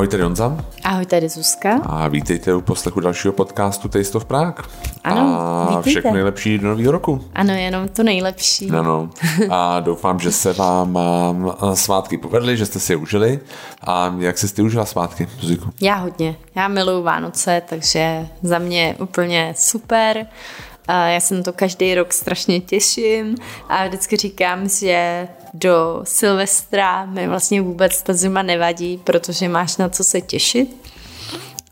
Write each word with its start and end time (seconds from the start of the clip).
Ahoj, 0.00 0.08
tady 0.08 0.22
Honza. 0.22 0.56
Ahoj, 0.84 1.06
tady 1.06 1.28
Zuzka. 1.28 1.80
A 1.86 2.08
vítejte 2.08 2.54
u 2.54 2.60
poslechu 2.60 3.00
dalšího 3.00 3.32
podcastu 3.32 3.88
Taste 3.88 4.18
of 4.18 4.24
Prague. 4.24 4.64
Ano, 5.04 5.40
A 5.40 5.66
vítejte. 5.68 5.90
všechno 5.90 6.12
nejlepší 6.12 6.58
do 6.58 6.68
nového 6.68 6.92
roku. 6.92 7.24
Ano, 7.34 7.52
jenom 7.52 7.88
to 7.88 8.02
nejlepší. 8.02 8.70
Ano. 8.70 9.10
A 9.50 9.80
doufám, 9.80 10.18
že 10.18 10.32
se 10.32 10.52
vám 10.52 10.98
svátky 11.74 12.18
povedly, 12.18 12.56
že 12.56 12.66
jste 12.66 12.80
si 12.80 12.92
je 12.92 12.96
užili. 12.96 13.40
A 13.84 14.14
jak 14.18 14.38
jsi 14.38 14.54
ty 14.54 14.62
užila 14.62 14.84
svátky, 14.84 15.28
Zuziku? 15.40 15.70
Já 15.80 15.94
hodně. 15.94 16.36
Já 16.54 16.68
miluju 16.68 17.02
Vánoce, 17.02 17.62
takže 17.68 18.26
za 18.42 18.58
mě 18.58 18.96
úplně 18.98 19.54
super. 19.56 20.26
A 20.92 21.06
já 21.08 21.20
se 21.20 21.34
na 21.34 21.42
to 21.42 21.52
každý 21.52 21.94
rok 21.94 22.12
strašně 22.12 22.60
těším 22.60 23.34
a 23.68 23.86
vždycky 23.86 24.16
říkám, 24.16 24.68
že 24.68 25.28
do 25.54 26.00
Silvestra 26.04 27.06
mi 27.06 27.28
vlastně 27.28 27.62
vůbec 27.62 28.02
ta 28.02 28.12
zima 28.12 28.42
nevadí, 28.42 29.00
protože 29.04 29.48
máš 29.48 29.76
na 29.76 29.88
co 29.88 30.04
se 30.04 30.20
těšit. 30.20 30.90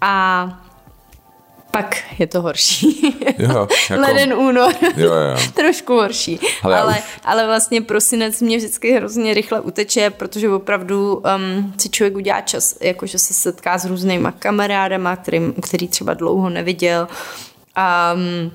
A 0.01 0.49
pak 1.71 1.97
je 2.19 2.27
to 2.27 2.43
horší. 2.43 3.17
Jo, 3.39 3.69
jako- 3.91 4.01
Leden, 4.03 4.35
únor. 4.35 4.73
Jo, 4.97 5.13
jo. 5.15 5.37
Trošku 5.55 5.93
horší. 5.95 6.41
Ale 6.63 6.81
Ale, 6.81 6.93
už- 6.99 7.21
ale 7.25 7.47
vlastně 7.47 7.83
prosinec 7.83 8.41
mě 8.41 8.57
vždycky 8.57 8.93
hrozně 8.93 9.35
rychle 9.35 9.61
uteče, 9.61 10.11
protože 10.11 10.49
opravdu 10.51 11.15
um, 11.37 11.75
si 11.79 11.89
člověk 11.89 12.17
udělá 12.17 12.41
čas, 12.41 12.75
jakože 12.81 13.19
se 13.19 13.35
setká 13.35 13.79
s 13.79 13.85
různýma 13.85 14.33
kamarádama, 14.33 15.17
kterým, 15.17 15.55
který 15.63 15.89
třeba 15.89 16.15
dlouho 16.15 16.51
neviděl. 16.51 17.09
Um, 18.15 18.51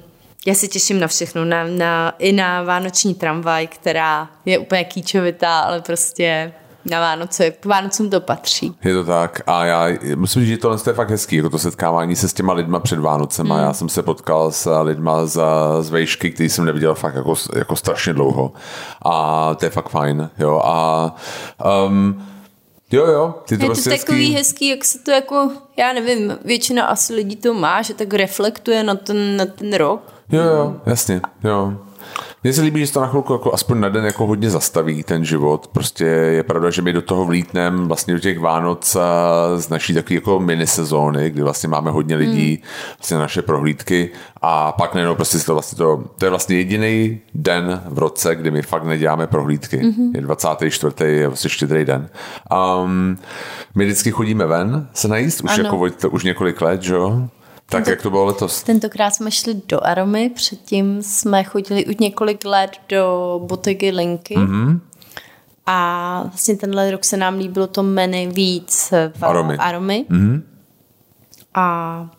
já 0.48 0.54
se 0.54 0.68
těším 0.68 1.00
na 1.00 1.08
všechno, 1.08 1.46
na, 1.46 1.68
na, 1.68 2.14
i 2.20 2.32
na 2.32 2.64
vánoční 2.64 3.16
tramvaj, 3.16 3.68
která 3.68 4.30
je 4.46 4.58
úplně 4.58 4.84
kýčovitá, 4.84 5.60
ale 5.60 5.82
prostě 5.82 6.54
na 6.86 7.00
Vánoce, 7.00 7.52
k 7.52 7.66
Vánocům 7.66 8.10
to 8.10 8.22
patří. 8.22 8.76
Je 8.84 8.94
to 8.94 9.04
tak 9.04 9.42
a 9.48 9.66
já 9.66 9.88
musím 10.16 10.42
říct, 10.42 10.50
že 10.50 10.58
tohle 10.58 10.78
je 10.88 10.94
fakt 10.94 11.10
hezký, 11.10 11.36
jako 11.36 11.50
to 11.50 11.60
setkávání 11.60 12.16
se 12.16 12.30
s 12.30 12.34
těma 12.34 12.54
lidma 12.54 12.80
před 12.80 13.00
Vánocema. 13.00 13.58
Mm. 13.58 13.64
Já 13.64 13.74
jsem 13.74 13.90
se 13.90 14.04
potkal 14.04 14.52
s 14.52 14.82
lidma 14.82 15.26
z, 15.26 15.42
z 15.82 15.90
vejšky, 15.90 16.32
který 16.32 16.50
jsem 16.50 16.66
neviděl 16.66 16.96
fakt 16.96 17.16
jako, 17.16 17.36
jako 17.56 17.76
strašně 17.76 18.14
dlouho 18.14 18.54
a 19.02 19.56
to 19.56 19.66
je 19.66 19.70
fakt 19.70 19.90
fajn, 19.90 20.30
jo 20.40 20.62
a 20.66 21.16
um, 21.86 22.26
jo 22.92 23.06
jo, 23.06 23.36
ty 23.46 23.58
to 23.58 23.64
Je 23.64 23.68
to 23.68 23.74
prostě 23.74 23.90
takový 23.90 24.26
hezký. 24.26 24.36
hezký, 24.38 24.68
jak 24.68 24.86
se 24.86 25.00
to 25.00 25.12
jako, 25.12 25.52
já 25.78 25.94
nevím, 25.94 26.38
většina 26.46 26.86
asi 26.86 27.14
lidí 27.14 27.36
to 27.36 27.54
má, 27.54 27.82
že 27.82 27.94
tak 27.94 28.14
reflektuje 28.14 28.84
na 28.84 28.96
ten, 28.96 29.38
na 29.38 29.46
ten 29.46 29.74
rok. 29.74 30.13
Jo, 30.32 30.44
jo, 30.44 30.76
jasně, 30.86 31.22
jo. 31.44 31.74
Mně 32.44 32.54
se 32.54 32.62
líbí, 32.62 32.80
že 32.80 32.88
se 32.88 32.94
to 32.94 33.02
na 33.02 33.08
chvilku 33.08 33.34
jako 33.34 33.54
aspoň 33.54 33.80
na 33.80 33.90
den 33.90 34.06
jako 34.06 34.26
hodně 34.26 34.50
zastaví 34.50 35.04
ten 35.04 35.26
život. 35.26 35.68
Prostě 35.68 36.06
je 36.06 36.44
pravda, 36.44 36.70
že 36.70 36.82
my 36.82 36.94
do 36.94 37.02
toho 37.02 37.26
vlítneme 37.26 37.88
vlastně 37.88 38.14
do 38.14 38.20
těch 38.20 38.40
Vánoc 38.40 38.98
z 39.56 39.70
naší 39.70 39.94
takové 39.94 40.16
jako 40.16 40.40
mini 40.40 40.68
sezóny, 40.68 41.30
kdy 41.30 41.44
vlastně 41.44 41.70
máme 41.70 41.92
hodně 41.92 42.16
lidí, 42.16 42.50
hmm. 42.50 42.72
vlastně 42.98 43.18
naše 43.18 43.42
prohlídky 43.42 44.10
a 44.42 44.72
pak 44.72 44.94
najednou 44.94 45.16
prostě 45.16 45.38
to 45.40 45.54
vlastně 45.54 45.78
to, 45.78 46.04
to 46.18 46.26
je 46.26 46.30
vlastně 46.30 46.58
jediný 46.58 47.20
den 47.36 47.82
v 47.86 48.00
roce, 48.00 48.36
kdy 48.36 48.52
my 48.52 48.62
fakt 48.62 48.84
neděláme 48.84 49.28
prohlídky. 49.28 49.78
Hmm. 49.78 50.12
Je 50.16 50.22
24. 50.22 50.96
je 51.06 51.28
vlastně 51.28 51.50
štědrý 51.50 51.86
den. 51.86 52.10
Um, 52.84 53.18
my 53.76 53.86
vždycky 53.86 54.12
chodíme 54.12 54.46
ven 54.46 54.88
se 54.94 55.08
najíst, 55.08 55.42
už 55.44 55.52
Ano. 55.52 55.64
jako 55.64 55.90
to 55.90 56.10
už 56.10 56.24
několik 56.24 56.62
let, 56.62 56.82
že 56.82 56.94
jo? 56.94 57.30
Tak 57.74 57.88
jak 57.88 58.02
to 58.02 58.10
bylo 58.10 58.26
letos? 58.26 58.64
Tentokrát 58.64 59.12
jsme 59.12 59.32
šli 59.32 59.62
do 59.68 59.86
Aromy, 59.86 60.30
předtím 60.30 61.04
jsme 61.04 61.44
chodili 61.44 61.86
už 61.86 61.96
několik 61.96 62.46
let 62.46 62.72
do 62.90 63.42
botegy 63.44 63.92
Linky. 63.92 64.36
Mm-hmm. 64.36 64.80
A 65.66 66.22
vlastně 66.24 66.56
tenhle 66.56 66.92
rok 66.92 67.04
se 67.04 67.18
nám 67.18 67.38
líbilo 67.38 67.68
to 67.68 67.84
menu 67.84 68.32
víc 68.32 68.94
v 69.18 69.24
Aromy. 69.24 69.58
Aromy. 69.58 70.06
Mm-hmm. 70.10 70.42
A 71.54 72.10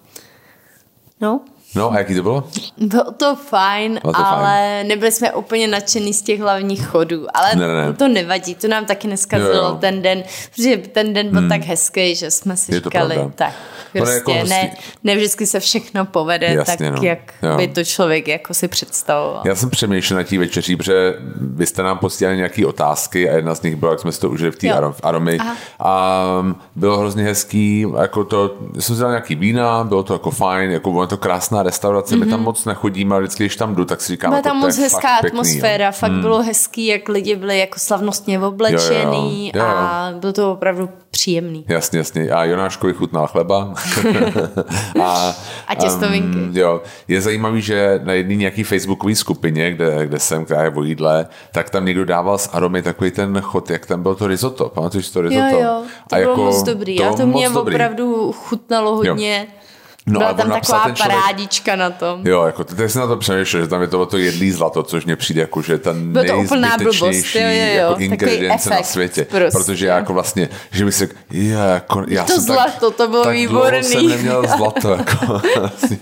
no, 1.21 1.41
No 1.77 1.93
a 1.93 1.99
jaký 1.99 2.15
to 2.15 2.23
bylo? 2.23 2.45
Bylo 2.79 3.11
to 3.17 3.37
fajn, 3.37 3.99
Bylo 4.03 4.13
to 4.13 4.27
ale 4.27 4.45
fajn. 4.45 4.89
nebyli 4.89 5.13
jsme 5.13 5.33
úplně 5.33 5.69
nadšený 5.69 6.15
z 6.15 6.23
těch 6.23 6.41
hlavních 6.41 6.87
chodů. 6.87 7.27
Ale 7.35 7.57
Ne, 7.57 7.69
ne, 7.69 7.93
to 7.93 8.09
nevadí, 8.09 8.55
to 8.55 8.69
nám 8.69 8.85
taky 8.85 9.09
neskazilo 9.09 9.51
Jo, 9.55 9.65
jo. 9.65 9.77
ten 9.81 10.03
den, 10.03 10.23
protože 10.55 10.77
ten 10.77 11.13
den 11.15 11.29
byl 11.29 11.49
tak 11.49 11.63
hezký, 11.63 12.15
že 12.15 12.31
jsme 12.31 12.57
si 12.57 12.75
Je 12.75 12.81
říkali, 12.81 13.15
pravda. 13.15 13.33
tak 13.35 13.53
prostě 13.93 14.15
jako 14.15 14.49
ne, 14.49 14.71
ne 15.05 15.17
vždycky 15.17 15.47
se 15.47 15.61
všechno 15.61 16.05
povede 16.07 16.47
Jasně, 16.47 16.91
tak, 16.91 16.97
no. 16.97 17.03
jak 17.03 17.19
Jo. 17.43 17.57
by 17.57 17.69
to 17.69 17.85
člověk 17.85 18.29
jako 18.29 18.55
si 18.55 18.69
představoval. 18.69 19.43
Já 19.45 19.55
jsem 19.55 19.71
přemýšlel 19.71 20.19
na 20.19 20.25
té 20.25 20.39
večeří, 20.39 20.77
protože 20.77 21.15
vy 21.41 21.67
jste 21.67 21.83
nám 21.83 21.99
posílali 21.99 22.37
nějaké 22.37 22.67
otázky 22.67 23.31
a 23.31 23.37
jedna 23.37 23.55
z 23.55 23.63
nich 23.63 23.77
byla, 23.77 23.93
jak 23.93 24.01
jsme 24.01 24.13
si 24.13 24.21
to 24.21 24.31
užili 24.31 24.51
v 24.51 24.57
té. 24.57 24.67
Arom- 24.67 24.95
Aromy. 25.03 25.39
Aha. 25.41 25.57
A 25.79 26.25
bylo 26.77 26.99
hrozně 26.99 27.25
hezký, 27.25 27.87
jako 28.01 28.25
to, 28.25 28.55
jsem 28.79 28.95
vzal 28.95 29.11
nějaký 29.11 29.35
vína, 29.35 29.85
bylo 29.85 30.03
to 30.03 30.13
jako 30.13 30.31
fajn, 30.31 30.71
jako 30.71 30.93
bylo 30.93 31.07
to 31.07 31.17
krásná 31.17 31.63
restaurace, 31.65 32.15
mm-hmm. 32.15 32.25
my 32.25 32.27
tam 32.27 32.43
moc 32.43 32.65
nechodíme, 32.65 33.15
ale 33.15 33.23
vždycky, 33.23 33.43
když 33.43 33.57
tam 33.57 33.75
jdu, 33.75 33.85
tak 33.85 34.01
si 34.01 34.13
říkám, 34.13 34.31
Byla 34.31 34.39
jako, 34.39 34.49
tam 34.49 34.61
to 34.61 34.67
moc 34.67 34.77
fakt 34.77 34.83
hezká 34.83 35.09
pěkný, 35.21 35.41
atmosféra, 35.41 35.87
jo. 35.87 35.93
fakt 35.93 36.13
bylo 36.13 36.43
hezký, 36.43 36.87
jak 36.87 37.09
lidi 37.09 37.37
byli 37.37 37.59
jako 37.59 37.79
slavnostně 37.79 38.41
oblečený 38.41 39.53
Jo, 39.55 39.63
jo, 39.63 39.69
jo. 39.69 39.77
a 39.77 40.13
bylo 40.21 40.33
to 40.33 40.53
opravdu 40.53 40.89
příjemný. 41.11 41.65
Jasně, 41.69 41.99
jasně. 41.99 42.31
A 42.31 42.45
Jonáškovi 42.45 42.93
chutnal 42.93 43.27
chleba. 43.27 43.75
a, 45.03 45.35
A 45.69 45.75
těstovinky. 45.75 46.39
Um, 46.39 46.51
jo. 46.57 46.83
Je 47.09 47.21
zajímavý, 47.21 47.63
že 47.63 48.01
na 48.05 48.13
jedné 48.13 48.35
nějaký 48.35 48.63
facebookové 48.63 49.15
skupině, 49.15 49.71
kde, 49.71 50.07
kde 50.07 50.19
jsem, 50.19 50.45
která 50.45 50.63
je 50.63 50.71
o 50.71 50.83
jídle, 50.83 51.27
tak 51.53 51.71
tam 51.71 51.85
někdo 51.85 52.05
dával 52.05 52.39
z 52.39 52.49
aromy 52.53 52.83
takový 52.83 53.11
ten 53.11 53.41
chod, 53.41 53.71
jak 53.71 53.87
tam 53.87 54.03
bylo 54.03 54.15
to 54.15 54.27
risotto. 54.27 54.69
Pamatuješ 54.69 55.11
to 55.11 55.21
risotto? 55.21 55.57
Jo, 55.57 55.63
jo, 55.63 55.83
to 56.09 56.17
a 56.17 56.19
bylo 56.19 56.31
jako, 56.31 56.45
moc 56.45 56.63
dobrý. 56.63 57.05
a 57.05 57.13
to 57.13 57.27
mě 57.27 57.49
dobrý. 57.49 57.75
opravdu 57.75 58.33
chutnalo 58.33 58.97
hodně. 58.97 59.47
No 60.07 60.19
Byla 60.19 60.35
tam 60.35 60.51
taková 60.51 60.85
ten 60.85 60.97
člověk- 60.97 61.19
parádička 61.21 61.77
na 61.77 61.91
tom. 61.91 62.21
Jo, 62.27 62.43
jako 62.45 62.65
teď 62.65 62.91
jsem 62.91 63.01
na 63.01 63.07
to 63.07 63.17
přemýšlel, 63.17 63.63
že 63.63 63.69
tam 63.69 63.81
je 63.83 63.89
to, 63.89 64.07
to 64.07 64.19
jedlý 64.19 64.51
zlato, 64.53 64.83
což 64.83 65.05
mně 65.05 65.17
přijde 65.17 65.41
jako, 65.41 65.63
že 65.63 65.79
ten 65.79 66.13
Bylo 66.13 66.25
to 66.25 66.39
úplná 66.39 66.77
blbost, 66.79 67.35
jo, 67.35 67.41
jo, 67.43 67.49
jo, 67.51 67.75
jako 67.75 68.01
ingredience 68.01 68.71
na 68.71 68.83
světě. 68.83 69.25
prostě. 69.31 69.59
Protože 69.59 69.87
já 69.87 69.97
jako 69.97 70.13
vlastně, 70.13 70.49
že 70.71 70.85
bych 70.85 70.95
si 70.95 70.99
řekl, 70.99 71.15
je, 71.31 71.53
jako, 71.75 72.05
já 72.09 72.25
To 72.25 72.33
jsem 72.33 72.43
zlato, 72.43 72.91
tak, 72.91 72.97
to 72.97 73.09
bylo 73.09 73.25
tak 73.25 73.33
výborný. 73.35 73.83
jsem 73.85 74.09
neměl 74.09 74.47
zlato. 74.57 74.91
Jako, 75.05 75.41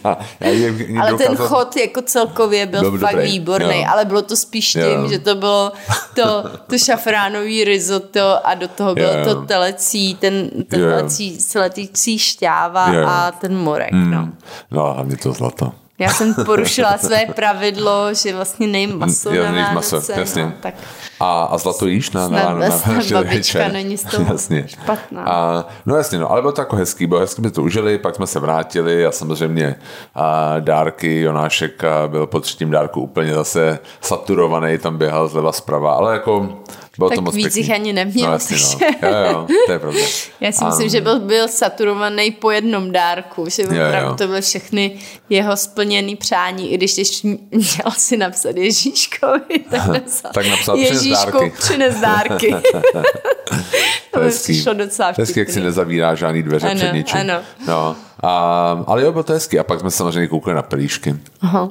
já, 0.04 0.18
já 0.40 0.48
jim 0.50 1.00
Ale 1.02 1.12
ten 1.14 1.36
chod 1.36 1.76
jako 1.76 2.02
celkově 2.02 2.66
byl, 2.66 2.80
Byl 2.80 2.98
fakt 2.98 3.12
dobrý, 3.12 3.30
výborný, 3.30 3.80
jo. 3.80 3.86
ale 3.92 4.04
bylo 4.04 4.22
to 4.22 4.36
spíš 4.36 4.70
tím, 4.72 4.82
Jo. 4.82 5.08
že 5.08 5.18
to 5.18 5.34
bylo 5.34 5.72
to, 6.14 6.44
to 6.66 6.78
šafránový 6.78 7.64
risotto 7.64 8.46
a 8.46 8.54
do 8.54 8.68
toho 8.68 8.94
bylo 8.94 9.12
Jo. 9.12 9.24
to 9.24 9.42
telecí, 9.42 10.14
ten, 10.14 10.48
ten 10.68 10.80
telecí, 10.80 11.38
telecí 11.52 12.18
šťáva 12.18 12.84
a 13.08 13.30
ten 13.30 13.56
morek, 13.56 13.91
no. 13.92 14.28
No 14.70 14.86
a 14.86 14.92
hlavně 14.92 15.16
to 15.16 15.32
zlato. 15.32 15.72
Já 15.98 16.10
jsem 16.12 16.34
porušila 16.46 16.98
své 16.98 17.26
pravidlo, 17.26 18.14
že 18.14 18.34
vlastně 18.34 18.66
nejím 18.66 18.98
maso 18.98 19.34
Jo, 19.34 19.44
na 19.44 19.50
Vánoce, 19.52 19.94
maso, 19.96 20.12
jasně. 20.12 20.42
no, 20.44 20.52
tak 20.60 20.74
A, 21.20 21.42
a 21.42 21.58
zlato 21.58 21.86
jíš 21.86 22.10
na, 22.10 22.28
na, 22.28 22.38
na, 22.44 22.54
na, 22.54 22.68
na, 22.68 23.02
babička 23.12 23.68
není 23.68 23.96
z 23.98 24.04
toho 24.10 24.32
jasně. 24.32 24.64
špatná. 24.68 25.22
A, 25.24 25.64
no 25.86 25.96
jasně, 25.96 26.18
no, 26.18 26.30
ale 26.30 26.40
bylo 26.40 26.52
to 26.52 26.60
jako 26.60 26.76
hezký, 26.76 27.06
bylo 27.06 27.20
hezky, 27.20 27.40
jsme 27.40 27.50
to 27.50 27.62
užili, 27.62 27.98
pak 27.98 28.14
jsme 28.14 28.26
se 28.26 28.40
vrátili 28.40 29.06
a 29.06 29.12
samozřejmě 29.12 29.74
a 30.14 30.54
dárky, 30.60 31.20
Jonášek 31.20 31.82
byl 32.06 32.26
po 32.26 32.40
třetím 32.40 32.70
dárku 32.70 33.00
úplně 33.00 33.34
zase 33.34 33.78
saturovaný, 34.00 34.78
tam 34.78 34.98
běhal 34.98 35.28
zleva 35.28 35.52
zprava, 35.52 35.92
ale 35.94 36.12
jako 36.12 36.58
bylo 37.02 37.10
Tak 37.10 37.16
to 37.16 37.22
moc 37.22 37.34
víc 37.34 37.44
pěkný. 37.44 37.60
jich 37.62 37.70
ani 37.70 37.92
neměl, 37.92 38.26
No 38.26 38.32
jasně, 38.32 38.56
no. 39.02 39.08
Jo, 39.08 39.14
jo, 39.32 39.46
to 39.66 39.72
je 39.72 39.78
pravda. 39.78 40.00
Já 40.40 40.52
si 40.52 40.64
A- 40.64 40.68
myslím, 40.68 40.88
že 40.88 41.00
byl, 41.00 41.20
byl 41.20 41.48
saturovaný 41.48 42.30
po 42.30 42.50
jednom 42.50 42.92
dárku, 42.92 43.44
že 43.48 43.62
Jo, 43.62 43.68
opravdu 43.68 44.08
jo. 44.10 44.14
to 44.16 44.26
byly 44.26 44.40
všechny 44.40 44.98
jeho 45.30 45.56
splněný 45.56 46.16
přání, 46.16 46.72
i 46.72 46.76
když 46.76 46.94
když 46.94 47.22
měl 47.22 47.90
si 47.96 48.16
napsat 48.16 48.56
Ježíškovi, 48.56 49.40
tak 49.70 49.86
napsal, 49.86 50.30
tak 50.34 50.46
napsal, 50.46 50.76
"Přines 50.76 51.02
Ježíšku, 51.04 51.30
dárky." 51.38 51.52
přines 51.58 52.00
dárky. 52.00 52.54
to 54.10 54.20
mi 54.20 54.30
přišlo 54.30 54.74
docela 54.74 55.12
Hezký, 55.18 55.38
jak 55.38 55.48
si 55.48 55.52
vtipný. 55.52 55.64
nezavírá 55.66 56.14
žádný 56.14 56.42
dveře 56.42 56.66
Ano, 56.70 56.76
před 56.80 56.92
ničím. 56.92 57.20
ano. 57.20 57.34
No, 57.68 57.96
a, 58.22 58.84
ale 58.86 59.02
jo, 59.02 59.12
bylo 59.12 59.24
to 59.24 59.32
hezký. 59.32 59.58
A 59.58 59.64
pak 59.64 59.80
jsme 59.80 59.90
samozřejmě 59.90 60.26
koukali 60.28 60.54
na 60.56 60.62
pelíšky. 60.62 61.14
Aha, 61.40 61.68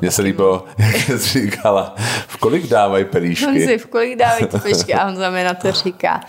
Mně 0.00 0.10
se 0.10 0.22
líbilo, 0.22 0.64
jak 0.78 0.96
jsi 0.96 1.18
říkala, 1.18 1.94
v 2.26 2.36
kolik 2.36 2.66
dávají 2.66 3.04
pelíšky? 3.04 3.44
Honzi, 3.46 3.78
v 3.78 3.86
kolik 3.86 4.16
dávají 4.18 4.46
pešky? 4.62 4.94
A 4.94 5.06
on 5.06 5.16
za 5.16 5.30
mě 5.30 5.44
na 5.44 5.54
to 5.54 5.72
říká, 5.72 6.20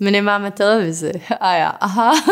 my 0.00 0.10
nemáme 0.10 0.50
televizi. 0.50 1.12
A 1.40 1.54
já, 1.54 1.68
aha. 1.68 2.12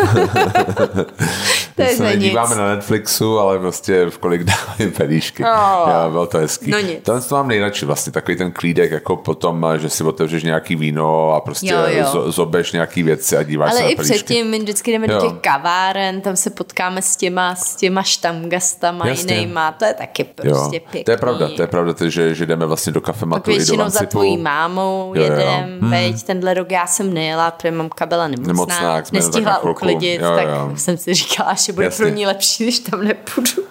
To 1.77 1.83
je 1.83 1.89
se 1.89 2.03
nedíváme 2.03 2.49
nic. 2.49 2.57
na 2.57 2.67
Netflixu, 2.75 3.39
ale 3.39 3.59
prostě 3.59 4.05
v 4.09 4.17
kolik 4.17 4.43
dávají 4.43 4.91
pelíšky. 4.97 5.43
Oh. 5.43 5.89
Jo, 6.03 6.11
bylo 6.11 6.27
to 6.27 6.37
hezký. 6.37 6.71
No 6.71 6.79
nic. 6.79 6.99
Tohle 7.03 7.21
to 7.21 7.35
mám 7.35 7.47
nejradši 7.47 7.85
vlastně, 7.85 8.11
takový 8.11 8.37
ten 8.37 8.51
klídek, 8.51 8.91
jako 8.91 9.15
potom, 9.15 9.65
že 9.77 9.89
si 9.89 10.03
otevřeš 10.03 10.43
nějaký 10.43 10.75
víno 10.75 11.31
a 11.33 11.41
prostě 11.41 11.67
Jo, 11.73 11.79
jo. 11.87 12.05
zo- 12.05 12.31
zobeš 12.31 12.71
nějaký 12.71 13.03
věci 13.03 13.37
a 13.37 13.43
díváš 13.43 13.71
se 13.71 13.77
Ale 13.77 13.83
na 13.85 13.89
i 13.89 13.95
pelíšky. 13.95 14.13
předtím, 14.15 14.47
my 14.47 14.59
vždycky 14.59 14.91
jdeme 14.91 15.07
do 15.07 15.13
Jo. 15.13 15.21
těch 15.21 15.39
kaváren, 15.41 16.21
tam 16.21 16.35
se 16.35 16.49
potkáme 16.49 17.01
s 17.01 17.15
těma, 17.15 17.55
s 17.55 17.75
těma 17.75 18.03
štamgastama 18.03 19.07
Jasně. 19.07 19.35
jinýma, 19.35 19.71
to 19.71 19.85
je 19.85 19.93
taky 19.93 20.23
prostě 20.23 20.49
jo. 20.49 20.69
pěkný. 20.69 21.03
To 21.03 21.11
je 21.11 21.17
pravda, 21.17 21.49
to 21.55 21.61
je 21.61 21.67
pravda, 21.67 21.93
to, 21.93 22.09
že, 22.09 22.35
že 22.35 22.45
jdeme 22.45 22.65
vlastně 22.65 22.93
do 22.93 23.01
kafematu 23.01 23.51
i 23.51 23.53
do 23.53 23.57
většinou 23.57 23.89
za 23.89 24.05
tvojí 24.05 24.37
mámou 24.37 25.13
Jo, 25.15 25.23
jo. 25.23 25.31
jedem, 25.31 25.77
Hmm. 25.81 25.91
veď, 25.91 26.23
tenhle 26.23 26.53
rok 26.53 26.71
já 26.71 26.87
jsem 26.87 27.13
nejela, 27.13 27.51
protože 27.51 27.71
mamka 27.71 28.05
byla 28.05 28.27
nemocná, 28.27 28.53
Nemocná, 28.53 29.01
nestihla 29.13 29.53
tak 29.53 29.65
uklidit, 29.65 30.21
Jo, 30.21 30.35
tak 30.35 30.47
jo. 30.47 30.71
jsem 30.75 30.97
si 30.97 31.13
říkala, 31.13 31.55
že 31.67 31.73
bude 31.73 31.85
Jasně. 31.85 32.05
pro 32.05 32.15
ní 32.15 32.25
lepší, 32.25 32.63
když 32.63 32.79
tam 32.79 33.03
nepůjdu. 33.03 33.63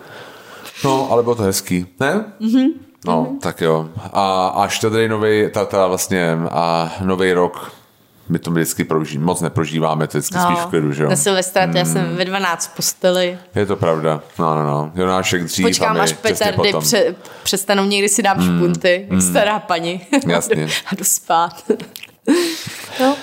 No, 0.84 1.08
ale 1.10 1.22
bylo 1.22 1.34
to 1.34 1.42
hezký, 1.42 1.86
ne? 2.00 2.24
Mm-hmm. 2.40 2.66
No, 3.06 3.24
mm-hmm. 3.24 3.38
tak 3.38 3.60
jo. 3.60 3.88
A 4.12 4.46
až 4.46 4.78
tady 4.78 5.08
nový, 5.08 5.50
ta, 5.50 5.64
ta 5.64 5.86
vlastně 5.86 6.32
a 6.50 6.92
nový 7.04 7.32
rok, 7.32 7.72
my 8.28 8.38
to 8.38 8.50
vždycky 8.50 8.84
proží, 8.84 9.18
moc 9.18 9.40
neprožíváme, 9.40 10.06
to 10.06 10.16
je 10.16 10.20
vždycky 10.20 10.38
spíš 10.38 10.58
v 10.58 10.66
klidu, 10.66 10.92
že 10.92 11.02
jo? 11.02 11.10
Na 11.10 11.16
Silvestra 11.16 11.66
to 11.66 11.78
já 11.78 11.84
jsem 11.84 12.16
ve 12.16 12.24
12 12.24 12.66
v 12.66 12.76
posteli. 12.76 13.38
Je 13.54 13.66
to 13.66 13.76
pravda. 13.76 14.20
No, 14.38 14.54
no, 14.54 14.62
no. 14.62 14.92
Jonášek 14.94 15.44
dřív 15.44 15.66
Počkám, 15.66 15.90
a 15.90 15.92
my 15.92 16.00
až 16.00 16.12
petardy 16.12 16.72
pře, 16.80 17.14
přestanou 17.42 17.84
někdy 17.84 18.08
si 18.08 18.22
dám 18.22 18.42
špunty, 18.42 19.06
jak 19.10 19.22
stará 19.22 19.58
paní. 19.58 20.00
Jasně. 20.26 20.68
a 20.86 20.94
jdu 20.94 21.04
spát. 21.04 21.64
no. 23.00 23.16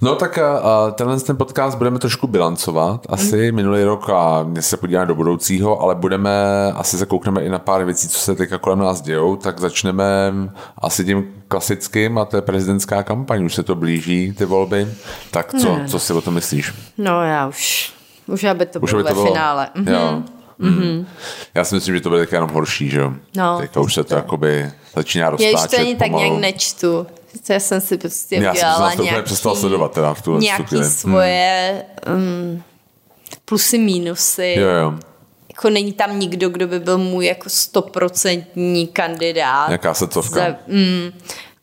No 0.00 0.14
tak 0.14 0.38
a 0.38 0.90
tenhle 0.90 1.20
ten 1.20 1.36
podcast 1.36 1.78
budeme 1.78 1.98
trošku 1.98 2.26
bilancovat. 2.26 3.06
Asi 3.08 3.50
mm. 3.52 3.56
minulý 3.56 3.82
rok 3.84 4.10
a 4.10 4.42
mě 4.42 4.62
se 4.62 4.76
podíváme 4.76 5.06
do 5.06 5.14
budoucího, 5.14 5.82
ale 5.82 5.94
budeme, 5.94 6.30
asi 6.74 6.98
se 6.98 7.06
koukneme 7.06 7.42
i 7.42 7.48
na 7.48 7.58
pár 7.58 7.84
věcí, 7.84 8.08
co 8.08 8.18
se 8.18 8.34
teďka 8.34 8.58
kolem 8.58 8.78
nás 8.78 9.00
dějou, 9.00 9.36
tak 9.36 9.60
začneme 9.60 10.04
asi 10.78 11.04
tím 11.04 11.28
klasickým 11.48 12.18
a 12.18 12.24
to 12.24 12.36
je 12.36 12.42
prezidentská 12.42 13.02
kampaň. 13.02 13.44
Už 13.44 13.54
se 13.54 13.62
to 13.62 13.74
blíží, 13.74 14.32
ty 14.32 14.44
volby. 14.44 14.88
Tak 15.30 15.54
co, 15.60 15.72
Hmm. 15.72 15.86
co 15.88 15.98
si 15.98 16.12
o 16.12 16.20
tom 16.20 16.34
myslíš? 16.34 16.74
no 16.98 17.22
já 17.24 17.48
už, 17.48 17.92
už 18.26 18.44
aby 18.44 18.66
to 18.66 18.80
Už 18.80 18.90
bylo 18.90 19.00
aby 19.00 19.08
to 19.08 19.14
ve 19.14 19.20
bylo, 19.22 19.26
finále. 19.34 19.68
Mhm. 19.74 19.92
Jo. 19.92 20.22
Mm. 20.60 21.06
Já 21.54 21.64
si 21.64 21.74
myslím, 21.74 21.94
že 21.94 22.00
to 22.00 22.08
bude 22.08 22.20
teďka 22.20 22.36
jenom 22.36 22.50
horší, 22.50 22.88
že 22.90 23.00
jo? 23.00 23.12
No, 23.36 23.58
teďka 23.58 23.80
už 23.80 23.94
se 23.94 24.04
to 24.04 24.14
jakoby 24.14 24.70
začíná 24.96 25.24
Já 25.24 25.30
roztáčet 25.30 25.70
už 25.70 25.76
to 25.76 25.80
ani 25.82 25.96
tak 25.96 26.08
pomalu. 26.10 26.24
nějak 26.24 26.40
nečtu. 26.40 27.06
To 27.46 27.52
já 27.52 27.60
jsem 27.60 27.80
si 27.80 27.98
prostě 27.98 28.36
Já 28.36 28.54
jsem 28.54 28.68
udělala 28.68 28.92
úplně 28.92 29.10
nějaký, 29.10 29.24
přestal 29.24 29.56
sledovat 29.56 29.92
teda 29.92 30.14
v 30.14 30.22
tuhle 30.22 30.40
nějaký 30.40 30.64
chvíli. 30.64 30.84
Hmm. 30.84 30.92
svoje 30.92 31.84
um, 32.14 32.62
plusy, 33.44 33.78
mínusy. 33.78 34.54
Jo, 34.58 34.68
jo. 34.68 34.94
Jako 35.48 35.70
není 35.70 35.92
tam 35.92 36.18
nikdo, 36.18 36.48
kdo 36.48 36.66
by 36.66 36.80
byl 36.80 36.98
můj 36.98 37.26
jako 37.26 37.50
stoprocentní 37.50 38.86
kandidát. 38.86 39.68
Nějaká 39.68 39.94
srdcovka. 39.94 40.40
Za, 40.40 40.56
mm, 40.66 41.12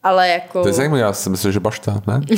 ale 0.05 0.29
jako... 0.29 0.61
To 0.61 0.67
je 0.67 0.73
zajímavé, 0.73 1.01
já 1.01 1.13
si 1.13 1.29
myslím, 1.29 1.51
že 1.51 1.59
Bašta, 1.59 2.01
ne? 2.07 2.21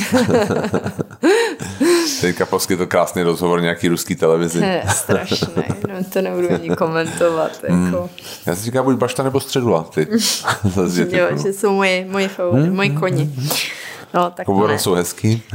Teďka 2.20 2.46
poskytl 2.46 2.86
krásný 2.86 3.22
rozhovor 3.22 3.60
nějaký 3.60 3.88
ruský 3.88 4.16
televizi. 4.16 4.58
To 4.60 4.64
je 4.64 4.82
strašné, 4.88 5.64
no, 5.88 6.04
to 6.12 6.22
nebudu 6.22 6.54
ani 6.54 6.70
komentovat. 6.70 7.50
Hmm. 7.68 7.86
Jako. 7.86 8.10
Já 8.46 8.56
si 8.56 8.62
říkám, 8.62 8.84
buď 8.84 8.96
Bašta 8.96 9.22
nebo 9.22 9.40
Středula, 9.40 9.82
ty. 9.82 10.06
Zase, 10.64 11.06
Jo, 11.10 11.26
no. 11.30 11.42
že 11.42 11.52
jsou 11.52 11.72
moje, 11.72 12.04
moje 12.04 12.28
favority, 12.28 12.70
moji 12.70 12.90
koni. 12.90 13.34
No, 14.14 14.30
tak 14.30 14.46
Hovory 14.46 14.72
ne. 14.72 14.78
jsou 14.78 14.94
hezký. 14.94 15.42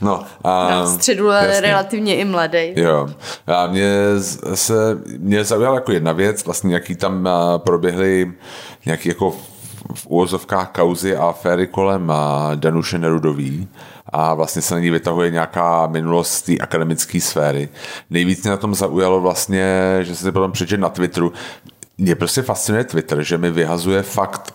no, 0.00 0.24
a, 0.44 0.70
No, 0.70 0.86
středu 0.86 1.28
je 1.28 1.60
relativně 1.60 2.16
i 2.16 2.24
mladý. 2.24 2.72
Jo. 2.76 3.08
A 3.46 3.66
mě 3.66 3.90
se 4.54 4.74
mě 5.18 5.44
zaujala 5.44 5.74
jako 5.74 5.92
jedna 5.92 6.12
věc, 6.12 6.44
vlastně 6.44 6.68
nějaký 6.68 6.94
tam 6.94 7.28
proběhly 7.56 8.32
nějaký 8.86 9.08
jako 9.08 9.36
v- 9.94 10.06
úvozovkách 10.06 10.70
kauzy 10.72 11.16
a 11.16 11.24
aféry 11.28 11.66
kolem 11.66 12.10
a, 12.10 12.50
Danuše 12.54 12.98
Nerudový 12.98 13.68
a 14.06 14.34
vlastně 14.34 14.62
se 14.62 14.74
na 14.74 14.80
ní 14.80 14.90
vytahuje 14.90 15.30
nějaká 15.30 15.86
minulost 15.86 16.42
té 16.42 16.58
akademické 16.58 17.20
sféry. 17.20 17.68
Nejvíc 18.10 18.42
mě 18.42 18.50
na 18.50 18.56
tom 18.56 18.74
zaujalo 18.74 19.20
vlastně, 19.20 19.98
že 20.02 20.16
se 20.16 20.24
to 20.24 20.32
potom 20.32 20.52
přečet 20.52 20.80
na 20.80 20.88
Twitteru. 20.88 21.32
Mě 21.98 22.14
prostě 22.14 22.42
fascinuje 22.42 22.84
Twitter, 22.84 23.22
že 23.22 23.38
mi 23.38 23.50
vyhazuje 23.50 24.02
fakt 24.02 24.54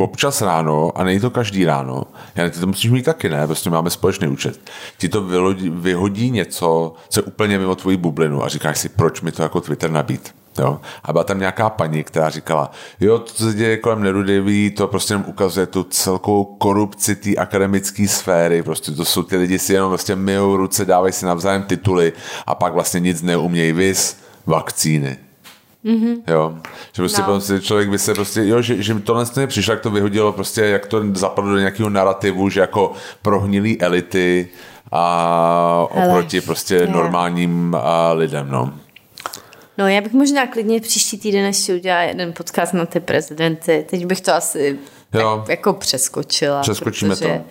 občas 0.00 0.42
ráno, 0.42 0.92
a 0.94 1.04
není 1.04 1.20
to 1.20 1.30
každý 1.30 1.64
ráno, 1.64 2.02
já 2.34 2.50
ty 2.50 2.60
to 2.60 2.66
musíš 2.66 2.90
mít 2.90 3.02
taky, 3.02 3.28
ne? 3.28 3.46
Prostě 3.46 3.70
máme 3.70 3.90
společný 3.90 4.28
účet. 4.28 4.60
Ti 4.98 5.08
to 5.08 5.22
vyhodí, 5.22 5.68
vyhodí 5.70 6.30
něco, 6.30 6.94
co 7.08 7.20
je 7.20 7.24
úplně 7.24 7.58
mimo 7.58 7.74
tvoji 7.74 7.96
bublinu 7.96 8.44
a 8.44 8.48
říkáš 8.48 8.78
si, 8.78 8.88
proč 8.88 9.20
mi 9.20 9.32
to 9.32 9.42
jako 9.42 9.60
Twitter 9.60 9.90
nabít. 9.90 10.34
Jo? 10.58 10.80
A 11.04 11.12
byla 11.12 11.24
tam 11.24 11.38
nějaká 11.38 11.70
paní, 11.70 12.04
která 12.04 12.30
říkala, 12.30 12.70
jo, 13.00 13.18
to, 13.18 13.32
co 13.32 13.44
se 13.44 13.54
děje 13.54 13.76
kolem 13.76 14.02
Nerudivý, 14.02 14.70
to 14.70 14.86
prostě 14.86 15.14
jenom 15.14 15.24
ukazuje 15.28 15.66
tu 15.66 15.84
celkou 15.84 16.44
korupci 16.44 17.16
té 17.16 17.34
akademické 17.36 18.08
sféry, 18.08 18.62
prostě 18.62 18.92
to 18.92 19.04
jsou 19.04 19.22
ty 19.22 19.36
lidi 19.36 19.58
si 19.58 19.72
jenom 19.72 19.90
prostě 19.90 20.16
myjou 20.16 20.56
ruce, 20.56 20.84
dávají 20.84 21.12
si 21.12 21.26
navzájem 21.26 21.62
tituly 21.62 22.12
a 22.46 22.54
pak 22.54 22.72
vlastně 22.72 23.00
nic 23.00 23.22
neumějí, 23.22 23.72
vys 23.72 24.16
vakcíny. 24.46 25.16
Mm-hmm. 25.84 26.16
Jo, 26.26 26.54
že 26.92 27.02
prostě, 27.02 27.20
No. 27.22 27.26
prostě 27.26 27.60
člověk 27.60 27.88
by 27.88 27.98
se 27.98 28.14
prostě, 28.14 28.46
jo, 28.46 28.62
že, 28.62 28.82
že 28.82 28.94
tohle 28.94 29.26
stejně 29.26 29.46
přišlo, 29.46 29.72
jak 29.72 29.80
to 29.80 29.90
vyhodilo 29.90 30.32
prostě, 30.32 30.64
jak 30.64 30.86
to 30.86 31.02
zapadlo 31.14 31.50
do 31.52 31.58
nějakého 31.58 31.90
narrativu, 31.90 32.48
že 32.48 32.60
jako 32.60 32.92
prohnilý 33.22 33.80
elity 33.82 34.48
a 34.92 35.86
Hele, 35.92 36.08
oproti 36.08 36.40
prostě 36.40 36.74
je. 36.74 36.86
normálním 36.88 37.76
a, 37.82 38.12
lidem, 38.12 38.46
no. 38.50 38.72
No 39.78 39.88
já 39.88 40.00
bych 40.00 40.12
možná 40.12 40.46
klidně 40.46 40.80
příští 40.80 41.18
týden 41.18 41.44
ještě 41.44 41.74
udělala 41.74 42.02
jeden 42.02 42.32
podcast 42.32 42.72
na 42.74 42.86
ty 42.86 43.00
prezidenty. 43.00 43.86
Teď 43.90 44.06
bych 44.06 44.20
to 44.20 44.34
asi 44.34 44.78
Jo. 45.14 45.36
tak, 45.40 45.48
jako 45.48 45.72
přeskočila. 45.72 46.60
Přeskočíme 46.62 47.16
protože, 47.16 47.42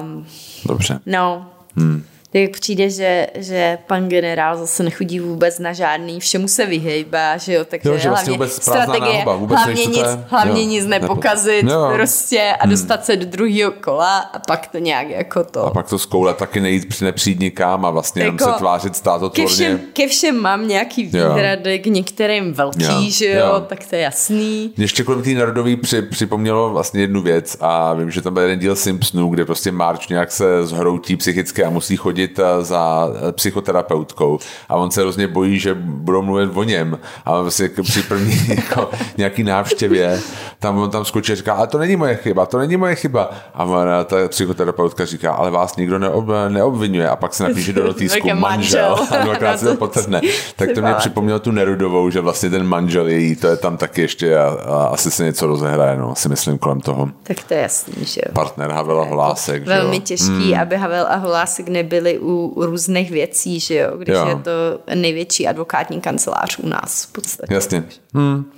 Um, 0.00 0.26
Dobře. 0.66 1.00
no, 1.06 1.50
hmm. 1.76 2.04
Tak 2.32 2.50
přijde, 2.60 2.90
že, 2.90 3.26
že 3.34 3.78
pan 3.86 4.08
generál 4.08 4.56
zase 4.56 4.82
nechodí 4.82 5.20
vůbec 5.20 5.58
na 5.58 5.72
žádný, 5.72 6.20
všemu 6.20 6.48
se 6.48 6.66
vyhejbá, 6.66 7.36
že 7.36 7.54
jo, 7.54 7.64
takže 7.64 7.88
Jo, 7.88 7.98
že 7.98 8.08
vlastně 8.08 8.30
hlavně 8.30 8.38
vůbec 8.46 8.62
strategie, 8.62 9.18
náhoda, 9.18 9.32
vůbec 9.36 9.56
hlavně, 9.58 9.86
nic, 9.86 9.96
je. 9.96 10.24
hlavně 10.28 10.62
Jo, 10.62 10.68
nic 10.68 10.84
nepo- 10.84 10.90
nepokazit 10.90 11.64
Jo. 11.70 11.90
prostě 11.94 12.52
a 12.60 12.66
dostat 12.66 13.04
se 13.04 13.16
do 13.16 13.26
druhého 13.26 13.72
kola 13.72 14.18
a 14.18 14.38
pak 14.38 14.66
to 14.66 14.78
nějak 14.78 15.08
jako 15.10 15.44
to. 15.44 15.64
A 15.64 15.70
pak 15.70 15.88
to 15.88 15.98
zkoule 15.98 16.34
taky 16.34 16.60
nejít 16.60 16.88
při 16.88 17.04
nepřijít 17.04 17.40
nikam 17.40 17.84
a 17.84 17.90
vlastně 17.90 18.22
jenom 18.22 18.36
Jako 18.40 18.52
se 18.52 18.58
tvářit 18.58 18.92
ke 18.92 18.98
státotvorně. 18.98 19.54
všem, 19.54 19.80
ke 19.92 20.08
všem 20.08 20.36
mám 20.42 20.68
nějaký 20.68 21.10
Jo. 21.12 21.28
výhrady, 21.34 21.78
k 21.78 21.86
některým 21.86 22.52
velký, 22.52 22.84
Jo, 22.84 23.10
že 23.10 23.26
jo, 23.26 23.46
jo. 23.46 23.60
tak 23.68 23.84
to 23.90 23.96
je 23.96 24.02
jasný. 24.02 24.72
Mě 24.76 24.84
ještě 24.84 25.02
kolem 25.04 25.22
té 25.22 25.30
narodový 25.30 25.76
při, 25.76 26.02
připomnělo 26.02 26.70
vlastně 26.70 27.00
jednu 27.00 27.22
věc 27.22 27.56
a 27.60 27.94
vím, 27.94 28.10
že 28.10 28.22
tam 28.22 28.34
byl 28.34 28.42
jeden 28.42 28.58
díl 28.58 28.76
Simpsonů, 28.76 29.28
kde 29.28 29.44
prostě 29.44 29.72
Marge 29.72 30.04
nějak 30.10 30.30
se 30.32 30.66
zhroutí 30.66 31.16
psychicky 31.16 31.64
a 31.64 31.70
musí 31.70 31.96
chodit 31.96 32.17
eh, 32.26 32.64
za 32.64 33.08
eh, 33.28 33.32
psychoterapeutkou 33.32 34.38
a 34.68 34.76
on 34.76 34.90
se 34.90 35.00
hrozně 35.00 35.28
bojí, 35.28 35.58
že 35.58 35.74
budou 35.74 36.22
mluvit 36.22 36.50
o 36.54 36.62
něm 36.62 36.98
a 37.24 37.32
on 37.32 37.42
vlastně 37.42 37.62
jako 37.62 37.82
při 37.82 38.02
první 38.02 38.48
jako 38.48 38.90
nějaký 39.16 39.42
návštěvě 39.42 40.20
tam 40.58 40.78
on 40.78 40.90
tam 40.90 41.04
skočí 41.04 41.32
a 41.32 41.34
říká, 41.34 41.54
ale 41.54 41.66
to 41.66 41.78
není 41.78 41.96
moje 41.96 42.16
chyba, 42.16 42.46
to 42.46 42.58
není 42.58 42.76
moje 42.76 42.94
chyba 42.94 43.30
a 43.54 43.64
ona, 43.64 44.04
ta 44.04 44.16
psychoterapeutka 44.28 45.04
říká, 45.04 45.32
ale 45.32 45.50
vás 45.50 45.76
nikdo 45.76 45.98
neob, 45.98 46.24
neobvinuje 46.48 47.08
a 47.08 47.16
pak 47.16 47.34
se 47.34 47.42
napíše 47.42 47.72
do 47.72 47.84
notýsku 47.86 48.20
Také 48.20 48.34
manžel 48.34 48.78
manžel. 48.78 49.06
a 49.10 49.16
dvakrát 49.24 49.60
se 49.60 49.66
to 49.66 49.76
potrhne. 49.76 50.20
Tak 50.56 50.68
to 50.74 50.82
mě 50.82 50.94
připomnělo 50.94 51.38
tu 51.38 51.50
Nerudovou, 51.50 52.10
že 52.10 52.20
vlastně 52.20 52.50
ten 52.50 52.66
manžel 52.66 53.08
její, 53.08 53.36
to 53.36 53.46
je 53.46 53.56
tam 53.56 53.76
taky 53.76 54.00
ještě 54.00 54.38
a, 54.38 54.46
a 54.48 54.84
asi 54.86 55.10
se 55.10 55.24
něco 55.24 55.46
rozehraje, 55.46 55.96
no, 55.96 56.14
si 56.14 56.28
myslím 56.28 56.58
kolem 56.58 56.80
toho. 56.80 57.08
Tak 57.22 57.36
to 57.42 57.54
je 57.54 57.60
jasný, 57.60 58.04
že 58.04 58.20
jo. 58.26 58.32
Partner 58.32 58.70
Havela 58.70 59.04
Holásek, 59.04 59.64
že 59.64 59.68
Velmi 59.68 60.00
těžký, 60.00 60.52
hmm. 60.52 60.60
aby 60.60 60.76
Havel 60.76 61.06
a 61.08 61.16
Holásek 61.16 61.68
nebyli 61.68 62.07
u, 62.18 62.46
u 62.56 62.66
různých 62.66 63.10
věcí, 63.10 63.60
že 63.60 63.74
jo, 63.74 63.96
když 63.96 64.14
Jo. 64.16 64.26
je 64.28 64.36
to 64.36 64.50
největší 64.94 65.48
advokátní 65.48 66.00
kancelář 66.00 66.58
u 66.58 66.68
nás 66.68 67.04
v 67.04 67.12
podstatě. 67.12 67.54
Jasně. 67.54 67.84
Hmm. 68.14 68.52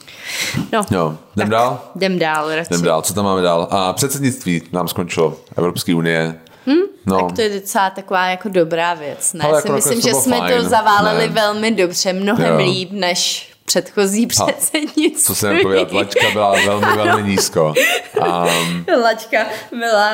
No, 0.72 0.86
Jo, 0.90 1.08
jdem 1.08 1.18
tak 1.36 1.48
dál? 1.48 1.80
Jdem 1.94 2.18
dál 2.18 2.54
radši. 2.54 2.74
Jdem 2.74 2.82
dál, 2.82 3.02
co 3.02 3.14
tam 3.14 3.24
máme 3.24 3.42
dál? 3.42 3.68
A 3.70 3.92
předsednictví 3.92 4.62
nám 4.72 4.88
skončilo, 4.88 5.36
Evropské 5.56 5.94
unie. 5.94 6.40
Hmm? 6.66 6.76
No, 7.06 7.26
Tak 7.26 7.36
to 7.36 7.40
je 7.42 7.60
docela 7.60 7.90
taková 7.90 8.26
jako 8.26 8.48
dobrá 8.48 8.94
věc. 8.94 9.32
Ne? 9.32 9.44
Ale 9.44 9.52
Já 9.52 9.56
jako 9.56 9.68
si 9.68 9.72
myslím, 9.72 9.96
nakonec 9.98 10.14
to 10.14 10.18
že 10.20 10.24
jsme 10.24 10.38
fajn. 10.38 10.62
to 10.62 10.68
zaváleli 10.68 11.28
Ne. 11.28 11.34
velmi 11.34 11.70
dobře, 11.70 12.12
mnohem 12.12 12.52
Jo. 12.60 12.66
líp 12.66 12.88
než 12.92 13.49
předchozí 13.70 14.26
předsednictví. 14.26 15.10
Co 15.10 15.34
jsem 15.34 15.58
pověděl, 15.62 15.96
lačka 15.96 16.30
byla 16.32 16.50
velmi, 16.66 16.86
velmi 16.96 17.30
nízko. 17.30 17.74
Um, 18.20 18.84
Lačka 19.02 19.38
byla 19.78 20.10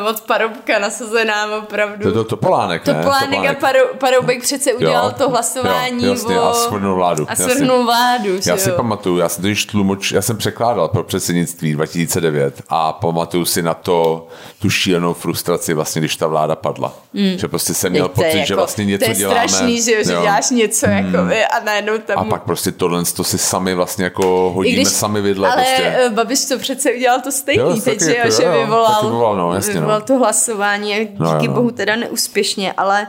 uh, 0.00 0.08
od 0.08 0.20
Parobka 0.20 0.78
nasazená 0.78 1.56
opravdu. 1.58 2.02
to, 2.02 2.12
to, 2.12 2.24
to 2.24 2.36
Polánek, 2.36 2.86
ne? 2.86 2.94
Topolánek 2.94 3.28
a 3.28 3.32
Topolánek. 3.32 3.58
Paro, 3.60 3.78
Paroubek 3.98 4.42
přece 4.42 4.72
udělal 4.74 5.06
Jo, 5.08 5.14
to 5.18 5.30
hlasování 5.30 6.04
jo, 6.04 6.10
jasně, 6.12 6.40
o... 6.40 6.48
a 6.48 6.54
svrhnul 6.54 6.94
vládu, 6.94 7.26
A 7.28 7.36
svrhnul 7.36 7.84
vládu, 7.84 8.40
že 8.42 8.50
Já 8.50 8.56
si 8.56 8.68
jo. 8.70 8.76
pamatuju, 8.76 9.18
já 9.18 9.28
jsem 9.28 9.42
totiž 9.42 9.66
tlumoč, 9.66 10.12
já 10.12 10.22
jsem 10.22 10.36
překládal 10.36 10.88
pro 10.88 11.02
předsednictví 11.04 11.72
2009 11.72 12.62
a 12.68 12.92
pamatuju 12.92 13.44
si 13.44 13.62
na 13.62 13.74
to 13.74 14.26
tu 14.62 14.70
šílenou 14.70 15.14
frustraci 15.14 15.74
vlastně, 15.74 16.00
když 16.00 16.16
ta 16.16 16.26
vláda 16.26 16.56
padla. 16.56 16.92
Mm. 17.12 17.38
Že 17.38 17.48
prostě 17.48 17.74
jsem 17.74 17.92
měl 17.92 18.08
to 18.08 18.14
pocit, 18.14 18.32
že 18.32 18.38
jako- 18.38 18.54
vlastně 18.56 18.84
něco 18.84 19.04
To 19.04 19.10
je 19.10 19.16
děláme. 19.16 19.48
strašný, 19.48 19.82
že, 19.82 19.92
jo, 19.92 19.98
že 19.98 20.10
děláš 20.12 20.50
něco 20.50 20.86
jako 20.86 21.18
a 21.56 21.64
najednou 21.64 21.98
tam... 21.98 22.18
A 22.18 22.24
pak 22.24 22.42
prostě 22.42 22.72
tohle 22.72 22.95
to 23.04 23.24
si 23.24 23.38
sami 23.38 23.74
vlastně 23.74 24.04
jako 24.04 24.50
I 24.50 24.54
hodíme 24.54 24.84
sami 24.90 25.20
vidle. 25.20 25.48
ale 25.52 25.62
prostě. 25.62 25.82
eh, 25.98 26.10
Babiš 26.10 26.44
to 26.44 26.58
přece 26.58 26.92
udělal 26.92 27.20
to 27.20 27.32
stejný 27.32 27.62
Jo, 27.62 27.76
teď, 27.84 28.00
že, 28.00 28.16
jako, 28.16 28.30
že 28.30 28.42
jo, 28.42 28.52
vyvolal, 28.52 29.02
vyvolal, 29.04 29.36
no, 29.36 29.54
jasně, 29.54 29.74
no. 29.74 29.80
vyvolal 29.80 30.00
to 30.00 30.14
hlasování 30.18 30.94
a 30.94 30.98
díky 30.98 31.14
No, 31.18 31.32
jo, 31.32 31.38
no. 31.46 31.52
bohu 31.54 31.70
teda 31.70 31.96
neúspěšně, 31.96 32.72
ale 32.72 33.06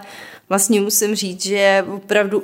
vlastně 0.50 0.82
musím 0.82 1.16
říct, 1.16 1.44
že 1.44 1.86
opravdu 1.96 2.44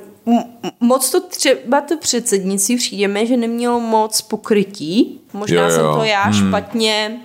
moc 0.80 1.10
to 1.10 1.20
třeba 1.20 1.80
to 1.80 1.96
předsednictví 1.98 2.76
přijdeme, 2.76 3.26
že 3.26 3.36
nemělo 3.36 3.80
moc 3.80 4.20
pokrytí. 4.20 5.20
Možná 5.32 5.56
Jo, 5.56 5.62
jo. 5.64 5.70
jsem 5.70 5.84
to 5.98 6.04
já 6.04 6.32
špatně 6.32 7.08
Nebyl 7.10 7.24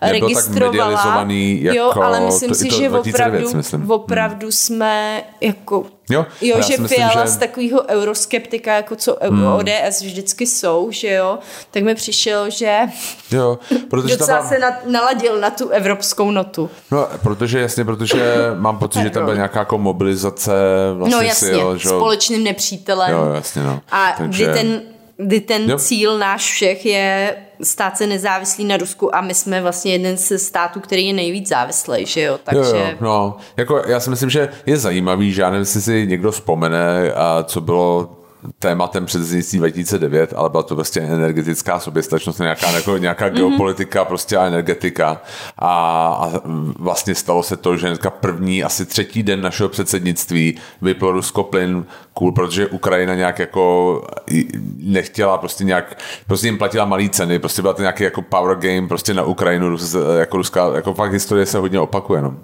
tak 0.00 0.10
registrovala. 0.12 0.70
medializovaný 0.72 1.62
jo, 1.62 1.74
jako 1.86 2.02
ale 2.02 2.20
myslím 2.20 2.48
to- 2.48 2.54
si, 2.54 2.68
to 2.68 2.74
že 2.76 2.88
2009, 2.88 3.38
opravdu, 3.38 3.56
myslím. 3.56 3.90
opravdu 3.90 4.50
jsme 4.52 5.22
jako 5.40 5.86
Jo, 6.12 6.26
Jo, 6.40 6.56
že 6.62 6.68
myslím, 6.68 6.88
Fiala 6.88 7.12
že- 7.12 7.18
Hmm. 7.18 7.28
z 7.28 7.36
takového 7.36 7.82
euroskeptika, 7.88 8.74
jako 8.76 8.96
co 8.96 9.14
ODS 9.56 10.00
vždycky 10.02 10.46
jsou, 10.46 10.88
že 10.90 11.08
jo, 11.14 11.38
tak 11.70 11.82
mi 11.82 11.94
přišel, 11.94 12.50
že 12.50 12.78
Jo, 13.32 13.58
protože 13.90 14.16
docela 14.16 14.38
tam, 14.40 14.48
se 14.48 14.58
na, 14.58 14.70
naladil 14.86 15.40
na 15.40 15.50
tu 15.50 15.68
evropskou 15.68 16.30
notu. 16.30 16.70
no, 16.90 17.06
protože 17.22 17.60
jasně, 17.60 17.84
protože 17.84 18.36
mám 18.58 18.78
pocit, 18.78 19.02
že 19.02 19.10
tam 19.10 19.24
byla 19.24 19.36
nějaká 19.36 19.58
jako 19.58 19.78
mobilizace 19.78 20.52
vlastně 20.94 21.16
No 21.16 21.22
jasně, 21.22 21.48
sil, 21.48 21.68
že. 21.78 21.88
Společným 22.30 22.44
nepřítelem. 22.44 23.10
Jo, 23.12 23.32
jasně, 23.34 23.62
no. 23.62 23.80
A 23.92 24.14
Takže- 24.18 24.44
kdy 24.44 24.52
ten, 24.54 24.82
kdy 25.16 25.40
ten 25.40 25.70
Jo. 25.70 25.78
cíl 25.78 26.18
náš 26.18 26.52
všech 26.52 26.86
je 26.86 27.36
stát 27.62 27.96
se 27.96 28.06
nezávislý 28.06 28.64
na 28.64 28.76
Rusku 28.76 29.14
a 29.16 29.20
my 29.20 29.34
jsme 29.34 29.62
vlastně 29.62 29.92
jeden 29.92 30.16
ze 30.16 30.38
států, 30.38 30.80
který 30.80 31.06
je 31.06 31.12
nejvíc 31.12 31.48
závislý, 31.48 32.06
že 32.06 32.20
jo, 32.20 32.38
takže... 32.44 32.60
Jo, 32.60 32.76
jo, 32.76 32.94
no, 33.00 33.36
jako 33.56 33.82
já 33.86 34.00
si 34.00 34.10
myslím, 34.10 34.30
že 34.30 34.48
je 34.66 34.76
zajímavý, 34.76 35.32
že 35.32 35.42
já 35.42 35.50
nevím, 35.50 35.60
jestli 35.62 35.80
si 35.82 36.06
někdo 36.06 36.32
vzpomene, 36.32 37.12
a 37.12 37.44
co 37.44 37.60
bylo 37.60 38.16
tématem 38.58 39.06
předsednictví 39.06 39.58
2009, 39.58 40.32
ale 40.36 40.50
byla 40.50 40.62
to 40.62 40.74
prostě 40.74 41.00
energetická 41.00 41.80
soběstačnost, 41.80 42.38
nějaká, 42.38 42.70
jako, 42.70 42.96
nějaká 42.98 43.24
Mhm. 43.26 43.34
mm-hmm. 43.34 43.38
geopolitika 43.38 44.04
prostě 44.04 44.36
a 44.36 44.44
energetika. 44.46 45.22
A, 45.58 45.70
a 46.12 46.30
vlastně 46.78 47.14
stalo 47.14 47.42
se 47.42 47.56
to, 47.56 47.76
že 47.76 47.86
hnedka 47.86 48.10
první, 48.10 48.64
asi 48.64 48.86
třetí 48.86 49.22
den 49.22 49.40
našeho 49.40 49.68
předsednictví 49.68 50.58
vyplo 50.82 51.12
Rusko 51.12 51.42
plyn, 51.42 51.84
cool, 52.14 52.32
protože 52.32 52.66
Ukrajina 52.66 53.14
nějak 53.14 53.38
jako 53.38 54.04
nechtěla 54.76 55.38
prostě 55.38 55.64
nějak, 55.64 55.98
prostě 56.26 56.46
jim 56.46 56.58
platila 56.58 56.84
malý 56.84 57.10
ceny, 57.10 57.38
prostě 57.38 57.62
byla 57.62 57.74
to 57.74 57.82
nějaký 57.82 58.04
jako 58.04 58.22
power 58.22 58.56
game 58.56 58.88
prostě 58.88 59.14
na 59.14 59.22
Ukrajinu, 59.22 59.76
jako 60.18 60.36
ruská, 60.36 60.74
jako 60.74 60.94
fakt 60.94 61.12
historie 61.12 61.46
se 61.46 61.58
hodně 61.58 61.80
opakuje, 61.80 62.22
no. 62.22 62.34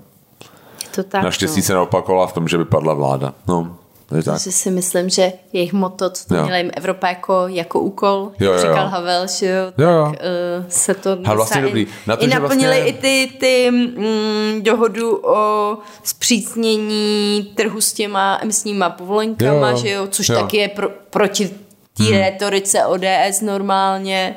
to 0.95 1.03
tak, 1.03 1.23
Naštěstí 1.23 1.61
no. 1.61 1.65
se 1.65 1.73
neopakovala 1.73 2.26
v 2.26 2.33
tom, 2.33 2.49
že 2.49 2.57
vypadla 2.57 2.95
vláda. 2.95 3.35
No, 3.49 3.76
je 4.14 4.22
tak. 4.22 4.34
Takže 4.34 4.52
si 4.52 4.70
myslím, 4.70 5.08
že 5.08 5.32
jejich 5.52 5.72
moto, 5.72 6.10
co 6.10 6.28
to 6.28 6.34
měla 6.34 6.56
jim 6.58 6.70
Evropa 6.76 7.08
jako, 7.08 7.44
jako 7.46 7.80
úkol, 7.80 8.32
Jo, 8.40 8.52
jo, 8.52 8.58
říkal 8.58 8.84
jo. 8.84 8.88
Havel, 8.90 9.26
že 9.26 9.46
jo, 9.46 9.72
Jo, 9.84 9.90
jo. 9.90 10.04
tak 10.10 10.20
uh, 10.60 10.64
se 10.68 10.94
to 10.94 11.18
A 11.25 11.34
vlastně 11.34 11.62
dobrý. 11.62 11.80
i, 11.82 11.86
Na 12.06 12.16
to, 12.16 12.25
i 12.25 12.28
že 12.30 12.34
naplnili 12.40 12.75
vlastně- 12.76 12.88
i 12.88 12.92
ty, 12.92 13.32
ty 13.40 13.70
mm, 13.70 14.62
dohodu 14.62 15.16
o 15.26 15.78
zpřísnění 16.02 17.52
trhu 17.54 17.80
s 17.80 17.92
těma 17.92 18.38
emisníma 18.42 18.90
povolenkama, 18.90 19.70
Jo, 19.70 19.76
jo. 19.76 19.82
že 19.82 19.90
jo, 19.90 20.06
což 20.06 20.28
Jo. 20.28 20.40
taky 20.40 20.56
je 20.56 20.68
pro, 20.68 20.88
proti 21.10 21.48
té 21.96 22.02
hmm. 22.04 22.12
retorice 22.18 22.86
ODS 22.86 23.40
normálně. 23.40 24.36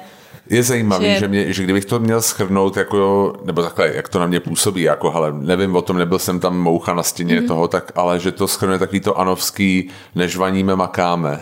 Je 0.50 0.64
zajímavý, 0.64 1.06
že, 1.06 1.20
Že- 1.20 1.28
mě, 1.28 1.54
že 1.54 1.64
kdybych 1.64 1.86
to 1.86 2.00
měl 2.00 2.22
schrnout, 2.22 2.78
jako, 2.78 3.34
nebo 3.46 3.64
takhle, 3.64 3.96
jak 3.96 4.10
to 4.10 4.20
na 4.20 4.26
mě 4.28 4.40
působí, 4.40 4.82
jako, 4.82 5.12
hele, 5.12 5.34
nevím 5.34 5.76
o 5.76 5.82
tom, 5.82 5.98
nebyl 5.98 6.20
jsem 6.20 6.40
tam 6.40 6.60
moucha 6.60 6.94
na 6.94 7.04
stěně 7.04 7.34
Mhm. 7.34 7.44
mm. 7.44 7.48
toho, 7.48 7.68
tak, 7.68 7.92
ale 7.96 8.20
že 8.20 8.32
to 8.32 8.48
schrnuje 8.48 8.80
takový 8.80 9.00
to 9.00 9.20
anovský, 9.20 9.90
než 10.16 10.36
vaníme, 10.36 10.76
makáme. 10.76 11.40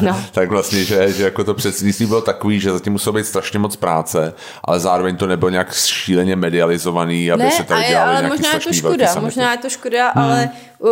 No. 0.00 0.24
tak 0.32 0.48
vlastně, 0.50 0.84
že, 0.84 1.12
že 1.12 1.22
jako 1.24 1.44
to 1.44 1.54
předsednictví 1.54 2.06
bylo 2.06 2.20
takový, 2.20 2.60
že 2.60 2.72
zatím 2.72 2.92
muselo 2.92 3.12
být 3.12 3.26
strašně 3.26 3.58
moc 3.58 3.76
práce, 3.76 4.34
ale 4.64 4.80
zároveň 4.80 5.16
to 5.16 5.26
nebylo 5.26 5.50
nějak 5.50 5.74
šíleně 5.74 6.36
medializovaný, 6.36 7.32
aby 7.32 7.42
Ne, 7.42 7.50
se 7.50 7.64
tady 7.64 7.84
dělali 7.88 8.10
ale 8.10 8.20
nějaký 8.20 8.36
možná 8.38 8.52
je 8.54 8.60
to 8.60 8.72
škoda, 8.72 9.14
možná 9.20 9.52
je 9.52 9.58
to 9.58 9.68
škoda, 9.70 10.12
hmm. 10.14 10.24
ale, 10.24 10.50
uh, 10.78 10.90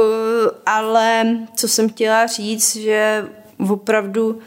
ale 0.66 1.24
co 1.56 1.68
jsem 1.68 1.88
chtěla 1.88 2.26
říct, 2.26 2.76
že 2.76 3.24
opravdu 3.68 4.38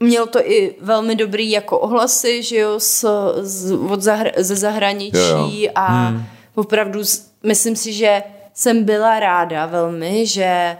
mělo 0.00 0.26
to 0.26 0.38
i 0.50 0.74
velmi 0.80 1.14
dobrý 1.16 1.50
jako 1.50 1.78
ohlasy, 1.78 2.42
že 2.42 2.56
jo, 2.56 2.80
z, 2.80 3.04
z, 3.40 3.72
od 3.72 4.02
zahra, 4.02 4.30
ze 4.36 4.56
zahraničí 4.56 5.18
Jo, 5.18 5.48
jo. 5.58 5.70
a 5.74 5.86
hmm. 6.08 6.24
opravdu 6.54 7.04
s- 7.04 7.30
myslím 7.42 7.76
si, 7.76 7.92
že 7.92 8.22
jsem 8.54 8.84
byla 8.84 9.20
ráda 9.20 9.66
velmi, 9.66 10.26
že 10.26 10.76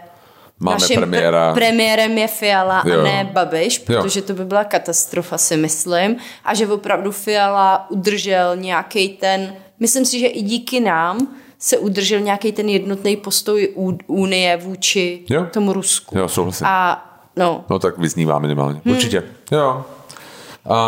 Máme 0.59 0.77
naším 0.79 0.95
premiéra. 0.95 1.51
pr- 1.51 1.53
premiérem 1.53 2.17
je 2.17 2.27
Fiala 2.27 2.83
Jo. 2.85 2.99
a 2.99 3.03
ne 3.03 3.29
Babiš, 3.33 3.79
protože 3.79 4.21
to 4.21 4.33
by 4.33 4.45
byla 4.45 4.63
katastrofa, 4.63 5.37
si 5.37 5.57
myslím. 5.57 6.15
A 6.45 6.53
že 6.53 6.67
opravdu 6.67 7.11
Fiala 7.11 7.85
udržel 7.91 8.55
nějaký 8.55 9.09
ten, 9.09 9.55
myslím 9.79 10.05
si, 10.05 10.19
že 10.19 10.27
i 10.27 10.41
díky 10.41 10.79
nám 10.79 11.27
se 11.59 11.77
udržel 11.77 12.19
nějaký 12.19 12.51
ten 12.51 12.69
jednotný 12.69 13.17
postoj 13.17 13.73
U- 13.75 13.97
Unie 14.07 14.57
vůči 14.57 15.23
Jo. 15.29 15.45
tomu 15.53 15.73
Rusku. 15.73 16.17
Jo, 16.17 16.27
souhlasím. 16.27 16.67
A 16.67 17.05
no, 17.39 17.63
No 17.69 17.79
tak 17.79 17.97
vyznívá 17.97 18.39
minimálně. 18.39 18.81
Hmm. 18.85 18.95
Určitě. 18.95 19.23
Jo. 19.51 19.85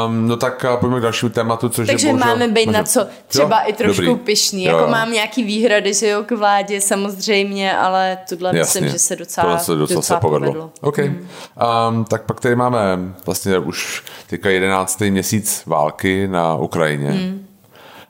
Um, 0.08 0.28
no 0.28 0.38
tak 0.38 0.66
pojďme 0.80 1.00
k 1.00 1.04
dalšímu 1.04 1.30
tématu, 1.30 1.70
což 1.70 1.88
takže 1.88 2.08
je 2.08 2.14
bohužel... 2.14 2.30
máme 2.36 2.48
být 2.48 2.66
na 2.66 2.72
možná- 2.72 2.84
co 2.84 3.08
třeba 3.28 3.62
Jo? 3.62 3.70
i 3.70 3.74
trošku 3.74 4.06
Dobrý. 4.06 4.24
pišný. 4.24 4.64
Jo, 4.64 4.72
Jako 4.72 4.86
jo. 4.86 4.92
mám 4.92 5.12
nějaký 5.12 5.44
výhrady, 5.44 5.94
že 5.94 6.08
jo, 6.08 6.24
k 6.24 6.32
vládě 6.32 6.82
samozřejmě, 6.82 7.78
ale 7.78 8.18
tohle 8.30 8.54
myslím, 8.54 8.90
že 8.90 9.00
se 9.00 9.16
docela, 9.16 9.46
Tohle 9.46 9.60
se 9.60 9.76
docela, 9.76 9.98
docela 10.00 10.18
se 10.18 10.22
povedlo. 10.22 10.48
povedlo. 10.48 10.70
OK. 10.82 10.98
Hmm. 10.98 11.28
Um, 11.90 12.06
tak 12.06 12.24
pak 12.26 12.40
tady 12.40 12.56
máme 12.56 12.80
vlastně 13.26 13.58
už 13.58 14.04
teďka 14.30 14.50
jedenáctý 14.50 15.12
měsíc 15.12 15.64
války 15.66 16.28
na 16.28 16.56
Ukrajině. 16.56 17.10
Hmm. 17.12 17.46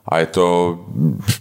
A 0.08 0.18
je 0.18 0.26
to, 0.26 0.78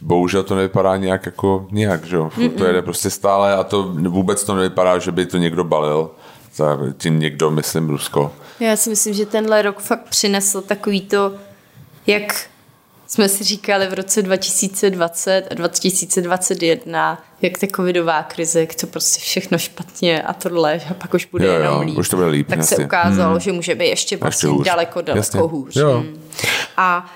bohužel 0.01 0.43
to 0.43 0.55
nevypadá 0.55 0.97
nějak 0.97 1.25
jako 1.25 1.67
nějak, 1.71 2.03
že 2.05 2.15
jo. 2.15 2.29
Furt 2.29 2.49
To 2.49 2.65
jede 2.65 2.81
prostě 2.81 3.09
stále 3.09 3.55
a 3.55 3.63
to 3.63 3.83
vůbec 3.93 4.43
to 4.43 4.55
nevypadá, 4.55 4.99
že 4.99 5.11
by 5.11 5.25
to 5.25 5.37
někdo 5.37 5.63
balil. 5.63 6.09
Za 6.55 6.77
tím 6.97 7.19
někdo, 7.19 7.51
myslím, 7.51 7.89
Rusko. 7.89 8.33
Já 8.59 8.75
si 8.75 8.89
myslím, 8.89 9.13
že 9.13 9.25
tenhle 9.25 9.61
rok 9.61 9.79
fakt 9.79 10.03
přinesl 10.09 10.61
takový 10.61 11.01
to, 11.01 11.33
jak 12.07 12.45
jsme 13.07 13.29
si 13.29 13.43
říkali 13.43 13.87
v 13.87 13.93
roce 13.93 14.21
2020 14.21 15.43
a 15.51 15.53
2021, 15.53 17.23
jak 17.41 17.57
ta 17.57 17.67
covidová 17.75 18.23
krize, 18.23 18.59
jak 18.59 18.75
to 18.75 18.87
prostě 18.87 19.21
všechno 19.21 19.57
špatně 19.57 20.21
a 20.21 20.33
tohle, 20.33 20.79
že 20.79 20.93
pak 20.93 21.13
už 21.13 21.25
bude 21.25 21.45
Jo, 21.47 21.53
jo, 21.53 21.59
jenom 21.61 21.81
líp. 21.81 21.97
už 21.97 22.09
to 22.09 22.15
bude 22.15 22.27
líp, 22.27 22.47
Tak 22.49 22.63
se 22.63 22.73
jasně. 22.73 22.85
ukázalo, 22.85 23.31
hmm. 23.31 23.39
že 23.39 23.51
může 23.51 23.75
být 23.75 23.87
ještě 23.89 24.17
vlastně 24.17 24.49
hůř. 24.49 24.65
daleko, 24.65 25.01
daleko 25.01 25.17
Jasně. 25.19 25.39
hůř. 25.39 25.75
Jo. 25.75 25.91
Hmm. 25.97 26.21
A 26.77 27.13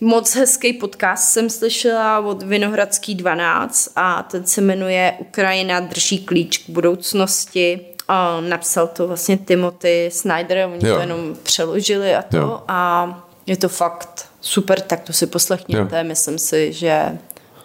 moc 0.00 0.34
hezký 0.36 0.72
podcast 0.72 1.28
jsem 1.32 1.50
slyšela 1.50 2.20
od 2.20 2.42
Vinohradský 2.42 3.14
12 3.14 3.88
a 3.96 4.22
ten 4.22 4.46
se 4.46 4.60
jmenuje 4.60 5.14
Ukrajina 5.18 5.80
drží 5.80 6.18
klíč 6.24 6.58
k 6.58 6.70
budoucnosti. 6.70 7.80
A 8.08 8.40
napsal 8.40 8.86
to 8.86 9.06
vlastně 9.08 9.36
Timothy 9.38 10.10
Snyder, 10.12 10.68
oni 10.72 10.88
Jo. 10.88 10.94
to 10.94 11.00
jenom 11.00 11.36
přeložili 11.42 12.14
a 12.14 12.22
to 12.22 12.36
Jo. 12.36 12.60
a 12.68 13.08
je 13.46 13.56
to 13.56 13.68
fakt 13.68 14.28
super, 14.40 14.80
tak 14.80 15.00
to 15.00 15.12
si 15.12 15.26
poslechněte, 15.26 15.98
Jo. 15.98 16.04
myslím 16.04 16.38
si, 16.38 16.72
že 16.72 17.18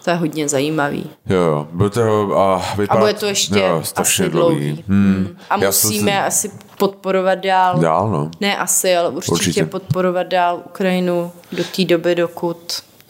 to 0.04 0.10
je 0.10 0.16
hodně 0.16 0.48
zajímavý. 0.48 1.10
Jo, 1.26 1.36
jo, 1.40 1.68
bude 1.72 1.90
to 1.90 2.32
a, 2.38 2.54
A 2.56 2.74
vypadá, 2.76 3.00
bude 3.00 3.14
to 3.14 3.26
ještě 3.26 3.58
jo, 3.58 3.80
strašně 3.84 4.24
asi 4.24 4.32
dlouhý. 4.32 4.84
Hmm. 4.88 5.36
A 5.50 5.58
Já 5.58 5.66
musíme 5.68 6.12
si- 6.12 6.18
asi 6.18 6.50
podporovat 6.78 7.34
dál. 7.34 7.78
Dál, 7.78 8.08
no. 8.10 8.30
Ne 8.40 8.56
asi, 8.56 8.96
ale 8.96 9.08
určitě, 9.08 9.32
Určitě. 9.32 9.48
určitě 9.50 9.64
podporovat 9.66 10.22
dál 10.26 10.62
Ukrajinu 10.66 11.32
do 11.52 11.64
té 11.76 11.84
doby, 11.84 12.14
dokud 12.14 12.56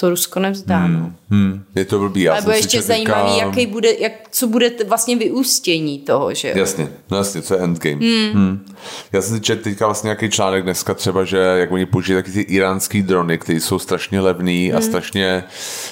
to 0.00 0.10
Rusko 0.10 0.40
nevzdá. 0.40 0.78
Hmm. 0.78 1.16
Hmm. 1.30 1.62
Je 1.74 1.84
to 1.84 1.98
blbý. 1.98 2.22
Já 2.22 2.34
Nebo 2.34 2.50
ještě 2.50 2.82
zajímavý, 2.82 3.30
teďka... 3.30 3.46
jaký 3.46 3.66
bude, 3.66 3.88
jak, 3.98 4.12
co 4.30 4.46
bude 4.46 4.70
t- 4.70 4.84
vlastně 4.84 5.16
vyústění 5.16 5.98
toho, 5.98 6.34
že 6.34 6.52
Jasně, 6.56 6.88
no 7.10 7.16
jasně, 7.16 7.42
co 7.42 7.54
je 7.54 7.60
endgame. 7.60 7.96
Hmm. 7.96 8.32
Hmm. 8.32 8.66
Já 9.12 9.22
jsem 9.22 9.36
si 9.36 9.40
četl 9.40 9.62
teďka 9.62 9.86
vlastně 9.86 10.08
nějaký 10.08 10.30
článek 10.30 10.64
dneska 10.64 10.94
třeba, 10.94 11.24
že 11.24 11.36
jak 11.36 11.72
oni 11.72 11.86
použijí 11.86 12.16
taky 12.16 12.30
ty 12.32 12.40
iránský 12.40 13.02
drony, 13.02 13.38
které 13.38 13.60
jsou 13.60 13.78
strašně 13.78 14.20
levný 14.20 14.68
hmm. 14.68 14.78
a 14.78 14.80
strašně 14.80 15.44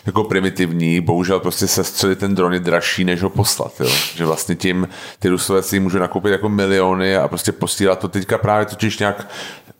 jako 0.06 0.24
primitivní, 0.24 1.00
bohužel 1.00 1.40
prostě 1.40 1.66
sestřelit 1.66 2.18
ten 2.18 2.34
dron 2.34 2.52
je 2.52 2.60
dražší, 2.60 3.04
než 3.04 3.22
ho 3.22 3.30
poslat, 3.30 3.72
jo. 3.80 3.90
Že 4.14 4.24
vlastně 4.24 4.54
tím 4.54 4.88
ty 5.18 5.28
Rusové 5.28 5.62
si 5.62 5.80
můžou 5.80 5.98
nakoupit 5.98 6.30
jako 6.32 6.48
miliony 6.48 7.16
a 7.16 7.28
prostě 7.28 7.52
posílat 7.52 7.98
to 7.98 8.08
teďka 8.08 8.38
právě 8.38 8.66
totiž 8.66 8.98
nějak 8.98 9.28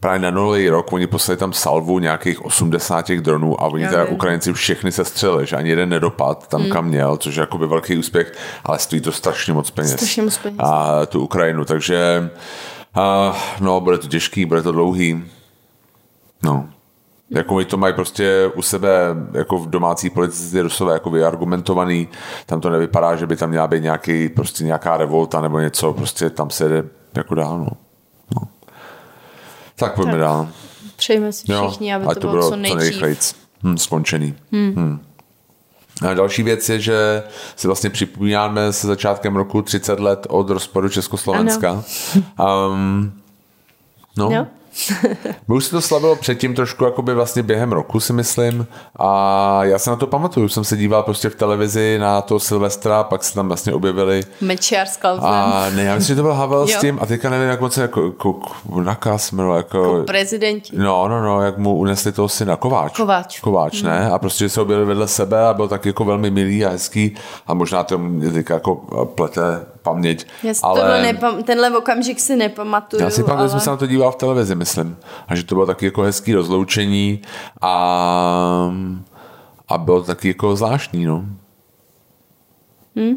právě 0.00 0.19
na 0.19 0.31
nulý 0.31 0.69
rok, 0.69 0.93
oni 0.93 1.07
poslali 1.07 1.38
tam 1.38 1.52
salvu 1.52 1.99
nějakých 1.99 2.45
80 2.45 3.02
těch 3.02 3.21
dronů 3.21 3.61
a 3.62 3.67
oni 3.67 3.88
teda 3.88 4.05
Ukrajinci 4.05 4.52
všechny 4.52 4.93
se 4.93 5.05
střeli, 5.05 5.47
že 5.47 5.57
ani 5.57 5.71
jeden 5.71 5.88
nedopad 5.88 6.49
tam, 6.49 6.61
hmm. 6.61 6.71
kam 6.71 6.87
měl, 6.87 7.17
což 7.17 7.37
je 7.37 7.40
jakoby 7.40 7.67
velký 7.67 7.99
úspěch, 7.99 8.33
ale 8.64 8.78
stojí 8.78 9.00
to 9.00 9.12
strašně 9.12 9.52
moc 9.52 9.71
peněz. 9.71 9.93
Strašně 9.93 10.23
moc 10.23 10.38
peněz. 10.38 10.59
A 10.62 11.07
tu 11.07 11.21
Ukrajinu, 11.21 11.64
takže 11.64 12.31
a, 12.95 13.37
no, 13.61 13.81
bude 13.81 13.99
to 13.99 14.09
těžký, 14.09 14.45
bude 14.45 14.62
to 14.62 14.73
dlouhý. 14.73 15.25
No. 16.43 16.69
Jako 17.31 17.55
oni 17.55 17.64
to 17.64 17.76
mají 17.76 17.95
prostě 17.95 18.50
u 18.55 18.62
sebe 18.62 18.99
jako 19.33 19.59
v 19.59 19.71
domácí 19.71 20.11
politice 20.11 20.62
Rusové 20.62 20.93
jako 20.93 21.11
vyargumentovaný, 21.11 22.09
tam 22.47 22.61
to 22.61 22.71
nevypadá, 22.71 23.17
že 23.17 23.26
by 23.26 23.37
tam 23.37 23.50
měla 23.50 23.67
být 23.67 23.83
nějaký, 23.83 24.28
prostě 24.28 24.64
nějaká 24.64 24.97
revolta 24.97 25.40
nebo 25.40 25.61
něco, 25.61 25.93
prostě 25.93 26.31
tam 26.31 26.50
se 26.50 26.69
jde 26.69 26.85
jako 27.14 27.35
dál, 27.35 27.59
no. 27.59 27.88
Tak 29.78 29.94
pojďme 29.94 30.12
tak. 30.12 30.20
dál. 30.20 30.49
Přejeme 30.97 31.32
si 31.32 31.44
všichni, 31.52 31.90
jo, 31.90 31.97
aby 31.97 32.06
to, 32.06 32.20
to 32.20 32.28
bylo 32.28 32.50
co 32.50 32.56
nejdřív. 32.56 33.35
Hm, 33.62 33.78
skončený. 33.78 34.35
Hmm. 34.52 34.75
Hmm. 34.76 35.00
A 36.08 36.14
další 36.14 36.42
věc 36.42 36.68
je, 36.68 36.80
že 36.80 37.23
si 37.56 37.66
vlastně 37.66 37.90
připomínáme 37.90 38.73
se 38.73 38.87
začátkem 38.87 39.37
roku 39.37 39.62
30 39.62 40.00
let 40.00 40.26
od 40.30 40.50
rozpadu 40.50 40.88
Československa. 40.88 41.85
Um, 42.70 43.12
no. 44.16 44.30
Jo. 44.30 44.47
My 45.49 45.54
už 45.54 45.64
se 45.64 45.70
to 45.70 45.80
slavilo 45.80 46.16
předtím 46.16 46.54
trošku 46.54 46.85
jakoby 46.85 47.14
vlastně 47.14 47.42
během 47.42 47.73
roku, 47.73 48.00
si 48.00 48.12
myslím. 48.12 48.66
A 48.97 49.64
já 49.64 49.78
se 49.78 49.90
na 49.90 49.97
to 49.97 50.06
pamatuju. 50.06 50.49
Jsem 50.49 50.64
se 50.64 50.76
díval 50.76 51.02
prostě 51.02 51.28
v 51.28 51.35
televizi 51.35 51.99
na 51.99 52.23
to 52.23 52.40
Silvestra, 52.40 53.04
pak 53.04 53.25
se 53.25 53.35
tam 53.35 53.49
vlastně 53.49 53.73
objevili. 53.73 54.23
Mečiar 54.40 54.87
s 54.87 54.99
A 55.04 55.66
ne, 55.75 55.82
já 55.82 55.94
myslím, 55.94 56.14
že 56.14 56.16
to 56.16 56.23
byl 56.23 56.35
Havel 56.35 56.66
s 56.66 56.80
tím 56.80 56.99
a 57.02 57.06
teďka 57.06 57.30
nevím, 57.30 57.49
jak 57.49 57.61
moc 57.61 57.75
se 57.75 57.82
jako, 57.82 58.04
jako 58.04 58.40
nakaz 58.82 59.32
jmenuje. 59.32 59.56
Jako, 59.56 59.78
jako 59.78 60.04
prezidenti. 60.06 60.76
No, 60.76 61.08
no, 61.08 61.23
no, 61.23 61.42
jak 61.42 61.58
mu 61.58 61.76
unesli 61.76 62.12
toho 62.12 62.28
syna. 62.28 62.56
Kováč. 62.56 62.97
Kováč. 62.97 63.40
Kováč, 63.40 63.82
hmm. 63.82 63.90
ne? 63.90 64.11
A 64.11 64.18
prostě 64.18 64.49
se 64.49 64.61
objevili 64.61 64.88
vedle 64.88 65.08
sebe 65.08 65.47
a 65.47 65.54
byl 65.54 65.68
tak 65.68 65.87
jako 65.87 66.04
velmi 66.04 66.30
milý 66.30 66.64
a 66.64 66.68
hezký 66.68 67.14
a 67.47 67.54
možná 67.54 67.85
to 67.85 68.00
teďka 68.32 68.54
jako 68.54 68.75
plete 69.14 69.66
paměť. 69.82 70.26
Já 70.42 70.54
si 70.54 70.61
ale... 70.62 71.02
nepam- 71.02 71.42
tenhle 71.42 71.78
okamžik 71.78 72.20
si 72.20 72.37
nepamatuju. 72.37 73.02
Já 73.02 73.11
si 73.11 73.23
pamatuju, 73.23 73.40
ale... 73.40 73.50
jsem 73.50 73.61
se 73.61 73.70
na 73.70 73.76
to 73.76 73.87
díval 73.87 74.12
v 74.12 74.16
televizi, 74.16 74.54
myslím. 74.54 74.97
A 75.28 75.35
že 75.35 75.44
to 75.44 75.54
bylo 75.54 75.66
taky 75.66 75.85
jako 75.85 76.02
hezký 76.02 76.35
rozloučení 76.35 77.23
a, 77.61 78.73
a 79.68 79.78
bylo 79.78 80.02
taky 80.02 80.28
jako 80.28 80.56
zvláštní, 80.56 81.04
no. 81.04 81.25
Hmm? 82.97 83.14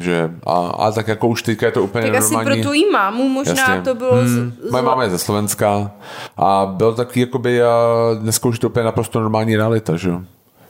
Že, 0.00 0.30
a, 0.46 0.66
a 0.66 0.90
tak 0.90 1.08
jako 1.08 1.28
už 1.28 1.42
teďka 1.42 1.66
je 1.66 1.72
to 1.72 1.82
úplně 1.82 2.02
tak 2.02 2.12
normální. 2.12 2.36
asi 2.36 2.44
pro 2.44 2.62
tvojí 2.62 2.90
mámu 2.90 3.28
možná 3.28 3.54
Jasně. 3.54 3.82
to 3.82 3.94
bylo... 3.94 4.12
Hmm, 4.12 4.52
z, 4.62 4.70
moje 4.70 4.82
máma 4.82 5.02
je 5.04 5.10
ze 5.10 5.18
Slovenska 5.18 5.90
a 6.36 6.66
bylo 6.66 6.94
taky 6.94 7.20
jakoby, 7.20 7.62
a 7.62 7.74
dneska 8.18 8.48
už 8.48 8.58
to 8.58 8.68
úplně 8.68 8.84
naprosto 8.84 9.20
normální 9.20 9.56
realita, 9.56 9.96
že 9.96 10.08
jo. 10.08 10.20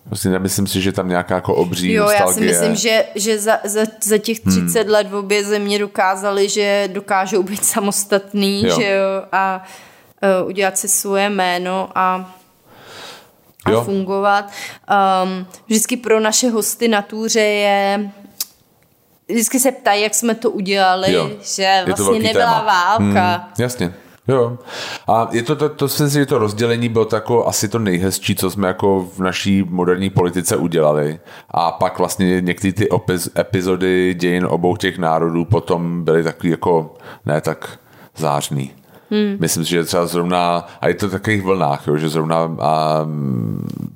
Prostě 0.09 0.29
nemyslím 0.29 0.67
si, 0.67 0.81
že 0.81 0.93
tam 0.93 1.09
nějaká 1.09 1.35
jako 1.35 1.55
obří 1.55 1.93
Jo, 1.93 2.03
nostalgie. 2.03 2.29
já 2.29 2.33
si 2.35 2.41
myslím, 2.41 2.77
že, 2.77 3.05
že 3.15 3.39
za, 3.39 3.59
za, 3.65 3.81
za 4.05 4.19
těch 4.19 4.41
30 4.41 4.83
hmm. 4.83 4.91
let 4.91 5.11
v 5.11 5.15
obě 5.15 5.45
země 5.45 5.79
dokázali, 5.79 6.49
že 6.49 6.89
dokážou 6.93 7.43
být 7.43 7.65
samostatný, 7.65 8.65
jo. 8.67 8.81
že 8.81 8.91
jo, 8.91 9.23
a 9.33 9.65
uh, 10.41 10.49
udělat 10.49 10.79
si 10.79 10.89
svoje 10.89 11.31
jméno 11.31 11.89
a 11.95 12.37
a 13.65 13.71
jo. 13.71 13.85
fungovat. 13.85 14.51
Um, 15.25 15.47
vždycky 15.67 15.97
pro 15.97 16.21
naše 16.21 16.51
hosty 16.51 16.89
na 16.89 17.03
túře 17.03 17.41
je 17.41 18.11
vždycky 19.29 19.61
se 19.61 19.73
ptají, 19.73 20.03
jak 20.03 20.15
jsme 20.15 20.35
to 20.35 20.51
udělali, 20.51 21.13
jo. 21.13 21.31
že 21.57 21.83
vlastně 21.87 22.19
nebyla 22.19 22.59
téma. 22.59 22.63
válka. 22.63 23.35
Hmm, 23.35 23.53
jasně. 23.59 23.95
Jo. 24.29 24.59
A 25.09 25.29
je 25.33 25.43
to, 25.43 25.57
to, 25.57 25.69
to 25.69 25.89
si 25.89 26.11
že 26.11 26.27
to 26.27 26.39
rozdělení 26.39 26.89
bylo 26.89 27.05
to 27.05 27.17
jako 27.17 27.47
asi 27.47 27.69
to 27.69 27.79
nejhezčí, 27.79 28.35
co 28.35 28.51
jsme 28.51 28.69
jako 28.69 29.09
v 29.15 29.19
naší 29.19 29.63
moderní 29.69 30.11
politice 30.11 30.57
udělali. 30.57 31.19
A 31.51 31.73
pak 31.73 31.99
vlastně 31.99 32.41
některé 32.41 32.73
ty 32.73 32.89
opiz, 32.89 33.31
epizody 33.39 34.15
dějin 34.15 34.47
obou 34.47 34.77
těch 34.77 34.99
národů 34.99 35.45
potom 35.45 36.05
byly 36.05 36.23
takový 36.23 36.51
jako 36.51 36.95
ne 37.27 37.41
tak 37.41 37.79
zářný. 38.17 38.73
Hmm. 39.11 39.37
Myslím 39.41 39.65
si, 39.65 39.71
že 39.71 39.85
třeba 39.85 40.07
zrovna, 40.07 40.67
a 40.81 40.89
je 40.89 40.95
to 40.95 41.09
v 41.09 41.11
takových 41.11 41.43
vlnách, 41.43 41.87
jo, 41.87 41.97
že 41.97 42.09
zrovna 42.09 42.57
a, 42.61 43.07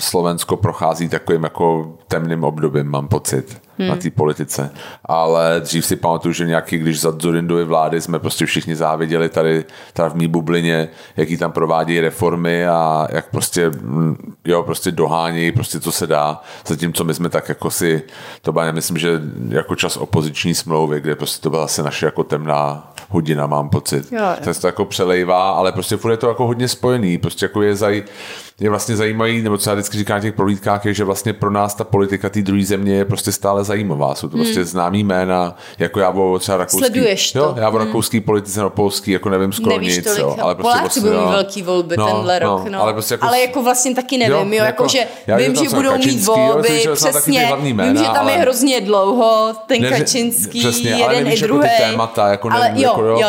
Slovensko 0.00 0.56
prochází 0.56 1.08
takovým 1.08 1.42
jako 1.42 1.92
temným 2.08 2.44
obdobím, 2.44 2.86
mám 2.86 3.08
pocit 3.08 3.60
hmm. 3.78 3.88
na 3.88 3.96
té 3.96 4.10
politice. 4.10 4.70
Ale 5.04 5.60
dřív 5.60 5.86
si 5.86 5.96
pamatuju, 5.96 6.32
že 6.32 6.46
nějaký, 6.46 6.78
když 6.78 7.00
za 7.00 7.14
Zurindovy 7.18 7.64
vlády 7.64 8.00
jsme 8.00 8.18
prostě 8.18 8.46
všichni 8.46 8.76
záviděli 8.76 9.28
tady, 9.28 9.64
tady 9.92 10.10
v 10.10 10.14
mý 10.14 10.28
bublině, 10.28 10.88
jaký 11.16 11.36
tam 11.36 11.52
provádí 11.52 12.00
reformy 12.00 12.66
a 12.66 13.06
jak 13.10 13.30
prostě, 13.30 13.70
mm, 13.70 14.34
jo, 14.44 14.62
prostě 14.62 14.90
dohání, 14.90 15.52
prostě 15.52 15.80
co 15.80 15.92
se 15.92 16.06
dá. 16.06 16.42
Zatímco 16.66 17.04
my 17.04 17.14
jsme 17.14 17.28
tak 17.28 17.48
jako 17.48 17.70
si, 17.70 18.02
to 18.42 18.52
byla, 18.52 18.72
myslím, 18.72 18.98
že 18.98 19.20
jako 19.48 19.74
čas 19.76 19.96
opoziční 19.96 20.54
smlouvy, 20.54 21.00
kde 21.00 21.16
prostě 21.16 21.42
to 21.42 21.50
byla 21.50 21.64
asi 21.64 21.82
naše 21.82 22.06
jako 22.06 22.24
temná 22.24 22.92
hodina, 23.10 23.46
mám 23.46 23.68
pocit. 23.68 24.12
Jo, 24.12 24.18
jo. 24.46 24.54
se 24.54 24.60
to 24.60 24.66
jako 24.66 24.84
přelejvá, 24.84 25.50
ale 25.50 25.72
prostě 25.72 25.96
furt 25.96 26.10
je 26.10 26.16
to 26.16 26.28
jako 26.28 26.46
hodně 26.46 26.68
spojený. 26.68 27.18
Prostě 27.18 27.44
jako 27.44 27.62
je 27.62 27.76
zaj, 27.76 28.02
je 28.60 28.70
vlastně 28.70 28.96
zajímavý, 28.96 29.42
nebo 29.42 29.58
co 29.58 29.70
já 29.70 29.74
vždycky 29.74 29.98
říkám 29.98 30.16
na 30.16 30.22
těch 30.22 30.34
prohlídkách, 30.34 30.84
je, 30.84 30.94
že 30.94 31.04
vlastně 31.04 31.32
pro 31.32 31.50
nás 31.50 31.74
ta 31.74 31.84
politika 31.84 32.28
té 32.28 32.42
druhé 32.42 32.64
země 32.64 32.94
je 32.94 33.04
prostě 33.04 33.32
stále 33.32 33.64
zajímavá. 33.64 34.14
Jsou 34.14 34.28
to 34.28 34.36
hmm. 34.36 34.44
prostě 34.44 34.64
známý 34.64 35.04
jména, 35.04 35.56
jako 35.78 36.00
já 36.00 36.10
o 36.10 36.38
třeba 36.38 36.58
rakouský. 36.58 36.78
Sleduješ 36.78 37.32
to. 37.32 37.38
Jo, 37.38 37.54
já 37.56 37.68
o 37.68 37.70
hmm. 37.70 37.86
rakouský 37.86 38.20
politice, 38.20 38.60
no 38.60 38.70
polský, 38.70 39.10
jako 39.10 39.28
nevím 39.28 39.52
skoro 39.52 39.78
Nevíš 39.78 39.96
nic. 39.96 40.04
Tolik, 40.04 40.20
jo, 40.20 40.36
ale 40.40 40.54
prostě 40.54 40.78
Poláci 40.78 41.00
budou 41.00 41.20
mít 41.20 41.30
velký 41.30 41.62
volby 41.62 41.96
no, 41.96 42.06
tenhle 42.06 42.40
no, 42.40 42.56
rok. 42.56 42.68
No. 42.68 42.82
Ale, 42.82 42.92
prostě 42.92 43.14
jako, 43.14 43.26
ale 43.26 43.40
jako 43.40 43.62
vlastně 43.62 43.94
taky 43.94 44.18
nevím, 44.18 44.52
jo, 44.52 44.58
jo 44.58 44.64
jako, 44.64 44.88
že 44.88 45.06
vím, 45.36 45.54
že 45.54 45.68
budou 45.68 45.98
mít 45.98 46.24
volby, 46.24 46.86
přesně, 46.94 47.52
vím, 47.60 47.96
že 47.96 48.04
tam 48.04 48.28
je 48.28 48.36
hrozně 48.36 48.80
dlouho, 48.80 49.52
ten 49.66 49.88
Kačinský, 49.88 50.62
jeden 50.82 51.26
i 51.26 51.40
druhý. 51.40 51.68
témata, 51.78 52.28
jako 52.28 52.50
nevím, 52.50 52.82
jako 52.82 53.02
jo, 53.02 53.20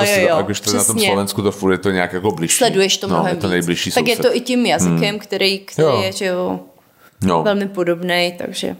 prostě, 0.45 0.77
na 0.77 0.83
tom 0.83 0.99
Slovensku 0.99 1.41
to 1.41 1.51
furt 1.51 1.71
je 1.71 1.77
to 1.77 1.91
nějak 1.91 2.13
jako 2.13 2.31
blížší. 2.31 2.57
Sleduješ 2.57 2.97
to 2.97 3.07
mnohem 3.07 3.37
víc. 3.67 3.93
Tak 3.93 4.07
je 4.07 4.17
to 4.17 4.35
i 4.35 4.39
tím 4.39 4.65
jazykem, 4.65 5.19
hmm. 5.21 5.65
který 5.65 6.05
je, 6.05 6.11
že 6.11 6.25
jo, 6.25 6.59
no. 7.23 7.43
velmi 7.43 7.67
podobný, 7.67 8.33
takže... 8.37 8.75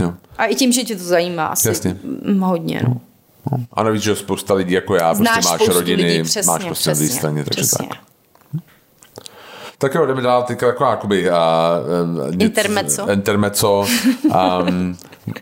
Jo. 0.00 0.14
A 0.38 0.44
i 0.44 0.54
tím, 0.54 0.72
že 0.72 0.84
tě 0.84 0.96
to 0.96 1.04
zajímá 1.04 1.46
asi 1.46 1.68
Jasně. 1.68 1.96
hodně, 2.40 2.82
no. 2.84 3.00
no. 3.52 3.64
A 3.72 3.82
navíc, 3.82 4.02
že 4.02 4.16
spousta 4.16 4.54
lidí 4.54 4.72
jako 4.72 4.94
já, 4.94 5.14
prostě 5.14 5.22
Znáš 5.22 5.46
prostě 5.46 5.66
máš 5.66 5.76
rodiny, 5.76 6.02
lidí, 6.02 6.22
přesně, 6.22 6.52
máš 6.52 6.64
prostě 6.64 6.90
přesně, 6.90 7.08
straně, 7.08 7.44
takže 7.44 7.60
přesně. 7.62 7.88
tak. 7.88 7.98
Tak 9.80 9.94
jo, 9.94 10.06
jdeme 10.06 10.22
dál 10.22 10.42
teďka 10.42 10.66
taková 10.66 10.90
jakoby... 10.90 11.30
Uh, 11.30 12.30
nic, 12.30 12.42
intermezzo. 12.42 13.10
Intermezzo. 13.10 13.86
Um, 14.24 14.96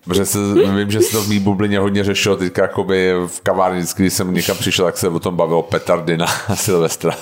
protože 0.04 0.26
se, 0.26 0.38
vím, 0.54 0.90
že 0.90 1.00
se 1.00 1.12
to 1.12 1.22
v 1.22 1.28
mý 1.28 1.38
bublině 1.38 1.78
hodně 1.78 2.04
řešilo 2.04 2.36
teďka 2.36 2.62
jakoby 2.62 3.12
v 3.26 3.40
kavárně, 3.40 3.84
když 3.96 4.12
jsem 4.12 4.34
někam 4.34 4.56
přišel, 4.56 4.84
tak 4.84 4.98
se 4.98 5.08
o 5.08 5.18
tom 5.18 5.36
bavilo 5.36 5.62
petardy 5.62 6.16
na 6.16 6.26
Silvestra. 6.54 7.16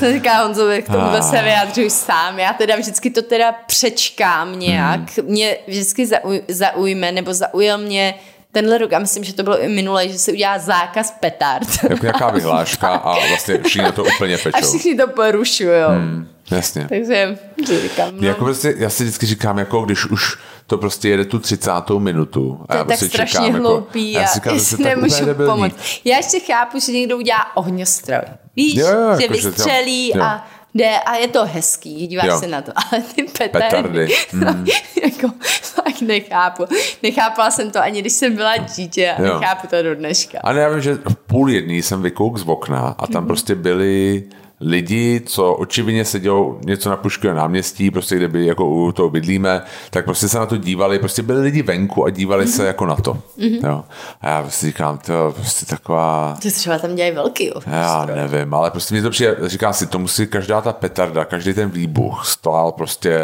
To 0.00 0.12
říká 0.12 0.42
Honzovi, 0.42 0.82
k 0.82 0.86
tomu 0.86 1.22
se 1.22 1.42
vyjadřuj 1.42 1.90
sám. 1.90 2.38
Já 2.38 2.52
teda 2.52 2.76
vždycky 2.76 3.10
to 3.10 3.22
teda 3.22 3.52
přečkám 3.66 4.58
nějak. 4.58 5.00
Hmm. 5.18 5.26
Mě 5.26 5.56
vždycky 5.68 6.06
zauj, 6.06 6.42
zaujme, 6.48 7.12
nebo 7.12 7.34
zaujel 7.34 7.78
mě 7.78 8.14
tenhle 8.54 8.78
rok, 8.78 8.92
a 8.92 8.98
myslím, 8.98 9.24
že 9.24 9.34
to 9.34 9.42
bylo 9.42 9.60
i 9.60 9.68
minulé, 9.68 10.08
že 10.08 10.18
se 10.18 10.32
udělá 10.32 10.58
zákaz 10.58 11.14
petard. 11.20 11.68
Jako 11.90 12.02
nějaká 12.02 12.30
vyhláška 12.38 12.88
a 12.88 13.26
vlastně 13.28 13.58
všichni 13.58 13.92
to 13.92 14.04
úplně 14.04 14.38
pečou. 14.38 14.58
A 14.58 14.60
všichni 14.60 14.96
to 14.96 15.08
porušují. 15.08 15.70
Hmm, 15.88 16.28
jasně. 16.50 16.86
Takže 16.88 17.38
říkám, 17.82 18.08
no. 18.16 18.26
Jako 18.28 18.44
prostě, 18.44 18.74
já 18.78 18.90
si 18.90 19.04
vždycky 19.04 19.26
říkám, 19.26 19.58
jako 19.58 19.82
když 19.82 20.06
už 20.06 20.38
to 20.66 20.78
prostě 20.78 21.08
jede 21.08 21.24
tu 21.24 21.38
30. 21.38 21.70
minutu. 21.98 22.60
A 22.68 22.72
to 22.72 22.78
je 22.92 22.98
tak 22.98 23.08
strašně 23.08 23.38
čekám, 23.38 23.54
jako- 23.54 23.68
hloupý. 23.68 24.12
Jako, 24.12 24.22
já 24.22 24.28
si 24.28 24.34
říkám, 24.34 24.58
že 24.58 24.76
nemůžu 24.76 25.24
pomoct. 25.46 25.74
Já 26.04 26.16
ještě 26.16 26.40
chápu, 26.40 26.80
že 26.80 26.92
někdo 26.92 27.16
udělá 27.16 27.56
ohňostroj. 27.56 28.20
Víš, 28.56 28.74
jo, 28.74 28.86
jo, 28.86 29.16
že 29.16 29.22
jako, 29.22 29.34
vystřelí 29.34 30.12
že 30.14 30.20
a 30.20 30.46
jde 30.74 30.98
a 30.98 31.16
je 31.16 31.28
to 31.28 31.46
hezký, 31.46 32.06
díváš 32.06 32.26
jo. 32.26 32.38
se 32.38 32.46
na 32.46 32.62
to, 32.62 32.72
ale 32.92 33.02
ty 33.02 33.22
petardy, 33.22 33.48
petardy. 33.50 34.08
Mm. 34.32 34.66
jako, 35.02 35.34
tak 35.76 36.00
nechápu. 36.00 36.66
Nechápala 37.02 37.50
jsem 37.50 37.70
to 37.70 37.82
ani 37.82 38.00
když 38.00 38.12
jsem 38.12 38.34
byla 38.34 38.56
dítě 38.56 39.10
a 39.12 39.22
jo. 39.22 39.34
nechápu 39.34 39.66
to 39.66 39.82
do 39.82 39.94
dneška. 39.94 40.38
Ale 40.44 40.60
já 40.60 40.68
vím, 40.68 40.80
že 40.80 40.94
v 40.94 41.14
půl 41.14 41.50
jedný 41.50 41.82
jsem 41.82 42.02
vykouk 42.02 42.38
z 42.38 42.48
okna 42.48 42.94
a 42.98 43.06
tam 43.06 43.22
mm. 43.22 43.26
prostě 43.26 43.54
byly 43.54 44.24
lidi, 44.60 45.22
co 45.26 45.54
očividně 45.54 46.04
se 46.04 46.20
dělou 46.20 46.58
něco 46.64 46.90
na 46.90 46.96
Puškově 46.96 47.34
náměstí, 47.34 47.90
prostě 47.90 48.16
kde 48.16 48.28
by 48.28 48.46
jako 48.46 48.68
u 48.68 48.92
toho 48.92 49.10
bydlíme, 49.10 49.62
tak 49.90 50.04
prostě 50.04 50.28
se 50.28 50.38
na 50.38 50.46
to 50.46 50.56
dívali, 50.56 50.98
prostě 50.98 51.22
byli 51.22 51.40
lidi 51.40 51.62
venku 51.62 52.04
a 52.04 52.10
dívali 52.10 52.44
mm-hmm. 52.44 52.56
se 52.56 52.66
jako 52.66 52.86
na 52.86 52.96
to. 52.96 53.14
Mm-hmm. 53.14 53.68
Jo. 53.68 53.84
A 54.20 54.28
já 54.28 54.42
prostě 54.42 54.66
říkám, 54.66 54.98
to 54.98 55.12
je 55.12 55.32
prostě 55.32 55.66
taková... 55.66 56.36
To 56.42 56.50
třeba 56.50 56.78
tam 56.78 56.94
dělají 56.94 57.14
velký 57.14 57.46
jo. 57.46 57.60
Já 57.66 58.06
nevím, 58.06 58.54
ale 58.54 58.70
prostě 58.70 58.94
mi 58.94 59.02
to 59.02 59.10
přijde, 59.10 59.36
říkám 59.42 59.72
si, 59.72 59.86
to 59.86 59.98
musí 59.98 60.26
každá 60.26 60.60
ta 60.60 60.72
petarda, 60.72 61.24
každý 61.24 61.54
ten 61.54 61.70
výbuch 61.70 62.26
stál 62.26 62.72
prostě 62.72 63.20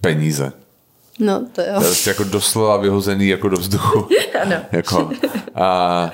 peníze. 0.00 0.52
No, 1.18 1.46
to 1.52 1.60
jo. 1.60 1.66
To 1.66 1.84
je 1.84 1.88
prostě 1.88 2.10
jako 2.10 2.24
doslova 2.24 2.76
vyhozený 2.76 3.28
jako 3.28 3.48
do 3.48 3.56
vzduchu. 3.56 4.08
ano. 4.42 4.56
jako, 4.72 5.10
a 5.54 6.10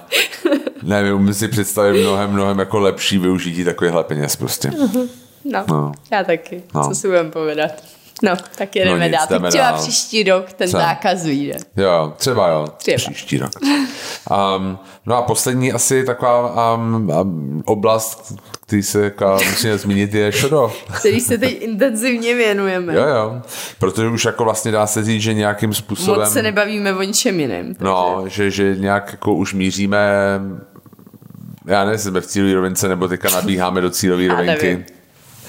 nevím, 0.83 1.15
umím 1.15 1.35
si 1.35 1.49
představit 1.49 2.03
mnohem, 2.03 2.31
mnohem 2.31 2.59
jako 2.59 2.79
lepší 2.79 3.19
využití 3.19 3.65
takovýchhle 3.65 4.05
peněz 4.05 4.37
prostě. 4.37 4.73
No, 5.45 5.65
no. 5.69 5.93
já 6.13 6.25
taky. 6.25 6.63
No. 6.75 6.89
Co 6.89 6.95
si 6.95 7.09
budeme 7.09 7.31
povedat? 7.31 7.71
No, 8.23 8.33
tak 8.57 8.77
jedeme 8.77 8.99
no 8.99 9.05
nic, 9.05 9.13
dál. 9.13 9.27
Jdeme 9.31 9.49
třeba 9.49 9.71
dál. 9.71 9.81
příští 9.81 10.23
rok 10.23 10.53
ten 10.53 10.69
Co? 10.69 10.77
zákaz 10.77 11.25
vyjde. 11.25 11.59
Jo, 11.77 12.13
třeba 12.17 12.49
jo. 12.49 12.67
Třeba. 12.77 12.97
Příští 12.97 13.39
rok. 13.39 13.51
Um, 14.57 14.79
no 15.07 15.17
a 15.17 15.23
poslední 15.23 15.73
asi 15.73 16.05
taková 16.05 16.75
um, 16.75 17.11
um, 17.11 17.63
oblast, 17.67 18.35
který 18.67 18.83
se 18.83 19.05
jako, 19.05 19.39
musíme 19.51 19.79
zmínit, 19.79 20.15
je 20.15 20.33
šodo. 20.33 20.73
Který 20.99 21.21
se 21.21 21.39
teď 21.39 21.63
intenzivně 21.63 22.35
věnujeme. 22.35 22.95
Jo, 22.95 23.07
jo. 23.07 23.43
Protože 23.79 24.09
už 24.09 24.25
jako 24.25 24.45
vlastně 24.45 24.71
dá 24.71 24.87
se 24.87 25.05
říct, 25.05 25.23
že 25.23 25.35
nějakým 25.35 25.75
způsobem... 25.75 26.21
Moc 26.21 26.33
se 26.33 26.43
nebavíme 26.43 26.95
o 26.95 27.03
ničem 27.03 27.41
jiném. 27.41 27.75
Takže... 27.75 27.85
No, 27.85 28.25
že, 28.27 28.51
že 28.51 28.77
nějak 28.79 29.09
jako 29.13 29.35
už 29.35 29.55
míříme 29.55 29.99
já 31.67 31.85
nevím, 31.85 31.99
jsme 31.99 32.21
v 32.21 32.27
cílové 32.27 32.55
rovince, 32.55 32.89
nebo 32.89 33.09
teďka 33.09 33.31
nabíháme 33.31 33.81
do 33.81 33.91
cílové 33.91 34.29
rovinky. 34.29 34.67
Nevím. 34.67 34.85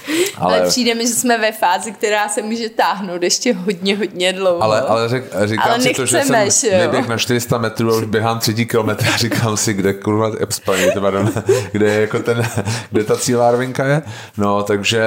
Ale, 0.38 0.60
ale 0.60 0.70
přijde 0.70 0.96
mi, 0.96 1.08
že 1.08 1.14
jsme 1.14 1.38
ve 1.38 1.52
fázi, 1.52 1.92
která 1.92 2.30
se 2.30 2.42
může 2.42 2.70
táhnout 2.70 3.24
ještě 3.24 3.54
hodně, 3.54 3.98
hodně 3.98 4.34
dlouho. 4.34 4.64
Ale, 4.64 4.82
ale 4.82 5.10
řek, 5.10 5.24
říkám 5.46 5.72
ale 5.72 5.82
si 5.82 5.94
to, 5.94 6.06
že 6.06 6.22
jsem 6.22 6.80
vyběh 6.82 7.08
na 7.08 7.18
400 7.18 7.58
metrů 7.58 7.94
a 7.94 7.98
už 7.98 8.04
běhám 8.04 8.40
třetí 8.40 8.66
kilometr 8.66 9.06
a 9.14 9.18
říkám 9.18 9.58
si, 9.58 9.74
kde 9.74 9.94
kurva 9.94 10.32
spaní, 10.50 10.86
kde 11.72 11.94
je 11.94 12.02
jako 12.02 12.20
ten, 12.20 12.48
kde 12.92 13.04
ta 13.04 13.18
cílová 13.18 13.52
rovinka 13.52 13.86
je. 13.86 14.02
No, 14.38 14.64
takže 14.64 15.02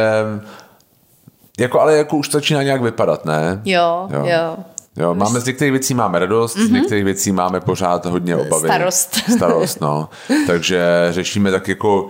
jako, 1.59 1.81
ale 1.81 1.97
jako 1.97 2.17
už 2.17 2.31
začíná 2.31 2.63
nějak 2.63 2.83
vypadat, 2.83 3.25
ne? 3.25 3.61
Jo, 3.65 4.09
jo. 4.11 4.25
jo. 4.27 4.57
Jo, 4.97 5.15
máme 5.15 5.41
z 5.41 5.47
některých 5.47 5.73
věcí 5.73 5.95
máme 5.95 6.19
radost, 6.19 6.57
mm-hmm. 6.57 6.67
z 6.67 6.71
mhm. 6.71 6.75
některých 6.75 7.05
věcí 7.05 7.33
máme 7.33 7.61
pořád 7.61 8.07
hodně 8.07 8.37
obavy. 8.37 8.69
Starost. 8.69 9.17
Starost, 9.37 9.81
no. 9.81 10.09
Takže 10.47 10.83
řešíme 11.11 11.51
tak 11.51 11.69
jako 11.69 12.09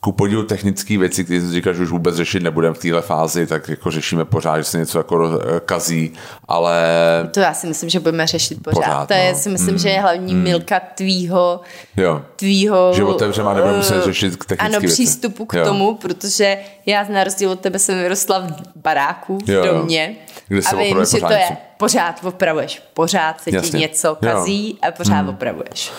ku 0.00 0.12
podivu 0.12 0.42
technické 0.42 0.98
věci, 0.98 1.24
které 1.24 1.40
jsi 1.40 1.52
říkal, 1.52 1.74
že 1.74 1.82
už 1.82 1.90
vůbec 1.90 2.16
řešit 2.16 2.42
nebudeme 2.42 2.74
v 2.74 2.78
téhle 2.78 3.02
fázi, 3.02 3.46
tak 3.46 3.68
jako 3.68 3.90
řešíme 3.90 4.24
pořád, 4.24 4.58
že 4.58 4.64
se 4.64 4.78
něco 4.78 4.98
jako 4.98 5.40
kazí, 5.64 6.12
ale... 6.48 6.82
To 7.30 7.40
já 7.40 7.54
si 7.54 7.66
myslím, 7.66 7.90
že 7.90 8.00
budeme 8.00 8.26
řešit 8.26 8.62
pořád. 8.62 8.80
pořád 8.80 9.06
to 9.08 9.14
je, 9.14 9.32
no. 9.32 9.38
si 9.38 9.48
myslím, 9.48 9.72
mm. 9.72 9.78
že 9.78 9.88
je 9.88 10.00
hlavní 10.00 10.34
mm. 10.34 10.42
milka 10.42 10.80
tvýho, 10.94 11.60
jo. 11.96 12.22
tvýho... 12.36 12.92
Že 12.94 13.04
otevřeme 13.04 13.50
a 13.50 13.54
nebudeme 13.54 13.76
muset 13.76 14.04
řešit 14.04 14.30
technické 14.30 14.64
Ano, 14.64 14.80
věci. 14.80 14.94
přístupu 14.94 15.44
k 15.44 15.54
jo. 15.54 15.64
tomu, 15.64 15.94
protože 15.94 16.58
já 16.86 17.08
na 17.08 17.24
rozdíl 17.24 17.50
od 17.50 17.60
tebe 17.60 17.78
jsem 17.78 17.98
vyrostla 17.98 18.38
v 18.38 18.52
baráku, 18.76 19.38
v 19.46 19.48
jo, 19.48 19.66
domě. 19.66 20.16
Kde 20.48 20.62
se 20.62 20.76
a 20.76 20.78
vím, 20.78 21.04
že 21.04 21.20
to 21.20 21.32
je 21.32 21.56
pořád 21.76 22.24
opravuješ, 22.24 22.82
pořád 22.94 23.40
se 23.40 23.50
Jasně. 23.54 23.70
ti 23.70 23.76
něco 23.76 24.16
kazí 24.20 24.70
jo. 24.70 24.88
a 24.88 24.92
pořád 24.92 25.22
mm. 25.22 25.28
opravuješ. 25.28 25.92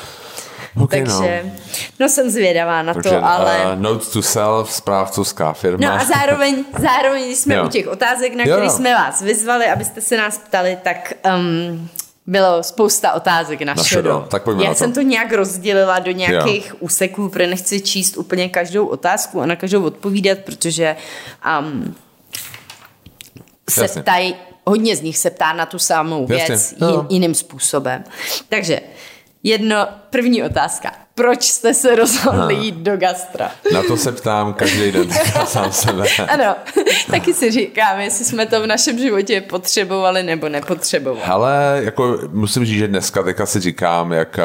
Okay, 0.75 0.99
Takže, 0.99 1.41
no. 1.45 1.51
no 1.99 2.09
jsem 2.09 2.29
zvědavá 2.29 2.81
na 2.81 2.93
Takže, 2.93 3.09
to, 3.09 3.25
ale... 3.25 3.73
Uh, 3.73 3.81
notes 3.81 4.07
to 4.07 4.21
self, 4.21 4.71
správcovská 4.73 5.53
firma. 5.53 5.87
No 5.87 6.01
a 6.01 6.05
zároveň, 6.05 6.65
zároveň 6.79 7.35
jsme 7.35 7.55
jo. 7.55 7.65
u 7.65 7.69
těch 7.69 7.87
otázek, 7.87 8.35
na 8.35 8.43
které 8.43 8.69
jsme 8.69 8.93
vás 8.93 9.21
vyzvali, 9.21 9.65
abyste 9.65 10.01
se 10.01 10.17
nás 10.17 10.37
ptali, 10.37 10.77
tak 10.83 11.13
um, 11.35 11.89
bylo 12.29 12.63
spousta 12.63 13.13
otázek 13.13 13.61
na, 13.61 13.73
na 13.73 13.83
šodo. 13.83 14.27
Tak 14.29 14.43
Já 14.47 14.69
na 14.69 14.75
jsem 14.75 14.93
to 14.93 15.01
nějak 15.01 15.31
rozdělila 15.33 15.99
do 15.99 16.11
nějakých 16.11 16.69
jo. 16.69 16.75
úseků, 16.79 17.29
protože 17.29 17.47
nechci 17.47 17.81
číst 17.81 18.17
úplně 18.17 18.49
každou 18.49 18.85
otázku 18.85 19.41
a 19.41 19.45
na 19.45 19.55
každou 19.55 19.83
odpovídat, 19.83 20.39
protože 20.39 20.95
um, 21.59 21.95
se 23.69 24.01
ptají, 24.01 24.35
hodně 24.65 24.95
z 24.95 25.01
nich 25.01 25.17
se 25.17 25.29
ptá 25.29 25.53
na 25.53 25.65
tu 25.65 25.79
samou 25.79 26.25
věc 26.25 26.49
Jasně. 26.49 26.87
jiným 27.09 27.35
způsobem. 27.35 28.03
Takže 28.49 28.79
Jedno, 29.43 29.87
první 30.09 30.43
otázka 30.43 30.91
proč 31.19 31.43
jste 31.43 31.73
se 31.73 31.95
rozhodli 31.95 32.55
jít 32.55 32.75
do 32.75 32.97
gastra? 32.97 33.51
Na 33.73 33.83
to 33.83 33.97
se 33.97 34.11
ptám 34.11 34.53
každý 34.53 34.91
den, 34.91 35.09
sám 35.45 35.71
sebe. 35.71 36.05
ano, 36.27 36.55
taky 37.11 37.33
si 37.33 37.51
říkám, 37.51 37.99
jestli 37.99 38.25
jsme 38.25 38.45
to 38.45 38.61
v 38.61 38.67
našem 38.67 38.99
životě 38.99 39.41
potřebovali 39.41 40.23
nebo 40.23 40.49
nepotřebovali. 40.49 41.23
Ale 41.25 41.81
jako 41.83 42.19
musím 42.31 42.65
říct, 42.65 42.77
že 42.77 42.87
dneska 42.87 43.23
teďka 43.23 43.45
si 43.45 43.59
říkám, 43.59 44.11
jak, 44.11 44.39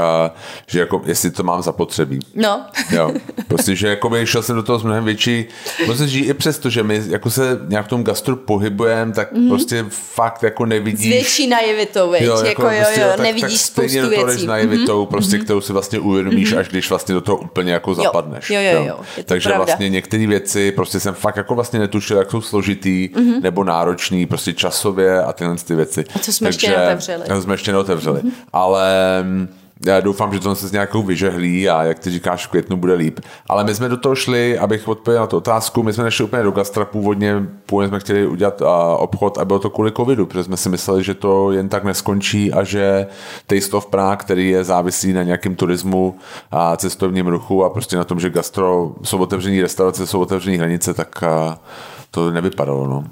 že 0.67 0.81
jako, 0.81 1.03
jestli 1.07 1.31
to 1.31 1.43
mám 1.43 1.63
zapotřebí. 1.63 2.21
No. 2.35 2.67
Jo, 2.91 3.13
prostě, 3.49 3.77
že 3.77 3.89
jako 3.89 4.11
by 4.11 4.27
šel 4.27 4.43
jsem 4.43 4.57
do 4.57 4.63
toho 4.63 4.79
s 4.79 4.83
mnohem 4.83 5.05
větší, 5.05 5.45
musím 5.87 6.07
říct, 6.07 6.29
i 6.29 6.35
přesto, 6.35 6.71
že 6.71 6.83
my 6.83 7.03
jako 7.09 7.31
se 7.31 7.59
nějak 7.69 7.87
v 7.87 7.89
tom 7.89 8.05
gastru 8.05 8.37
pohybujeme, 8.37 9.13
tak 9.13 9.33
mm-hmm. 9.33 9.49
prostě 9.49 9.85
fakt 9.89 10.43
jako 10.43 10.67
nevidíš. 10.67 11.09
Větší 11.09 11.47
najivitou, 11.47 12.07
jo, 12.07 12.15
jako, 12.15 12.47
jako 12.47 12.63
jo, 12.63 12.69
prostě, 12.83 13.01
jo, 13.01 13.07
jo, 13.07 13.13
tak, 13.17 13.27
nevidíš 13.27 13.61
tak 13.61 13.67
spoustu 13.67 14.09
věcí. 14.09 14.47
najivitou, 14.47 15.05
mm-hmm. 15.05 15.09
prostě, 15.09 15.37
mm-hmm. 15.37 15.45
kterou 15.45 15.61
si 15.61 15.73
vlastně 15.73 15.99
uvědomíš 15.99 16.53
mm-hmm 16.53 16.64
až 16.65 16.71
když 16.71 16.91
vlastně 16.91 17.15
do 17.15 17.21
toho 17.21 17.39
úplně 17.39 17.73
jako 17.73 17.95
zapadneš. 17.95 18.51
Jo, 18.51 18.61
jo, 18.61 18.73
jo. 18.73 18.85
jo. 18.87 19.25
Takže 19.25 19.49
pravda. 19.49 19.65
vlastně 19.65 19.89
některé 19.89 20.27
věci 20.27 20.73
prostě 20.73 21.01
jsem 21.01 21.15
fakt 21.15 21.37
jako 21.37 21.55
vlastně 21.55 21.79
netušil, 21.79 22.17
jak 22.17 22.31
jsou 22.31 22.41
složitý 22.41 23.09
mm-hmm. 23.09 23.43
nebo 23.43 23.65
náročný, 23.65 24.27
prostě 24.27 24.53
časově 24.53 25.23
a 25.23 25.33
tyhle 25.33 25.57
ty 25.57 25.75
věci. 25.75 26.05
A 26.15 26.19
co 26.19 26.33
jsme 26.33 26.45
Takže, 26.47 26.67
ještě 26.67 26.79
neotevřeli. 26.79 27.25
To 27.29 27.43
jsme 27.43 27.55
ještě 27.55 27.73
neotevřeli. 27.73 28.21
Mm-hmm. 28.21 28.33
Ale 28.53 29.25
já 29.87 30.01
doufám, 30.01 30.33
že 30.33 30.41
to 30.41 30.55
se 30.55 30.69
s 30.69 30.73
nějakou 30.73 31.03
vyžehlí 31.03 31.69
a 31.69 31.83
jak 31.83 31.99
ty 31.99 32.11
říkáš, 32.11 32.47
v 32.47 32.51
květnu 32.51 32.77
bude 32.77 32.95
líp. 32.95 33.21
Ale 33.49 33.65
my 33.65 33.75
jsme 33.75 33.89
do 33.89 33.97
toho 33.97 34.15
šli, 34.15 34.59
abych 34.59 34.89
odpověděl 34.89 35.23
na 35.23 35.27
tu 35.27 35.37
otázku, 35.37 35.83
my 35.83 35.93
jsme 35.93 36.05
nešli 36.05 36.25
úplně 36.25 36.43
do 36.43 36.51
gastra 36.51 36.85
původně, 36.85 37.47
původně 37.67 37.89
jsme 37.89 38.01
chtěli 38.01 38.27
udělat 38.27 38.63
obchod 38.97 39.39
a 39.39 39.45
bylo 39.45 39.59
to 39.59 39.71
kvůli 39.71 39.93
covidu, 39.93 40.27
protože 40.27 40.45
jsme 40.45 40.57
si 40.57 40.69
mysleli, 40.69 41.05
že 41.05 41.15
to 41.15 41.53
jen 41.53 41.69
tak 41.69 41.85
neskončí 41.85 42.53
a 42.53 42.65
že 42.65 43.07
Taste 43.47 43.77
of 43.77 43.87
Prague, 43.87 44.17
který 44.17 44.51
je 44.51 44.65
závislý 44.65 45.13
na 45.13 45.23
nějakém 45.23 45.57
turismu 45.57 46.17
a 46.51 46.77
cestovním 46.77 47.27
ruchu 47.27 47.65
a 47.65 47.71
prostě 47.71 47.97
na 47.97 48.05
tom, 48.05 48.21
že 48.21 48.31
gastro 48.31 48.93
jsou 49.03 49.19
otevřený 49.19 49.63
restaurace, 49.63 50.07
jsou 50.07 50.21
otevřený 50.21 50.57
hranice, 50.57 50.95
tak 50.95 51.25
to 52.11 52.31
nevypadalo. 52.31 52.87
No. 52.87 53.05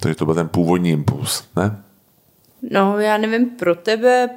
Takže 0.00 0.14
to 0.14 0.24
byl 0.24 0.34
ten 0.34 0.48
původní 0.48 0.90
impuls, 0.90 1.44
ne? 1.56 1.76
No, 2.70 2.98
já 2.98 3.16
nevím, 3.16 3.50
pro 3.50 3.74
tebe, 3.74 4.30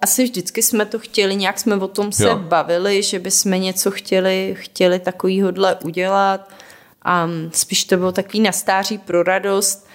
asi 0.00 0.24
vždycky 0.24 0.62
jsme 0.62 0.86
to 0.86 0.98
chtěli, 0.98 1.36
nějak 1.36 1.58
jsme 1.58 1.76
o 1.76 1.88
tom 1.88 2.12
se 2.12 2.24
jo. 2.24 2.38
bavili, 2.38 3.02
že 3.02 3.18
bychom 3.18 3.52
něco 3.52 3.90
chtěli, 3.90 4.56
chtěli 4.58 4.98
takovýhodle 4.98 5.76
udělat 5.84 6.50
a 7.02 7.28
spíš 7.52 7.84
to 7.84 7.96
bylo 7.96 8.12
takový 8.12 8.40
nastáří 8.40 8.98
pro 8.98 9.22
radost, 9.22 9.86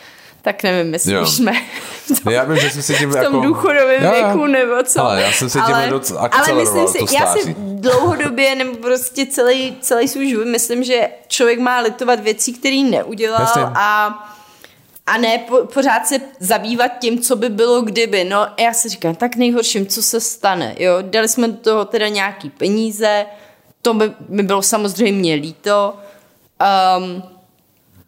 tak 0.41 0.63
nevím, 0.63 0.93
jestli 0.93 1.13
jo. 1.13 1.21
už 1.21 1.29
jsme 1.29 1.51
v 2.15 2.19
tom, 2.23 2.33
já 2.33 2.43
vím, 2.43 2.57
že 2.57 2.69
jsem 2.69 2.81
si 2.81 2.95
tím 2.95 3.09
v 3.09 3.13
tom 3.13 3.23
jako... 3.23 3.41
důchodovém 3.41 4.03
jo, 4.03 4.11
věku 4.11 4.45
nebo 4.45 4.83
co. 4.83 5.01
Ale 5.01 5.21
já 5.21 5.31
jsem 5.31 5.49
si 5.49 5.59
tím 5.59 5.75
ale, 5.75 5.89
doc 5.89 6.11
ale 6.11 6.53
myslím 6.53 6.87
si, 6.87 7.15
já 7.15 7.33
si 7.33 7.55
dlouhodobě 7.57 8.55
nebo 8.55 8.75
prostě 8.77 9.25
celý, 9.25 9.77
celý 9.81 10.07
svůj 10.07 10.27
život 10.27 10.47
myslím, 10.47 10.83
že 10.83 11.09
člověk 11.27 11.59
má 11.59 11.79
litovat 11.79 12.19
věcí, 12.19 12.53
které 12.53 12.83
neudělal 12.83 13.41
Jasně. 13.41 13.63
a 13.75 14.13
a 15.05 15.17
ne 15.17 15.37
po, 15.37 15.65
pořád 15.73 16.07
se 16.07 16.19
zabývat 16.39 16.91
tím, 16.99 17.21
co 17.21 17.35
by 17.35 17.49
bylo 17.49 17.81
kdyby. 17.81 18.23
No 18.23 18.47
já 18.59 18.73
si 18.73 18.89
říkám, 18.89 19.15
tak 19.15 19.35
nejhorším, 19.35 19.87
co 19.87 20.03
se 20.03 20.21
stane, 20.21 20.75
jo. 20.79 20.93
Dali 21.01 21.27
jsme 21.27 21.47
do 21.47 21.57
toho 21.57 21.85
teda 21.85 22.07
nějaký 22.07 22.49
peníze, 22.49 23.25
to 23.81 23.93
by 23.93 24.11
mi 24.29 24.43
bylo 24.43 24.61
samozřejmě 24.61 25.35
líto. 25.35 25.93
Um, 26.97 27.23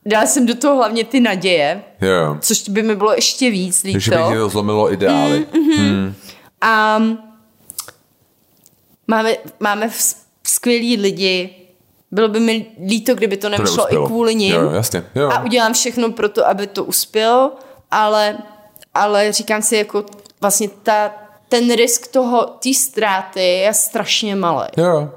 dala 0.06 0.26
jsem 0.26 0.46
do 0.46 0.56
toho 0.56 0.76
hlavně 0.76 1.04
ty 1.04 1.20
naděje, 1.20 1.84
yeah. 2.02 2.40
což 2.40 2.70
by 2.70 2.84
mi 2.84 2.96
bylo 2.96 3.14
ještě 3.14 3.50
víc 3.50 3.84
líto. 3.84 3.94
Takže 3.94 4.12
by 4.12 4.38
to 4.38 4.50
zlomilo 4.50 4.94
ideály. 4.94 5.48
Mm, 5.54 5.60
mm-hmm. 5.60 5.92
mm. 5.92 6.16
A 6.62 7.02
máme, 9.08 9.36
máme 9.60 9.90
skvělí 10.44 10.98
lidi, 10.98 11.63
bylo 12.14 12.28
by 12.28 12.40
mi 12.40 12.66
líto, 12.88 13.16
kdyby 13.16 13.38
to 13.38 13.50
nevyšlo 13.50 13.94
i 13.94 14.06
kvůli 14.06 14.36
ním. 14.36 14.56
Jo, 14.56 14.72
jasně. 14.72 15.04
Jo. 15.16 15.30
A 15.30 15.44
udělám 15.44 15.74
všechno 15.74 16.12
pro 16.12 16.30
to, 16.30 16.48
aby 16.48 16.68
to 16.68 16.84
uspělo, 16.84 17.52
ale, 17.92 18.38
ale 18.94 19.32
říkám 19.32 19.62
si, 19.62 19.76
jako 19.76 20.06
vlastně 20.42 20.70
ta, 20.84 21.12
ten 21.50 21.76
risk 21.76 22.08
toho, 22.08 22.46
té 22.46 22.74
ztráty 22.74 23.42
je 23.42 23.74
strašně 23.74 24.36
malý. 24.36 24.68
Jo, 24.78 25.10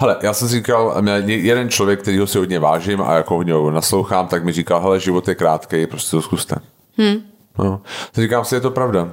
Hele, 0.00 0.16
já 0.22 0.34
jsem 0.34 0.48
si 0.48 0.54
říkal, 0.54 1.02
jeden 1.26 1.68
člověk, 1.68 2.02
kterýho 2.02 2.26
si 2.26 2.38
hodně 2.38 2.58
vážím 2.58 3.02
a 3.02 3.14
jako 3.14 3.34
hodně 3.34 3.52
naslouchám, 3.70 4.28
tak 4.28 4.44
mi 4.44 4.52
říkal, 4.52 4.80
hele, 4.80 5.00
život 5.00 5.28
je 5.28 5.34
krátký, 5.34 5.86
prostě 5.86 6.10
to 6.10 6.22
zkuste. 6.22 6.56
Hmm. 6.98 7.16
No. 7.58 7.80
Tak 8.12 8.24
říkám 8.24 8.44
si, 8.44 8.54
je 8.54 8.60
to 8.60 8.70
pravda. 8.70 9.08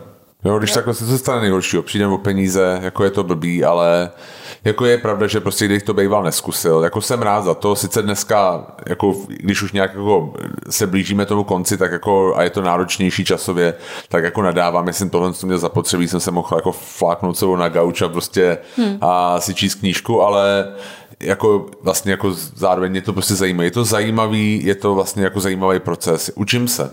Jo, 0.45 0.60
když 0.60 0.71
takhle 0.71 0.93
se 0.93 1.06
to 1.06 1.17
stane 1.17 1.41
nejhoršího, 1.41 1.84
přijdeme 1.84 2.13
o 2.13 2.17
peníze, 2.17 2.80
jako 2.82 3.04
je 3.04 3.12
to 3.12 3.23
blbý, 3.23 3.63
ale 3.63 4.12
jako 4.63 4.86
je 4.86 4.97
pravda, 4.97 5.28
že 5.28 5.39
prostě 5.39 5.65
když 5.65 5.84
to 5.84 5.93
býval 5.93 6.24
neskusil, 6.24 6.80
jako 6.84 7.02
jsem 7.02 7.21
rád 7.21 7.41
za 7.41 7.54
to, 7.54 7.76
sice 7.76 8.02
dneska, 8.02 8.67
jako 8.89 9.15
když 9.28 9.62
už 9.62 9.71
nějak 9.71 9.93
jako 9.93 10.34
se 10.69 10.88
blížíme 10.88 11.26
tomu 11.26 11.43
konci, 11.43 11.78
tak 11.78 11.91
jako 11.91 12.34
a 12.36 12.43
je 12.43 12.50
to 12.50 12.62
náročnější 12.62 13.26
časově, 13.26 13.74
tak 14.10 14.24
jako 14.24 14.41
nadávám, 14.41 14.88
jestli 14.88 15.10
tohle 15.10 15.34
co 15.34 15.47
mě 15.47 15.58
zapotřebí, 15.58 16.08
jsem 16.08 16.19
se 16.19 16.32
mohl 16.32 16.56
jako 16.56 16.71
fláknout 16.71 17.38
sebou 17.38 17.56
na 17.56 17.69
gauč 17.69 18.02
a 18.02 18.10
prostě 18.10 18.58
hmm. 18.78 18.97
a 19.02 19.39
si 19.39 19.54
číst 19.54 19.76
knížku, 19.76 20.21
ale 20.21 20.74
jako 21.19 21.65
vlastně 21.82 22.12
jako 22.12 22.34
zároveň 22.56 22.95
je 22.95 23.02
to 23.02 23.13
prostě 23.13 23.36
zajímavé. 23.36 23.65
Je 23.65 23.71
to 23.71 23.84
zajímavý, 23.84 24.65
je 24.65 24.76
to 24.76 24.95
vlastně 24.95 25.24
jako 25.24 25.39
zajímavý 25.39 25.80
proces. 25.80 26.32
Učím 26.36 26.67
se. 26.67 26.91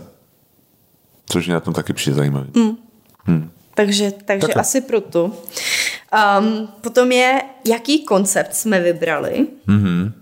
Což 1.27 1.47
mě 1.47 1.55
na 1.55 1.61
tom 1.61 1.75
taky 1.75 1.93
přijde 1.93 2.17
zajímavý. 2.17 2.51
Hmm. 2.57 2.77
Hmm. 3.25 3.51
Takže, 3.75 4.13
takže 4.25 4.47
Takhle. 4.47 4.61
asi 4.61 4.81
proto. 4.81 5.33
Um, 6.39 6.69
potom 6.81 7.13
je, 7.13 7.43
jaký 7.65 8.05
koncept 8.05 8.55
jsme 8.55 8.81
vybrali. 8.81 9.47
Mm-hmm. 9.69 10.13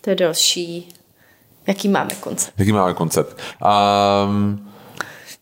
To 0.00 0.10
je 0.10 0.16
další. 0.16 0.88
Jaký 1.66 1.88
máme 1.88 2.14
koncept? 2.20 2.52
Jaký 2.58 2.72
máme 2.72 2.94
koncept? 2.94 3.36
Um, 4.26 4.68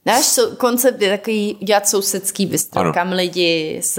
Náš 0.07 0.41
koncept 0.59 1.03
je 1.03 1.11
takový 1.19 1.57
dělat 1.63 1.89
sousedský 1.89 2.47
bistro, 2.47 2.81
ano. 2.81 2.93
kam 2.93 3.13
lidi 3.13 3.81
z 3.83 3.99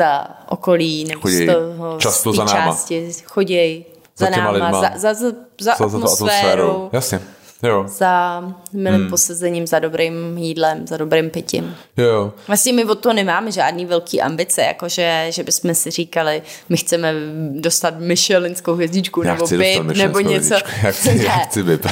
okolí 0.50 1.04
nebo 1.04 1.22
chodí 1.22 1.36
z 1.36 1.54
toho 1.54 1.98
často 2.00 2.34
za 2.34 2.44
náma. 2.44 2.72
části 2.72 3.12
chodí 3.26 3.86
za, 4.18 4.26
za 4.26 4.32
náma, 4.32 4.52
lidma, 4.52 4.72
za, 4.72 4.92
za, 4.96 5.14
za, 5.14 5.14
za, 5.14 5.32
za 5.62 5.74
atmosférou. 5.74 6.04
atmosférou. 6.04 6.90
Jasně. 6.94 7.22
Jo. 7.64 7.86
za 7.88 8.44
milým 8.74 9.00
hmm. 9.02 9.10
posezením, 9.10 9.68
za 9.68 9.80
dobrým 9.80 10.38
jídlem, 10.38 10.88
za 10.88 10.98
dobrým 10.98 11.30
pitím. 11.30 11.76
Jo. 11.98 12.34
Vlastně 12.48 12.74
my 12.74 12.86
od 12.86 13.00
toho 13.00 13.14
nemáme 13.14 13.52
žádný 13.52 13.86
velký 13.86 14.22
ambice, 14.22 14.62
jakože 14.62 15.28
že 15.30 15.44
bychom 15.44 15.76
si 15.76 15.92
říkali, 15.92 16.42
my 16.70 16.78
chceme 16.78 17.14
dostat 17.52 18.00
Michelinskou 18.00 18.74
hvězdičku, 18.74 19.24
já 19.24 19.34
nebo 19.34 19.48
byt, 19.48 19.84
nebo 19.84 20.20
něco. 20.20 20.54
Já 20.84 20.92
chci, 20.92 21.24
já 21.24 21.32
chci 21.32 21.64
byt. 21.64 21.88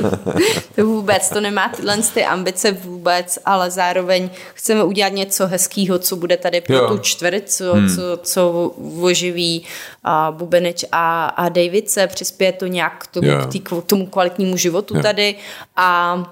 to 0.74 0.86
vůbec, 0.86 1.28
to 1.28 1.40
nemá 1.40 1.68
tyhle 1.68 1.96
ty 2.14 2.24
ambice 2.24 2.72
vůbec, 2.72 3.38
ale 3.44 3.70
zároveň 3.70 4.30
chceme 4.54 4.84
udělat 4.84 5.12
něco 5.12 5.46
hezkého, 5.46 5.98
co 5.98 6.16
bude 6.16 6.36
tady 6.36 6.60
pro 6.60 6.76
jo. 6.76 6.88
tu 6.88 6.98
čtvrt, 6.98 7.48
co, 7.48 7.72
hmm. 7.72 7.88
co, 7.88 8.02
co 8.22 8.72
oživí 9.00 9.64
a 10.04 10.30
Bubeneč 10.30 10.84
a, 10.92 11.26
a 11.26 11.48
David 11.48 11.90
se 11.90 12.06
přispěje 12.06 12.52
to 12.52 12.66
nějak 12.66 13.04
k 13.04 13.06
tomu, 13.06 13.28
k, 13.42 13.46
tý, 13.46 13.60
k 13.60 13.70
tomu 13.86 14.06
kvalitnímu 14.06 14.56
životu 14.56 14.99
tady 15.02 15.34
a 15.76 16.22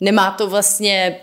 nemá 0.00 0.30
to 0.30 0.46
vlastně 0.46 1.16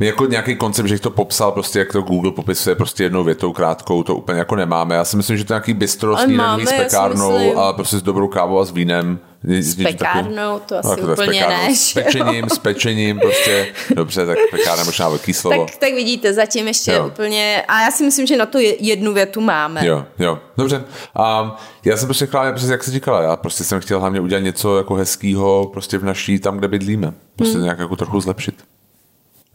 jako 0.00 0.26
nějaký 0.26 0.56
koncept, 0.56 0.86
že 0.86 0.98
to 0.98 1.10
popsal, 1.10 1.52
prostě 1.52 1.78
jak 1.78 1.92
to 1.92 2.02
Google 2.02 2.32
popisuje 2.32 2.76
prostě 2.76 3.02
jednou 3.02 3.24
větou 3.24 3.52
krátkou, 3.52 4.02
to 4.02 4.16
úplně 4.16 4.38
jako 4.38 4.56
nemáme. 4.56 4.94
Já 4.94 5.04
si 5.04 5.16
myslím, 5.16 5.36
že 5.36 5.44
to 5.44 5.52
je 5.52 5.54
nějaký 5.54 5.74
bistro 5.74 6.16
s 6.16 6.26
s 6.64 6.72
pekárnou 6.72 7.58
a 7.58 7.72
prostě 7.72 7.98
s 7.98 8.02
dobrou 8.02 8.28
kávou 8.28 8.58
a 8.58 8.64
s 8.64 8.70
vínem. 8.70 9.18
S 9.46 9.74
pekárnou, 9.74 10.60
to 10.66 10.78
asi 10.78 11.02
no, 11.02 11.12
úplně 11.12 11.40
ne. 11.40 11.76
S 11.76 11.92
pečením, 11.92 12.50
s 12.50 12.58
pečením, 12.58 13.18
prostě 13.18 13.66
dobře, 13.94 14.26
tak 14.26 14.38
pekárna 14.50 14.84
možná 14.84 15.08
velký 15.08 15.32
slovo. 15.32 15.66
Tak, 15.66 15.76
tak 15.76 15.94
vidíte, 15.94 16.32
zatím 16.32 16.68
ještě 16.68 16.92
jo. 16.92 17.06
úplně, 17.06 17.64
a 17.68 17.80
já 17.80 17.90
si 17.90 18.04
myslím, 18.04 18.26
že 18.26 18.36
na 18.36 18.46
to 18.46 18.58
jednu 18.78 19.12
větu 19.12 19.40
máme. 19.40 19.86
Jo, 19.86 20.04
jo, 20.18 20.38
dobře. 20.56 20.84
A 21.14 21.56
já 21.84 21.96
jsem 21.96 22.06
prostě 22.06 22.26
chtěla, 22.26 22.52
prostě 22.52 22.70
jak 22.70 22.84
jsi 22.84 22.90
říkala, 22.90 23.22
já 23.22 23.36
prostě 23.36 23.64
jsem 23.64 23.80
chtěl 23.80 24.00
hlavně 24.00 24.20
udělat 24.20 24.40
něco 24.40 24.78
jako 24.78 24.94
hezkýho 24.94 25.70
prostě 25.72 25.98
v 25.98 26.04
naší, 26.04 26.38
tam, 26.38 26.58
kde 26.58 26.68
bydlíme. 26.68 27.12
Prostě 27.36 27.54
hmm. 27.54 27.64
nějak 27.64 27.78
jako 27.78 27.96
trochu 27.96 28.20
zlepšit. 28.20 28.54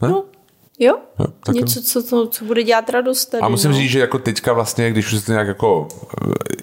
Ne? 0.02 0.08
No, 0.08 0.24
Jo, 0.78 0.98
jo 1.18 1.26
tak 1.44 1.54
něco, 1.54 1.82
co, 1.82 2.02
co, 2.02 2.26
co 2.26 2.44
bude 2.44 2.62
dělat 2.62 2.90
radost 2.90 3.26
tady. 3.26 3.40
A 3.40 3.48
musím 3.48 3.70
no. 3.70 3.76
říct, 3.76 3.90
že 3.90 3.98
jako 3.98 4.18
teďka 4.18 4.52
vlastně, 4.52 4.90
když 4.90 5.12
už 5.12 5.18
se 5.18 5.26
to 5.26 5.32
nějak 5.32 5.48
jako, 5.48 5.88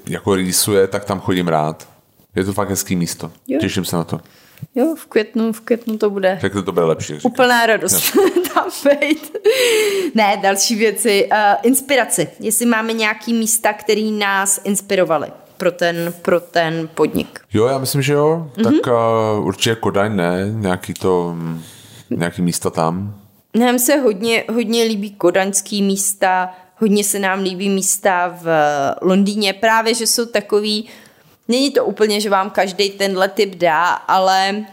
jako 0.07 0.35
rýsuje, 0.35 0.87
tak 0.87 1.05
tam 1.05 1.19
chodím 1.19 1.47
rád. 1.47 1.87
Je 2.39 2.45
to 2.45 2.53
fakt 2.53 2.69
hezký 2.69 2.95
místo. 2.95 3.31
Jo. 3.47 3.59
Těším 3.59 3.85
se 3.85 3.95
na 3.95 4.03
to. 4.03 4.21
Jo, 4.75 4.95
v 4.95 5.05
květnu, 5.05 5.53
v 5.53 5.61
květnu 5.61 5.97
to 5.97 6.09
bude. 6.09 6.37
Tak 6.41 6.53
to, 6.53 6.63
to 6.63 6.71
bude 6.71 6.85
lepší. 6.85 7.13
Úplná 7.23 7.65
radost 7.65 8.11
tam 8.53 8.65
být. 8.99 9.37
ne, 10.15 10.39
další 10.41 10.75
věci. 10.75 11.29
Uh, 11.31 11.37
inspiraci. 11.63 12.27
Jestli 12.39 12.65
máme 12.65 12.93
nějaký 12.93 13.33
místa, 13.33 13.73
které 13.73 14.01
nás 14.01 14.61
inspirovaly 14.63 15.27
pro 15.57 15.71
ten, 15.71 16.13
pro 16.21 16.39
ten 16.39 16.89
podnik. 16.95 17.39
Jo, 17.53 17.67
já 17.67 17.77
myslím, 17.77 18.01
že 18.01 18.13
jo. 18.13 18.51
Mm-hmm. 18.55 18.63
Tak 18.63 18.93
uh, 18.93 19.47
určitě 19.47 19.75
Kodaň, 19.75 20.15
ne? 20.15 20.47
Nějaký 20.51 20.93
to, 20.93 21.35
nějaký 22.09 22.41
místa 22.41 22.69
tam. 22.69 23.15
Nám 23.55 23.79
se 23.79 23.95
hodně, 23.95 24.43
hodně 24.53 24.83
líbí 24.83 25.11
kodaňský 25.11 25.81
místa, 25.81 26.53
hodně 26.75 27.03
se 27.03 27.19
nám 27.19 27.39
líbí 27.39 27.69
místa 27.69 28.37
v 28.41 28.47
Londýně, 29.01 29.53
právě, 29.53 29.93
že 29.93 30.07
jsou 30.07 30.25
takový, 30.25 30.87
není 31.49 31.71
to 31.71 31.85
úplně, 31.85 32.21
že 32.21 32.29
vám 32.29 32.49
každý 32.49 32.89
tenhle 32.89 33.29
typ 33.29 33.55
dá, 33.55 33.85
ale 33.85 34.65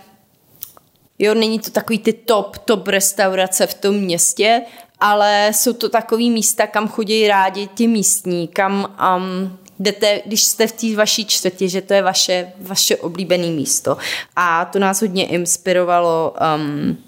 jo, 1.19 1.35
není 1.35 1.59
to 1.59 1.71
takový 1.71 1.99
ty 1.99 2.13
top, 2.13 2.59
top 2.59 2.89
restaurace 2.89 3.67
v 3.67 3.75
tom 3.75 3.95
městě, 3.95 4.63
ale 5.01 5.51
jsou 5.55 5.73
to 5.73 5.89
takový 5.89 6.31
místa, 6.31 6.67
kam 6.67 6.89
chodí 6.89 7.29
rádi 7.29 7.67
ti 7.75 7.89
místní, 7.89 8.49
kam 8.49 8.97
um, 9.17 9.59
jdete, 9.79 10.23
když 10.27 10.45
jste 10.45 10.67
v 10.67 10.73
té 10.73 10.97
vaší 10.97 11.25
čtvrtě, 11.25 11.69
že 11.69 11.83
to 11.83 11.95
je 11.95 12.03
vaše, 12.03 12.53
vaše 12.61 12.97
oblíbené 12.97 13.47
místo. 13.47 13.97
A 14.37 14.65
to 14.65 14.79
nás 14.79 15.01
hodně 15.01 15.27
inspirovalo 15.27 16.35
um, 16.57 16.99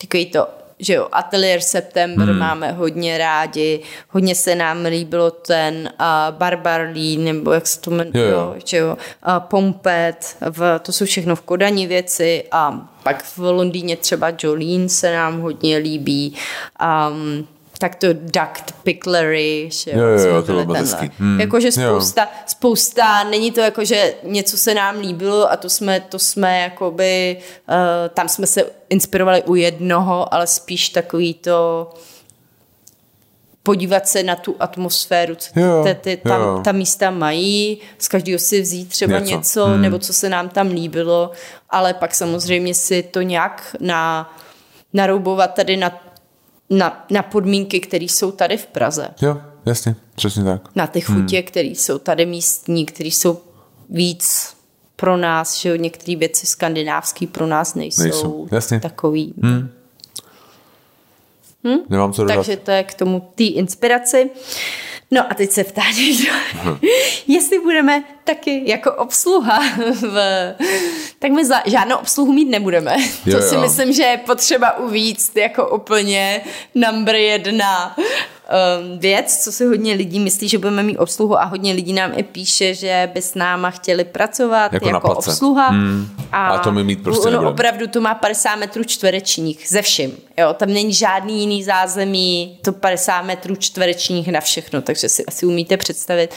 takový 0.00 0.26
to 0.26 0.57
že 0.78 0.94
jo, 0.94 1.08
Atelier 1.12 1.60
September 1.60 2.28
hmm. 2.28 2.38
máme 2.38 2.72
hodně 2.72 3.18
rádi, 3.18 3.80
hodně 4.08 4.34
se 4.34 4.54
nám 4.54 4.84
líbilo 4.84 5.30
ten 5.30 5.90
uh, 6.00 6.36
Barbarlí, 6.36 7.16
nebo 7.16 7.52
jak 7.52 7.66
se 7.66 7.80
to 7.80 7.90
jmenuje, 7.90 8.30
jo, 8.30 8.38
jo. 8.38 8.54
že 8.64 8.76
jo, 8.76 8.96
uh, 9.26 9.38
Pompet, 9.38 10.36
v, 10.50 10.78
to 10.82 10.92
jsou 10.92 11.04
všechno 11.04 11.36
v 11.36 11.40
Kodani 11.40 11.86
věci 11.86 12.44
a 12.52 12.88
pak 13.02 13.24
v 13.24 13.38
Londýně 13.38 13.96
třeba 13.96 14.32
Jolene 14.42 14.88
se 14.88 15.14
nám 15.14 15.40
hodně 15.40 15.76
líbí. 15.76 16.36
Um, 17.10 17.48
tak 17.78 17.94
to 17.94 18.06
duct 18.12 18.72
picklery, 18.82 19.68
že 19.72 19.90
jo, 19.90 19.98
jo, 19.98 20.18
jo 20.18 20.42
to 20.42 20.52
bylo 20.52 20.74
hezký. 20.74 21.10
Hmm. 21.18 21.40
Jakože 21.40 21.72
spousta, 21.72 22.22
jo. 22.22 22.28
spousta, 22.46 23.24
není 23.24 23.52
to 23.52 23.60
jako, 23.60 23.84
že 23.84 24.14
něco 24.22 24.58
se 24.58 24.74
nám 24.74 24.98
líbilo 24.98 25.52
a 25.52 25.56
to 25.56 25.70
jsme, 25.70 26.00
to 26.00 26.18
jsme 26.18 26.60
jakoby, 26.60 27.36
uh, 27.68 27.74
tam 28.14 28.28
jsme 28.28 28.46
se 28.46 28.64
inspirovali 28.90 29.42
u 29.42 29.54
jednoho, 29.54 30.34
ale 30.34 30.46
spíš 30.46 30.88
takový 30.88 31.34
to 31.34 31.90
podívat 33.62 34.08
se 34.08 34.22
na 34.22 34.36
tu 34.36 34.56
atmosféru, 34.58 35.34
co 35.34 35.60
jo, 35.60 35.84
ty, 35.84 35.94
ty, 35.94 36.16
tam, 36.16 36.40
jo. 36.40 36.60
ta 36.64 36.72
místa 36.72 37.10
mají, 37.10 37.78
z 37.98 38.08
každého 38.08 38.38
si 38.38 38.60
vzít 38.60 38.88
třeba 38.88 39.18
něco, 39.18 39.36
něco 39.36 39.66
hmm. 39.66 39.82
nebo 39.82 39.98
co 39.98 40.12
se 40.12 40.28
nám 40.28 40.48
tam 40.48 40.68
líbilo, 40.68 41.30
ale 41.70 41.94
pak 41.94 42.14
samozřejmě 42.14 42.74
si 42.74 43.02
to 43.02 43.22
nějak 43.22 43.76
na, 43.80 44.32
naroubovat 44.92 45.54
tady 45.54 45.76
na 45.76 46.07
na, 46.70 47.06
na 47.10 47.22
podmínky, 47.22 47.80
které 47.80 48.04
jsou 48.04 48.32
tady 48.32 48.56
v 48.56 48.66
Praze. 48.66 49.08
Jo, 49.22 49.40
jasně, 49.66 49.96
přesně 50.14 50.44
tak. 50.44 50.76
Na 50.76 50.86
ty 50.86 51.00
chutě, 51.00 51.36
hmm. 51.36 51.46
které 51.46 51.68
jsou 51.68 51.98
tady 51.98 52.26
místní, 52.26 52.86
které 52.86 53.08
jsou 53.08 53.40
víc 53.90 54.56
pro 54.96 55.16
nás, 55.16 55.56
že 55.56 55.78
některé 55.78 56.16
věci 56.16 56.46
skandinávské 56.46 57.26
pro 57.26 57.46
nás 57.46 57.74
nejsou, 57.74 58.02
nejsou. 58.02 58.48
Jasně. 58.52 58.80
takový. 58.80 59.34
Hmm. 59.42 59.70
Hm? 61.66 61.78
Nemám 61.88 62.12
co 62.12 62.22
dodat. 62.22 62.34
Takže 62.34 62.56
to 62.56 62.70
je 62.70 62.84
k 62.84 62.94
tomu 62.94 63.28
té 63.34 63.44
inspiraci. 63.44 64.30
No 65.10 65.30
a 65.30 65.34
teď 65.34 65.50
se 65.50 65.64
ptá 65.64 65.82
někdo, 65.96 66.32
jestli 67.26 67.58
budeme 67.58 68.04
taky 68.24 68.62
jako 68.70 68.92
obsluha 68.92 69.58
v... 69.92 70.18
Tak 71.18 71.30
my 71.30 71.44
za, 71.44 71.62
žádnou 71.66 71.96
obsluhu 71.96 72.32
mít 72.32 72.48
nebudeme. 72.48 72.96
Jo, 73.26 73.36
to 73.36 73.48
si 73.48 73.54
jo. 73.54 73.60
myslím, 73.60 73.92
že 73.92 74.02
je 74.02 74.16
potřeba 74.16 74.78
uvíct 74.78 75.36
jako 75.36 75.68
úplně 75.68 76.40
number 76.74 77.14
jedna 77.14 77.96
věc, 78.98 79.44
co 79.44 79.52
si 79.52 79.64
hodně 79.64 79.94
lidí 79.94 80.20
myslí, 80.20 80.48
že 80.48 80.58
budeme 80.58 80.82
mít 80.82 80.98
obsluhu 80.98 81.40
a 81.40 81.44
hodně 81.44 81.72
lidí 81.72 81.92
nám 81.92 82.12
i 82.16 82.22
píše, 82.22 82.74
že 82.74 83.10
by 83.14 83.22
s 83.22 83.34
náma 83.34 83.70
chtěli 83.70 84.04
pracovat 84.04 84.72
jako, 84.72 84.88
jako 84.88 85.14
obsluha. 85.14 85.68
Hmm. 85.68 86.08
A, 86.32 86.48
a 86.48 86.58
to 86.58 86.72
my 86.72 86.84
mít 86.84 87.02
prostě 87.02 87.30
no, 87.30 87.50
opravdu 87.50 87.86
to 87.86 88.00
má 88.00 88.14
50 88.14 88.56
metrů 88.56 88.84
čtverečních 88.84 89.66
ze 89.68 89.82
vším. 89.82 90.12
Jo, 90.36 90.54
tam 90.54 90.72
není 90.72 90.92
žádný 90.92 91.40
jiný 91.40 91.64
zázemí, 91.64 92.58
to 92.62 92.72
50 92.72 93.22
metrů 93.22 93.56
čtverečních 93.56 94.28
na 94.28 94.40
všechno, 94.40 94.82
takže 94.82 95.08
si 95.08 95.26
asi 95.26 95.46
umíte 95.46 95.76
představit, 95.76 96.34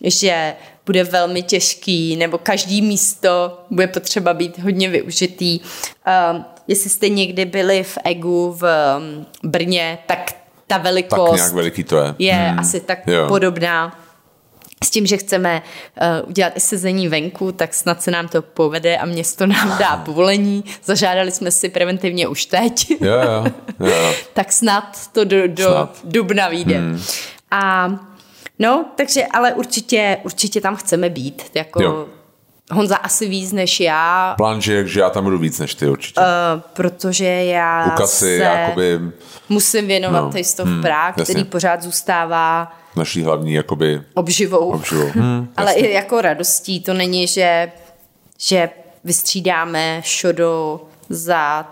že 0.00 0.54
bude 0.86 1.04
velmi 1.04 1.42
těžký, 1.42 2.16
nebo 2.16 2.38
každý 2.38 2.82
místo 2.82 3.58
bude 3.70 3.86
potřeba 3.86 4.34
být 4.34 4.58
hodně 4.58 4.88
využitý. 4.88 5.60
Um, 5.60 6.44
jestli 6.68 6.90
jste 6.90 7.08
někdy 7.08 7.44
byli 7.44 7.82
v 7.82 7.98
EGU 8.04 8.52
v 8.58 8.62
um, 8.62 9.26
Brně, 9.42 9.98
tak 10.06 10.34
ta 10.68 10.78
velikost 10.78 11.30
tak 11.30 11.36
nějak 11.36 11.52
veliký 11.52 11.84
to 11.84 11.96
je. 11.96 12.14
Je 12.18 12.32
hmm. 12.32 12.58
asi 12.58 12.80
tak 12.80 12.98
jo. 13.06 13.28
podobná. 13.28 14.00
s 14.84 14.90
tím, 14.90 15.06
že 15.06 15.16
chceme 15.16 15.62
uh, 16.22 16.28
udělat 16.28 16.52
i 16.56 16.60
sezení 16.60 17.08
venku, 17.08 17.52
tak 17.52 17.74
snad 17.74 18.02
se 18.02 18.10
nám 18.10 18.28
to 18.28 18.42
povede 18.42 18.96
a 18.96 19.06
město 19.06 19.46
nám 19.46 19.78
dá 19.78 19.96
povolení. 20.04 20.64
Zažádali 20.84 21.30
jsme 21.30 21.50
si 21.50 21.68
preventivně 21.68 22.28
už 22.28 22.46
teď. 22.46 22.90
Jo, 22.90 22.98
jo, 23.00 23.44
jo. 23.86 24.12
tak 24.32 24.52
snad 24.52 25.08
to 25.12 25.24
do, 25.24 25.48
do 25.48 25.64
snad. 25.64 25.98
dubna 26.04 26.48
vyjde. 26.48 26.78
Hmm. 26.78 27.02
A 27.50 27.90
no, 28.58 28.84
takže 28.94 29.26
ale 29.26 29.52
určitě, 29.52 30.18
určitě 30.24 30.60
tam 30.60 30.76
chceme 30.76 31.10
být. 31.10 31.42
Jako, 31.54 31.82
jo. 31.82 32.08
Honza 32.72 32.96
asi 32.96 33.28
víc 33.28 33.52
než 33.52 33.80
já. 33.80 34.34
Plán, 34.36 34.60
že, 34.60 34.86
že 34.86 35.00
já 35.00 35.10
tam 35.10 35.24
budu 35.24 35.38
víc 35.38 35.58
než 35.58 35.74
ty 35.74 35.88
určitě. 35.88 36.20
Uh, 36.20 36.26
protože 36.72 37.24
já 37.24 37.86
Ukasy, 37.86 38.18
se 38.18 38.34
jakoby... 38.34 39.00
musím 39.48 39.86
věnovat 39.86 40.20
no. 40.20 40.32
Taste 40.32 40.62
of 40.62 40.68
hmm, 40.68 40.82
Prague, 40.82 41.24
který 41.24 41.44
pořád 41.44 41.82
zůstává 41.82 42.72
naší 42.96 43.22
hlavní 43.22 43.54
jakoby 43.54 44.02
obživou. 44.14 44.70
obživou. 44.70 45.10
Hmm, 45.14 45.48
Ale 45.56 45.72
i 45.72 45.92
jako 45.92 46.20
radostí. 46.20 46.80
To 46.80 46.94
není, 46.94 47.26
že, 47.26 47.72
že 48.38 48.70
vystřídáme 49.04 50.00
šodo 50.04 50.80
za 51.08 51.66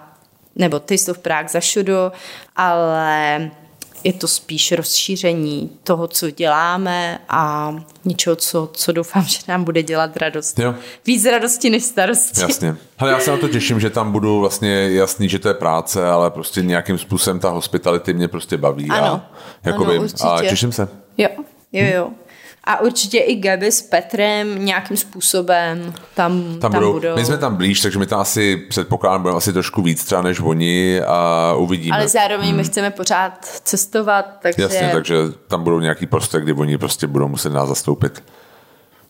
nebo 0.57 0.79
Taste 0.79 1.11
of 1.11 1.19
Prague 1.19 1.49
za 1.49 1.61
šodo, 1.61 2.13
ale 2.57 3.51
je 4.05 4.13
to 4.13 4.29
spíš 4.29 4.73
rozšíření 4.73 5.71
toho, 5.85 6.09
co 6.09 6.31
děláme 6.31 7.19
a 7.29 7.75
něčeho, 8.05 8.37
co, 8.37 8.71
co 8.73 8.93
doufám, 8.93 9.25
že 9.29 9.39
nám 9.49 9.65
bude 9.65 9.83
dělat 9.83 10.17
radost. 10.17 10.59
Jo. 10.59 10.75
Víc 11.07 11.25
radosti 11.25 11.71
než 11.71 11.85
starosti. 11.85 12.41
Jasně. 12.41 12.77
Ale 12.99 13.11
já 13.11 13.21
se 13.21 13.31
na 13.31 13.37
to 13.37 13.49
těším, 13.49 13.81
že 13.81 13.91
tam 13.91 14.13
budu 14.13 14.41
vlastně 14.41 14.91
jasný, 14.91 15.29
že 15.29 15.39
to 15.39 15.49
je 15.49 15.55
práce, 15.55 16.09
ale 16.09 16.31
prostě 16.31 16.63
nějakým 16.63 16.99
způsobem 16.99 17.41
ta 17.41 17.51
hospitality 17.51 18.15
mě 18.15 18.29
prostě 18.29 18.57
baví. 18.57 18.89
Ano, 18.91 19.07
a, 19.07 19.31
jakoby, 19.65 19.97
ano 19.97 20.33
a 20.33 20.43
těším 20.43 20.73
se. 20.73 20.89
Jo, 21.19 21.29
jo, 21.73 21.87
jo. 21.95 22.11
A 22.67 22.81
určitě 22.81 23.19
i 23.19 23.37
Gaby 23.37 23.73
s 23.73 23.83
Petrem 23.83 24.65
nějakým 24.65 24.97
způsobem 24.97 25.95
tam, 26.15 26.43
tam, 26.43 26.59
tam 26.61 26.73
budou. 26.73 26.93
budou. 26.93 27.15
My 27.17 27.25
jsme 27.25 27.39
tam 27.39 27.57
blíž, 27.57 27.81
takže 27.81 27.99
my 27.99 28.07
tam 28.07 28.21
asi 28.21 28.57
předpokládám, 28.57 29.23
budeme 29.23 29.37
asi 29.37 29.53
trošku 29.53 29.83
víc 29.83 30.05
třeba 30.05 30.23
než 30.23 30.41
oni 30.41 31.01
a 31.01 31.53
uvidíme. 31.59 31.97
Ale 31.97 32.09
zároveň 32.09 32.49
hmm. 32.49 32.57
my 32.57 32.65
chceme 32.65 32.91
pořád 32.91 33.45
cestovat, 33.45 34.27
takže... 34.43 34.63
Jasně, 34.63 34.91
takže 34.93 35.17
tam 35.49 35.65
budou 35.65 35.81
nějaký 35.81 36.07
prostor, 36.07 36.41
kdy 36.41 36.53
oni 36.53 36.79
prostě 36.79 37.07
budou 37.07 37.29
muset 37.29 37.53
nás 37.53 37.69
zastoupit. 37.69 38.23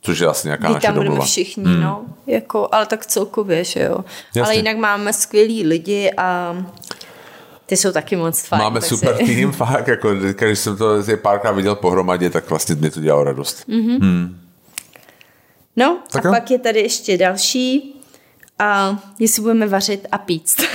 Což 0.00 0.18
je 0.18 0.26
asi 0.26 0.48
nějaká 0.48 0.68
naše 0.68 0.86
tam 0.86 0.94
budeme 0.94 1.20
všichni, 1.20 1.64
hmm. 1.64 1.80
no. 1.80 2.02
Jako, 2.26 2.68
ale 2.72 2.86
tak 2.86 3.06
celkově, 3.06 3.64
že 3.64 3.80
jo. 3.82 3.98
Jasně. 4.26 4.42
Ale 4.42 4.56
jinak 4.56 4.76
máme 4.76 5.12
skvělý 5.12 5.66
lidi 5.66 6.10
a 6.16 6.56
ty 7.66 7.76
jsou 7.76 7.92
taky 7.92 8.16
moc 8.16 8.46
fajn. 8.46 8.62
Máme 8.62 8.74
mezi. 8.74 8.88
super 8.88 9.16
tým, 9.16 9.52
fakt, 9.52 9.88
jako, 9.88 10.14
když 10.14 10.58
jsem 10.58 10.76
to 10.76 11.02
párkrát 11.22 11.52
viděl 11.52 11.74
pohromadě, 11.74 12.30
tak 12.30 12.50
vlastně 12.50 12.74
mi 12.74 12.90
to 12.90 13.00
dělalo 13.00 13.24
radost. 13.24 13.68
Mm-hmm. 13.68 14.00
Hmm. 14.00 14.40
No, 15.76 15.98
tak 16.10 16.24
a 16.24 16.28
jo? 16.28 16.34
pak 16.34 16.50
je 16.50 16.58
tady 16.58 16.80
ještě 16.80 17.18
další, 17.18 17.96
a 18.58 18.98
jestli 19.18 19.42
budeme 19.42 19.66
vařit 19.66 20.06
a 20.12 20.18
pít. 20.18 20.50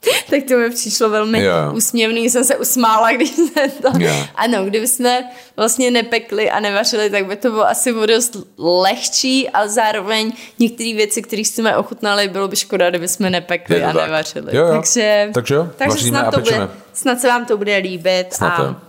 tak 0.30 0.40
to 0.48 0.56
mi 0.56 0.70
přišlo 0.70 1.10
velmi 1.10 1.40
yeah. 1.40 1.74
úsměvný, 1.74 2.30
jsem 2.30 2.44
se 2.44 2.56
usmála, 2.56 3.12
když 3.12 3.30
jsme 3.30 3.68
to... 3.68 3.98
Yeah. 3.98 4.28
Ano, 4.34 4.64
kdyby 4.64 4.88
jsme 4.88 5.30
vlastně 5.56 5.90
nepekli 5.90 6.50
a 6.50 6.60
nevařili, 6.60 7.10
tak 7.10 7.26
by 7.26 7.36
to 7.36 7.50
bylo 7.50 7.68
asi 7.68 7.92
o 7.92 8.06
dost 8.06 8.36
lehčí, 8.58 9.48
ale 9.48 9.68
zároveň 9.68 10.32
některé 10.58 10.94
věci, 10.94 11.22
které 11.22 11.42
jsme 11.42 11.76
ochutnali, 11.76 12.28
bylo 12.28 12.48
by 12.48 12.56
škoda, 12.56 12.90
kdyby 12.90 13.08
jsme 13.08 13.30
nepekli 13.30 13.84
a 13.84 13.92
tak. 13.92 14.06
nevařili. 14.06 14.56
Jo, 14.56 14.66
jo. 14.66 14.72
Takže, 14.72 15.30
takže, 15.34 15.54
jo, 15.54 15.68
takže 15.76 16.08
snad, 16.08 16.34
to 16.34 16.40
bude, 16.40 16.68
snad 16.92 17.20
se 17.20 17.28
vám 17.28 17.44
to 17.44 17.56
bude 17.56 17.76
líbit 17.76 18.34
snad 18.34 18.60
a 18.60 18.82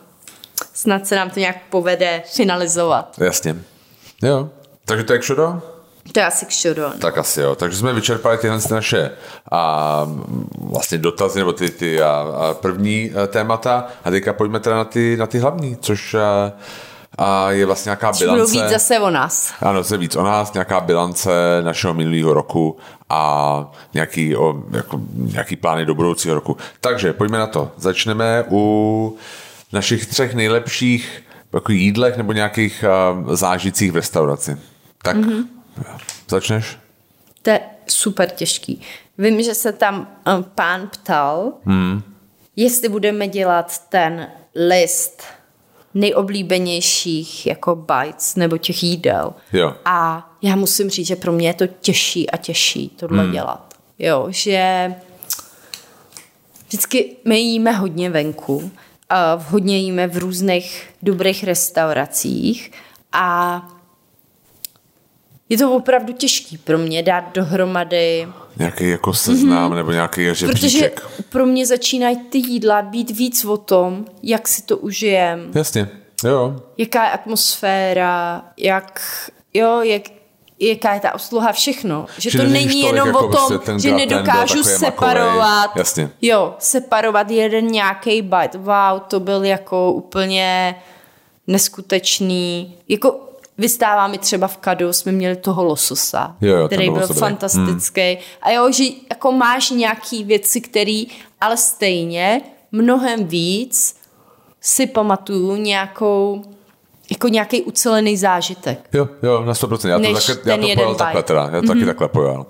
snad 0.74 1.08
se 1.08 1.16
nám 1.16 1.30
to 1.30 1.40
nějak 1.40 1.58
povede 1.70 2.24
finalizovat. 2.34 3.16
Jasně. 3.18 3.56
Jo. 4.24 4.50
Takže 4.86 5.04
to 5.04 5.14
je 5.14 5.20
všude? 5.20 5.44
To 6.12 6.20
je 6.20 6.26
asi 6.26 6.46
kšudo. 6.46 6.92
Tak 7.00 7.18
asi 7.18 7.42
jo. 7.42 7.56
Takže 7.56 7.78
jsme 7.78 7.94
vyčerpali 7.94 8.38
tyhle 8.38 8.60
naše 8.72 9.12
a, 9.52 10.08
vlastně 10.58 10.98
dotazy 10.98 11.40
nebo 11.40 11.54
ty, 11.54 11.70
ty 11.70 12.02
a, 12.02 12.10
a 12.10 12.54
první 12.54 13.12
a, 13.12 13.28
témata 13.28 13.88
a 14.04 14.12
teďka 14.12 14.34
pojďme 14.34 14.60
teda 14.60 14.76
na 14.76 14.86
ty, 14.86 15.18
na 15.18 15.28
ty 15.28 15.40
hlavní, 15.40 15.78
což 15.82 16.14
a, 16.14 16.52
a 17.18 17.52
je 17.52 17.66
vlastně 17.66 17.90
nějaká 17.90 18.12
bilance. 18.12 18.42
Budou 18.42 18.52
víc 18.52 18.72
zase 18.72 19.00
o 19.00 19.10
nás. 19.10 19.54
Ano, 19.62 19.84
zase 19.84 19.98
víc 19.98 20.16
o 20.16 20.24
nás, 20.24 20.54
nějaká 20.54 20.80
bilance 20.80 21.62
našeho 21.62 21.94
minulého 21.94 22.34
roku 22.34 22.78
a 23.10 23.72
nějaký, 23.94 24.36
o, 24.36 24.64
jako, 24.72 25.00
nějaký 25.14 25.56
plány 25.56 25.86
do 25.86 25.96
budoucího 25.96 26.36
roku. 26.36 26.58
Takže 26.82 27.14
pojďme 27.14 27.38
na 27.38 27.48
to. 27.48 27.72
Začneme 27.78 28.44
u 28.50 29.18
našich 29.74 30.06
třech 30.06 30.36
nejlepších 30.36 31.24
jako 31.54 31.72
jídlech 31.72 32.18
nebo 32.18 32.34
nějakých 32.34 32.86
uh, 33.24 33.36
zážitcích 33.36 33.92
v 33.92 33.96
restauraci. 33.96 34.58
Tak 35.04 35.18
mm-hmm. 35.18 35.44
Začneš? 36.30 36.78
To 37.42 37.50
je 37.50 37.60
super 37.88 38.30
těžký. 38.30 38.82
Vím, 39.18 39.44
že 39.44 39.56
se 39.56 39.72
tam 39.72 40.18
uh, 40.28 40.44
pán 40.44 40.88
ptal, 40.88 41.54
hmm. 41.66 42.02
jestli 42.56 42.90
budeme 42.90 43.28
dělat 43.28 43.88
ten 43.90 44.32
list 44.56 45.24
nejoblíbenějších 45.94 47.46
jako 47.46 47.76
bites 47.76 48.36
nebo 48.36 48.58
těch 48.58 48.84
jídel. 48.84 49.34
Jo. 49.54 49.76
A 49.86 50.32
já 50.42 50.56
musím 50.56 50.90
říct, 50.90 51.08
že 51.08 51.16
pro 51.16 51.32
mě 51.32 51.48
je 51.48 51.54
to 51.54 51.68
těžší 51.68 52.30
a 52.30 52.38
těžší 52.38 52.90
tohle 52.90 53.24
hmm. 53.24 53.32
dělat. 53.32 53.74
Jo, 54.00 54.28
že 54.30 54.94
vždycky 56.68 57.16
my 57.26 57.40
jíme 57.40 57.72
hodně 57.72 58.10
venku, 58.10 58.72
a 59.12 59.34
hodně 59.50 59.78
jíme 59.78 60.08
v 60.08 60.18
různých 60.18 60.90
dobrých 61.02 61.44
restauracích 61.44 62.72
a 63.12 63.62
je 65.52 65.58
to 65.58 65.72
opravdu 65.72 66.14
těžký 66.14 66.58
pro 66.58 66.78
mě 66.78 67.04
dát 67.04 67.24
dohromady 67.34 68.28
nějaký 68.58 68.90
jako 68.90 69.14
seznam 69.14 69.72
mm-hmm. 69.72 69.76
nebo 69.76 69.92
nějaký 69.92 70.36
žebříček. 70.36 71.02
Protože 71.02 71.24
pro 71.30 71.46
mě 71.46 71.66
začínají 71.66 72.18
ty 72.18 72.38
jídla 72.38 72.82
být 72.82 73.12
víc 73.12 73.46
o 73.46 73.58
tom, 73.58 74.06
jak 74.24 74.48
si 74.48 74.62
to 74.62 74.78
užijem. 74.78 75.52
Jasně, 75.56 75.90
jo. 76.24 76.56
Jaká 76.78 77.04
je 77.04 77.12
atmosféra, 77.12 78.46
jak, 78.58 79.02
jo, 79.54 79.82
jak, 79.82 80.02
jaká 80.60 80.94
je 80.94 81.00
ta 81.00 81.16
obsluha, 81.16 81.52
všechno. 81.52 82.06
Že, 82.18 82.30
že 82.30 82.38
to 82.38 82.44
není 82.44 82.82
jenom 82.82 83.08
jako 83.08 83.28
o 83.28 83.32
tom, 83.32 83.60
prostě 83.60 83.90
že 83.90 83.96
nedokážu 83.96 84.64
separovat. 84.64 85.76
Jasně. 85.76 86.10
Jo, 86.22 86.56
separovat 86.60 87.32
jeden 87.32 87.68
nějaký 87.68 88.22
bite. 88.22 88.58
Wow, 88.58 89.00
to 89.08 89.20
byl 89.20 89.44
jako 89.44 89.92
úplně 89.92 90.76
neskutečný. 91.48 92.78
Jako 92.90 93.31
Vystává 93.62 94.08
mi 94.08 94.18
třeba 94.18 94.48
v 94.48 94.58
Kadu, 94.58 94.94
jsme 94.94 95.12
měli 95.12 95.36
toho 95.36 95.64
lososa, 95.64 96.36
jo, 96.42 96.56
jo, 96.56 96.68
který 96.68 96.90
byl 96.90 97.08
fantastický. 97.08 98.02
Hmm. 98.02 98.22
A 98.42 98.52
jo, 98.52 98.72
že 98.72 98.84
jako 99.10 99.32
máš 99.32 99.70
nějaký 99.70 100.24
věci, 100.24 100.62
který, 100.62 101.08
ale 101.42 101.58
stejně 101.58 102.42
mnohem 102.72 103.26
víc 103.26 103.96
si 104.62 104.88
pamatuju 104.88 105.56
nějakou 105.56 106.44
jako 107.12 107.28
nějaký 107.28 107.62
ucelený 107.62 108.18
zážitek. 108.18 108.90
Jo, 108.94 109.08
jo, 109.24 109.46
na 109.46 109.54
100%. 109.54 109.90
Já 109.90 110.00
to, 110.00 110.14
takhle, 110.14 110.52
já 110.52 110.76
to 110.76 110.82
pojel 110.82 110.96
takhle 110.96 111.24
teda. 111.24 111.42
Já 111.42 111.50
to 111.50 111.58
mm-hmm. 111.58 111.68
taky 111.68 111.80
mhm. 111.80 111.88
takhle 111.88 112.08
pojel. 112.08 112.46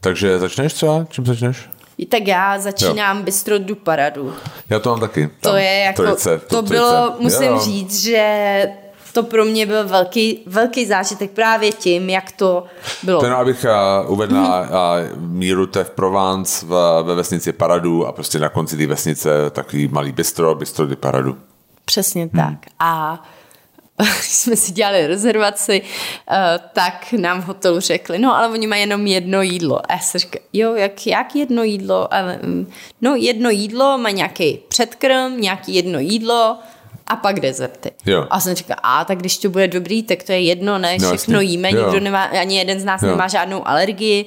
Takže 0.00 0.38
začneš 0.38 0.72
třeba? 0.72 1.06
Čím 1.10 1.26
začneš? 1.26 1.68
Tak 2.08 2.26
já 2.26 2.58
začínám 2.58 3.18
jo. 3.18 3.22
Bistro 3.22 3.58
du 3.58 3.74
Paradu. 3.74 4.34
Já 4.70 4.78
to 4.78 4.90
mám 4.90 5.00
taky. 5.00 5.26
Tam, 5.26 5.52
to 5.52 5.56
je 5.56 5.78
jako, 5.78 6.02
trojice, 6.02 6.38
to, 6.38 6.56
to 6.56 6.62
bylo, 6.62 7.14
musím 7.18 7.42
jo. 7.42 7.60
říct, 7.60 8.00
že 8.00 8.81
to 9.12 9.22
pro 9.22 9.44
mě 9.44 9.66
byl 9.66 9.88
velký, 9.88 10.42
velký 10.46 10.86
zážitek 10.86 11.30
právě 11.30 11.72
tím, 11.72 12.10
jak 12.10 12.32
to 12.32 12.64
bylo. 13.02 13.20
Ten, 13.20 13.32
abych 13.32 13.66
uh, 14.04 14.12
uvedl 14.12 14.34
na 14.34 14.66
míru, 15.16 15.66
to 15.66 15.78
je 15.78 15.84
v 15.84 15.90
Provence 15.90 16.66
v, 16.66 17.02
ve 17.02 17.14
vesnici 17.14 17.52
Paradu 17.52 18.06
a 18.06 18.12
prostě 18.12 18.38
na 18.38 18.48
konci 18.48 18.76
té 18.76 18.86
vesnice 18.86 19.50
takový 19.50 19.88
malý 19.88 20.12
bistro, 20.12 20.54
bistro 20.54 20.86
di 20.86 20.96
Paradu. 20.96 21.36
Přesně 21.84 22.22
hmm. 22.22 22.30
tak. 22.30 22.70
A 22.78 23.22
když 24.02 24.32
jsme 24.32 24.56
si 24.56 24.72
dělali 24.72 25.06
rezervaci, 25.06 25.82
uh, 25.82 26.36
tak 26.72 27.12
nám 27.12 27.42
v 27.42 27.44
hotelu 27.44 27.80
řekli, 27.80 28.18
no 28.18 28.36
ale 28.36 28.48
oni 28.48 28.66
mají 28.66 28.80
jenom 28.80 29.06
jedno 29.06 29.42
jídlo. 29.42 29.90
A 29.90 29.92
já 29.92 29.98
jsem 29.98 30.18
říkala, 30.18 30.44
jo, 30.52 30.74
jak, 30.74 31.06
jak 31.06 31.36
jedno 31.36 31.62
jídlo? 31.62 32.14
Ale, 32.14 32.40
no 33.00 33.14
jedno 33.14 33.50
jídlo, 33.50 33.98
má 33.98 34.10
nějaký 34.10 34.58
předkrm, 34.68 35.40
nějaký 35.40 35.74
jedno 35.74 35.98
jídlo, 35.98 36.58
a 37.06 37.16
pak 37.16 37.40
dezerty. 37.40 37.90
Jo. 38.06 38.26
A 38.30 38.40
jsem 38.40 38.54
říkala, 38.54 38.80
a 38.82 39.04
tak 39.04 39.18
když 39.18 39.38
to 39.38 39.48
bude 39.48 39.68
dobrý, 39.68 40.02
tak 40.02 40.22
to 40.22 40.32
je 40.32 40.40
jedno, 40.40 40.78
ne, 40.78 40.96
no, 41.00 41.08
všechno 41.08 41.34
jasně. 41.34 41.50
jíme, 41.50 41.70
jo. 41.70 41.84
nikdo 41.84 42.00
nemá, 42.00 42.22
ani 42.22 42.58
jeden 42.58 42.80
z 42.80 42.84
nás 42.84 43.02
jo. 43.02 43.08
nemá 43.08 43.28
žádnou 43.28 43.68
alergii. 43.68 44.24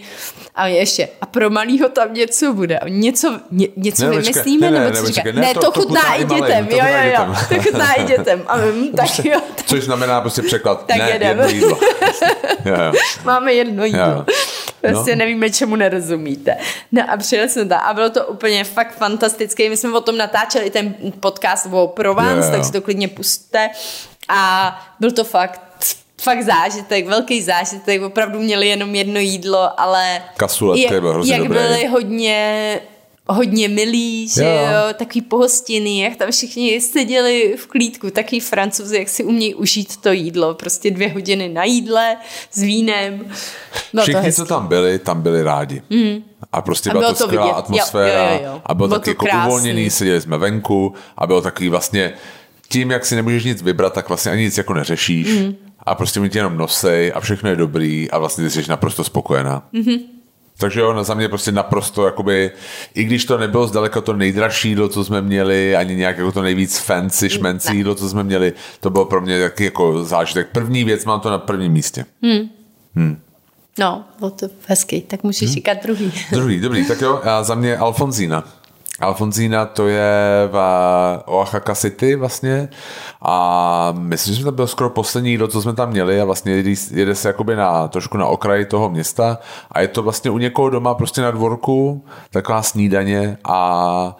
A 0.56 0.68
ještě, 0.68 1.10
a 1.22 1.26
pro 1.26 1.50
malýho 1.50 1.90
tam 1.90 2.14
něco 2.14 2.54
bude, 2.54 2.80
něco, 2.88 3.40
ně, 3.52 3.68
něco 3.76 4.04
ne, 4.04 4.10
vymyslíme, 4.10 4.72
ne, 4.72 4.80
ne, 4.80 4.86
nebo 4.86 4.98
co 4.98 5.06
říká? 5.06 5.22
Ne, 5.26 5.32
ne, 5.34 5.54
to, 5.54 5.60
to, 5.60 5.72
chutná 5.72 6.16
i 6.16 6.26
dětem, 6.26 6.68
jo, 6.70 6.78
jo, 6.78 7.12
jo, 7.18 7.36
to 7.50 7.64
chutná 7.64 7.94
i 7.94 8.04
dětem. 8.04 8.44
A 8.48 8.58
my, 8.82 8.90
tak 8.90 9.26
jo. 9.26 9.42
Což 9.66 9.84
znamená 9.84 10.22
prostě 10.22 10.42
překlad, 10.42 10.86
tak 10.86 10.98
ne, 10.98 11.12
jedem. 11.12 11.28
jedno 11.28 11.48
jídlo. 11.48 11.80
jo, 12.66 12.76
jo. 12.86 12.92
Máme 13.24 13.54
jedno 13.54 13.86
jídlo. 13.86 14.02
Jo. 14.02 14.26
Prostě 14.92 15.16
no. 15.16 15.20
nevíme, 15.20 15.50
čemu 15.50 15.76
nerozumíte. 15.76 16.58
No 16.92 17.04
a 17.10 17.18
přijeli 17.18 17.50
jsme 17.50 17.66
tam 17.66 17.82
a 17.86 17.94
bylo 17.94 18.10
to 18.10 18.26
úplně 18.26 18.64
fakt 18.64 18.98
fantastické. 18.98 19.70
My 19.70 19.78
jsme 19.78 19.98
o 19.98 20.02
tom 20.02 20.18
natáčeli 20.18 20.70
ten 20.70 20.96
podcast 21.20 21.68
o 21.72 21.88
Provence, 21.88 22.48
yeah. 22.48 22.52
tak 22.52 22.66
si 22.66 22.72
to 22.76 22.82
klidně 22.82 23.08
pustte. 23.08 23.70
A 24.30 24.80
byl 25.00 25.12
to 25.12 25.24
fakt 25.24 25.62
fakt 26.22 26.44
zážitek, 26.44 27.08
velký 27.08 27.42
zážitek, 27.42 28.02
opravdu 28.02 28.40
měli 28.40 28.68
jenom 28.68 28.96
jedno 28.96 29.20
jídlo, 29.20 29.80
ale 29.80 30.22
Kasuletky 30.38 30.94
jak, 30.94 31.02
byl 31.02 31.14
hrozně 31.14 31.34
jak 31.34 31.44
dobrý. 31.44 31.60
byli 31.60 31.88
hodně 31.88 32.82
hodně 33.28 33.68
milí, 33.68 34.28
že 34.30 34.44
Jo. 34.44 34.50
jo, 34.50 34.94
takový 34.94 35.22
pohostinný, 35.22 36.00
jak 36.00 36.16
tam 36.16 36.32
všichni 36.32 36.82
seděli 36.82 37.56
v 37.58 37.68
klídku, 37.68 38.10
takový 38.10 38.40
francouzi, 38.40 38.98
jak 38.98 39.10
si 39.10 39.24
umějí 39.24 39.56
užít 39.56 39.98
to 39.98 40.12
jídlo, 40.12 40.54
prostě 40.54 40.92
dvě 40.92 41.10
hodiny 41.10 41.50
na 41.50 41.64
jídle 41.64 42.18
s 42.52 42.62
vínem. 42.62 43.26
No 43.94 44.04
Všichni, 44.04 44.34
co 44.34 44.46
tam 44.46 44.68
byli, 44.68 45.00
tam 45.00 45.22
byli 45.22 45.44
rádi. 45.44 45.82
Mm. 45.90 46.24
A 46.52 46.62
prostě 46.62 46.90
A 46.90 46.94
byla 46.94 47.02
bylo 47.02 47.14
to 47.14 47.24
skvělá 47.24 47.46
vidět. 47.46 47.54
Jo, 47.54 47.58
atmosféra 47.60 48.32
jo, 48.32 48.40
jo, 48.44 48.46
jo. 48.46 48.62
a 48.66 48.74
bylo, 48.74 48.88
Bylo 48.88 49.00
taky 49.00 49.10
jako 49.10 49.26
uvolněný, 49.46 49.90
seděli 49.90 50.22
jsme 50.22 50.38
venku 50.38 50.94
a 51.18 51.28
bylo 51.28 51.42
takový 51.42 51.70
vlastně 51.70 52.14
tím, 52.70 52.92
jak 52.92 53.06
si 53.06 53.16
nemůžeš 53.16 53.44
nic 53.44 53.62
vybrat, 53.62 53.94
tak 53.94 54.08
vlastně 54.08 54.32
ani 54.32 54.44
nic 54.44 54.58
jako 54.58 54.74
neřešíš 54.74 55.28
mm. 55.28 55.56
a 55.80 55.96
prostě 55.96 56.20
mi 56.20 56.30
tě 56.30 56.40
jenom 56.40 56.58
nosej 56.58 57.12
a 57.16 57.20
všechno 57.20 57.50
je 57.50 57.56
dobrý 57.56 58.12
a 58.12 58.18
vlastně 58.18 58.44
ty 58.44 58.50
jsi 58.50 58.70
naprosto 58.70 59.04
spokojená. 59.04 59.68
Mm-hmm. 59.74 60.00
Takže 60.58 60.80
jo, 60.80 60.94
na 60.94 61.04
za 61.04 61.14
mě 61.14 61.30
prostě 61.30 61.52
naprosto, 61.52 62.06
jakoby, 62.06 62.52
i 62.94 63.04
když 63.04 63.26
to 63.26 63.38
nebylo 63.38 63.68
zdaleka 63.68 64.02
to 64.02 64.14
nejdražší 64.14 64.70
jídlo, 64.70 64.90
co 64.90 65.04
jsme 65.04 65.22
měli, 65.22 65.76
ani 65.76 65.96
nějak 65.96 66.18
jako 66.18 66.32
to 66.32 66.42
nejvíc 66.42 66.78
fancy, 66.78 67.30
šmencí 67.30 67.78
jídlo, 67.78 67.96
co 67.96 68.10
jsme 68.10 68.24
měli, 68.24 68.54
to 68.80 68.90
bylo 68.90 69.06
pro 69.06 69.22
mě 69.22 69.42
taky 69.42 69.66
jako 69.66 70.04
zážitek. 70.04 70.48
První 70.52 70.84
věc, 70.84 71.06
mám 71.06 71.20
to 71.20 71.30
na 71.30 71.38
prvním 71.38 71.72
místě. 71.72 72.06
No, 73.80 74.06
bylo 74.20 74.32
to 74.32 74.48
hezký, 74.68 75.02
tak 75.02 75.24
musíš 75.24 75.50
Hmm. 75.50 75.56
říkat 75.56 75.78
druhý. 75.84 76.12
Druhý, 76.32 76.60
dobrý, 76.60 76.88
tak 76.88 77.02
jo, 77.02 77.20
a 77.24 77.44
za 77.44 77.56
mě 77.56 77.78
Alfonzína. 77.78 78.44
Alfonzína 79.00 79.66
to 79.66 79.88
je 79.88 80.12
v 80.52 80.58
Oaxaca 81.26 81.76
City 81.76 82.16
vlastně 82.16 82.70
a 83.22 83.94
myslím, 83.98 84.36
že 84.36 84.44
to 84.44 84.52
byl 84.52 84.68
skoro 84.68 84.90
poslední 84.90 85.32
jídlo, 85.32 85.48
co 85.48 85.62
jsme 85.62 85.74
tam 85.74 85.90
měli 85.90 86.22
a 86.22 86.26
vlastně 86.26 86.52
jede, 86.52 86.72
jede 86.92 87.16
se 87.16 87.28
jakoby 87.28 87.56
na, 87.56 87.88
trošku 87.88 88.18
na 88.18 88.26
okraji 88.26 88.66
toho 88.66 88.90
města 88.90 89.38
a 89.72 89.82
je 89.82 89.88
to 89.88 90.04
vlastně 90.04 90.32
u 90.32 90.38
někoho 90.38 90.70
doma 90.70 90.94
prostě 90.94 91.22
na 91.22 91.32
dvorku, 91.32 92.06
taková 92.30 92.62
snídaně 92.62 93.38
a 93.44 94.18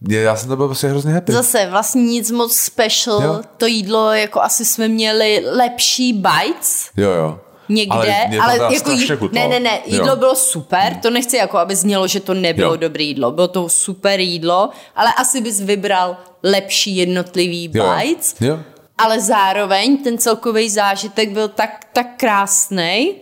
mě, 0.00 0.18
já 0.18 0.36
jsem 0.36 0.48
to 0.48 0.56
byl 0.56 0.66
prostě 0.66 0.88
hrozně 0.88 1.12
happy. 1.12 1.32
Zase 1.32 1.66
vlastně 1.70 2.02
nic 2.02 2.30
moc 2.30 2.56
special, 2.56 3.22
Jo. 3.22 3.40
to 3.56 3.66
jídlo, 3.66 4.12
jako 4.12 4.40
asi 4.40 4.64
jsme 4.64 4.88
měli 4.88 5.44
lepší 5.56 6.12
bites, 6.12 6.90
Jo, 6.96 7.10
jo. 7.10 7.40
Někde, 7.68 7.94
ale, 8.40 8.58
ale, 8.58 8.74
jako 8.74 8.90
jí, 8.90 9.06
chutnalo. 9.08 9.48
ne, 9.48 9.60
ne, 9.60 9.60
ne, 9.60 9.80
jídlo 9.86 10.06
Jo. 10.06 10.16
bylo 10.16 10.34
super, 10.36 10.96
to 11.02 11.10
nechci 11.10 11.36
jako, 11.36 11.58
aby 11.58 11.76
znělo, 11.76 12.06
že 12.06 12.20
to 12.20 12.34
nebylo 12.34 12.70
Jo. 12.70 12.76
dobré 12.76 13.02
jídlo, 13.02 13.30
bylo 13.30 13.48
to 13.48 13.68
super 13.68 14.20
jídlo, 14.20 14.70
ale 14.96 15.12
asi 15.16 15.40
bys 15.40 15.60
vybral 15.60 16.16
lepší 16.42 16.96
jednotlivý 16.96 17.70
Jo, 17.74 17.84
jo. 17.84 17.92
bites, 17.98 18.34
Jo. 18.40 18.58
ale 18.98 19.20
zároveň 19.20 19.96
ten 20.04 20.18
celkový 20.18 20.70
zážitek 20.70 21.30
byl 21.30 21.48
tak, 21.48 21.70
tak 21.92 22.06
krásný, 22.16 23.14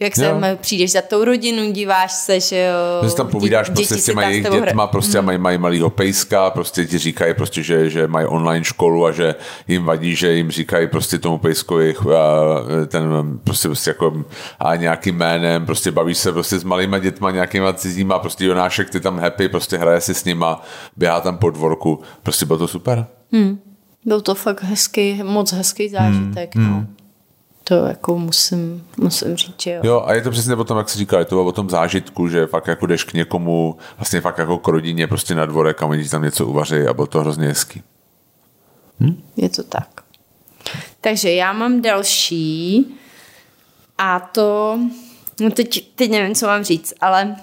jak 0.00 0.16
se 0.16 0.24
Jo. 0.26 0.40
přijdeš 0.60 0.92
za 0.92 1.02
tou 1.02 1.24
rodinu, 1.24 1.72
díváš 1.72 2.12
se, 2.12 2.40
že 2.40 2.58
jo. 2.72 3.04
Že 3.04 3.10
si 3.10 3.16
tam 3.16 3.28
povídáš 3.28 3.70
dě- 3.70 3.74
prostě 3.74 3.94
s 3.94 3.98
si 4.04 4.10
těma 4.10 4.22
jejich 4.22 4.46
dětma, 4.50 4.86
prostě 4.86 5.20
mm. 5.20 5.26
mají, 5.26 5.38
mají 5.38 5.58
malýho 5.58 5.90
pejska, 5.90 6.50
prostě 6.50 6.86
ti 6.86 6.98
říkají 6.98 7.34
prostě, 7.34 7.62
že, 7.62 7.90
že 7.90 8.08
mají 8.08 8.26
online 8.26 8.64
školu 8.64 9.06
a 9.06 9.12
že 9.12 9.34
jim 9.68 9.84
vadí, 9.84 10.14
že 10.16 10.32
jim 10.32 10.50
říkají 10.50 10.86
prostě 10.86 11.18
tomu 11.18 11.38
pejskovi 11.38 11.94
eh, 12.82 12.86
ten 12.86 13.04
prostě, 13.44 13.68
prostě 13.68 13.90
jako 13.90 14.24
a 14.58 14.76
nějakým 14.76 15.16
jménem, 15.16 15.66
prostě 15.66 15.90
bavíš 15.90 16.18
se 16.18 16.32
prostě 16.32 16.58
s 16.58 16.64
malýma 16.64 16.98
dětma, 16.98 17.30
nějakýma 17.30 17.72
cizíma, 17.72 18.18
prostě 18.18 18.44
Jonášek, 18.44 18.90
ty 18.90 19.00
tam 19.00 19.18
happy, 19.18 19.48
prostě 19.48 19.76
hraje 19.78 20.00
si 20.00 20.14
s 20.14 20.24
nima, 20.24 20.62
běhá 20.96 21.20
tam 21.20 21.36
po 21.38 21.50
dvorku, 21.50 22.00
prostě 22.22 22.46
bylo 22.46 22.58
to 22.58 22.68
super. 22.68 23.06
Byl 24.04 24.20
to 24.20 24.34
fakt 24.34 24.62
hezký, 24.62 25.22
moc 25.22 25.52
hezký 25.52 25.88
zážitek, 25.88 26.54
Hmm, 26.54 26.70
no. 26.70 26.86
To 27.68 27.74
jako 27.74 28.18
musím, 28.18 28.86
musím 28.96 29.36
říct, 29.36 29.62
že 29.62 29.70
jo. 29.72 29.80
Jo, 29.84 30.02
a 30.06 30.14
je 30.14 30.22
to 30.22 30.30
přesně 30.30 30.54
o 30.54 30.64
tom, 30.64 30.78
jak 30.78 30.88
se 30.88 30.98
říká, 30.98 31.18
je 31.18 31.24
to 31.24 31.44
o 31.44 31.52
tom 31.52 31.70
zážitku, 31.70 32.28
že 32.28 32.46
fakt 32.46 32.66
jako 32.66 32.86
jdeš 32.86 33.04
k 33.04 33.12
někomu, 33.12 33.76
vlastně 33.98 34.20
fakt 34.20 34.38
jako 34.38 34.58
k 34.58 34.68
rodině, 34.68 35.06
prostě 35.06 35.34
na 35.34 35.46
dvorek 35.46 35.82
a 35.82 35.86
oni 35.86 36.04
ti 36.04 36.08
tam 36.10 36.22
něco 36.22 36.46
uvaří 36.46 36.76
a 36.76 36.94
bylo 36.94 37.06
to 37.06 37.20
hrozně 37.20 37.46
hezký. 37.46 37.82
Je 39.36 39.48
to 39.48 39.62
tak. 39.62 39.88
Takže 41.00 41.32
já 41.32 41.52
mám 41.52 41.82
další 41.82 42.86
a 43.98 44.20
to, 44.20 44.78
no 45.40 45.50
teď, 45.50 45.94
teď 45.94 46.10
nevím, 46.10 46.34
co 46.34 46.46
mám 46.46 46.64
říct, 46.64 46.94
ale 47.00 47.36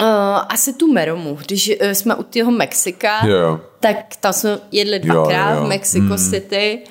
uh, 0.00 0.08
asi 0.48 0.72
tu 0.72 0.92
Meromu, 0.92 1.38
když 1.46 1.68
uh, 1.68 1.90
jsme 1.90 2.14
u 2.14 2.22
toho 2.22 2.50
Mexika, 2.50 3.26
Jo, 3.26 3.36
jo. 3.36 3.60
tak 3.80 4.16
tam 4.20 4.32
jsme 4.32 4.58
jedli 4.72 5.00
Jo, 5.04 5.14
dvakrát 5.14 5.52
jo, 5.52 5.58
jo. 5.58 5.64
v 5.64 5.68
Mexico 5.68 6.16
City 6.30 6.82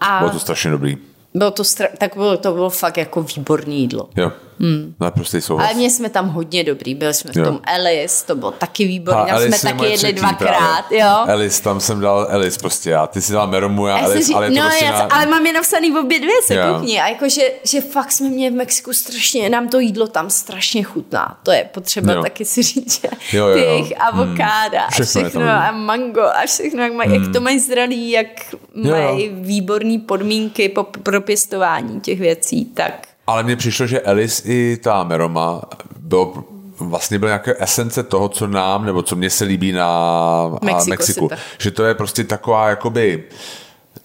a 0.00 0.18
Bylo 0.18 0.30
to 0.30 0.38
strašně 0.38 0.70
dobrý. 0.70 1.11
Bylo 1.34 1.50
to, 1.50 1.62
stra- 1.62 1.88
tak 1.98 2.14
bylo, 2.16 2.36
to 2.36 2.52
bylo 2.52 2.70
fakt 2.70 2.96
jako 2.96 3.22
výborné 3.22 3.74
jídlo. 3.74 4.08
Jo. 4.16 4.32
Hmm. 4.62 4.94
Naprostý 5.00 5.40
souhlas. 5.40 5.66
Ale 5.66 5.74
měli 5.76 5.90
jsme 5.90 6.08
tam 6.08 6.28
hodně 6.28 6.64
dobrý, 6.64 6.94
byli 6.94 7.14
jsme 7.14 7.32
v 7.32 7.36
Jo. 7.36 7.44
tom 7.44 7.60
Alice, 7.64 8.26
to 8.26 8.34
bylo 8.34 8.50
taky 8.50 8.84
výborný, 8.86 9.20
A 9.20 9.26
tam 9.26 9.36
Alice 9.36 9.58
jsme 9.58 9.72
taky 9.72 9.86
jedli 9.90 10.12
dvakrát, 10.12 10.82
právě. 10.88 11.00
jo. 11.00 11.08
Alice, 11.28 11.62
tam 11.62 11.80
jsem 11.80 12.00
dal 12.00 12.26
Alice 12.30 12.58
prostě 12.60 12.90
já. 12.90 13.06
Ty 13.06 13.22
si 13.22 13.32
dal 13.32 13.46
Meromu, 13.46 13.86
já 13.86 13.98
řík- 14.14 14.36
ale 14.36 14.50
no, 14.50 14.62
prostě 14.62 14.84
já, 14.84 14.92
na... 14.92 14.98
ale 15.04 15.26
mám 15.26 15.46
je 15.46 15.52
napsaný 15.52 15.98
obě 15.98 16.18
dvě 16.20 16.34
se 16.44 16.56
koukni. 16.56 17.00
A 17.00 17.08
jakože, 17.08 17.42
že 17.64 17.80
fakt 17.80 18.12
jsme 18.12 18.28
měli 18.28 18.54
v 18.54 18.56
Mexiku 18.56 18.92
strašně, 18.92 19.50
nám 19.50 19.68
to 19.68 19.80
jídlo 19.80 20.06
tam 20.06 20.30
strašně 20.30 20.82
chutná. 20.82 21.38
To 21.42 21.52
je 21.52 21.64
potřeba 21.74 22.12
Jo. 22.12 22.22
taky 22.22 22.44
si 22.44 22.62
říct, 22.62 23.00
že 23.00 23.08
Jo, 23.32 23.46
jo, 23.46 23.56
jo. 23.56 23.64
jejich 23.64 24.00
avokáda 24.00 24.82
a 24.82 24.90
Všechno 24.90 25.42
a 25.42 25.72
mango 25.72 26.22
a 26.22 26.42
všechno, 26.46 26.82
jak, 26.82 26.92
mají, 26.92 27.12
jak 27.12 27.32
to 27.32 27.40
mají 27.40 27.58
zralý, 27.58 28.10
jak 28.10 28.26
mají 28.74 29.28
výborné 29.34 29.98
podmínky 29.98 30.68
po, 30.68 30.82
pro 30.84 31.20
pěstování 31.20 32.00
těch 32.00 32.20
věcí, 32.20 32.64
tak 32.64 32.92
Ale 33.26 33.42
mně 33.42 33.56
přišlo, 33.56 33.86
že 33.86 34.00
Alice 34.00 34.42
i 34.44 34.76
ta 34.82 35.04
Meroma 35.04 35.62
bylo 35.98 36.44
vlastně 36.80 37.18
byl 37.18 37.28
nějaké 37.28 37.54
esence 37.58 38.02
toho, 38.02 38.28
co 38.28 38.46
nám, 38.46 38.84
nebo 38.86 39.02
co 39.02 39.16
mně 39.16 39.30
se 39.30 39.44
líbí 39.44 39.72
na 39.72 40.48
Mexico 40.62 40.66
Mexiku. 40.66 40.90
Mexiku. 40.90 41.28
City. 41.28 41.40
Že 41.58 41.70
to 41.70 41.84
je 41.84 41.94
prostě 41.94 42.24
taková 42.24 42.68
jakoby 42.68 43.24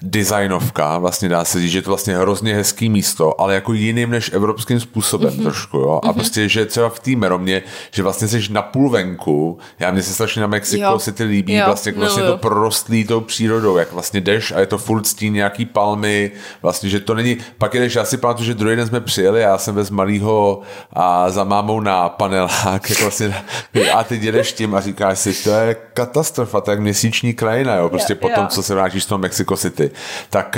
designovka, 0.01 0.97
vlastně 0.97 1.29
dá 1.29 1.45
se 1.45 1.61
říct, 1.61 1.71
že 1.71 1.77
je 1.77 1.81
to 1.81 1.89
vlastně 1.89 2.17
hrozně 2.17 2.55
hezký 2.55 2.89
místo, 2.89 3.41
ale 3.41 3.53
jako 3.53 3.73
jiným 3.73 4.09
než 4.09 4.31
evropským 4.33 4.79
způsobem 4.79 5.33
mm-hmm. 5.33 5.41
trošku, 5.43 5.77
jo. 5.77 5.99
A 6.03 6.13
prostě, 6.13 6.49
že 6.49 6.65
třeba 6.65 6.89
v 6.89 6.99
té 6.99 7.11
Meromě, 7.11 7.63
že 7.91 8.03
vlastně 8.03 8.27
jsi 8.27 8.53
na 8.53 8.61
půl 8.61 8.89
venku, 8.89 9.57
já 9.79 9.91
mě 9.91 10.01
se 10.01 10.13
strašně 10.13 10.41
na 10.41 10.47
Mexico 10.47 10.83
Jo. 10.83 10.99
City 10.99 11.23
líbí, 11.23 11.53
Jo, 11.53 11.63
vlastně, 11.65 11.89
jak 11.89 11.97
vlastně 11.97 12.23
miluju. 12.23 12.37
to 12.37 12.41
prorostlý 12.41 13.05
tou 13.05 13.21
přírodou, 13.21 13.77
jak 13.77 13.91
vlastně 13.93 14.21
jdeš 14.21 14.51
a 14.51 14.59
je 14.59 14.65
to 14.65 14.77
furt 14.77 15.07
stín 15.07 15.33
nějaký 15.33 15.65
palmy, 15.65 16.31
vlastně, 16.61 16.89
že 16.89 16.99
to 16.99 17.13
není, 17.15 17.37
pak 17.57 17.73
jdeš, 17.73 17.95
já 17.95 18.05
si 18.05 18.17
pamatuju, 18.17 18.45
že 18.45 18.53
druhý 18.53 18.75
den 18.75 18.87
jsme 18.87 19.01
přijeli 19.01 19.41
já 19.41 19.57
jsem 19.57 19.75
bez 19.75 19.89
malýho 19.89 20.61
a 20.93 21.29
za 21.29 21.43
mámou 21.43 21.79
na 21.79 22.09
panelák, 22.09 22.89
jak 22.89 23.01
vlastně, 23.01 23.35
a 23.93 24.03
ty 24.03 24.19
jedeš 24.21 24.53
tím 24.53 24.75
a 24.75 24.81
říkáš 24.81 25.19
si, 25.19 25.43
to 25.43 25.49
je 25.49 25.75
katastrofa, 25.93 26.61
to 26.61 26.71
je 26.71 26.73
jak 26.73 26.79
měsíční 26.79 27.33
krajina, 27.33 27.75
jo, 27.75 27.89
prostě 27.89 28.13
Jo, 28.13 28.17
po 28.21 28.29
tom, 28.29 28.43
jo. 28.43 28.47
co 28.49 28.63
se 28.63 28.73
vrátíš 28.73 29.03
z 29.03 29.05
toho 29.05 29.19
Mexico 29.19 29.57
City, 29.57 29.86
tak 30.29 30.57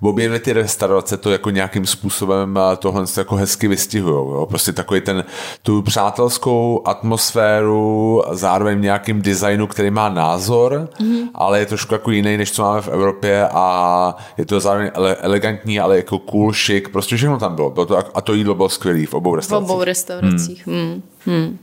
uh, 0.00 0.08
objevili 0.10 0.40
ty 0.40 0.52
restaurace 0.52 1.16
to 1.16 1.30
jako 1.30 1.50
nějakým 1.50 1.86
způsobem 1.86 2.58
tohle 2.78 3.06
se 3.06 3.20
jako 3.20 3.36
hezky 3.36 3.68
vystihujou, 3.68 4.30
jo, 4.34 4.46
prostě 4.46 4.72
takový 4.72 5.00
ten, 5.00 5.24
tu 5.62 5.82
přátelskou 5.82 6.82
atmosféru, 6.84 8.22
zároveň 8.30 8.80
nějakým 8.80 9.22
designu, 9.22 9.66
který 9.66 9.90
má 9.90 10.08
názor, 10.08 10.88
mm-hmm. 11.00 11.28
ale 11.34 11.58
je 11.58 11.66
trošku 11.66 11.94
jako 11.94 12.10
jiný, 12.10 12.36
než 12.36 12.52
co 12.52 12.62
máme 12.62 12.80
v 12.82 12.88
Evropě 12.88 13.48
a 13.52 14.16
je 14.38 14.46
to 14.46 14.60
zároveň 14.60 14.90
ele- 14.94 15.16
elegantní, 15.20 15.80
ale 15.80 15.96
jako 15.96 16.18
cool, 16.18 16.52
chic, 16.52 16.84
prostě 16.92 17.16
všechno 17.16 17.38
tam 17.38 17.54
bylo, 17.54 17.70
bylo 17.70 17.86
to, 17.86 17.98
a 18.14 18.20
to 18.20 18.34
jídlo 18.34 18.54
bylo 18.54 18.68
skvělé 18.68 19.06
v 19.06 19.14
obou 19.14 19.32
v 19.32 19.34
restauracích. 19.34 19.70
obou 19.70 19.84
restauracích. 19.84 20.66
Hmm. 20.66 21.02
Hmm. 21.26 21.58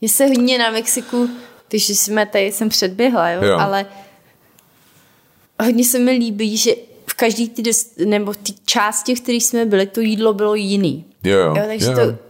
Mně 0.00 0.08
se 0.08 0.26
hodně 0.26 0.58
na 0.58 0.70
Mexiku, 0.70 1.28
když 1.68 1.88
jsme 1.88 2.26
tady 2.26 2.52
jsem 2.52 2.68
předběhla, 2.68 3.30
jo, 3.30 3.44
Jo. 3.44 3.58
ale 3.58 3.86
hodně 5.62 5.84
se 5.84 5.98
mi 5.98 6.10
líbí, 6.10 6.56
že 6.56 6.74
v 7.06 7.14
každý 7.14 7.48
ty 7.48 7.62
nebo 8.04 8.34
ty 8.34 8.52
části, 8.66 9.14
v 9.14 9.20
kterých 9.20 9.44
jsme 9.44 9.64
byli, 9.64 9.86
to 9.86 10.00
jídlo 10.00 10.34
bylo 10.34 10.54
jiný. 10.54 11.04
Jo, 11.24 11.38
jo, 11.38 11.46
jo 11.46 11.64
takže 11.66 11.86
jo. 11.86 11.94
to 11.94 12.24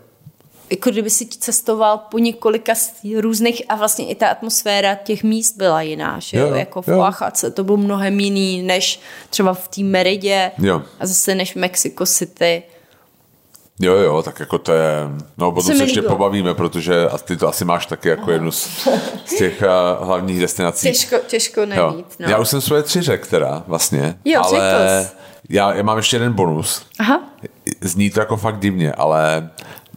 jako 0.70 0.90
kdyby 0.90 1.10
si 1.10 1.26
cestoval 1.26 1.98
po 1.98 2.18
několika 2.18 2.72
různých 3.20 3.62
a 3.68 3.74
vlastně 3.74 4.08
i 4.08 4.14
ta 4.14 4.28
atmosféra 4.28 4.94
těch 4.94 5.22
míst 5.22 5.56
byla 5.56 5.82
jiná, 5.82 6.18
že 6.18 6.38
jo, 6.38 6.46
Jo, 6.46 6.54
jako 6.54 6.82
v. 6.82 6.88
Oaxace 6.88 7.50
to 7.50 7.64
bylo 7.64 7.76
mnohem 7.76 8.20
jiný 8.20 8.62
než 8.62 9.00
třeba 9.30 9.54
v 9.54 9.68
té 9.68 9.82
Meridě 9.82 10.50
Jo. 10.58 10.82
a 11.00 11.06
zase 11.06 11.34
než 11.34 11.52
v 11.52 11.56
Mexico 11.56 12.06
City. 12.06 12.62
Jo, 13.80 13.94
jo, 13.94 14.22
tak 14.22 14.40
jako 14.40 14.58
to 14.58 14.72
je, 14.72 15.08
no 15.38 15.50
Se 15.50 15.54
potom 15.54 15.76
se 15.76 15.82
ještě 15.82 16.02
pobavíme, 16.02 16.54
protože 16.54 17.08
a 17.08 17.18
ty 17.18 17.36
to 17.36 17.48
asi 17.48 17.64
máš 17.64 17.86
taky 17.86 18.08
jako 18.08 18.30
jednu 18.30 18.50
z, 18.50 18.88
z 19.24 19.36
těch 19.38 19.62
uh, 19.62 20.06
hlavních 20.06 20.40
destinací. 20.40 20.88
Těžko, 20.88 21.16
těžko 21.26 21.66
nejít. 21.66 22.06
No. 22.18 22.28
Já 22.28 22.38
už 22.38 22.48
jsem 22.48 22.60
svoje 22.60 22.82
tři 22.82 23.02
řekl 23.02 23.26
teda 23.26 23.64
vlastně, 23.66 24.18
Jo, 24.24 24.42
ale 24.44 25.10
já, 25.48 25.74
já 25.74 25.82
mám 25.82 25.96
ještě 25.96 26.16
jeden 26.16 26.32
bonus. 26.32 26.86
Aha. 26.98 27.22
Zní 27.80 28.10
to 28.10 28.20
jako 28.20 28.36
fakt 28.36 28.58
divně, 28.58 28.92
ale 28.92 29.50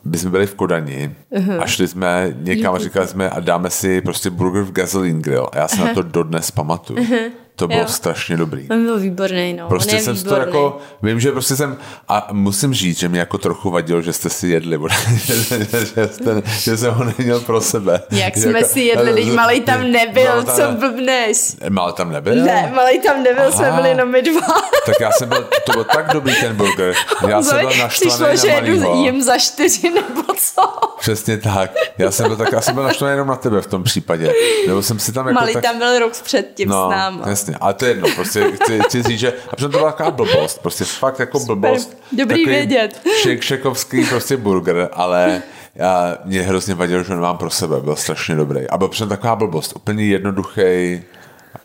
my 0.03 0.17
jsme 0.17 0.29
byli 0.29 0.47
v 0.47 0.55
Kodani 0.55 1.15
uh-huh. 1.31 1.61
a 1.61 1.65
šli 1.65 1.87
jsme 1.87 2.35
někam 2.37 2.75
a 2.75 2.77
říkali 2.77 3.07
jsme 3.07 3.29
a 3.29 3.39
dáme 3.39 3.69
si 3.69 4.01
prostě 4.01 4.29
burger 4.29 4.63
v 4.63 4.71
gasoline 4.71 5.21
grill 5.21 5.49
a 5.51 5.57
já 5.57 5.67
si 5.67 5.79
na 5.79 5.93
to 5.93 6.01
dodnes 6.01 6.51
pamatuju. 6.51 6.99
Uh-huh. 6.99 7.31
To 7.59 7.67
bylo 7.67 7.79
Jo. 7.79 7.85
strašně 7.87 8.37
dobrý. 8.37 8.67
On 8.71 8.85
byl 8.85 8.99
výborný, 8.99 9.53
no. 9.53 9.67
Prostě 9.67 9.95
on 9.95 10.01
jsem 10.01 10.15
si 10.17 10.23
to 10.23 10.29
výborný. 10.29 10.45
jako, 10.47 10.77
vím, 11.01 11.19
že 11.19 11.31
prostě 11.31 11.55
jsem, 11.55 11.77
a 12.07 12.27
musím 12.31 12.73
říct, 12.73 12.99
že 12.99 13.09
mě 13.09 13.19
jako 13.19 13.37
trochu 13.37 13.69
vadilo, 13.71 14.01
že 14.01 14.13
jste 14.13 14.29
si 14.29 14.47
jedli, 14.47 14.79
že, 15.15 15.35
že, 15.95 16.07
jste, 16.07 16.41
že 16.45 16.77
jsem 16.77 16.93
ho 16.93 17.03
neměl 17.03 17.39
pro 17.39 17.61
sebe. 17.61 18.01
Jak 18.11 18.35
Že 18.35 18.41
jsme 18.41 18.59
jako- 18.59 18.69
si 18.73 18.79
jedli, 18.79 19.11
když 19.13 19.25
malej 19.35 19.61
tam 19.61 19.91
nebyl, 19.91 20.35
No, 20.35 20.43
tam 20.43 20.55
co 20.55 20.61
ne- 20.61 20.77
blbneš. 20.79 21.37
Malý 21.69 21.93
tam 21.93 22.11
nebyl? 22.11 22.35
Ne, 22.35 22.71
malej 22.75 22.99
tam 22.99 23.23
nebyl, 23.23 23.51
jsme 23.51 23.67
Aha. 23.67 23.75
byli 23.77 23.89
jenom 23.89 24.11
my 24.11 24.21
dva. 24.21 24.47
Tak 24.85 24.95
já 25.01 25.11
jsem 25.11 25.29
byl, 25.29 25.47
to 25.65 25.71
byl 25.71 25.83
tak 25.83 26.13
dobrý 26.13 26.33
ten 26.41 26.55
burger. 26.55 26.93
Já 27.27 27.41
jsem 27.41 27.59
byl 27.59 27.69
Přišlo, 27.87 28.09
naštvaný 28.27 28.37
že 28.37 28.47
na 28.47 28.53
jedu 28.53 28.79
malýho. 28.79 29.03
jim 29.05 29.21
za 29.23 29.37
čtyři 29.37 29.89
nebo 29.89 30.21
co. 30.37 30.61
Přesně 30.99 31.37
tak. 31.37 31.71
Já 31.97 32.11
jsem 32.11 32.27
byl 32.27 32.35
tak, 32.37 32.51
já 32.51 32.61
jsem 32.61 32.73
byl 32.75 32.83
naštvaný 32.83 33.11
jenom 33.13 33.27
na 33.27 33.35
tebe 33.35 33.61
v 33.61 33.67
tom 33.67 33.83
případě. 33.83 34.33
Nebo 34.67 34.81
jsem 34.83 34.99
si 34.99 35.11
tam 35.11 35.27
jako 35.27 35.39
Malý 35.39 35.53
tak... 35.53 35.63
tam 35.63 35.77
byl 35.77 35.99
rok 35.99 36.13
předtím 36.23 36.69
No, 36.69 36.87
s 36.87 36.91
náma. 36.91 37.25
Jasně, 37.47 37.57
ale 37.61 37.73
to 37.73 37.85
je 37.85 37.91
jedno, 37.91 38.07
prostě 38.15 38.51
chci, 38.51 38.79
chci 38.79 39.03
říct, 39.03 39.19
že 39.19 39.33
a 39.51 39.55
přitom 39.55 39.71
to 39.71 39.77
byla 39.77 39.91
taková 39.91 40.11
blbost, 40.11 40.61
prostě 40.61 40.85
fakt 40.85 41.19
jako 41.19 41.39
blbost. 41.39 41.97
Dobrý 42.11 42.45
vědět. 42.45 43.01
Šek, 43.21 43.41
šekovský 43.41 44.05
prostě 44.05 44.37
burger, 44.37 44.89
ale 44.93 45.41
já, 45.75 46.17
mě 46.25 46.41
hrozně 46.41 46.75
vadilo, 46.75 47.03
že 47.03 47.09
ho 47.09 47.15
nemám 47.15 47.37
pro 47.37 47.49
sebe, 47.49 47.81
byl 47.81 47.95
strašně 47.95 48.35
dobrý. 48.35 48.67
A 48.69 48.77
byl 48.77 48.87
přitom 48.87 49.09
taková 49.09 49.35
blbost, 49.35 49.75
úplně 49.75 50.05
jednoduchý, 50.05 51.01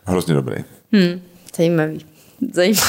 hrozně 0.04 0.34
dobrý. 0.34 0.64
Zajímavý. 1.56 2.06
Zajímavý. 2.52 2.82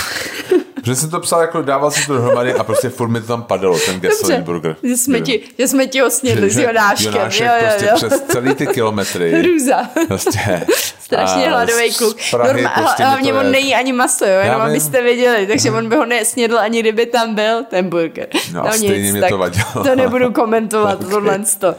Protože 0.84 0.96
jsem 0.96 1.10
to 1.10 1.20
psal, 1.20 1.42
jako 1.42 1.62
dával 1.62 1.92
si 1.92 2.08
to 2.08 2.14
dohromady 2.14 2.54
a 2.54 2.64
prostě 2.64 2.90
furt 2.90 3.08
mi 3.08 3.22
to 3.22 3.28
tam 3.28 3.44
padalo, 3.44 3.80
ten 3.86 4.00
gasoline 4.00 4.42
burger. 4.42 4.76
Že 4.84 4.98
jsme, 4.98 5.22
ti, 5.22 5.42
že 5.60 5.68
jsme 5.68 5.88
ti 5.88 6.00
ho 6.00 6.10
snědli 6.12 6.50
s 6.50 6.58
Jonáškem. 6.58 7.14
Jonášek 7.14 7.46
jo, 7.48 7.54
jo, 7.60 7.66
prostě 7.68 7.86
jo. 7.86 7.96
přes 7.96 8.22
celý 8.22 8.56
ty 8.56 8.68
kilometry. 8.68 9.32
Hrůza. 9.40 9.90
Prostě. 10.08 10.66
Strašně 11.04 11.50
hladový 11.50 11.94
kluk. 11.94 12.18
Prahy 12.32 12.68
prostě 12.76 13.04
hlavně 13.04 13.34
on 13.34 13.52
nejí 13.52 13.76
ani 13.76 13.94
maso, 13.94 14.26
jo, 14.26 14.40
jenom 14.44 14.62
abyste 14.62 15.02
věděli, 15.02 15.48
takže 15.48 15.72
on 15.72 15.90
by 15.90 15.96
ho 15.96 16.06
nesnědl 16.06 16.60
ani 16.60 16.80
kdyby 16.80 17.06
tam 17.06 17.36
byl 17.36 17.64
ten 17.70 17.90
burger. 17.90 18.28
No 18.54 18.68
a 18.68 18.72
stejně 18.72 19.12
mě 19.12 19.22
to 19.30 19.38
vadilo. 19.38 19.66
to 19.84 19.96
nebudu 19.96 20.32
komentovat, 20.32 21.02
Ok. 21.04 21.10
tohle 21.10 21.40
to. 21.60 21.76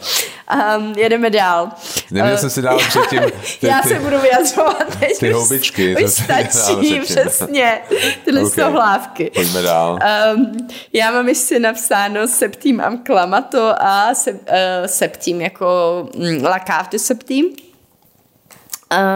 Um, 0.77 0.93
jedeme 0.97 1.31
dál. 1.31 1.69
Neměl 2.11 2.35
Eh, 2.35 2.39
jsem 2.39 2.51
si 2.51 2.63
dál 2.63 2.79
předtím 2.79 3.23
ty, 3.61 3.67
Já 3.67 3.81
ty, 3.83 3.89
se 3.89 3.95
budu 3.95 4.19
vyjadřovat 4.19 4.85
teď. 5.01 5.19
ty 5.19 5.33
houbičky, 5.33 5.97
Už 6.05 6.11
stačí, 6.11 7.01
přesně. 7.01 7.79
Tyhle 8.25 8.41
Ok. 8.43 8.55
Jsou 8.95 9.05
hlávky. 9.05 9.31
Pojďme 9.35 9.63
dál. 9.63 9.99
Um, 10.37 10.69
já 10.93 11.13
mám 11.13 11.29
ještě 11.29 11.59
napsáno 11.59 12.29
septím 12.29 12.81
am 12.81 13.05
clamato 13.05 13.75
a 13.83 14.15
se, 14.15 14.33
uh, 14.33 14.39
septím 14.87 15.41
jako 15.41 16.09
mm, 16.17 16.45
la 16.45 16.59
cave 16.59 16.89
de 16.93 16.99
septím. 16.99 17.47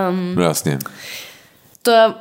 Um, 0.08 0.34
No 0.34 0.42
jasně. 0.42 0.78
to 1.82 2.14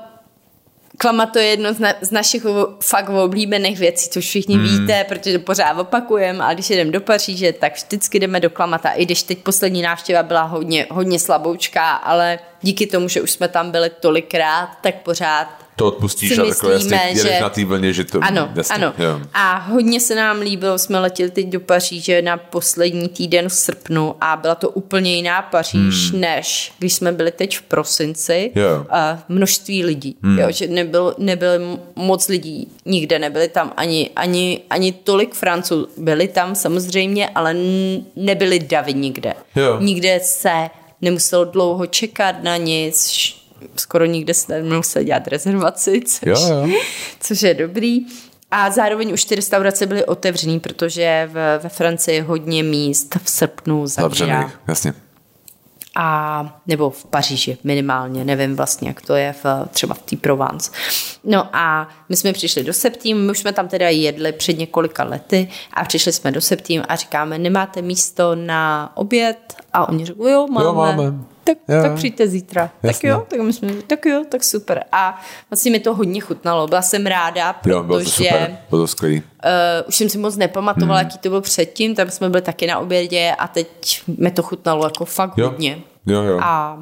Klamato 1.00 1.40
je 1.40 1.46
jedno 1.46 1.74
z, 1.74 1.80
na, 1.80 1.94
z 2.02 2.12
našich 2.12 2.46
fakt 2.84 3.10
oblíbených 3.10 3.80
věcí, 3.80 4.10
což 4.10 4.26
všichni 4.26 4.56
Hmm. 4.56 4.64
mm. 4.66 4.80
víte, 4.80 5.04
protože 5.04 5.38
to 5.40 5.46
pořád 5.46 5.80
opakujeme, 5.80 6.44
ale 6.44 6.54
když 6.54 6.70
jdeme 6.70 6.92
do 6.92 7.02
Paříže, 7.02 7.54
tak 7.54 7.76
vždycky 7.76 8.20
jdeme 8.20 8.40
do 8.40 8.50
Klamata, 8.50 8.90
i 8.90 9.06
když 9.06 9.24
teď 9.24 9.38
poslední 9.38 9.82
návštěva 9.82 10.24
byla 10.24 10.44
hodně, 10.44 10.88
hodně 10.92 11.20
slaboučká, 11.20 11.92
ale 11.92 12.40
díky 12.62 12.88
tomu, 12.88 13.08
že 13.08 13.22
už 13.22 13.32
jsme 13.32 13.48
tam 13.48 13.72
byli 13.72 13.90
tolikrát, 13.90 14.70
tak 14.82 14.96
pořád 14.96 15.67
To 15.78 15.86
odpustíš 15.86 16.36
si 16.36 16.42
a 16.42 16.46
takhle 16.46 16.74
jasně 16.74 17.00
myslíme, 17.06 17.34
že- 17.34 17.42
na 17.42 17.50
té 17.50 17.66
vlně, 17.66 17.94
že 17.94 18.04
to... 18.04 18.20
ano, 18.22 18.50
jasně, 18.56 18.76
ano. 18.76 18.94
Jo. 18.98 19.22
A 19.34 19.58
hodně 19.58 20.00
se 20.00 20.16
nám 20.16 20.40
líbilo, 20.40 20.78
jsme 20.78 21.00
letěli 21.00 21.32
teď 21.32 21.48
do 21.48 21.60
Paříže 21.60 22.22
na 22.22 22.38
poslední 22.38 23.08
týden 23.08 23.50
v 23.50 23.54
srpnu 23.54 24.16
a 24.22 24.36
byla 24.36 24.56
to 24.56 24.70
úplně 24.70 25.16
jiná 25.16 25.42
Paříž, 25.42 26.12
hmm. 26.12 26.22
než 26.22 26.74
když 26.80 26.94
jsme 26.94 27.12
byli 27.12 27.32
teď 27.32 27.58
v 27.58 27.62
prosinci. 27.62 28.52
Jo. 28.56 28.86
A 28.90 29.20
množství 29.30 29.86
lidí, 29.86 30.16
hmm. 30.24 30.40
jo, 30.40 30.48
že 30.52 30.68
nebyl, 30.68 31.16
nebylo 31.18 31.80
moc 31.96 32.28
lidí, 32.28 32.68
nikde 32.86 33.20
nebyli 33.20 33.48
tam 33.48 33.74
ani, 33.78 34.10
ani, 34.16 34.62
ani 34.70 34.92
tolik 34.92 35.34
Franců. 35.34 35.88
Byli 35.98 36.28
tam 36.28 36.56
samozřejmě, 36.56 37.30
ale 37.36 37.56
nebyli 38.16 38.60
davy 38.60 38.94
nikde. 38.94 39.34
Jo. 39.56 39.78
Nikde 39.80 40.20
se 40.24 40.70
nemuselo 41.02 41.46
dlouho 41.46 41.86
čekat 41.86 42.44
na 42.44 42.58
nic, 42.58 43.12
skoro 43.76 44.06
nikde 44.06 44.34
se 44.34 44.62
nemusel 44.62 45.04
dělat 45.04 45.28
rezervaci, 45.28 46.02
což, 46.06 46.22
Jo, 46.26 46.38
jo. 46.48 46.70
což 47.20 47.42
je 47.42 47.54
dobrý. 47.54 48.00
A 48.52 48.72
zároveň 48.72 49.14
už 49.14 49.26
ty 49.26 49.36
restaurace 49.36 49.86
byly 49.86 50.06
otevřený, 50.06 50.60
protože 50.60 51.30
v, 51.34 51.60
ve 51.64 51.70
Francii 51.70 52.16
je 52.16 52.24
hodně 52.24 52.64
míst 52.64 53.16
v 53.24 53.30
srpnu 53.30 53.88
zavírá. 53.88 54.10
Zavřených, 54.10 54.60
jasně. 54.68 54.94
A, 56.00 56.62
nebo 56.68 56.90
v 56.90 57.06
Paříži 57.06 57.58
minimálně, 57.64 58.26
nevím 58.26 58.56
vlastně, 58.56 58.88
jak 58.88 59.02
to 59.02 59.16
je 59.16 59.36
v, 59.44 59.46
třeba 59.70 59.94
v 59.96 60.02
té 60.02 60.16
Provence. 60.16 60.72
No 61.24 61.56
a 61.56 61.90
my 62.10 62.16
jsme 62.16 62.34
přišli 62.34 62.64
do 62.64 62.74
Septím, 62.74 63.26
my 63.26 63.32
už 63.32 63.40
jsme 63.40 63.54
tam 63.54 63.68
teda 63.68 63.90
jedli 63.90 64.32
před 64.32 64.58
několika 64.58 65.04
lety 65.04 65.50
a 65.74 65.86
přišli 65.86 66.12
jsme 66.12 66.32
do 66.32 66.42
Septím 66.42 66.84
a 66.88 66.96
říkáme, 66.96 67.38
nemáte 67.38 67.82
místo 67.82 68.36
na 68.36 68.92
oběd? 68.96 69.56
A 69.74 69.90
oni 69.90 70.06
řekli, 70.06 70.32
jo, 70.32 70.48
máme. 70.48 70.66
Jo, 70.66 70.74
máme. 70.74 71.14
Tak, 71.48 71.58
Jo. 71.76 71.82
tak 71.82 71.94
přijďte 71.94 72.28
zítra. 72.28 72.62
Tak 72.68 72.84
Jasně. 72.84 73.10
jo, 73.10 73.26
tak 73.30 73.40
my 73.40 73.54
jsme, 73.54 73.70
tak 73.88 74.06
jo, 74.06 74.24
tak 74.30 74.44
super. 74.44 74.84
A 74.92 75.22
vlastně 75.50 75.72
mi 75.72 75.80
to 75.80 75.96
hodně 75.96 76.22
chutnalo. 76.22 76.68
Byla 76.68 76.82
jsem 76.82 77.06
ráda, 77.06 77.56
Jo, 77.66 77.84
bylo 77.84 77.98
to 78.00 78.04
protože 78.06 78.12
super, 78.30 78.58
bylo 78.70 78.82
to 78.82 78.88
skvělý. 78.88 79.18
Uh, 79.18 79.22
už 79.88 79.96
jsem 79.96 80.10
si 80.10 80.18
moc 80.18 80.36
nepamatovala, 80.36 81.00
hmm. 81.00 81.08
jaký 81.08 81.18
to 81.18 81.30
byl 81.30 81.42
předtím, 81.42 81.96
tam 81.96 82.10
jsme 82.10 82.30
byli 82.30 82.42
taky 82.42 82.68
na 82.68 82.80
obědě 82.80 83.36
a 83.40 83.48
teď 83.48 84.02
mi 84.18 84.32
to 84.32 84.44
chutnalo 84.44 84.86
jako 84.86 85.06
fakt 85.06 85.38
Jo. 85.38 85.50
hodně. 85.50 85.80
Jo, 86.06 86.22
jo. 86.24 86.40
A 86.44 86.78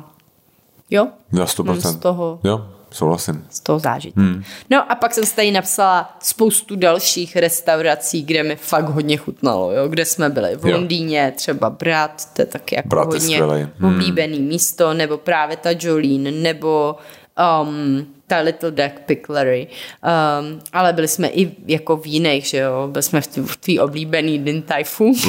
jo, 0.89 1.07
Na 1.31 1.45
100%. 1.45 1.63
mám 1.63 1.81
z 1.81 1.95
toho, 1.95 2.39
Jo, 2.43 2.65
souhlasím. 2.95 3.45
z 3.49 3.59
toho 3.59 3.79
zážitek. 3.79 4.17
Hmm. 4.17 4.43
No 4.69 4.91
a 4.91 4.95
pak 4.95 5.13
jsem 5.13 5.25
si 5.25 5.35
tady 5.35 5.51
napsala 5.51 6.17
spoustu 6.21 6.75
dalších 6.75 7.35
restaurací, 7.35 8.23
kde 8.23 8.43
mi 8.43 8.55
fakt 8.55 8.89
hodně 8.89 9.17
chutnalo, 9.17 9.71
jo? 9.71 9.87
kde 9.87 10.05
jsme 10.05 10.29
byli 10.29 10.55
v. 10.55 10.65
Londýně, 10.65 11.33
třeba 11.35 11.69
Brat, 11.69 12.33
to 12.33 12.41
je 12.41 12.45
taky 12.45 12.75
jako 12.75 12.87
Brat 12.87 13.07
hodně. 13.07 13.43
Hmm. 13.43 13.95
oblíbený 13.95 14.39
místo, 14.39 14.93
nebo 14.93 15.17
právě 15.17 15.57
ta 15.57 15.69
Jolene, 15.79 16.31
nebo 16.31 16.95
um, 17.63 18.05
ta 18.27 18.39
Little 18.39 18.71
Duck 18.71 18.99
Picklery, 19.05 19.67
um, 19.67 20.59
ale 20.73 20.93
byli 20.93 21.07
jsme 21.07 21.27
i 21.27 21.51
jako 21.67 21.97
v 21.97 22.05
jiných, 22.07 22.45
že 22.45 22.57
jo, 22.57 22.87
byli 22.91 23.03
jsme 23.03 23.21
v 23.21 23.57
tvý, 23.57 23.77
v 23.77 23.81
oblíbený 23.81 24.39
Din 24.39 24.61
Tai 24.61 24.83
Fung. 24.83 25.17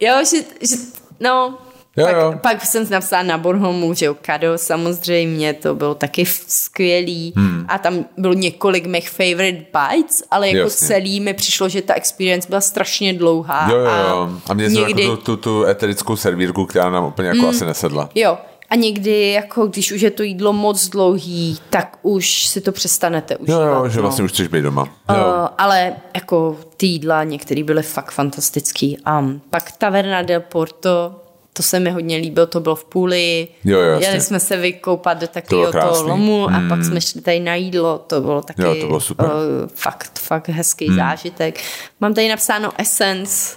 Jo, 0.00 0.14
že, 0.30 0.36
že 0.68 0.76
no, 1.20 1.58
Jo, 1.96 2.06
pak, 2.06 2.16
jo. 2.16 2.34
pak 2.42 2.64
jsem 2.64 2.86
napsala 2.90 3.22
na 3.22 3.38
Bornholmu, 3.38 3.94
že 3.94 4.06
jo, 4.06 4.16
Kado 4.22 4.58
samozřejmě, 4.58 5.54
to 5.54 5.74
bylo 5.74 5.94
taky 5.94 6.26
skvělý 6.46 7.32
hmm. 7.36 7.64
a 7.68 7.78
tam 7.78 8.04
bylo 8.16 8.34
několik 8.34 8.86
mých 8.86 9.10
favorite 9.10 9.64
bites, 9.72 10.22
ale 10.30 10.48
jako 10.48 10.58
Jasně. 10.58 10.88
celý 10.88 11.20
mi 11.20 11.34
přišlo, 11.34 11.68
že 11.68 11.82
ta 11.82 11.94
experience 11.94 12.48
byla 12.48 12.60
strašně 12.60 13.14
dlouhá. 13.14 13.70
Jo, 13.70 13.76
jo, 13.76 13.86
a 13.86 13.98
jo. 13.98 14.30
A 14.46 14.54
mě 14.54 14.68
někdy... 14.68 15.02
jako 15.02 15.16
tu, 15.16 15.22
tu, 15.22 15.36
tu 15.36 15.64
eterickou 15.64 16.16
servírku, 16.16 16.66
která 16.66 16.90
nám 16.90 17.04
úplně 17.04 17.28
jako 17.28 17.48
asi 17.48 17.64
nesedla. 17.64 18.08
Jo, 18.14 18.38
a 18.70 18.74
někdy, 18.74 19.30
jako 19.30 19.66
když 19.66 19.92
už 19.92 20.00
je 20.00 20.10
to 20.10 20.22
jídlo 20.22 20.52
moc 20.52 20.88
dlouhý, 20.88 21.58
tak 21.70 21.98
už 22.02 22.46
si 22.46 22.60
to 22.60 22.72
přestanete 22.72 23.34
Jo, 23.34 23.40
užívat. 23.40 23.84
jo, 23.84 23.88
že 23.88 23.96
no. 23.96 24.02
vlastně 24.02 24.24
už 24.24 24.32
chceš 24.32 24.48
být 24.48 24.62
doma. 24.62 24.82
Uh, 24.82 25.16
Jo. 25.16 25.48
ale 25.58 25.92
jako 26.14 26.56
ty 26.76 26.86
jídla 26.86 27.24
některé 27.24 27.64
byly 27.64 27.82
fakt 27.82 28.10
fantastický. 28.10 28.98
Um, 29.18 29.40
pak 29.50 29.72
Taverna 29.72 30.22
del 30.22 30.40
Porto, 30.40 31.21
to 31.52 31.62
se 31.62 31.80
mi 31.80 31.90
hodně 31.90 32.16
líbilo, 32.16 32.46
to 32.46 32.60
bylo 32.60 32.74
v 32.74 32.84
půli. 32.84 33.48
Jo, 33.64 33.80
jo. 33.80 34.00
Jeli 34.00 34.20
jsme 34.20 34.40
se 34.40 34.56
vykoupat 34.56 35.20
do 35.20 35.26
takového 35.26 35.60
bylo 35.70 35.72
krásný. 35.72 35.92
toho 35.98 36.08
lomu 36.08 36.48
a 36.50 36.62
pak 36.68 36.84
jsme 36.84 37.00
šli 37.00 37.20
tady 37.20 37.40
na 37.40 37.54
jídlo, 37.54 37.98
to 38.06 38.20
bylo 38.20 38.42
taky 38.42 38.62
Jo, 38.62 38.74
to 38.80 38.86
bylo 38.86 39.00
super. 39.00 39.26
Uh, 39.26 39.32
fakt, 39.74 40.18
fakt 40.18 40.48
hezký 40.48 40.86
hmm. 40.88 40.96
zážitek. 40.96 41.60
Mám 42.00 42.14
tady 42.14 42.28
napsáno 42.28 42.72
Essence. 42.78 43.56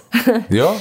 Jo? 0.50 0.70
um, 0.72 0.78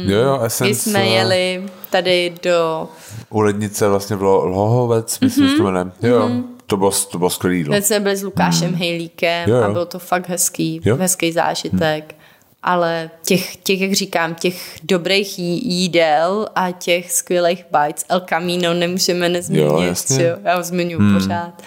Jo, 0.10 0.18
jo, 0.18 0.36
Kdy 0.36 0.46
Essence, 0.46 0.90
jsme 0.90 1.00
eh, 1.02 1.06
jeli 1.06 1.62
tady 1.90 2.34
do... 2.42 2.88
U 3.30 3.40
lednice 3.40 3.88
vlastně 3.88 4.16
v 4.16 4.22
Lo- 4.22 4.44
Lohovec, 4.44 5.20
myslím, 5.20 5.46
Mhm. 5.46 5.54
mm-hmm. 5.54 5.58
to 5.58 5.70
jmenuje. 5.72 5.86
Jo, 6.02 6.30
to 6.66 6.76
bylo, 6.76 6.90
to 7.10 7.18
bylo 7.18 7.30
skvělý 7.30 7.58
jídlo. 7.58 7.74
Teď 7.74 7.84
jsme 7.84 8.00
byli 8.00 8.16
s 8.16 8.22
Lukášem 8.22 8.68
hmm. 8.68 8.78
Hejlíkem 8.78 9.50
Jo, 9.50 9.56
jo. 9.56 9.62
a 9.62 9.68
byl 9.70 9.86
to 9.86 9.98
fakt 9.98 10.28
hezký, 10.28 10.80
Jo. 10.84 10.96
hezký 10.96 11.32
zážitek. 11.32 12.14
Hmm. 12.14 12.17
Ale 12.62 13.10
těch, 13.26 13.56
těch, 13.56 13.80
jak 13.80 13.92
říkám, 13.92 14.34
těch 14.34 14.78
dobrých 14.82 15.38
jí- 15.38 15.68
jídel 15.74 16.48
a 16.54 16.70
těch 16.70 17.12
skvělých 17.12 17.64
bites 17.70 18.04
El 18.08 18.20
Camino 18.20 18.74
nemůžeme 18.74 19.26
Jo, 19.26 19.32
nezmínit. 19.32 19.86
jasně. 19.88 20.24
Jo, 20.24 20.36
Já 20.44 20.56
ho 20.56 20.62
zmiňuji 20.62 20.98
hmm. 21.02 21.14
pořád. 21.14 21.62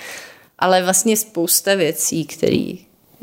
Ale 0.60 0.84
vlastně 0.84 1.18
spousta 1.18 1.76
věcí, 1.76 2.26
které 2.26 2.74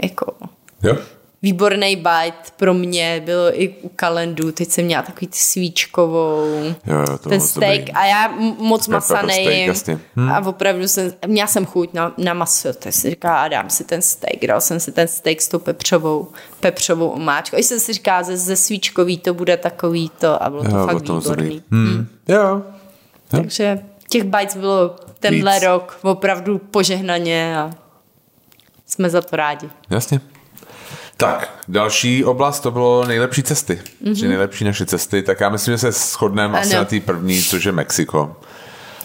jako 0.05 0.35
Jo? 0.83 0.97
Výborný 1.43 1.97
bite 1.97 2.51
pro 2.57 2.75
mě 2.75 3.23
bylo 3.25 3.61
i 3.63 3.69
u 3.83 3.91
kalendu. 3.97 4.53
Teď 4.53 4.69
jsem 4.69 4.85
měla 4.85 5.03
takový 5.03 5.27
ty 5.27 5.39
svíčkovou, 5.39 6.45
Jo, 6.87 6.99
jo, 7.09 7.19
to 7.19 7.29
ten 7.29 7.41
steak 7.41 7.79
dobrý. 7.79 7.93
a 7.93 8.05
já 8.07 8.29
moc 8.59 8.87
Pepper 8.87 8.95
masa 8.95 9.23
nejím. 9.23 9.69
jasně. 9.69 9.99
Hm. 10.17 10.29
A 10.31 10.47
opravdu 10.47 10.89
jsem, 10.89 11.13
měla 11.27 11.47
jsem 11.49 11.67
chuť 11.67 11.93
na, 11.93 12.15
na 12.19 12.35
maso, 12.35 12.73
tak 12.73 12.93
si 12.93 13.11
říká, 13.11 13.43
a 13.43 13.49
dám 13.49 13.71
si 13.71 13.85
ten 13.85 14.03
steak. 14.03 14.47
Dal 14.47 14.61
jsem 14.61 14.81
si 14.81 14.93
ten 14.93 15.09
steak 15.09 15.41
s 15.43 15.49
tou 15.49 15.59
pepřovou, 15.59 16.29
pepřovou 16.61 17.09
omáčkou. 17.09 17.57
A 17.57 17.63
jsem 17.63 17.81
si 17.81 17.93
říká, 17.93 18.23
ze, 18.23 18.37
ze 18.37 18.57
svíčkový 18.57 19.19
to 19.19 19.35
bude 19.35 19.57
takový 19.57 20.11
to 20.19 20.43
a 20.43 20.51
bylo 20.51 20.65
to 20.65 20.71
Jo, 20.77 20.87
fakt 20.87 21.03
bylo 21.03 21.21
to 21.21 21.31
výborný. 21.31 21.63
Hmm. 21.71 22.07
Jo. 22.29 22.63
Takže 23.29 23.79
těch 24.11 24.25
bites 24.25 24.57
bylo 24.57 24.97
tenhle 25.21 25.55
Víc. 25.55 25.63
rok 25.63 25.99
opravdu 26.03 26.59
požehnaně 26.59 27.59
a 27.59 27.71
jsme 28.87 29.11
za 29.11 29.21
to 29.23 29.37
rádi. 29.37 29.69
Jasně. 29.91 30.21
Tak, 31.21 31.51
další 31.69 32.25
oblast 32.25 32.61
to 32.61 32.71
bylo 32.71 33.05
nejlepší 33.07 33.43
cesty. 33.43 33.81
Mhm. 34.01 34.13
Mm-hmm. 34.15 34.29
nejlepší 34.29 34.65
naše 34.65 34.87
cesty. 34.87 35.23
Tak 35.23 35.41
já 35.41 35.49
myslím, 35.49 35.75
že 35.75 35.79
se 35.79 35.93
shodneme 35.93 36.61
asi 36.61 36.75
na 36.75 36.85
té 36.85 37.01
první, 37.01 37.43
což 37.43 37.65
je 37.65 37.73
Mexiko. 37.73 38.37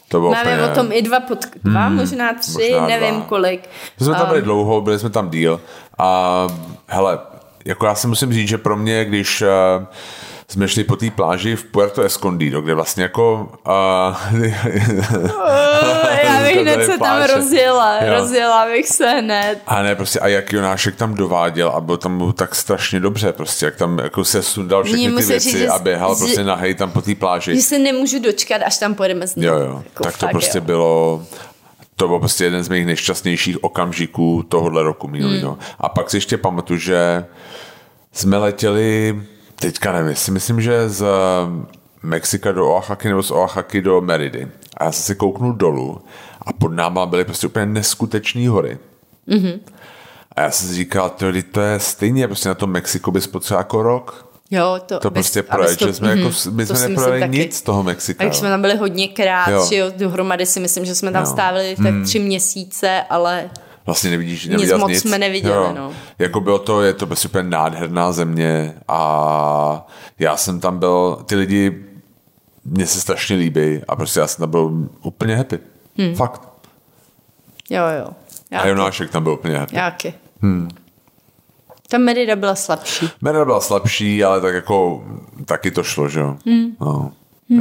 To 0.08 0.20
bylo 0.20 0.32
Máme 0.32 0.54
úplně... 0.56 0.72
o 0.72 0.76
tom 0.76 0.92
i 0.92 1.02
dva, 1.02 1.20
pod, 1.20 1.40
dva 1.64 1.90
možná 1.90 2.34
tři, 2.34 2.52
možná 2.72 2.88
nevím 2.88 3.16
dva. 3.16 3.26
kolik. 3.26 3.70
My 4.00 4.06
jsme 4.06 4.16
tam 4.16 4.26
A- 4.26 4.30
byli 4.30 4.42
dlouho, 4.42 4.82
byli 4.82 5.00
jsme 5.00 5.10
tam 5.10 5.30
díl 5.30 5.62
a 5.98 6.48
hele, 6.88 7.20
jako 7.66 7.86
já 7.86 7.96
si 7.96 8.08
musím 8.08 8.34
říct, 8.34 8.48
že 8.50 8.58
pro 8.58 8.78
mě, 8.78 9.06
když 9.06 9.42
uh, 9.42 9.48
jsme 10.48 10.68
šli 10.68 10.84
po 10.84 10.96
té 10.96 11.10
pláži 11.12 11.56
v 11.56 11.64
Puerto 11.64 12.02
Escondido, 12.02 12.62
kde 12.62 12.74
vlastně 12.74 13.04
jako... 13.04 13.52
Uh, 13.68 14.16
Bych 16.44 16.62
hned 16.62 16.86
se 16.86 16.98
tam 16.98 17.24
rozjela, 17.24 18.04
Jo. 18.04 18.14
rozjela 18.14 18.66
bych 18.66 18.88
se 18.88 19.10
hned. 19.10 19.56
A 19.68 19.82
ne, 19.82 19.96
prostě 19.96 20.20
a 20.20 20.28
jak 20.28 20.54
Jonášek 20.54 20.96
tam 20.96 21.14
dováděl 21.14 21.70
a 21.70 21.82
byl 21.82 21.98
tam 21.98 22.34
tak 22.36 22.56
strašně 22.56 23.00
dobře, 23.00 23.34
prostě 23.34 23.66
jak 23.66 23.76
tam 23.76 24.00
jako 24.00 24.26
se 24.26 24.44
sundal 24.44 24.84
všechny 24.84 25.12
ty 25.12 25.24
věci 25.24 25.52
říct, 25.52 25.70
a 25.70 25.80
běhal 25.80 26.16
že- 26.16 26.20
prostě 26.20 26.44
nahej 26.44 26.76
tam 26.76 26.92
po 26.92 27.02
té 27.02 27.16
pláži. 27.16 27.56
Že 27.56 27.62
se 27.62 27.80
nemůžu 27.80 28.20
dočkat, 28.20 28.62
až 28.66 28.78
tam 28.78 28.96
pojedeme 28.96 29.28
znovu. 29.28 29.48
Jo, 29.48 29.56
jo, 29.66 29.84
Jako 29.86 30.04
tak 30.04 30.18
to 30.18 30.28
prostě 30.28 30.58
jo. 30.58 30.62
bylo, 30.62 31.24
to 31.96 32.08
byl 32.08 32.20
prostě 32.20 32.44
jeden 32.44 32.64
z 32.64 32.70
mých 32.70 32.86
nejšťastnějších 32.86 33.64
okamžiků 33.64 34.44
tohohle 34.50 34.84
roku 34.84 35.08
minulýho. 35.08 35.52
Hmm. 35.52 35.60
A 35.80 35.90
pak 35.90 36.10
si 36.10 36.18
ještě 36.18 36.38
pamatuju, 36.38 36.80
že 36.80 37.26
jsme 38.12 38.38
letěli, 38.38 39.22
teďka 39.56 39.92
nevím, 39.92 40.16
si 40.16 40.32
myslím, 40.32 40.62
že 40.62 40.90
z 40.90 41.06
Mexika 42.04 42.52
do 42.52 42.68
Oaxaky 42.70 43.08
nebo 43.10 43.24
z 43.24 43.32
Oaxaky 43.32 43.82
do 43.82 44.02
Meridy. 44.02 44.48
A 44.78 44.84
já 44.84 44.92
jsem 44.92 45.04
si 45.04 45.16
kouknul 45.16 45.54
dolů 45.54 46.02
a 46.46 46.54
pod 46.54 46.72
náma 46.74 47.06
byly 47.06 47.26
prostě 47.26 47.48
úplně 47.48 47.66
neskutečné 47.66 48.50
hory. 48.50 48.78
Mm-hmm. 49.28 49.60
A 50.36 50.42
já 50.42 50.52
jsem 50.52 50.70
si 50.70 50.76
říkal, 50.76 51.10
to, 51.10 51.26
to 51.52 51.62
je 51.62 51.80
stejně, 51.80 52.28
prostě 52.28 52.50
na 52.50 52.56
tom 52.56 52.72
Mexiku 52.72 53.12
bys 53.12 53.28
potřeboval 53.28 53.60
jako 53.62 53.84
rok. 53.84 54.30
Jo, 54.52 54.80
to, 54.86 55.00
To 55.00 55.10
bez- 55.10 55.38
prostě 55.44 55.44
to- 55.78 55.88
že 55.88 55.94
jsme, 55.94 56.10
jako, 56.10 56.22
mhm, 56.46 56.56
my 56.56 56.66
jsme 56.66 56.88
neprojeli 56.90 57.30
nic 57.30 57.56
z 57.58 57.62
toho 57.62 57.84
Mexika. 57.84 58.22
A 58.22 58.26
jak 58.26 58.34
jsme 58.34 58.50
tam 58.50 58.62
byli 58.62 58.76
hodněkrát, 58.78 59.48
Jo. 59.48 59.66
že 59.70 59.76
jo, 59.76 59.92
dohromady 59.98 60.46
si 60.46 60.60
myslím, 60.60 60.86
že 60.86 60.96
jsme 60.96 61.12
tam 61.12 61.24
Jo. 61.24 61.30
stávili 61.32 61.76
tak 61.84 61.94
tři 62.06 62.20
měsíce, 62.20 63.04
ale 63.10 63.50
Vlastně 63.86 64.10
nevidíš, 64.12 64.46
Nic 64.46 64.72
moc 64.78 64.90
nic. 64.90 65.02
jsme 65.02 65.18
neviděli, 65.18 65.74
no. 65.76 65.92
Jako 66.20 66.40
bylo 66.40 66.60
to, 66.60 66.82
je 66.82 66.94
to 66.94 67.08
prostě 67.08 67.28
úplně 67.28 67.44
nádherná 67.50 68.12
země 68.12 68.74
a 68.88 69.88
já 70.20 70.38
jsem 70.38 70.60
tam 70.60 70.80
byl, 70.80 71.20
ty 71.26 71.36
lidi 71.36 71.86
mně 72.66 72.88
se 72.88 73.02
strašně 73.02 73.36
líbí 73.36 73.82
a 73.88 73.96
prostě 73.96 74.20
já 74.20 74.28
jsem 74.28 74.42
tam 74.42 74.50
byl 74.52 74.72
úplně 75.02 75.36
happy. 75.36 75.60
Hmm. 75.98 76.16
Fakt. 76.16 76.42
jo, 77.70 77.84
jo. 78.00 78.10
Já, 78.52 78.60
A 78.60 78.68
Jonášek 78.68 79.12
tam 79.12 79.24
byl 79.24 79.32
úplně 79.34 79.58
happy. 79.58 79.76
Jáky. 79.76 80.14
Hmm. 80.42 80.70
Ta 81.90 81.98
Merida 81.98 82.36
byla 82.36 82.56
slabší. 82.56 83.10
Merida 83.22 83.46
byla 83.46 83.62
slabší, 83.62 84.24
ale 84.24 84.42
tak 84.42 84.54
jako 84.54 85.04
taky 85.46 85.72
to 85.72 85.84
šlo, 85.84 86.10
že 86.10 86.20
jo. 86.20 86.38
Hmm. 86.46 86.76
No. 86.82 87.12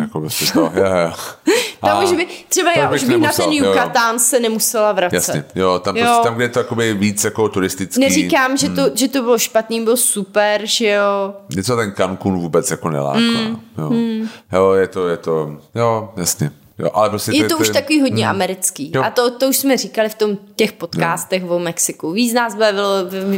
Jako 0.01 0.21
prostě 0.21 0.53
to, 0.53 0.73
je, 0.75 0.83
je. 0.83 1.13
Tam 1.81 1.97
A 1.97 2.03
už 2.03 2.13
by, 2.13 2.27
třeba 2.49 2.73
já 2.73 2.91
už 2.91 3.01
bych 3.05 3.09
na 3.11 3.17
nemusel, 3.17 3.45
ten 3.45 3.55
jo, 3.55 3.65
jo. 3.65 3.71
Yucatán 3.71 4.19
se 4.19 4.41
nemusela 4.41 4.93
vracet. 4.93 5.15
Jasně, 5.15 5.45
jo, 5.55 5.79
tam, 5.79 5.97
Jo. 5.97 6.05
Prostě, 6.05 6.23
tam, 6.25 6.35
kde 6.35 6.45
je 6.45 6.49
to 6.49 6.59
jakoby 6.59 6.95
víc 6.95 7.25
jako 7.25 7.49
turistický. 7.49 8.01
Neříkám, 8.01 8.57
že, 8.57 8.69
to, 8.69 8.91
že 8.95 9.09
to 9.09 9.23
bylo 9.23 9.39
špatný, 9.39 9.85
byl 9.85 9.97
super, 9.97 10.61
že 10.65 10.89
jo. 10.89 11.35
Něco 11.57 11.77
ten 11.77 11.93
Cancún 11.93 12.39
vůbec 12.39 12.71
jako 12.71 12.91
neláká. 12.91 13.19
Mm. 13.19 13.61
Jo. 13.79 13.91
Mm. 13.91 14.29
jo, 14.53 14.73
je 14.73 14.87
to, 14.89 15.09
je 15.09 15.17
to, 15.17 15.57
jo, 15.75 16.13
jasně. 16.17 16.51
Jo, 16.83 16.91
ale 16.95 17.11
prostě 17.11 17.33
Je 17.33 17.43
ty- 17.43 17.49
to 17.49 17.57
ty- 17.57 17.63
už 17.63 17.69
takový 17.71 18.01
hodně 18.01 18.29
americký. 18.29 18.93
Jo. 18.95 19.03
A 19.03 19.11
to, 19.11 19.31
to 19.31 19.49
už 19.49 19.57
jsme 19.57 19.77
říkali 19.77 20.09
v 20.09 20.15
tom 20.15 20.39
těch 20.57 20.73
podcastech 20.73 21.51
o 21.51 21.59
Mexiku. 21.59 22.13
Víc 22.13 22.35
nás 22.35 22.55
bavilo, 22.55 22.89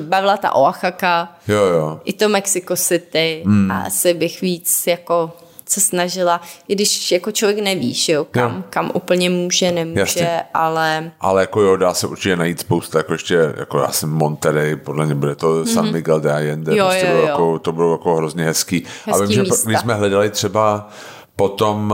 bavila 0.02 0.36
ta 0.36 0.54
Oaxaca, 0.54 1.28
Jo, 1.48 1.56
jo. 1.64 2.00
i 2.04 2.12
to 2.12 2.28
Mexico 2.28 2.76
City 2.76 3.42
Hmm. 3.46 3.70
a 3.70 3.80
asi 3.82 4.14
bych 4.14 4.40
víc 4.40 4.86
jako 4.86 5.32
se 5.68 5.80
snažila, 5.80 6.40
i 6.68 6.74
když 6.74 7.12
jako 7.12 7.32
člověk 7.32 7.58
neví, 7.58 7.94
že 7.94 8.12
jo, 8.12 8.26
kam, 8.30 8.56
Jo. 8.56 8.62
kam 8.70 8.90
úplně 8.94 9.30
může, 9.30 9.72
nemůže, 9.72 10.00
Jasně. 10.00 10.42
ale 10.54 11.10
Ale 11.20 11.40
jako 11.42 11.60
jo, 11.60 11.76
dá 11.76 11.94
se 11.94 12.06
určitě 12.06 12.36
najít 12.36 12.60
spousta, 12.60 12.98
jako 12.98 13.12
ještě, 13.12 13.54
jako 13.56 13.78
já 13.78 13.92
jsem 13.92 14.10
Monterey, 14.10 14.76
podle 14.76 15.06
mě 15.06 15.14
bude 15.14 15.34
to 15.34 15.66
San 15.66 15.92
Miguel 15.92 16.20
de 16.20 16.32
Allende. 16.32 16.76
Jo, 16.76 16.84
prostě 16.86 17.06
jo, 17.06 17.12
bylo 17.12 17.22
jo. 17.22 17.28
Jako, 17.28 17.58
to 17.58 17.72
bylo 17.72 17.92
jako 17.92 18.16
hrozně 18.16 18.44
hezký. 18.44 18.84
a 19.06 19.10
Hezký 19.10 19.26
vím, 19.26 19.34
že 19.34 19.42
místa. 19.42 19.68
my 19.70 19.76
jsme 19.78 19.94
hledali 19.94 20.30
třeba 20.30 20.88
Potom 21.36 21.90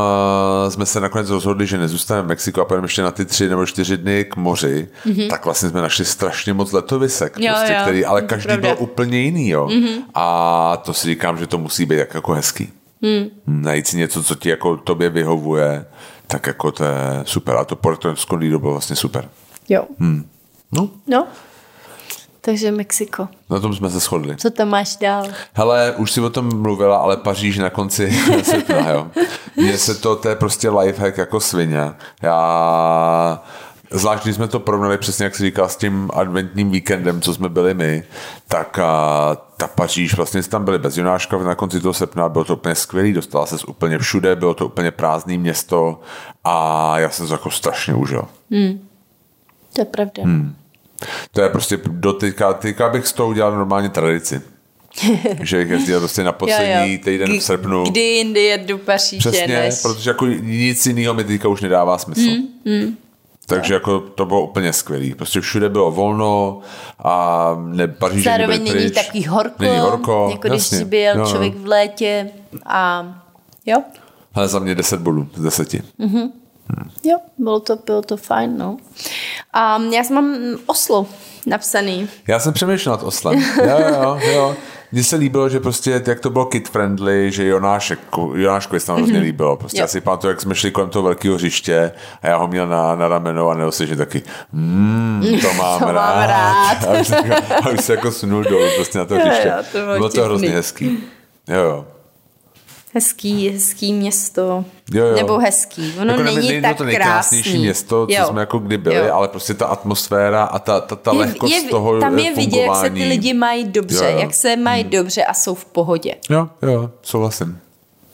uh, 0.65 0.71
jsme 0.73 0.87
se 0.87 1.01
nakonec 1.01 1.31
rozhodli, 1.31 1.67
že 1.67 1.79
nezůstaneme 1.79 2.27
v 2.27 2.29
Mexiku 2.29 2.61
a 2.61 2.65
pojedeme 2.65 2.85
ještě 2.85 3.03
na 3.03 3.11
ty 3.11 3.25
tři 3.25 3.49
nebo 3.49 3.67
čtyři 3.67 3.97
dny 3.97 4.25
k 4.25 4.37
moři, 4.37 4.89
mm-hmm. 5.07 5.29
tak 5.31 5.45
vlastně 5.45 5.69
jsme 5.71 5.81
našli 5.83 6.05
strašně 6.05 6.53
moc 6.53 6.73
letovisek, 6.73 7.33
Jo, 7.39 7.53
prostě, 7.55 7.73
jo, 7.73 7.79
který, 7.83 8.05
ale 8.05 8.23
každý 8.23 8.47
pravda. 8.47 8.69
byl 8.69 8.77
úplně 8.79 9.19
jiný, 9.19 9.49
jo. 9.49 9.67
Mm-hmm. 9.67 10.03
A 10.15 10.77
to 10.77 10.95
si 10.95 11.07
říkám, 11.09 11.39
že 11.39 11.47
to 11.47 11.59
musí 11.59 11.87
být 11.87 11.97
jak 11.99 12.15
jako 12.15 12.33
hezký. 12.33 12.73
Mm. 13.03 13.27
Najít 13.47 13.87
si 13.87 13.97
něco, 13.97 14.23
co 14.23 14.35
ti 14.35 14.49
jako 14.49 14.77
tobě 14.77 15.11
vyhovuje, 15.11 15.85
tak 16.27 16.47
jako 16.47 16.73
to 16.73 16.85
je 16.85 16.97
super. 17.25 17.57
A 17.57 17.65
to 17.65 17.77
Porto 17.77 18.09
Escondido 18.11 18.59
bylo 18.59 18.73
vlastně 18.73 18.97
super. 18.97 19.29
jo. 19.69 19.85
Hmm. 19.99 20.29
No, 20.73 20.89
No, 21.07 21.27
takže 22.41 22.73
Mexiko. 22.73 23.29
na 23.51 23.61
tom 23.61 23.75
jsme 23.75 23.91
se 23.91 23.99
shodli. 23.99 24.37
Co 24.37 24.51
tam 24.51 24.69
máš 24.69 24.97
dál? 24.97 25.27
Hele, 25.53 25.95
už 25.97 26.13
si 26.13 26.21
o 26.21 26.31
tom 26.31 26.63
mluvila, 26.63 26.97
ale 26.97 27.17
Paříž 27.17 27.59
na 27.59 27.71
konci 27.71 28.13
srpna, 28.43 28.91
jo. 28.91 29.11
Mně 29.57 29.79
se 29.79 29.95
to, 29.95 30.17
to 30.17 30.29
je 30.29 30.37
prostě 30.37 30.71
lifehack 30.71 31.19
jako 31.19 31.41
svině. 31.41 31.93
Já 32.23 33.43
Zvlášť, 33.93 34.23
když 34.23 34.37
jsme 34.37 34.49
to 34.49 34.61
porovnali 34.61 34.99
přesně, 34.99 35.25
jak 35.25 35.37
jsi 35.37 35.43
říkal, 35.43 35.69
s 35.69 35.77
tím 35.77 36.11
adventním 36.15 36.71
víkendem, 36.71 37.21
co 37.21 37.35
jsme 37.35 37.49
byli 37.49 37.75
my, 37.75 38.03
tak 38.49 38.79
a, 38.79 39.37
ta 39.57 39.67
Paříž, 39.67 40.15
vlastně 40.15 40.43
jsme 40.43 40.51
tam 40.51 40.65
byli 40.65 40.79
bez 40.79 40.97
Jonáška 40.97 41.39
na 41.39 41.55
konci 41.55 41.81
toho 41.81 41.95
srpna, 41.95 42.29
bylo 42.29 42.45
to 42.45 42.57
úplně 42.57 42.75
skvělý, 42.75 43.13
dostala 43.13 43.47
se 43.47 43.57
úplně 43.67 43.99
všude, 43.99 44.37
bylo 44.37 44.55
to 44.55 44.67
úplně 44.67 44.91
prázdné 44.91 45.39
město 45.39 46.01
a 46.45 46.99
já 46.99 47.11
jsem 47.11 47.27
to 47.27 47.35
jako 47.35 47.51
strašně 47.51 47.95
užil. 47.95 48.25
To 49.73 49.81
je 49.81 49.85
pravda. 49.85 50.23
Hmm. 50.23 50.55
To 51.31 51.41
je 51.41 51.49
prostě 51.49 51.79
do 51.87 52.13
teďka, 52.13 52.53
teďka 52.53 52.89
bych 52.89 53.07
z 53.07 53.13
toho 53.13 53.29
udělal 53.29 53.53
normálně 53.57 53.89
tradici. 53.89 54.41
že 55.43 55.57
jezdil 55.57 55.99
prostě 56.01 56.25
na 56.25 56.33
poslední 56.33 56.99
týden 56.99 57.39
v 57.39 57.43
srpnu. 57.43 57.85
Kdy 57.85 58.01
jindy 58.01 58.41
jet 58.41 58.61
do 58.67 58.79
Paříže, 58.79 59.31
Přesně, 59.31 59.47
než... 59.59 59.83
protože 59.83 60.11
jako 60.11 60.27
nic 60.27 60.87
jiného 60.87 61.15
mi 61.15 61.25
teďka 61.25 61.49
už 61.49 61.61
nedává 61.61 61.99
smysl. 61.99 62.21
Mm, 62.31 62.73
mm. 62.75 62.97
Takže 63.47 63.75
jako 63.75 64.01
to 64.01 64.27
bylo 64.27 64.43
úplně 64.43 64.73
skvělý. 64.73 65.15
Prostě 65.15 65.41
všude 65.41 65.69
bylo 65.69 65.91
volno 65.91 66.61
a 67.05 67.55
ne, 67.67 67.89
Paříž 67.89 68.25
Zároveň 68.25 68.65
není 68.65 68.71
pryč. 68.71 68.95
takový 68.95 69.27
horko, 69.27 69.63
Není 69.63 69.79
horko, 69.79 70.29
jako 70.33 70.49
když 70.49 70.63
jasně. 70.63 70.79
si 70.79 70.85
byl 70.85 71.01
Jo, 71.15 71.19
jo. 71.21 71.27
člověk 71.27 71.55
v 71.57 71.67
létě 71.67 72.31
a 72.67 73.15
jo, 73.67 73.83
Ale 74.35 74.49
za 74.49 74.59
mě 74.59 74.75
10 74.75 75.01
bodů 75.01 75.29
z 75.37 75.43
10. 75.43 75.75
jo, 77.05 77.19
bylo 77.39 77.61
to, 77.61 77.77
bylo 77.87 78.03
to 78.03 78.17
fajn, 78.17 78.59
no. 78.59 78.77
A 79.53 79.79
já 79.95 80.05
jsem 80.05 80.15
mám 80.17 80.35
Oslo 80.67 81.07
napsaný. 81.47 82.09
Já 82.29 82.39
jsem 82.39 82.53
přemýšlel 82.53 82.93
nad 82.95 83.03
Oslem. 83.03 83.39
Jo, 83.41 83.79
jo, 83.79 84.19
jo. 84.33 84.57
Mně 84.93 85.05
se 85.05 85.17
líbilo, 85.17 85.49
že 85.49 85.61
prostě, 85.61 86.03
jak 86.07 86.21
to 86.21 86.31
bylo 86.31 86.45
kid 86.47 86.69
friendly, 86.69 87.33
že 87.33 87.45
Jonášek, 87.47 87.99
Jonáškovi 88.35 88.81
se 88.81 88.87
tam 88.87 88.97
hrozně 88.97 89.19
líbilo. 89.19 89.57
Prostě 89.57 89.79
Jo. 89.79 89.83
já 89.83 89.87
si 89.87 90.01
pamatuju, 90.01 90.31
jak 90.31 90.41
jsme 90.41 90.55
šli 90.55 90.71
kolem 90.71 90.91
toho 90.91 91.03
velkého 91.03 91.35
hřiště 91.35 91.93
a 92.23 92.27
já 92.29 92.37
ho 92.37 92.49
měl 92.49 92.67
na, 92.69 92.95
na 92.97 93.09
rameno 93.09 93.49
a 93.49 93.55
neosvěžně 93.55 93.97
taky, 93.97 94.23
mm, 94.53 95.39
to 95.43 95.53
mám 95.55 95.79
To 95.81 95.87
mám 95.87 95.95
rád. 95.95 96.27
rád. 96.27 96.85
A 96.89 97.01
už, 97.01 97.07
se, 97.09 97.15
jako- 97.17 97.55
a 97.55 97.69
už 97.71 97.81
se 97.81 97.93
jako 97.93 98.13
sunul 98.13 98.45
dolů 98.45 98.65
prostě 98.77 98.99
na 98.99 99.05
to 99.11 99.15
Jo, 99.15 99.21
hřiště. 99.27 99.49
jo, 99.49 99.65
to 99.73 99.79
bylo 99.79 99.95
bylo 99.97 100.09
to 100.09 100.25
hrozně 100.25 100.49
hezký. 100.51 100.99
Jo, 101.49 101.61
jo. 101.61 101.87
Hezký, 102.95 103.49
hezký 103.51 103.93
město. 103.93 104.65
Jo, 104.93 105.07
jo. 105.07 105.17
Nebo 105.17 105.39
hezký. 105.39 105.95
Ono 106.01 106.11
jako 106.11 106.23
není 106.23 106.49
není 106.49 106.63
tak 106.63 106.77
to 106.77 106.85
nejkrásnější 106.85 107.51
krásný. 107.51 107.61
město, 107.63 108.07
co 108.07 108.13
Jo. 108.13 108.27
jsme 108.29 108.41
jako 108.41 108.59
kdy 108.59 108.79
byli, 108.79 108.95
Jo. 108.97 109.15
ale 109.15 109.29
prostě 109.29 109.55
ta 109.55 109.67
atmosféra 109.67 110.45
a 110.45 110.59
ta, 110.59 110.81
ta, 110.81 110.97
ta 110.97 111.13
Je- 111.13 111.19
lehkost 111.19 111.53
je, 111.53 111.63
toho 111.63 112.01
tam 112.01 112.19
je 112.19 112.35
vidět, 112.35 112.61
jak 112.61 112.77
se 112.77 112.91
ty 112.91 113.05
lidi 113.05 113.35
mají 113.35 113.65
dobře, 113.65 114.05
Jo, 114.05 114.11
jo. 114.11 114.19
jak 114.19 114.35
se 114.35 114.57
mají 114.57 114.85
dobře 114.85 115.25
a 115.25 115.35
jsou 115.35 115.55
v 115.55 115.65
pohodě. 115.65 116.15
Jo, 116.31 116.49
jo, 116.63 116.91
souhlasím. 117.03 117.59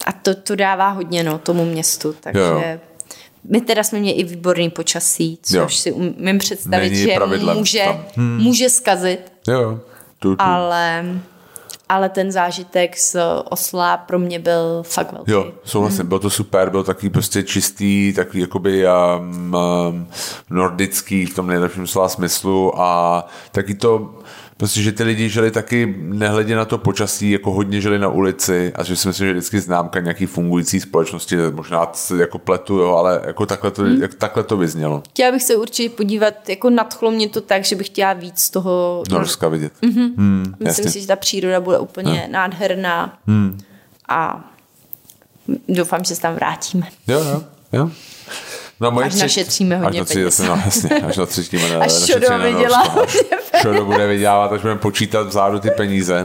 A 0.06 0.12
to, 0.12 0.34
to 0.34 0.56
dává 0.56 0.88
hodně 0.88 1.22
no, 1.22 1.38
tomu 1.38 1.64
městu, 1.64 2.14
takže 2.20 2.40
Jo. 2.40 2.62
my 3.50 3.60
teda 3.60 3.82
jsme 3.82 3.98
měli 4.00 4.16
i 4.18 4.24
výborný 4.24 4.70
počasí, 4.70 5.38
což 5.42 5.54
Jo. 5.56 5.68
si 5.68 5.92
umím 5.92 6.38
představit, 6.38 6.90
Není 6.90 7.02
že 7.02 7.18
může, 7.54 7.84
tam. 7.84 8.04
hmm. 8.16 8.38
může 8.42 8.70
zkazit, 8.70 9.32
jo. 9.48 9.78
Tu, 10.18 10.36
tu. 10.36 10.42
ale, 10.42 11.04
ale 11.88 12.08
ten 12.08 12.32
zážitek 12.32 12.98
z 12.98 13.16
Osla 13.50 13.96
pro 13.96 14.18
mě 14.18 14.38
byl 14.38 14.82
fakt 14.82 15.12
velký. 15.12 15.30
Jo, 15.30 15.52
souhlasím, 15.64 16.00
hmm. 16.00 16.08
bylo 16.08 16.20
to 16.20 16.30
super, 16.30 16.70
byl 16.70 16.84
takový 16.84 17.10
prostě 17.10 17.42
čistý, 17.42 18.12
takový 18.12 18.40
jakoby 18.40 18.84
um, 18.86 19.54
um, 19.54 20.08
nordický 20.50 21.26
v 21.26 21.34
tom 21.34 21.46
nejlepším 21.46 21.86
slova 21.86 22.08
smyslu 22.08 22.80
a 22.80 23.26
taky 23.52 23.74
to 23.74 24.14
Prostě, 24.56 24.82
že 24.82 24.92
ty 24.92 25.02
lidi 25.02 25.28
žili 25.28 25.50
taky 25.50 25.94
nehledě 25.98 26.56
na 26.56 26.64
to 26.64 26.78
počasí, 26.78 27.30
jako 27.30 27.52
hodně 27.52 27.80
žili 27.80 27.98
na 27.98 28.08
ulici 28.08 28.72
a 28.74 28.82
že 28.82 28.96
si 28.96 29.08
myslím, 29.08 29.26
že 29.26 29.32
vždycky 29.32 29.60
známka 29.60 30.00
nějaký 30.00 30.26
fungující 30.26 30.80
společnosti, 30.80 31.36
možná 31.50 31.88
se 31.92 32.16
jako 32.16 32.38
pletu, 32.38 32.78
jo, 32.78 32.94
ale 32.94 33.22
jako 33.26 33.46
takhle 33.46 33.70
to, 33.70 33.82
hmm. 33.82 34.02
jak, 34.02 34.14
takhle 34.14 34.42
to 34.42 34.56
vyznělo. 34.56 35.02
Chtěla 35.10 35.32
bych 35.32 35.42
se 35.42 35.56
určitě 35.56 35.96
podívat, 35.96 36.48
jako 36.48 36.70
nadchlo 36.70 37.10
mě 37.10 37.28
to 37.28 37.40
tak, 37.40 37.64
že 37.64 37.76
bych 37.76 37.86
chtěla 37.86 38.12
víc 38.12 38.50
toho... 38.50 39.02
Norska 39.10 39.48
vidět. 39.48 39.72
Mm-hmm. 39.82 40.14
Hmm, 40.16 40.44
myslím 40.60 40.66
jasně. 40.66 40.90
si, 40.90 41.00
že 41.00 41.06
ta 41.06 41.16
příroda 41.16 41.60
bude 41.60 41.78
úplně 41.78 42.24
no. 42.26 42.32
nádherná 42.32 43.18
hmm. 43.26 43.58
a 44.08 44.50
doufám, 45.68 46.04
že 46.04 46.14
se 46.14 46.22
tam 46.22 46.34
vrátíme. 46.34 46.86
Jo, 47.08 47.18
jo, 47.18 47.44
jo. 47.72 47.90
No, 48.80 48.90
moje 48.90 49.06
až 49.06 49.12
tři... 49.12 49.22
našetříme 49.22 49.78
hodně 49.78 50.00
až 50.00 50.08
peněz. 50.08 50.38
No, 50.38 50.62
jasně, 50.64 50.90
až 50.90 51.16
natřetíme 51.16 51.68
na, 51.68 51.80
až 51.84 51.92
Šodo 51.92 52.38
vydělá 52.38 52.80
až 52.80 53.18
Šodo 53.62 53.84
bude 53.84 54.06
vydělávat, 54.06 54.52
až 54.52 54.60
budeme 54.60 54.80
počítat 54.80 55.26
vzadu 55.26 55.58
ty 55.58 55.70
peníze. 55.70 56.24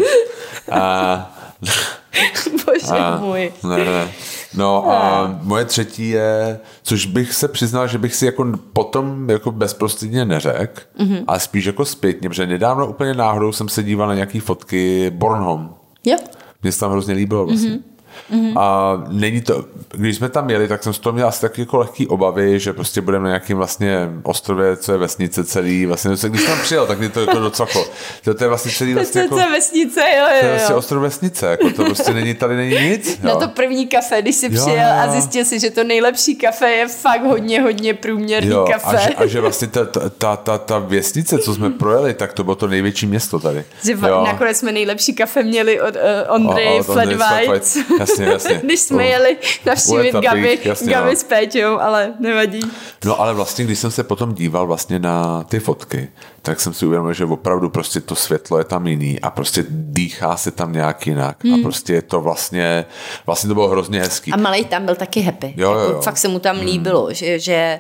A... 0.72 1.38
Bože 2.66 3.00
a, 3.00 3.18
můj. 3.18 3.52
Ne, 3.64 3.78
ne. 3.78 4.12
No 4.54 4.92
a 4.92 5.30
moje 5.42 5.66
třetí 5.66 6.10
je, 6.10 6.60
což 6.84 7.06
bych 7.06 7.34
se 7.34 7.48
přiznal, 7.48 7.88
že 7.88 7.98
bych 7.98 8.16
si 8.16 8.26
jako 8.26 8.46
potom 8.74 9.30
jako 9.30 9.52
bezprostředně 9.52 10.26
neřekl, 10.26 10.82
mm-hmm. 11.00 11.24
ale 11.28 11.40
spíš 11.40 11.66
jako 11.66 11.86
zpětně, 11.86 12.30
protože 12.30 12.48
nedávno 12.48 12.88
úplně 12.88 13.14
náhodou 13.14 13.52
jsem 13.52 13.70
se 13.70 13.84
díval 13.84 14.08
na 14.08 14.14
nějaký 14.14 14.40
fotky 14.40 15.10
Bornholm. 15.10 15.74
Jo. 16.06 16.18
Mně 16.64 16.72
se 16.72 16.80
tam 16.80 16.92
hrozně 16.92 17.14
líbilo 17.14 17.46
vlastně. 17.46 17.70
Mm-hmm. 17.70 17.91
Mm-hmm. 18.32 18.60
A 18.60 18.94
není 19.08 19.42
to, 19.42 19.66
když 19.92 20.16
jsme 20.16 20.30
tam 20.30 20.50
jeli, 20.50 20.68
tak 20.68 20.84
jsem 20.84 20.94
z 20.94 21.00
toho 21.00 21.14
měl 21.14 21.28
asi 21.28 21.42
taky 21.42 21.62
jako 21.62 21.78
lehký 21.78 22.08
obavy, 22.08 22.60
že 22.60 22.74
prostě 22.74 23.02
budeme 23.02 23.24
na 23.24 23.30
nějakým 23.30 23.58
vlastně 23.58 24.10
ostrově, 24.24 24.78
co 24.78 24.92
je 24.92 24.98
vesnice 24.98 25.44
celý, 25.44 25.86
vlastně, 25.86 26.12
když 26.30 26.42
jsem 26.42 26.60
přijel, 26.60 26.88
tak 26.88 27.00
mě 27.00 27.10
to 27.10 27.22
jako 27.22 27.40
docaklo. 27.40 27.86
To, 28.24 28.34
to 28.34 28.44
je 28.44 28.48
vlastně 28.48 28.72
celý 28.72 28.94
vlastně 28.94 29.22
jako, 29.22 29.36
vesnice, 29.36 30.00
jo, 30.00 30.08
jo, 30.18 30.36
jo. 30.36 30.40
To 30.40 30.46
je 30.46 30.52
vlastně 30.52 30.76
ostrov 30.76 31.02
vesnice, 31.02 31.46
jako 31.46 31.70
to 31.70 31.86
prostě 31.86 32.14
není, 32.14 32.34
tady 32.34 32.56
není 32.56 32.90
nic. 32.90 33.12
Jo. 33.22 33.28
Na 33.28 33.36
to 33.36 33.48
první 33.48 33.88
kafe, 33.88 34.22
když 34.22 34.36
jsi 34.36 34.46
jo, 34.46 34.62
přijel 34.62 34.88
jo. 34.88 35.04
a 35.04 35.12
zjistil 35.12 35.46
si, 35.46 35.60
že 35.60 35.72
to 35.72 35.84
nejlepší 35.84 36.36
kafe 36.36 36.72
je 36.72 36.88
fakt 36.88 37.24
hodně, 37.24 37.62
hodně 37.62 37.94
průměrný 37.94 38.50
jo, 38.50 38.66
kafe. 38.72 38.98
A 38.98 39.00
že, 39.00 39.10
a 39.10 39.26
že 39.26 39.42
vlastně 39.42 39.68
ta, 39.68 39.86
ta, 40.18 40.38
ta, 40.38 40.58
ta 40.58 40.80
vesnice, 40.80 41.38
co 41.38 41.54
jsme 41.54 41.70
projeli, 41.70 42.14
tak 42.14 42.34
to 42.34 42.44
bylo 42.44 42.56
to 42.56 42.68
největší 42.68 43.06
město 43.06 43.40
tady. 43.40 43.64
Že 43.84 43.92
jo. 43.92 44.24
nakonec 44.26 44.58
jsme 44.58 44.72
nejlepší 44.72 45.14
kafe 45.14 45.44
měli 45.44 45.82
od 45.82 45.96
uh, 45.96 46.84
Flat 46.84 47.08
White. 47.08 47.78
Jasně, 48.02 48.26
jasně. 48.26 48.62
Když 48.64 48.80
jsme 48.80 49.06
jeli 49.06 49.38
navštívit 49.66 50.16
Gabi, 50.16 50.60
jasně, 50.64 50.94
Gabi 50.94 51.10
no. 51.10 51.16
s 51.16 51.24
Péťou, 51.24 51.80
ale 51.80 52.14
nevadí. 52.20 52.60
No 53.06 53.22
ale 53.22 53.34
vlastně, 53.34 53.66
když 53.66 53.80
jsem 53.80 53.92
se 53.92 54.04
potom 54.04 54.34
díval 54.34 54.68
vlastně 54.68 55.00
na 55.00 55.44
ty 55.44 55.60
fotky, 55.60 56.10
tak 56.42 56.60
jsem 56.60 56.74
si 56.74 56.86
uvědomil, 56.86 57.14
že 57.14 57.26
opravdu 57.26 57.70
prostě 57.70 58.02
to 58.02 58.16
světlo 58.16 58.58
je 58.58 58.64
tam 58.64 58.88
jiný 58.88 59.20
a 59.20 59.30
prostě 59.30 59.66
dýchá 59.70 60.38
se 60.38 60.52
tam 60.52 60.74
nějak 60.74 61.08
jinak 61.08 61.44
hmm. 61.44 61.54
a 61.54 61.58
prostě 61.64 61.94
je 61.94 62.02
to 62.02 62.22
vlastně, 62.22 62.86
vlastně 63.26 63.48
to 63.48 63.54
bylo 63.54 63.68
hrozně 63.68 64.00
hezký. 64.00 64.32
A 64.32 64.38
malej 64.38 64.66
tam 64.66 64.86
byl 64.86 64.96
taky 64.96 65.22
happy. 65.22 65.54
Jo, 65.58 65.72
jo, 65.72 65.80
jako 65.80 65.92
jo. 65.92 66.02
Fakt 66.02 66.18
se 66.18 66.28
mu 66.28 66.40
tam 66.40 66.56
hmm. 66.56 66.66
líbilo, 66.66 67.14
že, 67.14 67.40
že 67.40 67.80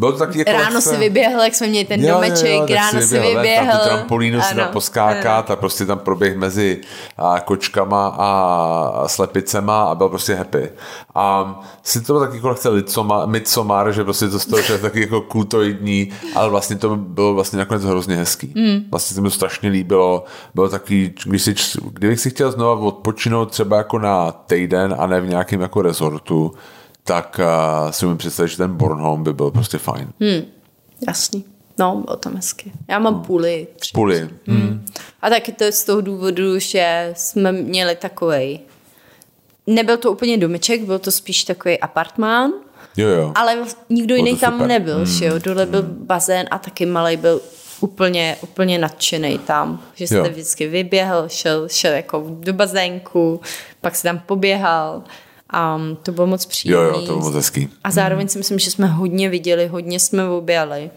bylo 0.00 0.12
to 0.12 0.18
taky 0.18 0.38
jako 0.38 0.52
Ráno 0.52 0.80
se... 0.80 0.90
si 0.90 0.96
vyběhl, 0.96 1.40
jak 1.40 1.54
jsme 1.54 1.66
měli 1.66 1.84
ten 1.84 2.04
jo, 2.04 2.14
domeček, 2.14 2.46
jo, 2.46 2.66
jo, 2.68 2.74
ráno 2.74 3.00
si 3.02 3.14
vyběhl. 3.14 3.40
vyběhl. 3.40 3.66
Na 3.66 3.78
tu 3.78 3.88
trampolínu 3.88 4.40
si 4.40 4.54
tam 4.54 4.68
poskákat 4.68 5.50
a 5.50 5.56
prostě 5.56 5.86
tam 5.86 5.98
proběh 5.98 6.36
mezi 6.36 6.80
a, 7.16 7.40
kočkama 7.40 8.16
a 8.18 9.08
slepicema 9.08 9.82
a 9.82 9.94
byl 9.94 10.08
prostě 10.08 10.34
happy. 10.34 10.70
A 11.14 11.54
si 11.82 12.00
to 12.00 12.12
bylo 12.12 12.20
taky 12.20 12.36
jako 12.36 12.48
lehce 12.48 12.68
Midsommar, 13.26 13.92
že 13.92 14.04
prostě 14.04 14.28
to 14.28 14.38
z 14.38 14.46
toho, 14.46 14.62
že 14.62 14.72
je 14.72 14.78
taky 14.78 15.00
jako 15.00 15.20
kultoidní, 15.20 16.12
ale 16.34 16.48
vlastně 16.48 16.76
to 16.76 16.96
bylo 16.96 17.34
vlastně 17.34 17.58
nakonec 17.58 17.84
hrozně 17.84 18.16
hezký. 18.16 18.52
Mm. 18.56 18.84
Vlastně 18.90 19.14
se 19.14 19.20
mi 19.20 19.28
to 19.28 19.34
strašně 19.34 19.68
líbilo. 19.68 20.24
Bylo 20.54 20.68
taky, 20.68 21.14
když 21.24 21.42
si, 21.42 21.54
kdybych 21.92 22.20
si 22.20 22.30
chtěl 22.30 22.52
znovu 22.52 22.86
odpočinout 22.86 23.50
třeba 23.50 23.76
jako 23.76 23.98
na 23.98 24.32
týden 24.32 24.94
a 24.98 25.06
ne 25.06 25.20
v 25.20 25.28
nějakém 25.28 25.60
jako 25.60 25.82
rezortu, 25.82 26.52
tak 27.04 27.40
uh, 27.40 27.90
si 27.90 28.06
umím 28.06 28.18
představit, 28.18 28.48
že 28.48 28.56
ten 28.56 28.76
Bornholm 28.76 29.24
by 29.24 29.32
byl 29.32 29.50
prostě 29.50 29.78
fajn. 29.78 30.08
Hmm, 30.20 30.42
jasný. 31.08 31.44
No, 31.78 32.02
bylo 32.04 32.16
tam 32.16 32.34
hezky. 32.34 32.72
Já 32.88 32.98
mám 32.98 33.14
no. 33.14 33.20
půly. 33.20 33.66
Půly. 33.94 34.20
Hmm. 34.46 34.60
Hmm. 34.60 34.86
A 35.22 35.30
taky 35.30 35.52
to 35.52 35.64
je 35.64 35.72
z 35.72 35.84
toho 35.84 36.00
důvodu, 36.00 36.58
že 36.58 37.12
jsme 37.16 37.52
měli 37.52 37.96
takovej 37.96 38.60
nebyl 39.66 39.96
to 39.96 40.12
úplně 40.12 40.38
domeček, 40.38 40.82
byl 40.82 40.98
to 40.98 41.12
spíš 41.12 41.44
takový 41.44 41.80
apartmán, 41.80 42.52
jo, 42.96 43.08
jo. 43.08 43.32
ale 43.34 43.58
nikdo 43.88 44.14
jiný 44.14 44.36
tam 44.36 44.52
super. 44.52 44.68
nebyl, 44.68 44.96
hmm. 44.96 45.06
že 45.06 45.24
jo, 45.24 45.38
dole 45.38 45.66
byl 45.66 45.82
hmm. 45.82 46.06
bazén 46.06 46.46
a 46.50 46.58
taky 46.58 46.86
malý 46.86 47.16
byl 47.16 47.40
úplně, 47.80 48.36
úplně 48.40 48.78
nadšený 48.78 49.38
tam, 49.38 49.82
že 49.94 50.06
jste 50.06 50.16
jo. 50.16 50.24
vždycky 50.24 50.68
vyběhl, 50.68 51.24
šel, 51.28 51.68
šel 51.68 51.92
jako 51.92 52.26
do 52.28 52.52
bazénku, 52.52 53.40
pak 53.80 53.96
se 53.96 54.02
tam 54.02 54.18
poběhal 54.18 55.02
a 55.52 55.80
to 56.02 56.12
bylo 56.12 56.26
moc 56.26 56.46
příjemné. 56.46 56.86
Jo, 56.86 56.92
jo, 56.94 57.00
to 57.00 57.06
bylo 57.06 57.20
moc 57.20 57.34
hezký. 57.34 57.68
A 57.84 57.90
zároveň 57.90 58.28
si 58.28 58.38
myslím, 58.38 58.58
že 58.58 58.70
jsme 58.70 58.86
hodně 58.86 59.28
viděli, 59.28 59.66
hodně 59.66 60.00
jsme 60.00 60.28
objali. 60.28 60.90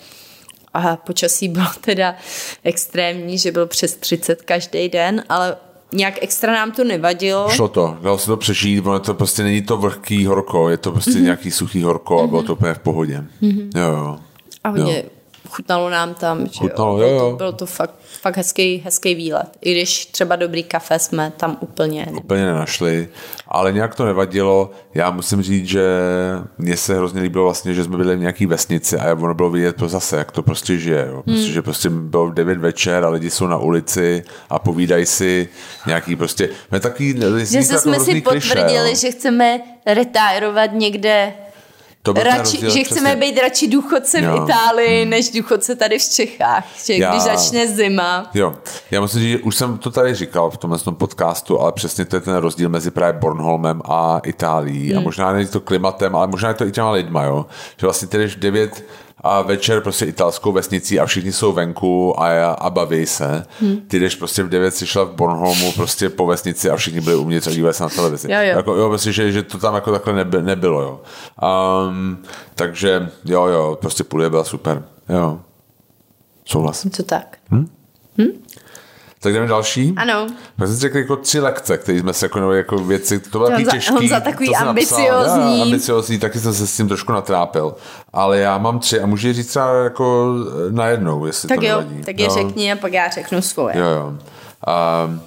A 0.74 0.96
počasí 0.96 1.48
bylo 1.48 1.66
teda 1.82 2.16
extrémní, 2.64 3.38
že 3.38 3.52
byl 3.52 3.66
přes 3.68 3.96
30 3.96 4.42
každý 4.42 4.90
den, 4.90 5.24
ale 5.30 5.58
nějak 5.94 6.16
extra 6.22 6.54
nám 6.54 6.72
to 6.72 6.84
nevadilo. 6.84 7.50
Šlo 7.50 7.68
to, 7.68 7.98
dalo 8.02 8.18
se 8.18 8.26
to 8.26 8.38
přežít, 8.38 8.86
ono 8.86 9.00
to 9.00 9.14
prostě 9.14 9.44
není 9.44 9.62
to 9.62 9.78
vlhký 9.78 10.26
horko, 10.26 10.70
je 10.70 10.78
to 10.78 10.92
prostě 10.92 11.12
mm-hmm. 11.12 11.24
nějaký 11.24 11.52
suchý 11.52 11.84
horko 11.84 12.16
mm-hmm. 12.16 12.24
a 12.24 12.28
bylo 12.28 12.44
to 12.44 12.54
úplně 12.54 12.74
v 12.74 12.80
pohodě. 12.80 13.24
Mm-hmm. 13.42 13.70
Jo, 13.76 13.98
jo. 13.98 14.20
A 14.64 14.70
hodně 14.70 14.98
jo 14.98 15.23
chutnalo 15.56 15.90
nám 15.90 16.14
tam. 16.14 16.48
Že 16.48 16.60
chutnalo, 16.60 17.02
jo. 17.02 17.08
jo, 17.08 17.16
jo. 17.16 17.36
Bylo 17.38 17.52
to 17.52 17.66
fakt, 17.66 17.96
fakt 18.22 18.38
hezký, 18.38 18.82
hezký 18.86 19.16
výlet. 19.16 19.58
I 19.62 19.72
když 19.72 20.06
třeba 20.06 20.36
dobrý 20.36 20.64
kafe 20.64 21.00
jsme 21.00 21.34
tam 21.38 21.58
úplně... 21.60 22.08
Úplně 22.18 22.46
nenašli, 22.46 23.10
ale 23.48 23.74
nějak 23.74 23.96
to 23.96 24.06
nevadilo. 24.06 24.72
Já 24.94 25.12
musím 25.12 25.42
říct, 25.42 25.68
že 25.68 25.84
mně 26.58 26.78
se 26.78 26.96
hrozně 26.96 27.22
líbilo 27.22 27.44
vlastně, 27.44 27.74
že 27.74 27.84
jsme 27.84 27.98
byli 27.98 28.16
v 28.16 28.20
nějaký 28.20 28.46
vesnici 28.46 28.98
a 28.98 29.14
ono 29.14 29.34
bylo 29.34 29.50
vidět 29.50 29.76
to 29.76 29.88
zase, 29.88 30.18
jak 30.18 30.32
to 30.32 30.44
prostě 30.44 30.78
žije. 30.78 31.06
Jo. 31.10 31.24
Prostě, 31.24 31.44
hmm. 31.44 31.54
Že 31.54 31.62
prostě 31.62 31.90
bylo 31.90 32.28
v 32.28 32.34
9 32.34 32.58
večer 32.58 33.06
a 33.06 33.10
lidi 33.10 33.30
jsou 33.30 33.48
na 33.48 33.58
ulici 33.58 34.24
a 34.50 34.60
povídají 34.60 35.06
si 35.06 35.50
nějaký 35.88 36.16
prostě... 36.16 36.50
Takový, 36.80 37.20
že 37.38 37.64
jsme 37.64 38.00
si 38.00 38.22
potvrdili, 38.22 38.90
kliše, 38.90 38.96
že 38.96 39.12
chceme 39.12 39.62
retírovat 39.86 40.72
někde 40.74 41.34
to 42.04 42.14
radši, 42.14 42.38
rozdíl, 42.38 42.70
že 42.70 42.84
chceme 42.84 43.10
přesně. 43.10 43.16
být 43.16 43.42
radši 43.42 43.68
důchodce 43.68 44.22
v 44.22 44.24
jo. 44.24 44.44
Itálii, 44.44 45.02
hmm. 45.02 45.10
než 45.10 45.30
důchodce 45.30 45.76
tady 45.76 46.00
v 46.00 46.10
Čechách. 46.10 46.66
Že 46.86 46.94
Já, 46.94 47.12
když 47.12 47.24
začne 47.24 47.68
zima. 47.68 48.30
Jo, 48.34 48.56
já 48.92 49.02
musím 49.02 49.20
říct, 49.20 49.30
že 49.32 49.40
už 49.40 49.56
jsem 49.56 49.78
to 49.78 49.92
tady 49.92 50.16
říkal 50.16 50.52
v 50.52 50.58
tomhle 50.58 50.80
podcastu, 50.92 51.60
ale 51.60 51.72
přesně 51.72 52.06
to 52.06 52.16
je 52.16 52.22
ten 52.22 52.36
rozdíl 52.36 52.70
mezi 52.70 52.92
právě 52.92 53.20
Bornholmem 53.20 53.82
a 53.86 54.22
Itálií. 54.26 54.90
Hmm. 54.90 54.98
A 54.98 55.02
možná 55.02 55.34
není 55.34 55.48
to 55.48 55.60
klimatem, 55.60 56.16
ale 56.16 56.28
možná 56.28 56.50
je 56.50 56.56
to 56.56 56.66
i 56.66 56.72
těma 56.72 56.92
lidma, 56.92 57.24
jo. 57.24 57.46
Že 57.78 57.88
vlastně 57.88 58.08
ty 58.08 58.18
jdeš 58.18 58.36
9 58.36 58.84
a 59.24 59.42
večer 59.42 59.82
prostě 59.82 60.06
italskou 60.06 60.52
vesnicí 60.52 61.00
a 61.00 61.06
všichni 61.06 61.32
jsou 61.32 61.52
venku 61.52 62.20
a, 62.22 62.54
a 62.54 62.70
baví 62.70 63.06
se. 63.06 63.46
Hmm. 63.60 63.82
Ty 63.88 64.00
jdeš 64.00 64.16
prostě 64.16 64.44
v 64.44 64.50
9 64.50 64.76
si 64.76 64.88
šla 64.88 65.04
v 65.04 65.12
Bornholmu 65.12 65.72
prostě 65.72 66.10
po 66.10 66.26
vesnici 66.26 66.70
a 66.70 66.76
všichni 66.76 67.02
byli 67.02 67.16
uvnitř 67.16 67.48
a 67.48 67.52
dívali 67.52 67.74
se 67.74 67.84
na 67.84 67.90
televizi. 67.90 68.32
Jo, 68.32 68.38
jo. 68.40 68.58
Jako, 68.58 68.76
jo 68.76 68.90
prostě, 68.90 69.12
že, 69.12 69.32
že 69.32 69.44
to 69.44 69.58
tam 69.58 69.76
jako 69.76 69.92
takhle 69.92 70.14
neby, 70.14 70.42
nebylo, 70.42 70.82
jo. 70.82 71.02
Um, 71.88 72.18
takže 72.56 73.10
jo, 73.26 73.46
jo, 73.46 73.78
prostě 73.82 74.04
půl 74.04 74.30
byla 74.30 74.44
super. 74.44 74.84
Jo. 75.10 75.40
Souhlas. 76.46 76.88
Co 76.92 77.04
tak. 77.04 77.38
Hm? 77.52 77.68
Hm? 78.18 78.44
Tak 79.24 79.34
jdeme 79.34 79.48
další. 79.48 79.94
Ano. 79.98 80.28
My 80.58 80.68
jsme 80.68 80.76
řekli 80.76 81.00
jako 81.00 81.16
tři 81.16 81.40
lekce, 81.40 81.78
které 81.78 82.00
jsme 82.00 82.14
se 82.14 82.26
jako, 82.26 82.54
jako 82.54 82.78
věci, 82.78 83.20
to 83.20 83.38
bylo 83.38 83.50
taky 83.50 83.66
těžký. 83.66 83.94
On 83.94 84.08
za 84.08 84.20
takový 84.20 84.56
ambiciozní. 84.56 85.60
Já, 85.60 85.64
ambiciozní, 85.64 86.20
taky 86.20 86.40
jsem 86.40 86.54
se 86.54 86.68
s 86.68 86.78
tím 86.78 86.88
trošku 86.88 87.12
natrápil. 87.12 87.76
Ale 88.14 88.40
já 88.40 88.58
mám 88.58 88.80
tři 88.80 89.00
a 89.02 89.06
můžu 89.06 89.34
říct 89.34 89.48
třeba 89.48 89.74
jako 89.74 90.36
najednou, 90.70 91.26
jestli 91.26 91.50
tak 91.50 91.60
to 91.60 91.66
jo, 91.66 91.78
nevadí. 91.78 92.02
tak 92.02 92.20
je 92.20 92.28
no. 92.28 92.34
řekni 92.34 92.72
a 92.72 92.76
pak 92.76 92.94
já 92.94 93.10
řeknu 93.10 93.42
svoje. 93.42 93.78
Jo, 93.78 93.86
jo. 93.86 94.08
Um, 94.08 95.22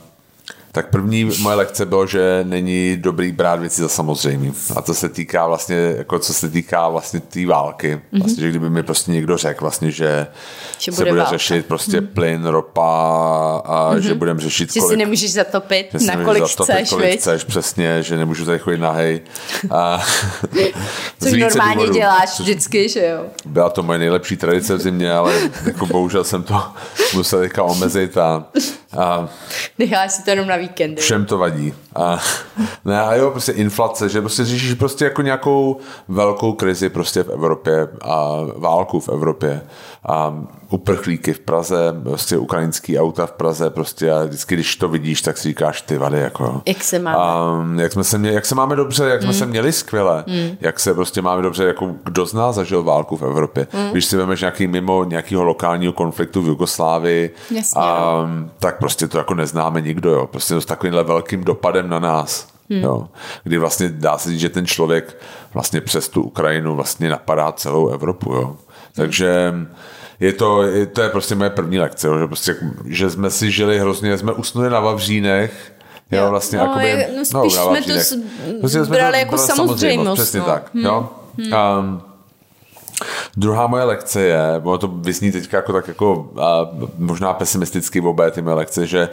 tak 0.77 0.91
první 0.91 1.24
moje 1.24 1.57
lekce 1.57 1.87
bylo, 1.87 2.07
že 2.07 2.41
není 2.43 2.97
dobrý 2.97 3.33
brát 3.33 3.61
věci 3.61 3.83
za 3.83 3.89
samozřejmý. 3.89 4.53
A 4.77 4.83
to 4.83 4.95
se 4.95 5.09
týká 5.09 5.47
vlastně, 5.47 5.77
jako 5.77 6.18
co 6.18 6.35
se 6.35 6.51
týká 6.51 6.89
vlastně 6.89 7.20
té 7.20 7.27
tý 7.27 7.47
války. 7.47 7.97
Mm-hmm. 7.97 8.18
Vlastně, 8.18 8.43
že 8.43 8.51
kdyby 8.51 8.70
mi 8.70 8.83
prostě 8.83 9.12
někdo 9.12 9.37
řekl 9.37 9.64
vlastně, 9.64 9.91
že, 9.91 10.27
že 10.79 10.93
se 10.93 11.01
bude, 11.01 11.11
bude 11.11 11.24
řešit 11.29 11.66
prostě 11.66 12.01
mm-hmm. 12.01 12.07
plyn, 12.07 12.45
ropa 12.45 12.83
a 13.64 13.95
mm-hmm. 13.95 13.99
že 13.99 14.14
budeme 14.14 14.41
řešit 14.41 14.72
Že 14.72 14.81
kolik, 14.81 14.93
si 14.93 14.97
nemůžeš 14.97 15.33
zatopit, 15.33 15.87
že 15.99 16.07
na 16.07 16.24
kolik 16.24 16.47
zatopit, 16.47 16.74
chceš, 16.74 16.89
kolik 16.89 17.20
chceš, 17.20 17.45
přesně, 17.45 18.03
že 18.03 18.16
nemůžu 18.16 18.45
tady 18.45 18.59
chodit 18.59 18.79
nahej. 18.79 19.20
A, 19.70 20.05
Což 21.22 21.33
normálně 21.33 21.74
důvodů. 21.74 21.93
děláš 21.93 22.41
vždycky, 22.41 22.89
že 22.89 23.07
jo? 23.07 23.24
Byla 23.45 23.70
to 23.70 23.83
moje 23.83 23.99
nejlepší 23.99 24.37
tradice 24.37 24.74
v 24.74 24.81
zimě, 24.81 25.12
ale 25.12 25.35
jako 25.64 25.87
bohužel 25.87 26.24
jsem 26.24 26.43
to 26.43 26.62
musel 27.14 27.41
teďka 27.41 27.62
omezit 27.62 28.18
a 28.18 28.45
A 28.99 29.28
Necháš 29.78 30.12
si 30.12 30.24
to 30.24 30.30
jenom 30.30 30.47
na 30.47 30.57
víkendy. 30.57 31.01
všem 31.03 31.24
to 31.26 31.39
vadí. 31.39 31.74
A, 31.95 32.18
ne, 32.84 33.01
a 33.01 33.14
jo, 33.14 33.30
prostě 33.30 33.53
inflace, 33.53 34.09
že 34.09 34.20
prostě 34.20 34.45
řešíš 34.45 34.74
prostě 34.74 35.05
jako 35.05 35.22
nějakou 35.22 35.76
velkou 36.09 36.53
krizi 36.53 36.89
prostě 36.89 37.22
v 37.22 37.28
Evropě 37.28 37.89
a 38.03 38.30
válku 38.57 39.01
v 39.01 39.09
Evropě 39.09 39.62
a 40.09 40.45
uprchlíky 40.70 41.32
v 41.32 41.40
Praze, 41.40 41.94
prostě 42.02 42.38
ukrajinský 42.38 42.98
auta 42.98 43.26
v 43.26 43.32
Praze 43.32 43.70
prostě 43.70 44.12
a 44.12 44.24
vždycky, 44.24 44.54
když 44.54 44.76
to 44.76 44.88
vidíš, 44.88 45.22
tak 45.22 45.38
si 45.38 45.48
říkáš 45.48 45.82
ty 45.82 45.98
vady, 45.98 46.18
jako. 46.18 46.62
Jak 46.66 46.84
se 46.84 46.98
máme? 46.98 47.16
A, 47.18 47.82
jak, 47.82 47.92
jsme 47.92 48.04
se 48.04 48.18
mě, 48.18 48.30
jak 48.30 48.46
se 48.46 48.54
máme 48.54 48.76
dobře, 48.76 49.04
jak 49.04 49.22
jsme 49.22 49.32
se 49.32 49.46
měli 49.46 49.72
skvěle, 49.72 50.24
jak 50.60 50.80
se 50.80 50.94
prostě 50.94 51.22
máme 51.22 51.42
dobře, 51.42 51.64
jako 51.64 51.90
kdo 52.04 52.26
z 52.26 52.32
nás 52.32 52.54
zažil 52.54 52.82
válku 52.82 53.16
v 53.16 53.22
Evropě. 53.22 53.66
Když 53.92 54.04
si 54.04 54.16
vemeš 54.16 54.40
nějaký 54.40 54.66
mimo 54.66 55.04
nějakého 55.04 55.44
lokálního 55.44 55.92
konfliktu 55.92 56.42
v 56.42 56.46
Jugoslávii, 56.46 57.34
Jasně, 57.50 57.82
a, 57.82 58.26
tak 58.58 58.78
prostě 58.78 59.08
to 59.08 59.18
jako 59.18 59.34
neznáme 59.34 59.80
nikdo, 59.80 60.10
jo. 60.10 60.26
Prostě 60.26 60.60
s 60.60 60.66
takovýmhle 60.66 61.04
velkým 61.04 61.44
dopadem 61.44 61.88
na 61.88 61.98
nás. 61.98 62.46
Jo. 62.70 63.08
Kdy 63.44 63.58
vlastně 63.58 63.88
dá 63.88 64.18
se 64.18 64.30
říct, 64.30 64.40
že 64.40 64.48
ten 64.48 64.66
člověk 64.66 65.16
vlastně 65.54 65.80
přes 65.80 66.08
tu 66.08 66.22
Ukrajinu 66.22 66.76
vlastně 66.76 67.10
napadá 67.10 67.52
celou 67.52 67.88
Evropu. 67.88 68.32
Jo. 68.32 68.56
Takže 68.94 69.54
je 70.20 70.32
to, 70.32 70.62
je, 70.62 70.86
to 70.86 71.02
je 71.02 71.08
prostě 71.08 71.34
moje 71.34 71.50
první 71.50 71.78
lekce, 71.78 72.08
že, 72.20 72.26
prostě, 72.26 72.56
že 72.84 73.10
jsme 73.10 73.30
si 73.30 73.50
žili 73.50 73.78
hrozně, 73.78 74.18
jsme 74.18 74.32
usnuli 74.32 74.70
na 74.70 74.80
Vavřínech, 74.80 75.72
Jo, 76.10 76.30
vlastně 76.30 76.58
No, 76.58 76.64
jakoby, 76.64 76.88
je- 76.88 77.08
no 77.16 77.24
spíš 77.24 77.56
na 77.56 77.64
jsme 77.64 77.82
to 77.82 77.92
s- 78.00 78.16
Prostě 78.60 78.84
jsme 78.84 78.96
brali 78.96 79.18
jako 79.18 79.38
samozřejmost, 79.38 80.14
Přesně 80.22 80.40
no. 80.40 80.46
tak. 80.46 80.70
Jo? 80.74 81.10
Um, 81.38 82.02
Druhá 83.36 83.66
moje 83.66 83.84
lekce 83.84 84.22
je, 84.22 84.38
ono 84.64 84.78
to 84.78 84.88
vysní 84.88 85.32
teď 85.32 85.53
jako 85.53 85.72
tak 85.72 85.88
jako 85.88 86.30
a, 86.40 86.68
možná 86.99 87.32
pesimisticky 87.32 88.01
v 88.01 88.07
obé 88.07 88.30
ty 88.30 88.42
moje 88.42 88.57
lekce, 88.57 88.86
že 88.86 89.09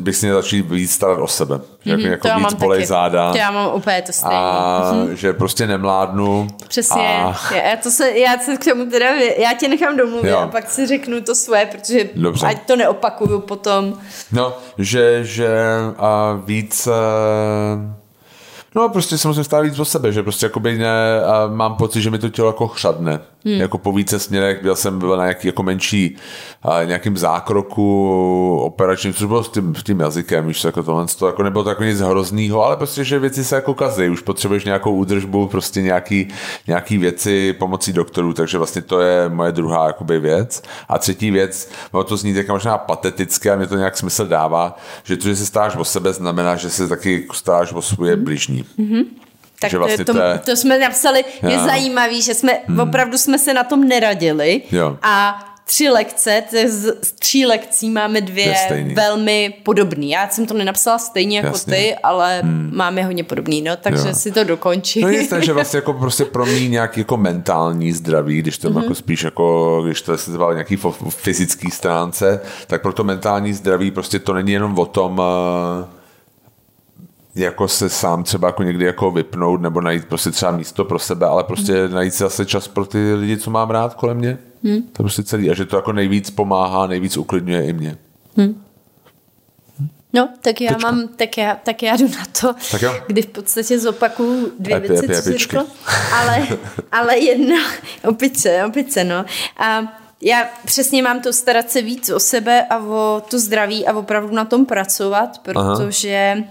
bych 0.00 0.16
si 0.16 0.26
měl 0.26 0.36
začít 0.42 0.62
víc 0.70 0.92
starat 0.92 1.18
o 1.18 1.26
sebe. 1.26 1.60
Že 1.84 1.90
jako, 1.90 2.02
jako 2.02 2.22
to 2.22 2.28
já 2.28 2.36
víc 2.38 2.42
mám 2.52 2.60
bolej 2.60 2.78
taky. 2.78 2.86
záda. 2.86 3.32
To 3.32 3.38
já 3.38 3.50
mám 3.50 3.74
úplně 3.74 4.02
to 4.02 4.12
stejné. 4.12 4.36
A 4.36 4.92
že 5.14 5.32
prostě 5.32 5.66
nemládnu. 5.66 6.48
Přesně. 6.68 7.02
A, 7.24 7.36
Já, 7.54 7.76
to 7.82 7.90
se, 7.90 8.10
já 8.18 8.38
se 8.38 8.56
k 8.56 8.64
tomu 8.64 8.86
teda, 8.90 9.06
já 9.38 9.52
tě 9.54 9.68
nechám 9.68 9.96
domluvit 9.96 10.30
Jo. 10.30 10.38
a 10.38 10.46
pak 10.46 10.70
si 10.70 10.86
řeknu 10.86 11.20
to 11.20 11.34
svoje, 11.34 11.66
protože 11.66 12.08
Dobře. 12.16 12.46
ať 12.46 12.66
to 12.66 12.76
neopakuju 12.76 13.40
potom. 13.40 13.98
No, 14.32 14.52
že, 14.78 15.24
že 15.24 15.48
a 15.98 16.40
víc... 16.44 16.86
eh, 16.86 18.05
No 18.76 18.88
prostě 18.88 19.18
se 19.18 19.28
musím 19.28 19.44
stát 19.44 19.60
víc 19.60 19.78
o 19.78 19.84
sebe, 19.84 20.12
že 20.12 20.22
prostě 20.22 20.46
jakoby 20.46 20.78
ne, 20.78 21.22
a 21.24 21.46
mám 21.46 21.74
pocit, 21.74 22.02
že 22.02 22.10
mi 22.10 22.18
to 22.18 22.28
tělo 22.28 22.48
jako 22.48 22.68
chřadne. 22.68 23.20
Hmm. 23.46 23.60
Jako 23.60 23.78
po 23.78 23.92
více 23.92 24.18
směrech, 24.18 24.62
byl 24.62 24.76
jsem 24.76 24.98
byl 24.98 25.16
na 25.16 25.22
nějaký 25.22 25.46
jako 25.46 25.62
menší 25.62 26.16
a, 26.62 26.84
nějakým 26.84 27.16
zákroku 27.16 28.58
operačním, 28.62 29.14
což 29.14 29.26
bylo 29.26 29.44
s 29.44 29.48
tím, 29.48 29.74
s 29.74 29.82
tím 29.82 30.00
jazykem, 30.00 30.46
víš, 30.46 30.64
jako 30.64 30.82
tohle, 30.82 31.06
to 31.18 31.26
jako 31.26 31.42
nebylo 31.42 31.64
to 31.64 31.70
jako 31.70 31.84
nic 31.84 32.00
hroznýho, 32.00 32.64
ale 32.64 32.76
prostě, 32.76 33.04
že 33.04 33.18
věci 33.18 33.44
se 33.44 33.54
jako 33.54 33.74
kazí, 33.74 34.08
už 34.08 34.20
potřebuješ 34.20 34.64
nějakou 34.64 34.96
údržbu, 34.96 35.46
prostě 35.46 35.82
nějaký, 35.82 36.28
nějaký 36.66 36.98
věci 36.98 37.52
pomocí 37.52 37.92
doktorů, 37.92 38.32
takže 38.32 38.58
vlastně 38.58 38.82
to 38.82 39.00
je 39.00 39.28
moje 39.28 39.52
druhá 39.52 39.86
jakoby 39.86 40.18
věc. 40.18 40.62
A 40.88 40.98
třetí 40.98 41.30
věc, 41.30 41.70
no 41.94 42.04
to 42.04 42.16
zní 42.16 42.34
tak 42.34 42.48
možná 42.48 42.78
patetické, 42.78 43.50
a 43.50 43.56
mě 43.56 43.66
to 43.66 43.76
nějak 43.76 43.96
smysl 43.96 44.26
dává, 44.26 44.76
že 45.04 45.16
to, 45.16 45.28
že 45.28 45.36
se 45.36 45.46
stáš 45.46 45.76
o 45.76 45.84
sebe, 45.84 46.12
znamená, 46.12 46.56
že 46.56 46.70
se 46.70 46.88
taky 46.88 47.26
staráš 47.32 47.72
o 47.72 47.82
svoje 47.82 48.16
bližní. 48.16 48.64
Tak 49.60 49.70
Že 49.70 49.76
to, 49.76 49.80
vlastně 49.80 50.04
to, 50.04 50.12
to 50.12 50.20
to 50.44 50.56
jsme 50.56 50.78
napsali, 50.78 51.24
je 51.42 51.54
Jo. 51.54 51.64
zajímavý, 51.64 52.22
že 52.22 52.34
jsme 52.34 52.52
opravdu 52.82 53.18
jsme 53.18 53.38
se 53.38 53.54
na 53.54 53.64
tom 53.64 53.88
neradili 53.88 54.62
Jo. 54.70 54.98
a 55.02 55.44
tři 55.66 55.88
lekce, 55.88 56.42
z, 56.68 57.04
z 57.04 57.12
tří 57.12 57.46
lekcí 57.46 57.90
máme 57.90 58.20
dvě 58.20 58.54
velmi 58.94 59.54
podobné. 59.62 60.06
Já 60.06 60.28
jsem 60.28 60.46
to 60.46 60.54
nenapsala 60.54 60.98
stejně 60.98 61.36
jako 61.36 61.48
Jasně. 61.48 61.74
ty, 61.74 61.94
ale 62.02 62.40
máme 62.70 63.02
hodně 63.02 63.24
podobný, 63.24 63.62
no, 63.62 63.76
takže 63.76 64.08
Jo. 64.08 64.14
si 64.14 64.32
to 64.32 64.44
dokončí. 64.44 65.00
No 65.00 65.08
je 65.08 65.26
že 65.40 65.52
vlastně 65.52 65.76
jako 65.76 65.92
prostě 65.92 66.24
pro 66.24 66.46
mě 66.46 66.68
nějaký 66.68 67.00
jako 67.00 67.16
mentální 67.16 67.92
zdraví, 67.92 68.38
když 68.38 68.58
to 68.58 68.70
mm-hmm. 68.70 68.82
jako 68.82 68.94
spíš 68.94 69.22
jako, 69.22 69.82
když 69.84 70.02
to 70.02 70.18
se 70.18 70.32
zval 70.32 70.52
nějaký 70.54 70.78
fyzický 71.08 71.70
stránce, 71.70 72.40
tak 72.66 72.82
pro 72.82 72.92
to 72.92 73.04
mentální 73.04 73.52
zdraví 73.52 73.90
prostě 73.90 74.18
to 74.18 74.32
není 74.32 74.52
jenom 74.52 74.78
o 74.78 74.86
tom, 74.86 75.22
eh, 75.22 75.95
jako 77.36 77.68
se 77.68 77.88
sám 77.88 78.24
třeba 78.24 78.48
jako 78.48 78.62
někdy 78.62 78.84
jako 78.84 79.10
vypnout 79.10 79.60
nebo 79.60 79.80
najít 79.80 80.04
prostě 80.04 80.30
třeba 80.30 80.52
místo 80.52 80.84
pro 80.84 80.98
sebe, 80.98 81.26
ale 81.26 81.44
prostě 81.44 81.88
najít 81.88 82.14
si 82.14 82.22
zase 82.22 82.46
čas 82.46 82.68
pro 82.68 82.86
ty 82.86 83.14
lidi, 83.14 83.36
co 83.36 83.50
mám 83.50 83.70
rád 83.70 83.94
kolem 83.94 84.16
mě. 84.16 84.38
Hmm. 84.64 84.82
To 84.82 84.88
je 84.88 85.04
prostě 85.04 85.22
celý. 85.22 85.50
A 85.50 85.54
že 85.54 85.64
to 85.64 85.76
jako 85.76 85.92
nejvíc 85.92 86.30
pomáhá, 86.30 86.86
nejvíc 86.86 87.16
uklidňuje 87.16 87.66
i 87.66 87.72
mě. 87.72 87.96
No, 90.12 90.28
tak 90.40 90.60
já 90.60 90.72
Tečka. 90.72 90.90
mám, 90.90 91.08
tak 91.08 91.38
já, 91.38 91.54
tak 91.64 91.82
já 91.82 91.96
jdu 91.96 92.08
na 92.08 92.24
to, 92.40 92.54
Tak 92.70 92.82
jo. 92.82 92.94
kdy 93.06 93.22
v 93.22 93.26
podstatě 93.26 93.78
zopakuju 93.78 94.52
dvě 94.58 94.76
Epi, 94.76 94.88
věci, 94.88 95.04
epi, 95.04 95.22
co 95.22 95.38
řekl, 95.38 95.66
ale, 96.14 96.46
ale 96.92 97.18
jedna, 97.18 97.56
opice, 98.08 98.64
opice, 98.64 99.04
no. 99.04 99.24
A 99.56 99.82
já 100.20 100.48
přesně 100.64 101.02
mám 101.02 101.20
to 101.20 101.32
starat 101.32 101.70
se 101.70 101.82
víc 101.82 102.10
o 102.10 102.20
sebe 102.20 102.66
a 102.70 102.78
o 102.78 103.22
to 103.30 103.38
zdraví 103.38 103.86
a 103.86 103.96
opravdu 103.96 104.34
na 104.34 104.44
tom 104.44 104.66
pracovat, 104.66 105.38
protože 105.38 106.44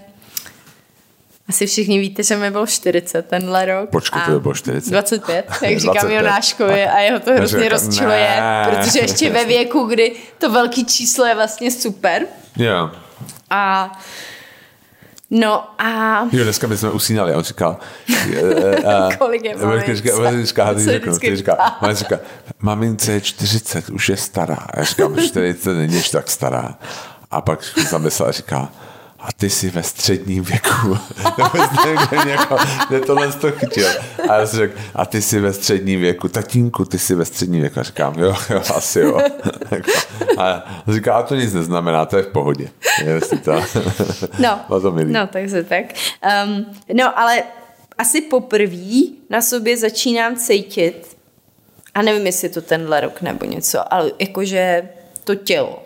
asi 1.50 1.66
všichni 1.66 2.00
víte, 2.00 2.24
že 2.24 2.38
mi 2.38 2.52
bylo 2.52 2.68
40 2.68 3.26
tenhle 3.26 3.66
rok. 3.66 3.90
Počkej, 3.90 4.22
to 4.26 4.40
bylo 4.40 4.54
40. 4.54 4.90
25, 4.90 5.46
jak 5.62 5.80
říkám 5.80 5.94
25. 5.94 6.16
Jonáškovi 6.16 6.86
a 6.86 7.00
jeho 7.00 7.20
to 7.20 7.34
hrozně 7.34 7.64
říkám, 7.64 7.72
rozčiluje, 7.72 8.36
ne. 8.40 8.68
protože 8.70 9.00
ještě 9.02 9.30
ve 9.30 9.46
věku, 9.46 9.84
kdy 9.84 10.16
to 10.38 10.52
velký 10.52 10.86
číslo 10.86 11.26
je 11.26 11.36
vlastně 11.36 11.72
super. 11.72 12.26
Jo. 12.58 12.92
A 13.50 13.92
no 15.30 15.64
a 15.80 16.22
Jo, 16.32 16.44
dneska 16.44 16.68
my 16.68 16.78
jsme 16.78 16.92
usínali 16.92 17.34
a 17.34 17.38
on 17.38 17.44
říkal, 17.44 17.78
uh, 18.10 19.16
Kolik 19.18 19.44
je 19.44 19.56
mamince? 19.56 19.96
Říká, 19.96 20.16
on 20.16 20.46
říká, 20.46 20.74
říká, 21.36 21.94
říká, 21.94 22.20
mamince 22.60 23.12
je 23.12 23.22
40, 23.22 23.90
už 23.90 24.10
je 24.10 24.18
stará. 24.18 24.56
A 24.56 24.80
já 24.80 24.84
říkám, 24.84 25.18
40 25.18 25.74
není 25.74 26.02
tak 26.12 26.30
stará. 26.30 26.76
A 27.32 27.42
pak 27.42 27.60
zamyslel 27.90 28.30
a 28.30 28.32
říká, 28.32 28.70
a 29.28 29.32
ty 29.38 29.50
jsi 29.50 29.70
ve 29.70 29.84
středním 29.84 30.44
věku. 30.44 30.98
Nevím, 31.86 31.98
kde, 32.10 32.32
jako, 32.32 32.58
kde 32.90 33.00
tohle 33.00 33.32
to 33.32 33.52
chytil. 33.52 33.88
A 34.30 34.36
já 34.40 34.48
si 34.48 34.58
řekl, 34.58 34.80
a 34.96 35.06
ty 35.06 35.22
jsi 35.22 35.40
ve 35.40 35.54
středním 35.54 36.00
věku. 36.00 36.28
Tatínku, 36.28 36.86
ty 36.86 37.00
jsi 37.00 37.16
ve 37.16 37.26
středním 37.26 37.62
věku. 37.62 37.80
A 37.80 37.84
říkám, 37.84 38.20
jo, 38.20 38.36
jo, 38.50 38.62
asi 38.76 39.00
jo. 39.00 39.22
Jako, 39.72 39.92
a 40.38 40.66
říká, 40.88 41.16
a 41.16 41.24
to 41.24 41.36
nic 41.36 41.54
neznamená, 41.54 42.06
to 42.06 42.18
je 42.18 42.24
v 42.24 42.28
pohodě. 42.28 42.70
Je, 43.04 43.22
si 43.22 43.38
to, 43.38 43.52
No, 44.40 44.60
to 44.82 44.92
milý. 44.92 45.14
no 45.14 45.28
takže 45.28 45.64
tak. 45.64 45.86
Um, 46.46 46.66
no, 46.94 47.20
ale 47.20 47.44
asi 47.98 48.22
poprvé 48.22 49.02
na 49.30 49.42
sobě 49.42 49.78
začínám 49.78 50.36
cítit, 50.36 51.18
a 51.94 52.02
nevím, 52.02 52.26
jestli 52.26 52.46
je 52.46 52.54
to 52.54 52.62
tenhle 52.62 53.02
rok 53.02 53.22
nebo 53.22 53.46
něco, 53.46 53.94
ale 53.94 54.12
jakože 54.20 54.90
to 55.24 55.36
tělo 55.36 55.85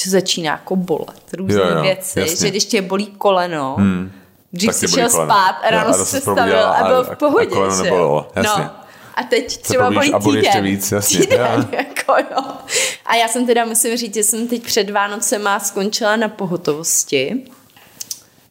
se 0.00 0.10
začíná 0.10 0.52
jako 0.52 0.76
bolet. 0.76 1.22
Různé 1.32 1.54
Jo, 1.54 1.68
jo, 1.76 1.82
věci, 1.82 2.20
jasně. 2.20 2.36
že 2.36 2.50
když 2.50 2.64
tě 2.64 2.82
bolí 2.82 3.06
koleno, 3.06 3.74
hmm. 3.78 4.12
dřív 4.52 4.74
jsi 4.74 4.88
šel 4.88 5.10
koleno. 5.10 5.32
spát 5.32 5.50
a 5.66 5.70
ráno 5.70 5.88
a 5.90 5.92
se 5.92 6.20
stavil 6.20 6.58
a 6.58 6.70
a- 6.72 6.86
byl 6.88 6.96
a- 7.10 7.14
v 7.14 7.18
pohodě. 7.18 7.46
a 7.46 7.52
že 7.54 7.58
jo? 7.76 7.82
nebolelo, 7.82 8.28
jasně. 8.36 8.64
No. 8.64 8.70
A 9.14 9.22
teď 9.22 9.62
třeba 9.62 9.90
bolí 9.90 10.12
a 10.12 10.18
bolí 10.18 10.38
ještě 10.44 10.60
víc, 10.60 10.92
jasně, 10.92 11.18
Týden, 11.18 11.68
jo. 11.72 11.78
jako 11.78 12.12
jo. 12.34 12.42
A 13.06 13.14
já 13.16 13.28
jsem 13.28 13.46
teda, 13.46 13.64
musím 13.64 13.96
říct, 13.96 14.14
že 14.14 14.22
jsem 14.22 14.48
teď 14.48 14.62
před 14.62 14.90
Vánocema 14.90 15.60
skončila 15.60 16.16
na 16.16 16.28
pohotovosti. 16.28 17.42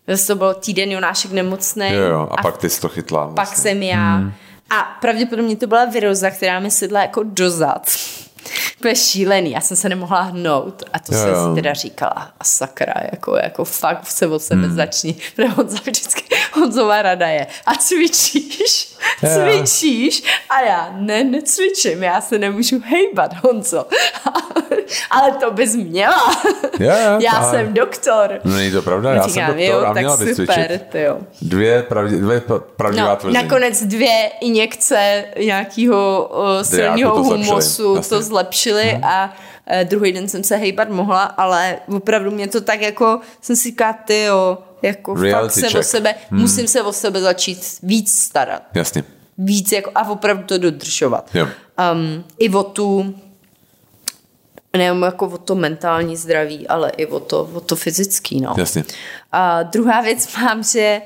Zase 0.07 0.27
to 0.27 0.35
byl 0.35 0.53
týden 0.53 0.91
Jonášek 0.91 1.31
nemocný. 1.31 1.89
Jo, 1.93 2.01
jo, 2.01 2.27
a, 2.31 2.41
pak 2.41 2.57
ty 2.57 2.69
jsi 2.69 2.81
to 2.81 2.89
chytla. 2.89 3.27
pak 3.27 3.35
vlastně. 3.35 3.71
jsem 3.71 3.83
já. 3.83 4.15
Hmm. 4.15 4.33
A 4.69 4.97
pravděpodobně 5.01 5.55
to 5.55 5.67
byla 5.67 5.85
viroza, 5.85 6.29
která 6.29 6.59
mi 6.59 6.71
sedla 6.71 7.01
jako 7.01 7.21
dozad. 7.23 7.91
To 8.81 8.87
je 8.87 8.95
šílený, 8.95 9.51
já 9.51 9.61
jsem 9.61 9.77
se 9.77 9.89
nemohla 9.89 10.21
hnout 10.21 10.83
a 10.93 10.99
to 10.99 11.15
Jo, 11.15 11.19
jsem 11.21 11.29
jo. 11.29 11.49
si 11.49 11.61
teda 11.61 11.73
říkala, 11.73 12.31
a 12.39 12.43
sakra, 12.43 12.93
jako, 13.11 13.35
jako 13.35 13.65
fakt 13.65 14.07
se 14.07 14.27
o 14.27 14.39
sebe 14.39 14.67
hmm. 14.67 14.75
začni, 14.75 15.15
protože 15.35 15.47
Honza 15.47 15.77
vždycky, 15.81 16.23
Honzová 16.53 17.01
rada 17.01 17.27
je, 17.27 17.47
a 17.65 17.75
cvičíš, 17.75 18.95
Jo, 19.23 19.29
cvičíš 19.29 20.23
a 20.49 20.61
já, 20.61 20.89
ne, 20.97 21.23
necvičím, 21.23 22.03
já 22.03 22.21
se 22.21 22.37
nemůžu 22.37 22.81
hejbat, 22.85 23.33
Honzo. 23.43 23.85
Ale 25.11 25.31
to 25.31 25.51
bys 25.51 25.75
měla. 25.75 26.41
Jo, 26.79 26.91
jo, 27.05 27.19
já 27.19 27.31
ale- 27.31 27.51
jsem 27.51 27.73
doktor. 27.73 28.39
No 28.43 28.55
není 28.55 28.71
to 28.71 28.81
pravda, 28.81 29.13
já 29.13 29.21
jsem 29.23 29.31
Říkám, 29.31 29.47
doktor 29.47 29.63
jo, 29.65 29.85
a 29.85 29.93
měla 29.93 30.17
tak 30.17 30.27
bys 30.27 30.37
super. 30.37 30.79
Dvě, 31.41 31.83
pravdě, 31.83 32.15
dvě 32.15 32.41
pravdivá 32.75 33.09
No, 33.09 33.15
tvrzení. 33.15 33.43
nakonec 33.43 33.83
dvě 33.83 34.29
injekce 34.41 35.23
nějakého 35.43 36.29
uh, 36.33 36.63
silného 36.63 37.37
to 38.09 38.21
to 38.29 38.35
zlepšily 38.35 38.99
a 39.03 39.25
uh, 39.25 39.83
druhý 39.83 40.11
den 40.11 40.27
jsem 40.27 40.43
se 40.43 40.55
hejbat 40.55 40.89
mohla, 40.89 41.23
ale 41.23 41.77
opravdu 41.95 42.31
mě 42.31 42.47
to 42.47 42.61
tak 42.61 42.81
jako, 42.81 43.19
jsem 43.41 43.55
si 43.55 43.63
říkala, 43.63 43.93
ty 43.93 44.23
jo, 44.23 44.57
jako 44.81 45.15
fakt 45.15 45.23
Reality 45.23 45.61
se 45.61 45.67
o 45.67 45.71
check. 45.71 45.83
sebe, 45.83 46.15
musím 46.31 46.67
se 46.67 46.81
o 46.81 46.93
sebe 46.93 47.21
začít 47.21 47.79
víc 47.83 48.19
starat. 48.19 48.63
Jasně. 48.73 49.03
Víc 49.37 49.71
jako 49.71 49.91
a 49.95 50.09
opravdu 50.09 50.43
to 50.43 50.57
dodržovat. 50.57 51.29
Jo. 51.33 51.47
Um, 51.93 52.23
I 52.39 52.49
o 52.49 52.63
tu 52.63 53.15
nejenom 54.77 55.03
jako 55.03 55.27
o 55.27 55.37
to 55.37 55.55
mentální 55.55 56.17
zdraví, 56.17 56.67
ale 56.67 56.89
i 56.89 57.05
o 57.05 57.19
to, 57.19 57.49
o 57.53 57.59
to 57.59 57.75
fyzický, 57.75 58.41
no. 58.41 58.55
Jasně. 58.57 58.83
A 59.31 59.63
druhá 59.63 60.01
věc 60.01 60.35
mám, 60.37 60.63
že 60.63 61.01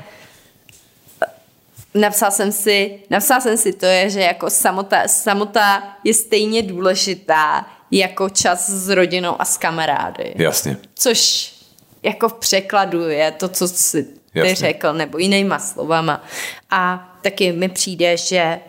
napsal 1.95 2.31
jsem 2.31 2.51
si, 2.51 2.99
napsal 3.09 3.41
jsem 3.41 3.57
si 3.57 3.73
to 3.73 3.85
je, 3.85 4.09
že 4.09 4.19
jako 4.21 4.49
samota, 4.49 5.07
samota 5.07 5.83
je 6.03 6.13
stejně 6.13 6.61
důležitá 6.61 7.67
jako 7.91 8.29
čas 8.29 8.69
s 8.69 8.89
rodinou 8.89 9.41
a 9.41 9.45
s 9.45 9.57
kamarády. 9.57 10.33
Jasně. 10.35 10.77
Což 10.95 11.51
jako 12.03 12.29
v 12.29 12.33
překladu 12.33 13.09
je 13.09 13.31
to, 13.31 13.49
co 13.49 13.67
si 13.67 14.03
ty 14.03 14.39
Jasně. 14.39 14.55
řekl, 14.55 14.93
nebo 14.93 15.17
jinýma 15.17 15.59
slovama. 15.59 16.23
A 16.71 17.09
taky 17.21 17.51
mi 17.51 17.69
přijde, 17.69 18.17
že 18.17 18.59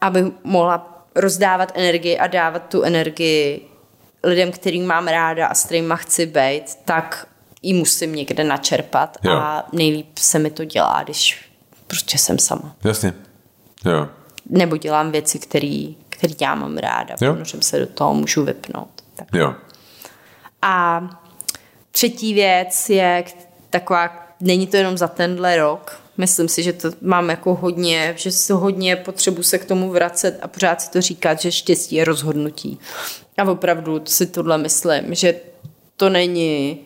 aby 0.00 0.24
mohla 0.44 1.04
rozdávat 1.14 1.72
energii 1.74 2.18
a 2.18 2.26
dávat 2.26 2.62
tu 2.68 2.82
energii 2.82 3.68
lidem, 4.24 4.52
kterým 4.52 4.86
mám 4.86 5.08
ráda 5.08 5.46
a 5.46 5.54
s 5.54 5.64
kterýma 5.64 5.96
chci 5.96 6.26
být, 6.26 6.64
tak 6.84 7.28
ji 7.62 7.74
musím 7.74 8.14
někde 8.14 8.44
načerpat 8.44 9.18
Jo. 9.24 9.32
a 9.32 9.66
nejlíp 9.72 10.18
se 10.18 10.38
mi 10.38 10.50
to 10.50 10.64
dělá, 10.64 11.02
když 11.02 11.47
prostě 11.88 12.18
jsem 12.18 12.38
sama. 12.38 12.76
Jasně. 12.84 13.14
Jo. 13.84 14.08
Nebo 14.50 14.76
dělám 14.76 15.10
věci, 15.10 15.38
které 15.38 15.92
který 16.18 16.34
já 16.40 16.54
mám 16.54 16.76
ráda, 16.76 17.14
Jo. 17.20 17.32
ponořím 17.32 17.62
se 17.62 17.78
do 17.78 17.86
toho, 17.86 18.14
můžu 18.14 18.44
vypnout. 18.44 18.88
Tak. 19.16 19.28
Jo. 19.32 19.54
A 20.62 21.02
třetí 21.92 22.34
věc 22.34 22.90
je 22.90 23.24
taková, 23.70 24.26
není 24.40 24.66
to 24.66 24.76
jenom 24.76 24.98
za 24.98 25.08
tenhle 25.08 25.56
rok, 25.56 26.00
myslím 26.16 26.48
si, 26.48 26.62
že 26.62 26.72
to 26.72 26.90
mám 27.00 27.30
jako 27.30 27.54
hodně, 27.54 28.14
že 28.16 28.32
si 28.32 28.52
hodně 28.52 28.96
potřebu 28.96 29.42
se 29.42 29.58
k 29.58 29.64
tomu 29.64 29.90
vracet 29.90 30.38
a 30.42 30.48
pořád 30.48 30.80
si 30.80 30.90
to 30.90 31.00
říkat, 31.00 31.40
že 31.40 31.52
štěstí 31.52 31.96
je 31.96 32.04
rozhodnutí. 32.04 32.78
A 33.38 33.44
opravdu 33.50 34.02
si 34.04 34.26
tohle 34.26 34.58
myslím, 34.58 35.14
že 35.14 35.34
to 35.96 36.08
není 36.08 36.80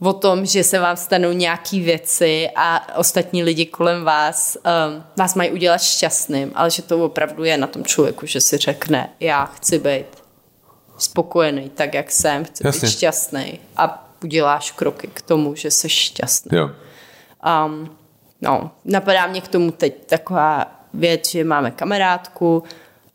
o 0.00 0.12
tom, 0.12 0.46
že 0.46 0.64
se 0.64 0.78
vám 0.78 0.96
stanou 0.96 1.32
nějaké 1.32 1.80
věci 1.80 2.48
a 2.56 2.96
ostatní 2.98 3.42
lidi 3.42 3.66
kolem 3.66 4.04
vás 4.04 4.56
um, 4.56 5.04
vás 5.16 5.34
mají 5.34 5.50
udělat 5.50 5.82
šťastným, 5.82 6.52
ale 6.54 6.70
že 6.70 6.82
to 6.82 7.04
opravdu 7.04 7.44
je 7.44 7.58
na 7.58 7.66
tom 7.66 7.84
člověku, 7.84 8.26
že 8.26 8.40
si 8.40 8.56
řekne, 8.56 9.10
já 9.20 9.44
chci 9.44 9.78
být 9.78 10.06
spokojený 10.98 11.70
tak, 11.70 11.94
jak 11.94 12.10
jsem, 12.10 12.44
chci 12.44 12.66
Jasně. 12.66 12.80
být 12.80 12.92
šťastný 12.92 13.60
a 13.76 14.08
uděláš 14.24 14.70
kroky 14.70 15.06
k 15.14 15.22
tomu, 15.22 15.54
že 15.54 15.70
jsi 15.70 15.88
šťastný. 15.88 16.58
Jo. 16.58 16.70
Um, 17.66 17.96
no, 18.40 18.70
napadá 18.84 19.26
mě 19.26 19.40
k 19.40 19.48
tomu 19.48 19.70
teď 19.70 20.06
taková 20.06 20.66
věc, 20.94 21.28
že 21.28 21.44
máme 21.44 21.70
kamarádku, 21.70 22.62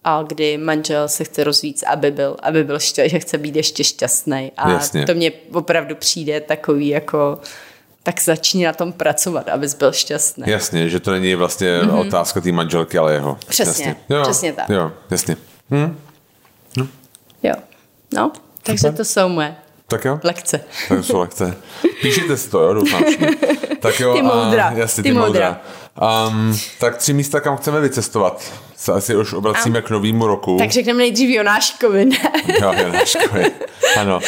a 0.04 0.24
kdy 0.24 0.58
manžel 0.58 1.08
se 1.08 1.24
chce 1.24 1.44
rozvíct, 1.44 1.84
aby 1.84 2.12
byl, 2.12 2.38
aby 2.44 2.64
byl 2.64 2.80
šťastný, 2.80 3.10
že 3.10 3.20
chce 3.20 3.38
být 3.38 3.56
ještě 3.56 3.84
šťastný. 3.84 4.52
A 4.58 4.70
Jasně. 4.70 5.06
to 5.06 5.14
mně 5.14 5.32
opravdu 5.54 5.96
přijde 5.96 6.42
takový 6.42 6.88
jako 6.88 7.40
tak 8.04 8.22
začni 8.22 8.66
na 8.66 8.74
tom 8.74 8.94
pracovat, 8.94 9.50
abys 9.50 9.74
byl 9.74 9.92
šťastný. 9.92 10.44
Jasně, 10.48 10.90
že 10.90 11.00
to 11.00 11.12
není 11.12 11.36
vlastně 11.36 11.80
mm-hmm. 11.82 12.00
otázka 12.08 12.42
té 12.42 12.52
manželky, 12.52 12.98
ale 12.98 13.14
jeho. 13.14 13.38
Přesně, 13.48 13.86
jasně. 13.86 13.96
Jo, 14.10 14.22
přesně 14.24 14.54
tak. 14.54 14.70
Jo, 14.70 14.92
jasně. 15.12 15.38
Jo. 17.44 17.54
No, 18.14 18.32
takže 18.64 18.80
Super. 18.80 18.94
to 18.94 19.06
jsou 19.06 19.30
moje 19.30 19.56
Tak 19.88 20.06
jo? 20.06 20.20
lekce. 20.24 20.62
Tak 20.90 21.04
jsou 21.06 21.20
lekce. 21.20 21.56
Píšete 22.02 22.38
si 22.38 22.50
to, 22.50 22.60
jo, 22.60 22.74
doufám. 22.74 23.04
Tak 23.80 24.00
jo, 24.00 24.14
Ty 24.14 24.22
moudra, 24.22 24.68
A, 24.68 24.72
jasně, 24.72 25.04
ty, 25.04 25.10
ty 25.10 25.16
moudra. 25.16 25.26
moudra. 25.50 25.62
Um, 26.02 26.58
tak 26.80 26.98
tři 26.98 27.14
místa, 27.14 27.40
kam 27.40 27.58
chceme 27.58 27.80
vycestovat. 27.82 28.52
Se 28.76 28.92
asi 28.94 29.16
už 29.16 29.34
obracíme 29.34 29.82
k 29.82 29.90
novému 29.90 30.28
roku. 30.28 30.58
Tak 30.58 30.72
řekneme 30.72 30.98
nejdřív 30.98 31.30
Jonáškovi, 31.30 32.06
ne? 32.06 32.18
Jo, 32.62 32.74
Jonáškovi. 32.84 33.52
Ano, 34.00 34.20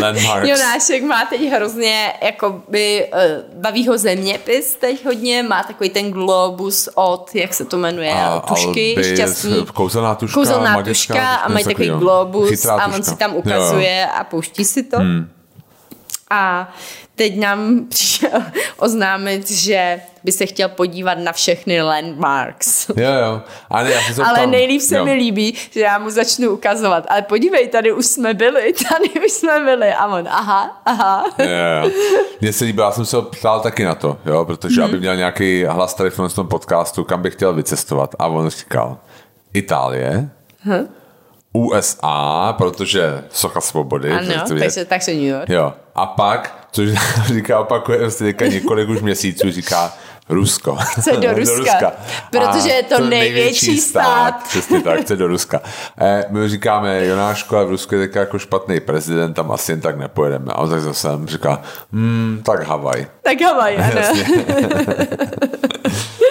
landmarks. 0.00 0.48
Jonášek 0.48 1.02
má 1.02 1.24
teď 1.30 1.50
hrozně, 1.50 2.12
jakoby, 2.22 3.06
uh, 3.12 3.60
baví 3.60 3.88
ho 3.88 3.98
zeměpis 3.98 4.74
teď 4.80 5.04
hodně, 5.04 5.42
má 5.42 5.62
takový 5.62 5.90
ten 5.90 6.10
globus 6.10 6.88
od, 6.94 7.30
jak 7.34 7.54
se 7.54 7.64
to 7.64 7.76
jmenuje, 7.76 8.12
A 8.12 8.40
tušky, 8.40 8.94
Alby, 8.96 9.14
šťastný. 9.14 9.66
Kouzelná 9.74 10.14
tuška, 10.14 10.34
Kouzelná 10.34 10.72
magická 10.74 11.14
tuška 11.14 11.34
a 11.34 11.48
mají 11.48 11.64
takový 11.64 11.88
globus 11.88 12.48
Chytrá 12.48 12.74
a 12.74 12.86
on 12.86 12.92
tuška. 12.92 13.10
si 13.12 13.16
tam 13.18 13.30
Jo, 13.30 13.36
jo. 13.36 13.40
ukazuje 13.40 14.06
a 14.06 14.24
pouští 14.24 14.64
si 14.64 14.82
to. 14.82 14.96
Hmm. 14.98 15.28
A 16.30 16.72
teď 17.16 17.38
nám 17.38 17.84
přišel 17.88 18.30
oznámit, 18.76 19.50
že 19.50 20.00
by 20.24 20.32
se 20.32 20.46
chtěl 20.46 20.68
podívat 20.68 21.18
na 21.18 21.32
všechny 21.32 21.82
landmarks. 21.82 22.88
Jo, 22.88 22.94
jo. 23.26 23.42
A 23.70 23.82
ne, 23.82 23.90
já 23.90 24.00
se 24.14 24.22
Ale 24.22 24.46
nejlíp 24.46 24.80
se 24.82 24.96
jo. 24.96 25.04
mi 25.04 25.12
líbí, 25.12 25.54
že 25.70 25.80
já 25.80 25.98
mu 25.98 26.10
začnu 26.10 26.50
ukazovat. 26.50 27.06
Ale 27.08 27.22
podívej, 27.22 27.68
tady 27.68 27.92
už 27.92 28.06
jsme 28.06 28.34
byli, 28.34 28.72
tady 28.88 29.24
už 29.26 29.32
jsme 29.32 29.60
byli. 29.64 29.92
A 29.92 30.06
on, 30.06 30.28
aha, 30.30 30.82
aha. 30.86 31.24
Mně 32.40 32.52
se 32.52 32.64
líbilo, 32.64 32.86
já 32.86 32.92
jsem 32.92 33.04
se 33.06 33.16
ho 33.16 33.22
ptal 33.22 33.60
taky 33.60 33.84
na 33.84 33.94
to, 33.94 34.18
jo, 34.26 34.44
protože 34.44 34.80
Mhm. 34.80 34.90
aby 34.90 35.00
měl 35.00 35.16
nějaký 35.16 35.64
hlas 35.64 35.94
tady 35.94 36.10
v 36.10 36.16
tom- 36.34 36.48
podcastu, 36.48 37.04
kam 37.04 37.22
bych 37.22 37.32
chtěl 37.34 37.52
vycestovat. 37.54 38.14
A 38.18 38.26
on 38.26 38.48
říkal, 38.48 38.98
Itálie, 39.54 40.28
USA, 41.52 42.54
protože 42.58 43.24
socha 43.30 43.60
svobody. 43.60 44.10
Ano, 44.12 44.34
takže, 44.58 44.84
takže 44.84 45.12
New 45.14 45.22
York. 45.22 45.48
Jo. 45.48 45.74
A 45.94 46.06
pak, 46.06 46.66
což 46.72 46.88
říká, 47.26 47.58
opakuje 47.60 47.98
prostě 47.98 48.24
teďka 48.24 48.46
několik 48.46 48.88
už 48.88 49.00
měsíců, 49.02 49.50
říká 49.50 49.92
Rusko. 50.28 50.76
Chce 50.80 51.12
do 51.16 51.32
Ruska, 51.36 51.92
protože 52.30 52.68
je 52.68 52.82
to 52.82 53.04
největší 53.08 53.78
stát. 53.78 54.42
Přesně 54.48 54.80
tak, 54.80 55.00
chce 55.00 55.16
do 55.16 55.26
Ruska. 55.26 55.60
Eh, 56.00 56.24
my 56.30 56.48
říkáme, 56.48 57.06
Jonáško, 57.06 57.56
ale 57.56 57.64
v 57.64 57.70
Rusku 57.70 57.94
je 57.94 58.00
teďka 58.06 58.20
jako 58.20 58.38
špatný 58.38 58.80
prezident, 58.80 59.34
tam 59.34 59.52
asi 59.52 59.72
jen 59.72 59.80
tak 59.80 59.98
nepojedeme. 59.98 60.52
A 60.52 60.58
on 60.58 60.70
tak 60.70 60.80
zase 60.80 61.08
říká, 61.24 61.62
hmm, 61.92 62.40
tak 62.44 62.62
Havaj. 62.62 63.06
Tak 63.22 63.40
Havaj, 63.40 63.76
ano. 63.92 64.00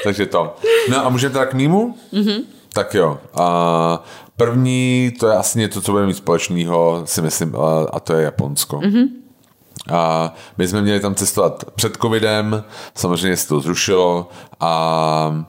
Takže 0.04 0.26
to. 0.26 0.56
No 0.90 1.06
a 1.06 1.10
můžeme 1.10 1.34
teda 1.34 1.46
k 1.46 1.54
mýmu? 1.54 1.96
Mm-hmm. 2.14 2.42
Tak 2.74 2.94
jo. 2.94 3.20
A 3.34 4.04
první, 4.38 5.12
to 5.20 5.28
je 5.28 5.36
asi 5.38 5.60
něco, 5.60 5.82
co 5.82 5.92
bude 5.92 6.06
mít 6.06 6.18
společného, 6.18 7.02
si 7.06 7.22
myslím, 7.22 7.56
a- 7.56 7.88
a 7.94 8.00
to 8.00 8.14
je 8.14 8.24
Japonsko. 8.24 8.78
Mm-hmm. 8.80 9.08
A 9.92 10.34
my 10.58 10.68
jsme 10.68 10.82
měli 10.82 11.00
tam 11.00 11.16
cestovat 11.16 11.66
před 11.76 11.98
covidem, 12.02 12.64
samozřejmě 12.96 13.38
se 13.38 13.48
to 13.48 13.60
zrušilo 13.60 14.30
a 14.60 15.46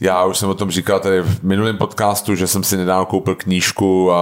já 0.00 0.24
už 0.24 0.38
jsem 0.38 0.48
o 0.48 0.54
tom 0.54 0.70
říkal 0.70 1.00
tady 1.00 1.22
v 1.22 1.42
minulém 1.42 1.76
podcastu, 1.76 2.34
že 2.34 2.46
jsem 2.46 2.64
si 2.64 2.76
nedávno 2.76 3.06
koupil 3.06 3.34
knížku 3.34 4.06
uh, 4.06 4.12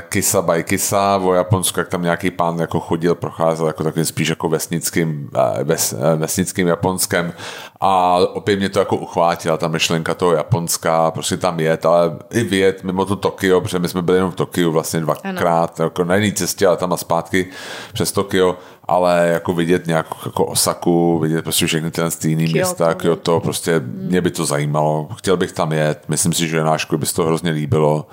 Kisa 0.00 0.42
by 0.42 0.64
Kisa 0.64 1.20
o 1.24 1.34
Japonsku, 1.34 1.80
jak 1.80 1.88
tam 1.88 2.02
nějaký 2.02 2.30
pán 2.30 2.58
jako 2.58 2.80
chodil, 2.80 3.14
procházel 3.14 3.66
jako 3.66 3.84
takovým 3.84 4.04
spíš 4.04 4.28
jako 4.28 4.48
vesnickým, 4.48 5.30
uh, 5.36 5.64
ves, 5.64 5.92
uh, 5.92 6.20
vesnickým 6.20 6.66
Japonskem 6.66 7.32
a 7.80 8.16
opět 8.16 8.56
mě 8.56 8.68
to 8.68 8.78
jako 8.78 8.96
uchvátila 8.96 9.56
ta 9.56 9.68
myšlenka 9.68 10.14
toho 10.14 10.32
Japonska, 10.32 11.10
prostě 11.10 11.36
tam 11.36 11.60
jet, 11.60 11.86
ale 11.86 12.16
i 12.30 12.44
vyjet 12.44 12.84
mimo 12.84 13.04
to 13.04 13.16
Tokio, 13.16 13.60
protože 13.60 13.78
my 13.78 13.88
jsme 13.88 14.02
byli 14.02 14.18
jenom 14.18 14.30
v 14.30 14.36
Tokiu 14.36 14.72
vlastně 14.72 15.00
dvakrát, 15.00 15.80
jako 15.80 16.04
na 16.04 16.16
jiné 16.16 16.36
cestě, 16.36 16.66
ale 16.66 16.76
tam 16.76 16.92
a 16.92 16.96
zpátky 16.96 17.46
přes 17.92 18.12
Tokio, 18.12 18.56
ale 18.88 19.28
jako 19.32 19.52
vidět 19.52 19.86
nějak 19.86 20.06
jako 20.26 20.44
Osaku, 20.44 21.18
vidět 21.18 21.42
prostě 21.42 21.66
všechny 21.66 21.90
tyhle 21.90 22.10
ty 22.10 22.36
Kyoto. 22.36 22.52
města, 22.52 22.94
Kyoto, 22.94 23.40
prostě 23.40 23.80
mě 23.86 24.20
by 24.20 24.30
to 24.30 24.44
zajímalo, 24.44 25.08
chtěl 25.16 25.36
bych 25.36 25.52
tam 25.52 25.72
jet, 25.72 26.02
myslím 26.08 26.32
si, 26.32 26.48
že 26.48 26.64
Nášku 26.64 26.98
by 26.98 27.06
se 27.06 27.14
to 27.14 27.24
hrozně 27.24 27.50
líbilo. 27.50 28.06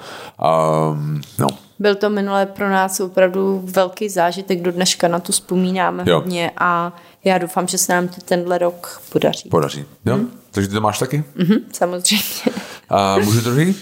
Um, 0.92 1.22
no, 1.40 1.48
Byl 1.80 1.96
to 1.96 2.10
minule 2.10 2.46
pro 2.46 2.70
nás 2.70 3.00
opravdu 3.00 3.62
velký 3.66 4.10
zážitek, 4.10 4.62
do 4.62 4.72
dneška 4.72 5.08
na 5.08 5.20
to 5.20 5.32
vzpomínáme 5.32 6.04
Jo. 6.08 6.16
hodně 6.20 6.52
a 6.58 6.94
já 7.24 7.38
doufám, 7.38 7.68
že 7.68 7.78
se 7.78 7.94
nám 7.94 8.08
to 8.08 8.22
tenhle 8.26 8.58
rok 8.58 9.02
podaří. 9.12 9.50
podaří. 9.50 9.86
Jo? 10.06 10.20
Takže 10.52 10.68
ty 10.70 10.74
to 10.76 10.82
máš 10.82 11.00
taky? 11.00 11.24
Mhm, 11.36 11.56
samozřejmě. 11.74 12.24
A 12.90 13.18
můžu 13.18 13.42
druhý? 13.42 13.76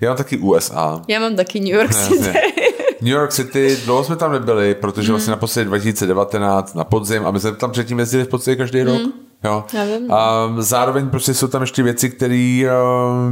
Já 0.00 0.08
mám 0.10 0.16
taky 0.16 0.38
USA. 0.38 1.02
Já 1.08 1.20
mám 1.20 1.36
taky 1.36 1.60
New 1.60 1.74
York. 1.74 1.94
City. 2.08 2.32
New 3.02 3.12
York 3.12 3.30
City, 3.30 3.78
dlouho 3.84 4.04
jsme 4.04 4.16
tam 4.16 4.32
nebyli, 4.32 4.74
protože 4.74 5.12
vlastně 5.12 5.30
naposledy 5.30 5.66
2019 5.66 6.74
na 6.74 6.84
podzim 6.84 7.26
a 7.26 7.30
my 7.30 7.40
jsme 7.40 7.52
tam 7.52 7.70
předtím 7.70 7.98
jezdili 7.98 8.24
v 8.24 8.28
podstatě 8.28 8.56
každý 8.56 8.82
rok. 8.82 9.00
Jo. 9.44 9.64
Já 9.72 9.84
vím. 9.84 10.12
A 10.12 10.48
zároveň 10.58 11.10
prostě 11.10 11.34
jsou 11.34 11.48
tam 11.48 11.62
ještě 11.62 11.82
věci, 11.82 12.10
které 12.10 12.64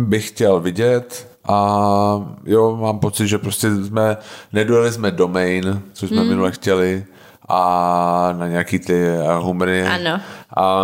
bych 0.05 0.29
chtěl 0.29 0.61
vidět 0.61 1.29
a 1.49 2.27
jo, 2.45 2.77
mám 2.77 2.99
pocit, 2.99 3.27
že 3.27 3.39
prostě 3.39 3.75
jsme, 3.75 4.17
nedojeli 4.53 4.93
jsme 4.93 5.11
domain, 5.11 5.83
což 5.93 6.09
jsme 6.09 6.25
minule 6.25 6.53
chtěli 6.53 7.05
a 7.49 8.35
na 8.39 8.49
nějaký 8.49 8.79
ty 8.79 9.07
eh, 9.07 9.35
humry. 9.39 9.83
Ano. 9.83 10.21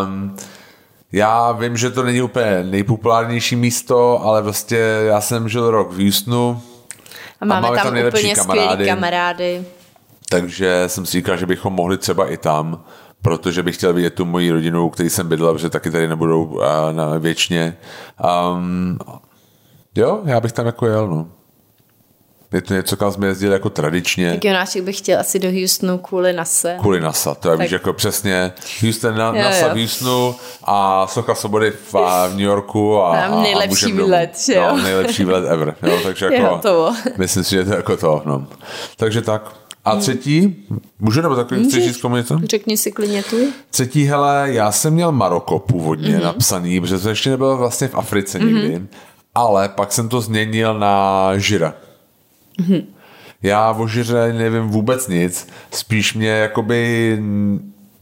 Um, 0.04 0.36
já 1.12 1.52
vím, 1.52 1.76
že 1.76 1.90
to 1.90 2.02
není 2.02 2.22
úplně 2.22 2.64
nejpopulárnější 2.70 3.56
místo, 3.56 4.22
ale 4.24 4.42
vlastně 4.42 4.78
já 5.06 5.20
jsem 5.20 5.48
žil 5.48 5.70
rok 5.70 5.92
v 5.92 6.02
Houstonu, 6.02 6.62
A 7.40 7.44
máme, 7.44 7.60
máme 7.60 7.76
tam, 7.76 7.94
tam 7.94 8.06
úplně 8.06 8.34
kamarády. 8.34 8.70
skvělý 8.72 8.90
kamarády. 8.90 9.64
takže 10.30 10.84
jsem 10.86 11.06
si 11.06 11.12
říkal, 11.12 11.36
že 11.36 11.46
bychom 11.46 11.72
mohli 11.72 11.98
třeba 11.98 12.26
i 12.30 12.36
tam, 12.36 12.84
protože 13.22 13.62
bych 13.62 13.76
chtěl 13.76 13.92
vidět 13.92 14.14
tu 14.14 14.24
moji 14.24 14.50
rodinu, 14.50 14.90
který 14.90 15.10
jsem 15.10 15.28
bydlel, 15.28 15.52
protože 15.52 15.70
taky 15.70 15.90
tady 15.90 16.08
nebudou 16.08 16.44
uh, 16.44 16.62
na 16.92 17.18
věčně. 17.18 17.76
Um, 18.52 18.98
jo, 19.94 20.20
já 20.24 20.40
bych 20.40 20.52
tam 20.52 20.66
jako 20.66 20.86
jel, 20.86 21.08
no. 21.08 21.28
Je 22.52 22.62
to 22.62 22.74
něco, 22.74 22.96
kam 22.96 23.12
jsme 23.12 23.26
jezdili 23.26 23.52
jako 23.52 23.70
tradičně. 23.70 24.32
Tak 24.32 24.44
Jonášek 24.44 24.82
bych 24.82 24.98
chtěl 24.98 25.20
asi 25.20 25.38
do 25.38 25.50
Houstonu 25.50 25.98
kvůli 25.98 26.32
NASA. 26.32 26.68
Kvůli 26.80 27.00
NASA, 27.00 27.34
to 27.34 27.50
je 27.50 27.56
víš, 27.56 27.70
jako 27.70 27.92
přesně 27.92 28.52
Houston 28.82 29.16
na, 29.16 29.26
Jo, 29.26 29.42
NASA 29.42 29.66
jo. 29.66 29.74
v 29.74 29.78
Houstonu 29.78 30.34
a 30.64 31.06
Socha 31.06 31.34
Svobody 31.34 31.70
v, 31.70 31.92
v 32.28 32.30
New 32.30 32.40
Yorku 32.40 32.98
a, 32.98 33.24
a 33.24 33.42
nejlepší 33.42 33.92
výlet, 33.92 34.38
že 34.38 34.54
jo? 34.54 34.66
No, 34.68 34.82
nejlepší 34.82 35.24
výlet 35.24 35.44
ever, 35.48 35.76
jo, 35.82 35.98
takže 36.02 36.26
jako, 36.32 36.54
hotovo. 36.54 36.94
myslím 37.16 37.44
si, 37.44 37.50
že 37.50 37.64
to 37.64 37.70
je 37.70 37.76
jako 37.76 37.96
to, 37.96 38.22
no. 38.24 38.46
Takže 38.96 39.22
tak. 39.22 39.56
A 39.84 39.96
třetí, 39.96 40.66
můžu 40.98 41.22
nebo 41.22 41.36
takový, 41.36 41.60
chceš 41.60 41.74
Můžeš. 41.74 41.92
říct 41.92 42.02
komu 42.02 42.16
něco? 42.16 42.40
Řekni 42.44 42.76
si 42.76 42.92
klidně 42.92 43.22
tu. 43.22 43.36
Třetí, 43.70 44.04
hele, 44.04 44.48
já 44.50 44.72
jsem 44.72 44.92
měl 44.92 45.12
Maroko 45.12 45.58
původně 45.58 46.18
mm-hmm. 46.18 46.22
napsaný, 46.22 46.80
protože 46.80 46.98
to 46.98 47.08
ještě 47.08 47.30
nebylo 47.30 47.56
vlastně 47.56 47.88
v 47.88 47.94
Africe 47.94 48.38
nikdy, 48.38 48.76
mm-hmm. 48.76 48.86
ale 49.34 49.68
pak 49.68 49.92
jsem 49.92 50.08
to 50.08 50.20
změnil 50.20 50.78
na 50.78 51.30
Žira. 51.38 51.74
Mm-hmm. 52.60 52.84
Já 53.42 53.70
o 53.72 53.86
Žiře 53.86 54.32
nevím 54.32 54.62
vůbec 54.62 55.08
nic, 55.08 55.48
spíš 55.70 56.14
mě 56.14 56.28
jakoby 56.28 57.18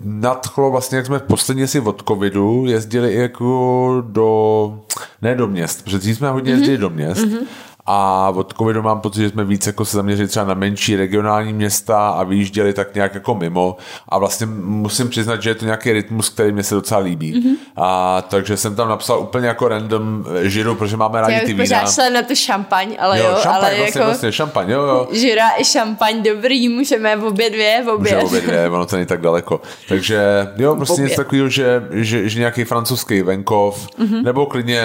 nadchlo 0.05 0.71
vlastně, 0.71 0.97
jak 0.97 1.07
jsme 1.07 1.19
posledně 1.19 1.67
si 1.67 1.81
od 1.81 2.03
covidu 2.09 2.65
jezdili 2.67 3.15
jako 3.15 4.03
do, 4.07 4.81
ne 5.23 5.35
do 5.35 5.47
měst, 5.47 5.85
protože 5.85 6.15
jsme 6.15 6.31
hodně 6.31 6.53
jezdili 6.53 6.77
mm-hmm. 6.77 6.81
do 6.81 6.91
měst, 6.91 7.27
mm-hmm. 7.27 7.47
A 7.87 8.33
od 8.35 8.55
covidu 8.59 8.83
mám 8.83 9.01
pocit, 9.01 9.21
že 9.21 9.31
jsme 9.31 9.45
víc 9.45 9.67
jako 9.67 9.85
se 9.85 9.97
zaměřili 9.97 10.29
třeba 10.29 10.47
na 10.47 10.55
menší 10.55 10.97
regionální 10.97 11.53
města 11.53 12.09
a 12.09 12.23
vyjížděli 12.25 12.73
tak 12.73 12.95
nějak 12.95 13.15
jako 13.15 13.35
mimo. 13.35 13.77
A 14.09 14.19
vlastně 14.19 14.47
musím 14.65 15.09
přiznat, 15.09 15.43
že 15.43 15.51
je 15.51 15.55
to 15.55 15.65
nějaký 15.65 15.93
rytmus, 15.93 16.29
který 16.29 16.53
mě 16.53 16.63
se 16.63 16.75
docela 16.75 17.01
líbí. 17.01 17.35
Mm-hmm. 17.35 17.55
A 17.77 18.23
takže 18.23 18.57
jsem 18.57 18.77
tam 18.77 18.89
napsal 18.89 19.21
úplně 19.21 19.49
jako 19.49 19.69
random 19.69 20.25
eh, 20.45 20.49
žiru, 20.49 20.75
protože 20.75 20.97
máme 20.97 21.21
rádi 21.21 21.35
Já 21.35 21.41
ty 21.41 21.47
vína. 21.47 21.65
pořád 21.65 21.93
šla 21.95 22.09
na 22.11 22.23
tu 22.23 22.35
šampaň, 22.35 22.97
ale 22.99 23.19
jo, 23.19 23.25
Jo, 23.25 23.37
šampaň, 23.43 23.61
ale 23.65 23.77
vlastně, 23.79 24.01
jako 24.01 24.11
vlastně, 24.11 24.33
šampaň, 24.33 24.71
jo, 24.71 24.83
jo. 24.83 25.09
žira 25.13 25.47
i 25.59 25.65
šampaň 25.65 26.23
dobrý, 26.23 26.69
můžeme 26.69 27.17
v 27.17 27.25
obě 27.25 27.51
dvě, 27.51 27.83
v 27.85 27.89
obě. 27.89 28.15
Může 28.15 28.27
obě 28.27 28.41
dvě, 28.41 28.69
ono 28.71 28.87
to 28.87 28.97
není 28.97 29.07
tak 29.07 29.21
daleko. 29.21 29.61
Takže 29.89 30.23
jo, 30.57 30.77
prostě 30.77 31.03
něco 31.03 31.17
takového, 31.17 31.49
že, 31.49 31.83
že, 31.91 32.29
že 32.29 32.39
nějaký 32.39 32.65
francouzský 32.65 33.23
venkov, 33.23 33.87
Mhm. 33.99 34.09
mm-hmm. 34.09 34.23
nebo 34.25 34.47
klidně, 34.47 34.83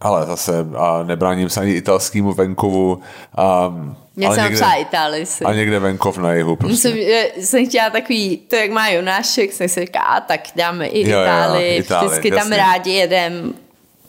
ale 0.00 0.26
zase 0.26 0.66
a 0.76 1.02
nebráním 1.02 1.48
se 1.50 1.60
ani 1.60 1.72
italskému 1.72 2.32
venkovu. 2.32 3.00
A, 3.36 3.72
Já 4.16 4.34
jsem 4.34 4.44
napsala 4.44 4.74
Itálii 4.74 5.26
si. 5.26 5.44
a 5.44 5.52
někde 5.52 5.78
venkov 5.78 6.18
na 6.18 6.32
jihu 6.32 6.56
prostě. 6.56 6.76
Jsem, 6.76 6.96
že 6.96 7.30
jsem 7.40 7.66
chtěla 7.66 7.90
takový, 7.90 8.36
to 8.36 8.56
jak 8.56 8.70
má 8.70 8.88
Jonášek, 8.88 9.52
jsem 9.52 9.68
si 9.68 9.80
říkala, 9.80 10.04
a 10.04 10.20
tak 10.20 10.40
dáme 10.56 10.86
i 10.86 11.08
Jo, 11.10 11.16
jo, 11.18 11.22
Itálii, 11.22 11.76
Itálii, 11.76 12.08
vždycky 12.08 12.30
tam 12.30 12.38
jasně. 12.38 12.56
rádi 12.56 12.90
jedem. 12.90 13.54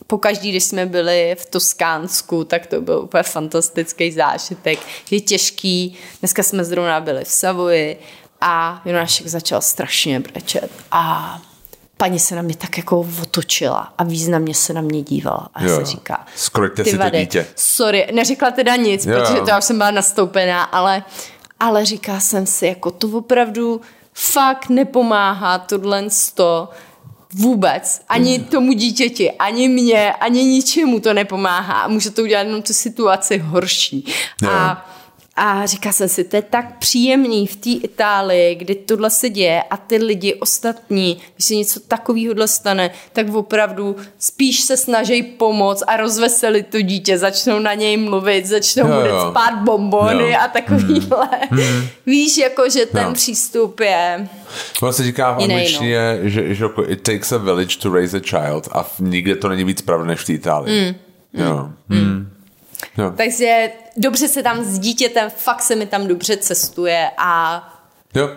Pokaždý, 0.08 0.50
když 0.50 0.64
jsme 0.64 0.86
byli 0.86 1.36
v 1.40 1.46
Toskánsku, 1.46 2.44
tak 2.44 2.66
to 2.68 2.82
byl 2.82 3.00
úplně 3.00 3.24
fantastický 3.24 4.12
zážitek. 4.12 4.80
Je 5.12 5.20
těžký, 5.22 5.98
dneska 6.20 6.44
jsme 6.44 6.64
zrovna 6.64 7.00
byli 7.00 7.24
v 7.26 7.32
Savoji 7.32 8.00
a 8.42 8.82
Jonášek 8.86 9.28
začal 9.28 9.62
strašně 9.62 10.20
brečet 10.20 10.72
a 10.92 11.38
paní 12.02 12.20
se 12.20 12.36
na 12.36 12.42
mě 12.42 12.56
tak 12.56 12.78
jako 12.78 13.08
otočila 13.22 13.94
a 13.98 14.04
významně 14.04 14.54
se 14.54 14.74
na 14.74 14.82
mě 14.82 15.02
dívala 15.02 15.50
a 15.54 15.64
Jo, 15.64 15.76
se 15.76 15.86
říká, 15.86 16.26
Skrojte 16.36 16.84
ty 16.84 16.90
si 16.90 16.98
to 16.98 17.04
vady, 17.04 17.20
dítě. 17.20 17.48
Sorry, 17.56 18.08
neřekla 18.14 18.52
teda 18.52 18.76
nic, 18.76 19.06
Jo, 19.06 19.20
protože 19.20 19.42
to 19.42 19.50
já 19.50 19.58
už 19.58 19.64
jsem 19.64 19.78
byla 19.78 19.92
nastoupená, 19.92 20.64
ale, 20.64 21.04
ale 21.60 21.86
říká 21.86 22.20
jsem 22.20 22.46
si, 22.46 22.66
jako 22.66 22.92
to 22.92 23.08
opravdu 23.08 23.82
fakt 24.14 24.70
nepomáhá 24.70 25.60
tohle 25.60 26.10
sto 26.10 26.70
vůbec. 27.34 28.02
Ani 28.10 28.38
Hmm. 28.38 28.46
tomu 28.46 28.74
dítěti, 28.74 29.32
ani 29.32 29.68
mně, 29.68 30.14
ani 30.14 30.44
ničemu 30.44 31.00
to 31.00 31.14
nepomáhá. 31.14 31.82
A 31.82 31.88
může 31.88 32.12
to 32.12 32.22
udělat 32.22 32.42
jenom 32.42 32.62
tu 32.62 32.74
situaci 32.74 33.38
horší. 33.38 34.06
Jo. 34.42 34.50
A 34.52 34.90
a 35.36 35.66
říká 35.66 35.92
jsem 35.92 36.10
si, 36.10 36.24
to 36.24 36.36
je 36.36 36.42
tak 36.42 36.78
příjemný 36.78 37.48
v 37.48 37.56
té 37.56 37.70
Itálii, 37.70 38.56
kdy 38.56 38.76
tohle 38.76 39.10
se 39.10 39.30
děje 39.30 39.64
a 39.64 39.78
ty 39.78 39.98
lidi 39.98 40.34
ostatní, 40.36 41.18
když 41.36 41.46
se 41.46 41.56
něco 41.56 41.80
takového 41.80 42.48
stane, 42.48 42.92
tak 43.14 43.34
opravdu 43.34 43.96
spíš 44.20 44.62
se 44.62 44.78
snaží 44.78 45.24
pomoct 45.24 45.84
a 45.88 45.98
rozveselit 45.98 46.68
to 46.68 46.82
dítě, 46.82 47.18
začnou 47.18 47.60
na 47.60 47.74
něj 47.74 47.98
mluvit, 47.98 48.46
začnou 48.46 48.88
Jo, 48.88 48.94
mu 49.02 49.06
jo. 49.06 49.28
spát 49.32 49.56
bombony 49.64 50.32
Jo. 50.32 50.38
a 50.42 50.48
takovýhle. 50.48 51.30
Víš, 52.06 52.38
jako, 52.38 52.70
že 52.70 52.86
ten 52.86 53.04
Jo. 53.08 53.14
přístup 53.14 53.80
je... 53.80 54.28
Ono 54.82 54.94
se 54.94 55.04
říká 55.04 55.32
v 55.32 55.42
Jiný, 55.42 55.54
angličtině, 55.54 56.20
že, 56.22 56.56
že 56.56 56.64
jako 56.64 56.84
it 56.90 57.02
takes 57.02 57.32
a 57.32 57.38
village 57.38 57.78
to 57.78 57.94
raise 57.94 58.18
a 58.18 58.20
child 58.20 58.68
a 58.72 58.92
nikde 59.00 59.36
to 59.36 59.50
není 59.50 59.64
víc 59.64 59.82
pravda 59.82 60.06
než 60.06 60.20
v 60.20 60.26
té 60.26 60.34
Itálii. 60.34 60.82
Mm. 60.90 60.96
Jo. 61.44 61.70
Mm. 61.90 62.32
Jo. 62.98 63.14
Takže 63.18 63.72
dobře 63.98 64.28
se 64.28 64.44
tam 64.44 64.64
s 64.64 64.80
dítětem, 64.80 65.30
fakt 65.38 65.62
se 65.62 65.76
mi 65.76 65.86
tam 65.86 66.08
dobře 66.08 66.38
cestuje 66.38 67.12
a 67.18 67.64
jo. 68.16 68.30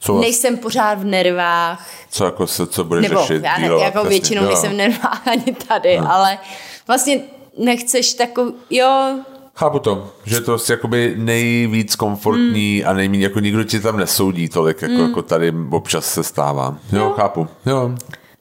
Co, 0.00 0.20
nejsem 0.20 0.56
pořád 0.56 0.98
v 0.98 1.04
nervách. 1.04 1.88
co, 2.10 2.24
jako 2.24 2.46
se, 2.46 2.66
co 2.66 2.84
budeš 2.84 3.08
Nebo 3.08 3.20
řešit? 3.20 3.42
já 3.44 3.58
ne, 3.58 3.64
dílovat, 3.64 3.84
jako 3.84 3.98
jasně. 3.98 4.10
většinou 4.10 4.42
Jo. 4.42 4.48
nejsem 4.48 4.70
v 4.72 4.74
nervách 4.76 5.28
ani 5.28 5.56
tady, 5.68 5.98
ale 5.98 6.38
vlastně 6.86 7.20
nechceš 7.58 8.14
takový, 8.14 8.52
jo, 8.70 9.18
Chápu 9.56 9.78
to, 9.78 10.12
že 10.24 10.36
je 10.36 10.40
to 10.40 10.46
prostě 10.52 10.72
jakoby 10.72 11.14
nejvíc 11.16 11.96
komfortní 11.96 12.78
Hmm. 12.80 12.90
a 12.90 12.92
nejméně, 12.92 13.24
jako 13.24 13.40
nikdo 13.40 13.64
ti 13.64 13.80
tam 13.80 13.96
nesoudí 13.96 14.48
tolik, 14.48 14.82
jako, 14.82 14.94
jako 15.02 15.22
tady 15.22 15.52
občas 15.70 16.06
se 16.12 16.22
stává. 16.24 16.76
Jo, 16.92 17.12
chápu. 17.16 17.48
Jo, 17.66 17.90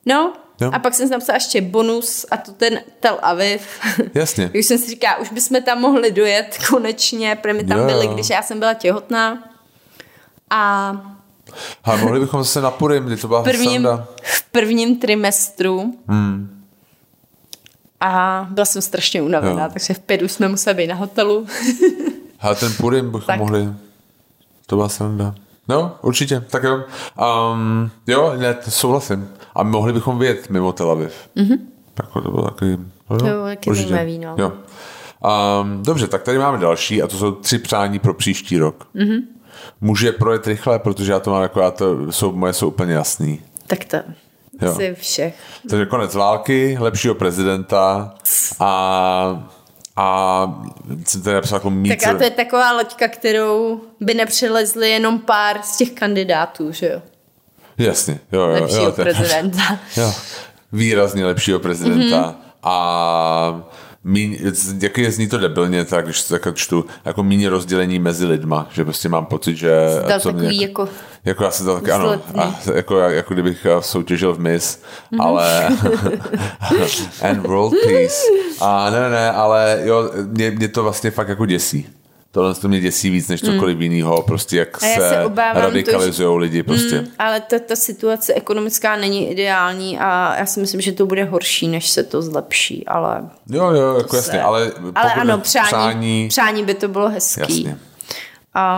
no. 0.05 0.33
Jo. 0.63 0.69
A 0.73 0.79
pak 0.79 0.93
jsem 0.93 1.07
si 1.07 1.11
napsala 1.13 1.35
ještě 1.35 1.61
bonus 1.61 2.25
a 2.31 2.37
to 2.37 2.51
ten 2.51 2.79
Tel 2.99 3.19
Aviv. 3.21 3.67
Jasně. 4.13 4.51
Už 4.59 4.65
jsem 4.65 4.77
si 4.77 4.89
říkala, 4.89 5.17
už 5.17 5.31
bychom 5.31 5.61
tam 5.63 5.81
mohli 5.81 6.11
dojet 6.11 6.57
konečně, 6.69 7.35
protože 7.41 7.53
my 7.53 7.63
tam 7.63 7.77
Jo, 7.79 7.85
byli, 7.85 8.07
když 8.07 8.29
já 8.29 8.41
jsem 8.41 8.59
byla 8.59 8.73
těhotná. 8.73 9.43
A 10.49 10.91
a 11.83 11.95
mohli 11.95 12.19
bychom 12.19 12.43
zase 12.43 12.61
na 12.61 12.71
Purim, 12.71 13.05
kdy 13.05 13.17
to 13.17 13.27
byla 13.27 13.41
v 13.41 13.43
prvním, 13.43 13.87
v 14.23 14.43
prvním 14.51 14.99
trimestru 14.99 15.93
a 17.99 18.47
byla 18.49 18.65
jsem 18.65 18.81
strašně 18.81 19.21
unavená, 19.21 19.63
Jo. 19.63 19.69
takže 19.73 19.93
v 19.93 19.99
pět 19.99 20.21
už 20.21 20.31
jsme 20.31 20.47
museli 20.47 20.73
být 20.75 20.87
na 20.87 20.95
hotelu. 20.95 21.47
Ale 22.39 22.55
ten 22.55 22.73
Purim 22.73 23.05
bychom 23.11 23.21
Tak. 23.27 23.39
mohli, 23.39 23.69
to 24.65 24.75
byla 24.75 24.89
sranda. 24.89 25.35
No, 25.67 25.95
určitě, 26.01 26.39
tak 26.39 26.63
jo. 26.63 26.83
Um, 27.53 27.91
jo, 28.07 28.33
ne, 28.37 28.55
souhlasím. 28.69 29.29
A 29.55 29.63
mohli 29.63 29.93
bychom 29.93 30.19
vyjet 30.19 30.49
mimo 30.49 30.73
Tel 30.73 30.91
Aviv. 30.91 31.13
Mm-hmm. 31.37 31.57
Tak 31.93 32.05
to 32.13 32.31
bylo 32.31 32.43
takový... 32.43 32.77
No, 33.09 33.17
To 33.17 33.25
bylo 33.25 33.45
taky 33.45 33.75
zajímavý, 33.75 34.19
no. 34.19 34.35
Jo. 34.37 34.51
Um, 35.61 35.83
dobře, 35.83 36.07
tak 36.07 36.23
tady 36.23 36.37
máme 36.37 36.57
další 36.57 37.01
a 37.01 37.07
to 37.07 37.17
jsou 37.17 37.31
tři 37.31 37.59
přání 37.59 37.99
pro 37.99 38.13
příští 38.13 38.57
rok. 38.57 38.87
Mm-hmm. 38.95 39.19
Může 39.81 40.07
je 40.07 40.11
projet 40.11 40.47
rychle, 40.47 40.79
protože 40.79 41.11
já 41.11 41.19
to 41.19 41.31
mám 41.31 41.41
jako, 41.41 41.59
já 41.59 41.71
to, 41.71 42.11
jsou, 42.11 42.31
moje 42.31 42.53
jsou 42.53 42.67
úplně 42.67 42.93
jasný. 42.93 43.41
tak 43.67 43.85
to 43.85 43.97
Jo. 44.61 44.71
asi 44.71 44.95
všech. 44.99 45.35
Takže 45.69 45.85
konec 45.85 46.15
války, 46.15 46.77
lepšího 46.79 47.15
prezidenta 47.15 48.13
a 48.59 49.49
a 49.95 50.47
jsem 51.05 51.21
tady 51.21 51.33
napsal 51.33 51.55
jako 51.55 51.69
mít... 51.69 51.89
Tak 51.99 52.07
a 52.15 52.17
to 52.17 52.23
je 52.23 52.29
taková 52.29 52.71
loďka, 52.71 53.07
kterou 53.07 53.81
by 53.99 54.13
nepřelezli 54.13 54.89
jenom 54.89 55.19
pár 55.19 55.61
z 55.63 55.77
těch 55.77 55.91
kandidátů, 55.91 56.71
že 56.71 56.89
jo? 56.93 57.01
Jasně, 57.77 58.19
jo, 58.31 58.41
jo, 58.41 58.53
Lepšího 58.61 58.81
jo, 58.83 58.93
je- 58.97 59.03
prezidenta. 59.03 59.79
Jo, 59.97 60.13
výrazně 60.71 61.25
lepšího 61.25 61.59
prezidenta 61.59 62.01
mm-hmm. 62.17 62.35
a 62.63 63.63
míň, 64.03 64.37
jak 64.81 64.97
je 64.97 65.11
zní 65.11 65.27
to 65.27 65.37
debilně, 65.37 65.85
tak 65.85 66.05
když 66.05 66.23
to 66.23 66.39
tak 66.39 66.55
čtu, 66.55 66.85
jako 67.05 67.23
méně 67.23 67.49
rozdělení 67.49 67.99
mezi 67.99 68.25
lidma, 68.25 68.67
že 68.71 68.83
prostě 68.83 69.09
mám 69.09 69.25
pocit, 69.25 69.55
že... 69.55 69.71
dal 70.07 70.19
co 70.19 70.31
mě 70.31 70.41
takový 70.41 70.61
jako- 70.61 70.87
jako 71.25 71.43
já 71.43 71.51
jsem 71.51 71.65
to 71.65 71.75
taky, 71.75 71.91
ano, 71.91 72.21
a, 72.37 72.55
jako, 72.73 72.97
jako 72.99 73.33
kdybych 73.33 73.65
eh, 73.65 73.81
soutěžil 73.81 74.33
v 74.33 74.39
Miss, 74.39 74.79
Mhm. 75.11 75.21
ale 75.21 75.67
and 77.21 77.47
world 77.47 77.73
peace. 77.85 78.15
A 78.61 78.89
ne, 78.89 78.99
ne, 79.01 79.09
ne, 79.09 79.31
ale 79.31 79.79
jo, 79.83 80.11
mě, 80.27 80.51
mě 80.51 80.67
to 80.67 80.83
vlastně 80.83 81.11
fakt 81.11 81.27
jako 81.27 81.45
děsí. 81.45 81.87
Tohle 82.33 82.55
to 82.55 82.67
mě 82.67 82.79
děsí 82.79 83.09
víc 83.09 83.27
než 83.27 83.41
cokoliv 83.41 83.79
jiného, 83.79 84.21
prostě 84.21 84.57
jak. 84.57 84.83
A 84.83 84.85
já 84.85 84.95
se 84.95 85.09
se 85.09 85.23
to, 85.23 85.31
radikalizují 85.53 86.39
lidi 86.39 86.63
prostě. 86.63 87.01
Mm, 87.01 87.07
ale 87.19 87.41
ta, 87.41 87.59
ta 87.59 87.75
situace 87.75 88.33
ekonomická 88.33 88.95
není 88.95 89.31
ideální 89.31 89.99
a 89.99 90.35
já 90.35 90.45
si 90.45 90.59
myslím, 90.59 90.81
že 90.81 90.91
to 90.91 91.05
bude 91.05 91.23
horší, 91.23 91.67
než 91.67 91.89
se 91.89 92.03
to 92.03 92.21
zlepší, 92.21 92.87
ale... 92.87 93.29
Jo, 93.49 93.71
jo, 93.71 93.93
jako 93.97 94.09
se- 94.09 94.17
jasně, 94.17 94.41
ale, 94.41 94.71
ale 94.95 95.13
ano, 95.13 95.37
přání, 95.37 95.67
přání, 95.67 96.27
přání 96.27 96.63
by 96.63 96.73
to 96.73 96.87
bylo 96.87 97.09
hezký. 97.09 97.63
Jasně. 97.63 97.77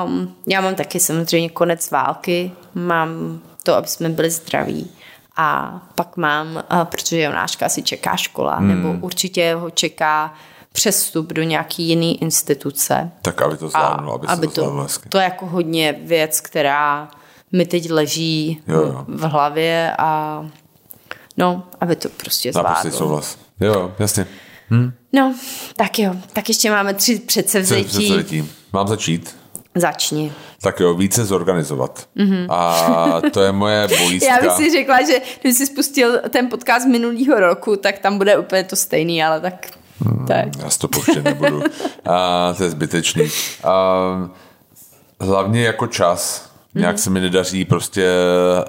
Um, 0.06 0.36
já 0.48 0.62
mám 0.62 0.76
taky 0.76 1.00
samozřejmě 1.00 1.50
konec 1.50 1.92
války, 1.92 2.52
mám 2.74 3.40
to, 3.64 3.76
aby 3.76 3.88
jsme 3.88 4.10
byli 4.10 4.30
zdraví 4.30 4.92
a 5.38 5.80
pak 5.96 6.18
mám, 6.18 6.64
uh, 6.72 6.84
protože 6.84 7.22
Jonáška 7.22 7.70
si 7.70 7.84
čeká 7.84 8.16
škola, 8.16 8.56
hmm. 8.56 8.68
nebo 8.68 9.06
určitě 9.06 9.56
ho 9.56 9.70
čeká 9.70 10.34
přestup 10.76 11.34
do 11.34 11.44
nějaký 11.44 11.84
jiný 11.84 12.22
instituce. 12.22 13.12
tak 13.22 13.42
aby 13.42 13.58
to 13.58 13.70
zvládnul, 13.70 14.14
aby, 14.14 14.28
aby 14.28 14.48
se 14.48 14.54
to 14.54 14.62
to, 14.64 14.72
hezky. 14.72 15.10
to 15.10 15.18
je 15.18 15.24
jako 15.24 15.46
hodně 15.46 15.96
věc, 16.04 16.42
která 16.42 17.10
mi 17.52 17.66
teď 17.66 17.92
leží 17.92 18.62
Jo, 18.68 18.78
jo. 18.82 19.06
v 19.08 19.22
hlavě 19.22 19.94
a 19.98 20.42
no, 21.38 21.64
aby 21.82 21.96
to 21.96 22.10
prostě 22.10 22.52
Naprostý 22.56 22.82
zvládlo. 22.90 22.98
souhlas. 22.98 23.38
Jo, 23.60 23.92
jasně. 24.00 24.28
Hmm. 24.70 24.92
No, 25.14 25.36
tak 25.76 26.00
jo, 26.00 26.16
tak 26.34 26.48
ještě 26.50 26.72
máme 26.72 26.94
tři 26.94 27.20
předsevzetí. 27.20 27.84
Předsevzetí. 27.84 28.50
Mám 28.74 28.88
začít? 28.88 29.36
Začni. 29.76 30.34
Tak 30.62 30.80
jo, 30.80 30.94
více 30.94 31.26
zorganizovat. 31.26 32.08
Mm-hmm. 32.18 32.48
A 32.50 33.22
to 33.34 33.42
je 33.42 33.52
moje 33.52 33.88
bolístka. 33.88 34.34
Já 34.36 34.42
bych 34.42 34.52
si 34.52 34.72
řekla, 34.72 35.02
že 35.02 35.22
když 35.42 35.56
jsi 35.58 35.66
spustil 35.66 36.20
ten 36.30 36.50
podcast 36.50 36.88
minulého 36.88 37.40
roku, 37.40 37.76
tak 37.76 38.00
tam 38.00 38.18
bude 38.18 38.38
úplně 38.38 38.64
to 38.64 38.76
stejný, 38.76 39.24
ale 39.24 39.40
tak... 39.42 39.68
Hmm, 40.00 40.26
tak. 40.28 40.46
Já 40.60 40.70
si 40.70 40.80
to 40.80 40.88
pouštět 40.88 41.24
nebudu. 41.24 41.64
A, 42.06 42.54
to 42.58 42.64
je 42.64 42.70
zbytečný. 42.70 43.30
A, 43.64 44.30
hlavně 45.20 45.64
jako 45.64 45.88
čas. 45.88 46.50
Nějak 46.76 46.96
mm-hmm. 46.96 47.00
se 47.00 47.10
mi 47.10 47.22
nedaří 47.22 47.66
prostě 47.66 48.12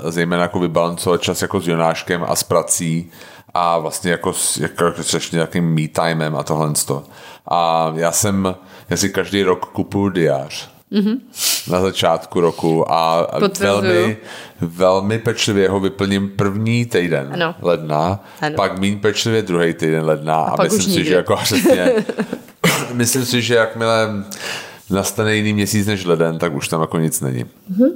zejména 0.09 0.43
jako 0.43 0.59
vybalancovat 0.59 1.23
čas 1.23 1.43
jako 1.43 1.61
s 1.61 1.69
Jonáškem 1.69 2.25
a 2.29 2.37
s 2.37 2.43
prací 2.43 3.11
a 3.55 3.79
vlastně 3.79 4.11
jako, 4.11 4.33
jako, 4.61 4.85
jako 4.85 5.03
s 5.03 5.33
nějakým 5.33 5.75
me 5.75 5.89
timem 5.89 6.37
a 6.37 6.43
tohle. 6.43 6.73
A 7.49 7.93
já 7.95 8.13
jsem, 8.13 8.55
já 8.91 8.97
si 8.97 9.11
každý 9.11 9.43
rok 9.43 9.67
kupuju 9.67 10.09
diář 10.09 10.76
mm-hmm. 10.93 11.19
na 11.71 11.81
začátku 11.81 12.41
roku 12.41 12.93
a 12.93 13.29
velmi, 13.61 14.17
velmi 14.61 15.19
pečlivě 15.19 15.69
ho 15.69 15.81
vyplním 15.81 16.29
první 16.29 16.87
týden 16.87 17.31
ano. 17.33 17.55
ledna, 17.63 18.25
ano. 18.41 18.57
pak 18.57 18.79
méně 18.79 18.97
pečlivě 18.97 19.43
druhý 19.43 19.75
týden 19.75 20.05
ledna 20.05 20.37
a, 20.37 20.55
a 20.55 20.63
myslím 20.63 20.95
si, 20.95 21.05
že 21.05 21.15
jako 21.15 21.37
přesně, 21.37 21.93
myslím 22.93 23.25
si, 23.25 23.43
že 23.43 23.55
jakmile 23.55 24.25
nastane 24.91 25.37
jiný 25.37 25.53
měsíc 25.53 25.87
než 25.87 26.05
leden, 26.05 26.39
tak 26.39 26.55
už 26.55 26.69
tam 26.69 26.81
jako 26.81 26.99
nic 26.99 27.21
není. 27.21 27.45
Mm-hmm. 27.45 27.91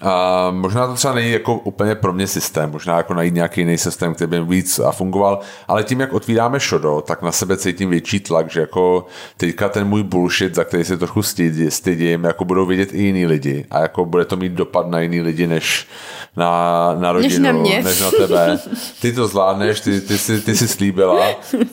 A 0.00 0.50
možná 0.50 0.86
to 0.86 0.94
třeba 0.94 1.14
není 1.14 1.30
jako 1.30 1.54
úplně 1.54 1.94
pro 1.94 2.12
mě 2.12 2.26
systém, 2.26 2.70
možná 2.70 2.96
jako 2.96 3.14
najít 3.14 3.34
nějaký 3.34 3.60
jiný 3.60 3.78
systém, 3.78 4.14
který 4.14 4.30
by 4.30 4.40
víc 4.40 4.78
a 4.78 4.92
fungoval, 4.92 5.38
ale 5.68 5.84
tím, 5.84 6.00
jak 6.00 6.12
otvíráme 6.12 6.60
šodo, 6.60 7.00
tak 7.06 7.22
na 7.22 7.32
sebe 7.32 7.56
cítím 7.56 7.90
větší 7.90 8.20
tlak, 8.20 8.50
že 8.50 8.60
jako 8.60 9.06
teďka 9.36 9.68
ten 9.68 9.88
můj 9.88 10.02
bullshit, 10.02 10.54
za 10.54 10.64
který 10.64 10.84
se 10.84 10.96
trochu 10.96 11.22
stydí, 11.22 11.70
stydím, 11.70 12.24
jako 12.24 12.44
budou 12.44 12.66
vidět 12.66 12.94
i 12.94 13.02
jiný 13.02 13.26
lidi 13.26 13.66
a 13.70 13.80
jako 13.80 14.04
bude 14.04 14.24
to 14.24 14.36
mít 14.36 14.52
dopad 14.52 14.88
na 14.88 15.00
jiný 15.00 15.20
lidi, 15.20 15.46
než 15.46 15.86
na, 16.36 16.94
na 16.98 17.12
rodinu, 17.12 17.28
než 17.28 17.38
na, 17.38 17.52
mě. 17.52 17.82
než 17.82 18.00
na 18.00 18.10
tebe. 18.10 18.58
Ty 19.00 19.12
to 19.12 19.26
zvládneš, 19.26 19.80
ty, 19.80 20.00
ty, 20.00 20.18
jsi, 20.18 20.40
ty 20.40 20.56
jsi 20.56 20.68
slíbila 20.68 21.26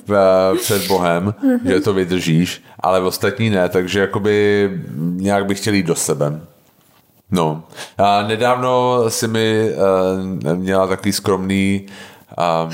v, 0.07 0.53
před 0.61 0.87
Bohem, 0.87 1.33
že 1.65 1.79
to 1.79 1.93
vydržíš, 1.93 2.63
ale 2.79 2.99
ostatní 2.99 3.49
ne, 3.49 3.69
takže 3.69 3.99
jakoby 3.99 4.69
nějak 4.97 5.45
bych 5.45 5.59
chtěl 5.59 5.73
jít 5.73 5.85
do 5.85 5.95
sebe. 5.95 6.41
No, 7.31 7.63
a 7.97 8.21
nedávno 8.21 9.03
si 9.09 9.27
mi 9.27 9.69
uh, 9.69 10.55
měla 10.55 10.87
takový 10.87 11.11
skromný 11.11 11.85
uh, 12.37 12.73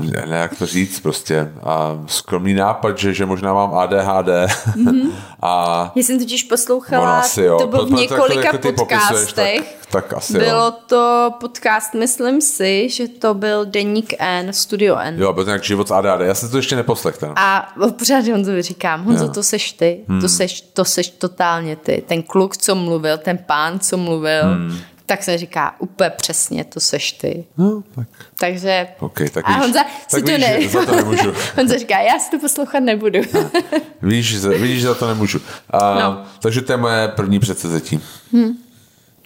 ne, 0.00 0.36
jak 0.36 0.58
to 0.58 0.66
říct 0.66 1.00
prostě, 1.00 1.52
a 1.62 1.98
skromný 2.06 2.54
nápad, 2.54 2.98
že, 2.98 3.14
že 3.14 3.26
možná 3.26 3.54
mám 3.54 3.78
ADHD. 3.78 4.28
Mm-hmm. 4.28 5.12
a 5.42 5.92
Já 5.94 6.02
jsem 6.02 6.18
totiž 6.18 6.42
poslouchala, 6.42 7.18
asi, 7.18 7.42
jo. 7.42 7.58
to 7.58 7.66
bylo 7.66 7.86
v 7.86 7.90
několika 7.90 8.52
jako 8.52 8.72
podcastech. 8.72 9.62
Tak, 9.62 9.66
tak 9.90 10.12
asi 10.12 10.32
Bylo 10.32 10.64
jo. 10.64 10.72
to 10.86 11.34
podcast, 11.40 11.94
myslím 11.94 12.40
si, 12.40 12.88
že 12.88 13.08
to 13.08 13.34
byl 13.34 13.66
Deník 13.66 14.14
N, 14.18 14.52
Studio 14.52 14.96
N. 14.96 15.18
Jo, 15.18 15.32
byl 15.32 15.44
to 15.44 15.50
nějak 15.50 15.64
život 15.64 15.88
z 15.88 15.90
ADHD, 15.90 16.20
já 16.20 16.34
jsem 16.34 16.50
to 16.50 16.56
ještě 16.56 16.76
neposlechtal. 16.76 17.34
A 17.36 17.72
pořád 17.98 18.28
Honzovi 18.28 18.62
říkám, 18.62 19.04
Honzo, 19.04 19.24
jo. 19.24 19.30
to 19.30 19.42
seš 19.42 19.72
ty, 19.72 20.00
hmm. 20.08 20.20
to, 20.20 20.28
seš, 20.28 20.60
to 20.60 20.84
seš 20.84 21.10
totálně 21.10 21.76
ty. 21.76 22.04
Ten 22.06 22.22
kluk, 22.22 22.56
co 22.56 22.74
mluvil, 22.74 23.18
ten 23.18 23.38
pán, 23.38 23.80
co 23.80 23.96
mluvil, 23.96 24.44
hmm 24.44 24.78
tak 25.10 25.22
se 25.22 25.38
říká 25.38 25.74
úplně 25.78 26.10
přesně, 26.10 26.64
to 26.64 26.80
seš 26.80 27.12
ty. 27.12 27.44
No, 27.56 27.82
tak. 27.94 28.08
Takže... 28.38 28.88
Okay, 29.00 29.28
tak 29.28 29.44
a 29.48 29.52
Honza 29.52 29.78
tak 29.78 29.86
si 30.08 30.22
víš, 30.22 30.24
to 30.24 30.38
ne... 30.38 30.68
za 30.68 30.86
to 30.86 30.96
nemůžu. 30.96 31.32
Honza 31.56 31.78
říká, 31.78 32.00
já 32.00 32.18
si 32.18 32.30
to 32.30 32.38
poslouchat 32.38 32.80
nebudu. 32.80 33.18
víš, 34.02 34.46
víš, 34.46 34.82
za 34.82 34.94
to 34.94 35.08
nemůžu. 35.08 35.40
A, 35.70 36.00
no. 36.00 36.24
Takže 36.40 36.62
to 36.62 36.72
je 36.72 36.76
moje 36.76 37.08
první 37.08 37.38
předsezetí. 37.38 38.00
Hmm. 38.32 38.52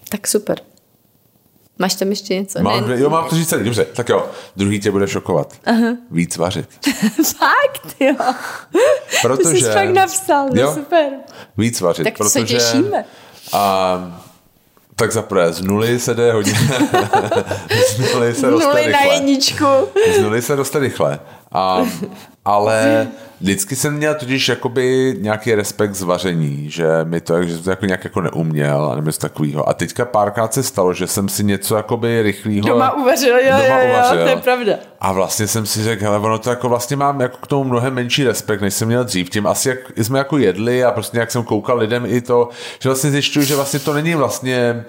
Tak 0.08 0.26
super. 0.26 0.60
Máš 1.78 1.94
tam 1.94 2.08
ještě 2.08 2.34
něco? 2.34 2.62
Mám, 2.62 2.88
ne, 2.88 3.00
jo, 3.00 3.10
mám 3.10 3.28
to 3.28 3.36
říct 3.36 3.48
celý, 3.48 3.64
dobře. 3.64 3.84
Tak 3.84 4.08
jo, 4.08 4.28
druhý 4.56 4.80
tě 4.80 4.90
bude 4.90 5.08
šokovat. 5.08 5.54
Uh-huh. 5.66 5.96
Víc 6.10 6.36
vařit. 6.36 6.68
fakt, 7.36 7.96
jo. 8.00 8.14
Protože... 9.22 9.42
To 9.42 9.48
jsi 9.48 9.62
fakt 9.62 9.90
napsal, 9.94 10.48
jo? 10.54 10.74
super. 10.74 11.10
Víc 11.56 11.80
vařit, 11.80 12.04
tak 12.04 12.16
protože... 12.16 12.30
se 12.30 12.42
těšíme. 12.42 13.04
A, 13.52 14.23
tak 14.96 15.12
za 15.12 15.22
prvé, 15.22 15.52
z 15.52 15.60
nuly 15.62 15.98
se 16.00 16.14
jde 16.14 16.32
hodně. 16.32 16.52
z 17.88 17.98
nuly 17.98 18.34
se 18.34 18.50
roste 18.50 18.66
nuly 18.68 18.86
rychle. 18.86 19.06
na 19.06 19.12
jedničku. 19.14 19.64
z 20.16 20.18
nuly 20.18 20.42
se 20.42 20.54
roste 20.56 20.78
rychle. 20.78 21.18
A, 21.54 21.86
ale 22.44 23.06
vždycky 23.40 23.76
jsem 23.76 23.94
měl 23.94 24.14
totiž 24.14 24.48
jakoby 24.48 25.16
nějaký 25.20 25.54
respekt 25.54 25.94
z 25.94 26.02
vaření, 26.02 26.70
že 26.70 26.86
mi 27.04 27.20
to, 27.20 27.42
že 27.42 27.58
to 27.58 27.70
jako 27.70 27.86
nějak 27.86 28.04
jako 28.04 28.20
neuměl 28.20 28.90
a 28.92 28.94
nebo 28.94 29.12
takového. 29.12 29.68
A 29.68 29.74
teďka 29.74 30.04
párkrát 30.04 30.54
se 30.54 30.62
stalo, 30.62 30.94
že 30.94 31.06
jsem 31.06 31.28
si 31.28 31.44
něco 31.44 31.76
jakoby 31.76 32.22
rychlého 32.22 32.68
doma 32.68 32.92
uvařil, 32.92 33.38
jo, 33.38 33.52
doma 33.62 33.80
jo, 33.80 33.90
uvařil. 33.90 34.18
jo, 34.18 34.24
to 34.24 34.30
je 34.30 34.36
pravda. 34.36 34.72
A 35.00 35.12
vlastně 35.12 35.46
jsem 35.46 35.66
si 35.66 35.84
řekl, 35.84 36.04
hele, 36.04 36.18
ono 36.18 36.38
to 36.38 36.50
jako 36.50 36.68
vlastně 36.68 36.96
mám 36.96 37.20
jako 37.20 37.36
k 37.36 37.46
tomu 37.46 37.64
mnohem 37.64 37.94
menší 37.94 38.24
respekt, 38.24 38.60
než 38.60 38.74
jsem 38.74 38.88
měl 38.88 39.04
dřív. 39.04 39.30
Tím 39.30 39.46
asi 39.46 39.68
jak 39.68 39.78
jsme 39.96 40.18
jako 40.18 40.38
jedli 40.38 40.84
a 40.84 40.92
prostě 40.92 41.18
jak 41.18 41.30
jsem 41.30 41.42
koukal 41.42 41.78
lidem 41.78 42.06
i 42.06 42.20
to, 42.20 42.48
že 42.78 42.88
vlastně 42.88 43.10
zjišťuju, 43.10 43.46
že 43.46 43.56
vlastně 43.56 43.78
to 43.78 43.94
není 43.94 44.14
vlastně 44.14 44.84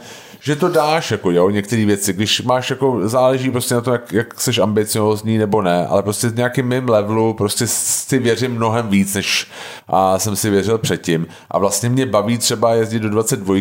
že 0.46 0.56
to 0.56 0.70
dáš, 0.70 1.12
jako 1.12 1.32
jo, 1.32 1.50
některé 1.50 1.86
věci, 1.86 2.14
když 2.14 2.42
máš 2.42 2.70
jako, 2.70 3.10
záleží 3.10 3.52
prostě 3.52 3.76
na 3.76 3.82
to, 3.82 3.92
jak, 3.92 4.14
jak 4.14 4.42
jsi 4.42 4.62
ambiciozní 4.62 5.38
nebo 5.38 5.62
ne, 5.62 5.88
ale 5.88 6.04
prostě 6.04 6.28
v 6.28 6.36
nějakým 6.36 6.68
mým 6.68 6.90
levelu 6.90 7.34
prostě 7.34 7.68
si 7.68 8.20
věřím 8.20 8.52
mnohem 8.52 8.88
víc, 8.88 9.14
než 9.14 9.48
a 9.88 10.20
jsem 10.20 10.36
si 10.36 10.50
věřil 10.50 10.78
předtím. 10.78 11.28
A 11.52 11.58
vlastně 11.58 11.90
mě 11.90 12.06
baví 12.06 12.38
třeba 12.38 12.74
jezdit 12.74 13.00
do 13.00 13.10
22 13.10 13.56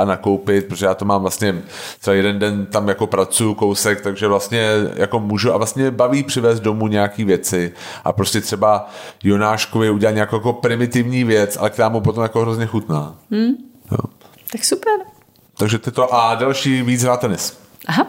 a 0.00 0.04
nakoupit, 0.04 0.66
protože 0.66 0.86
já 0.86 0.94
to 0.94 1.04
mám 1.04 1.22
vlastně 1.22 1.62
třeba 2.00 2.14
jeden 2.14 2.38
den 2.38 2.66
tam 2.66 2.88
jako 2.88 3.06
pracuju 3.06 3.54
kousek, 3.54 4.00
takže 4.00 4.28
vlastně 4.28 4.70
jako 4.96 5.20
můžu 5.20 5.54
a 5.54 5.56
vlastně 5.56 5.90
baví 5.90 6.22
přivést 6.22 6.60
domů 6.60 6.86
nějaký 6.86 7.24
věci 7.24 7.72
a 8.04 8.12
prostě 8.12 8.40
třeba 8.40 8.90
Jonáškovi 9.24 9.90
udělat 9.90 10.12
nějakou 10.12 10.36
jako 10.36 10.52
primitivní 10.52 11.24
věc, 11.24 11.56
ale 11.60 11.70
která 11.70 11.88
mu 11.88 12.00
potom 12.00 12.22
jako 12.22 12.40
hrozně 12.40 12.66
chutná. 12.66 13.16
Hmm. 13.30 13.54
Jo. 13.92 13.98
Tak 14.52 14.64
super. 14.64 15.05
Takže 15.58 15.78
to 15.78 16.14
a 16.14 16.34
další 16.34 16.82
víc 16.82 17.02
hrát 17.02 17.20
tenis. 17.20 17.58
Aha. 17.86 18.06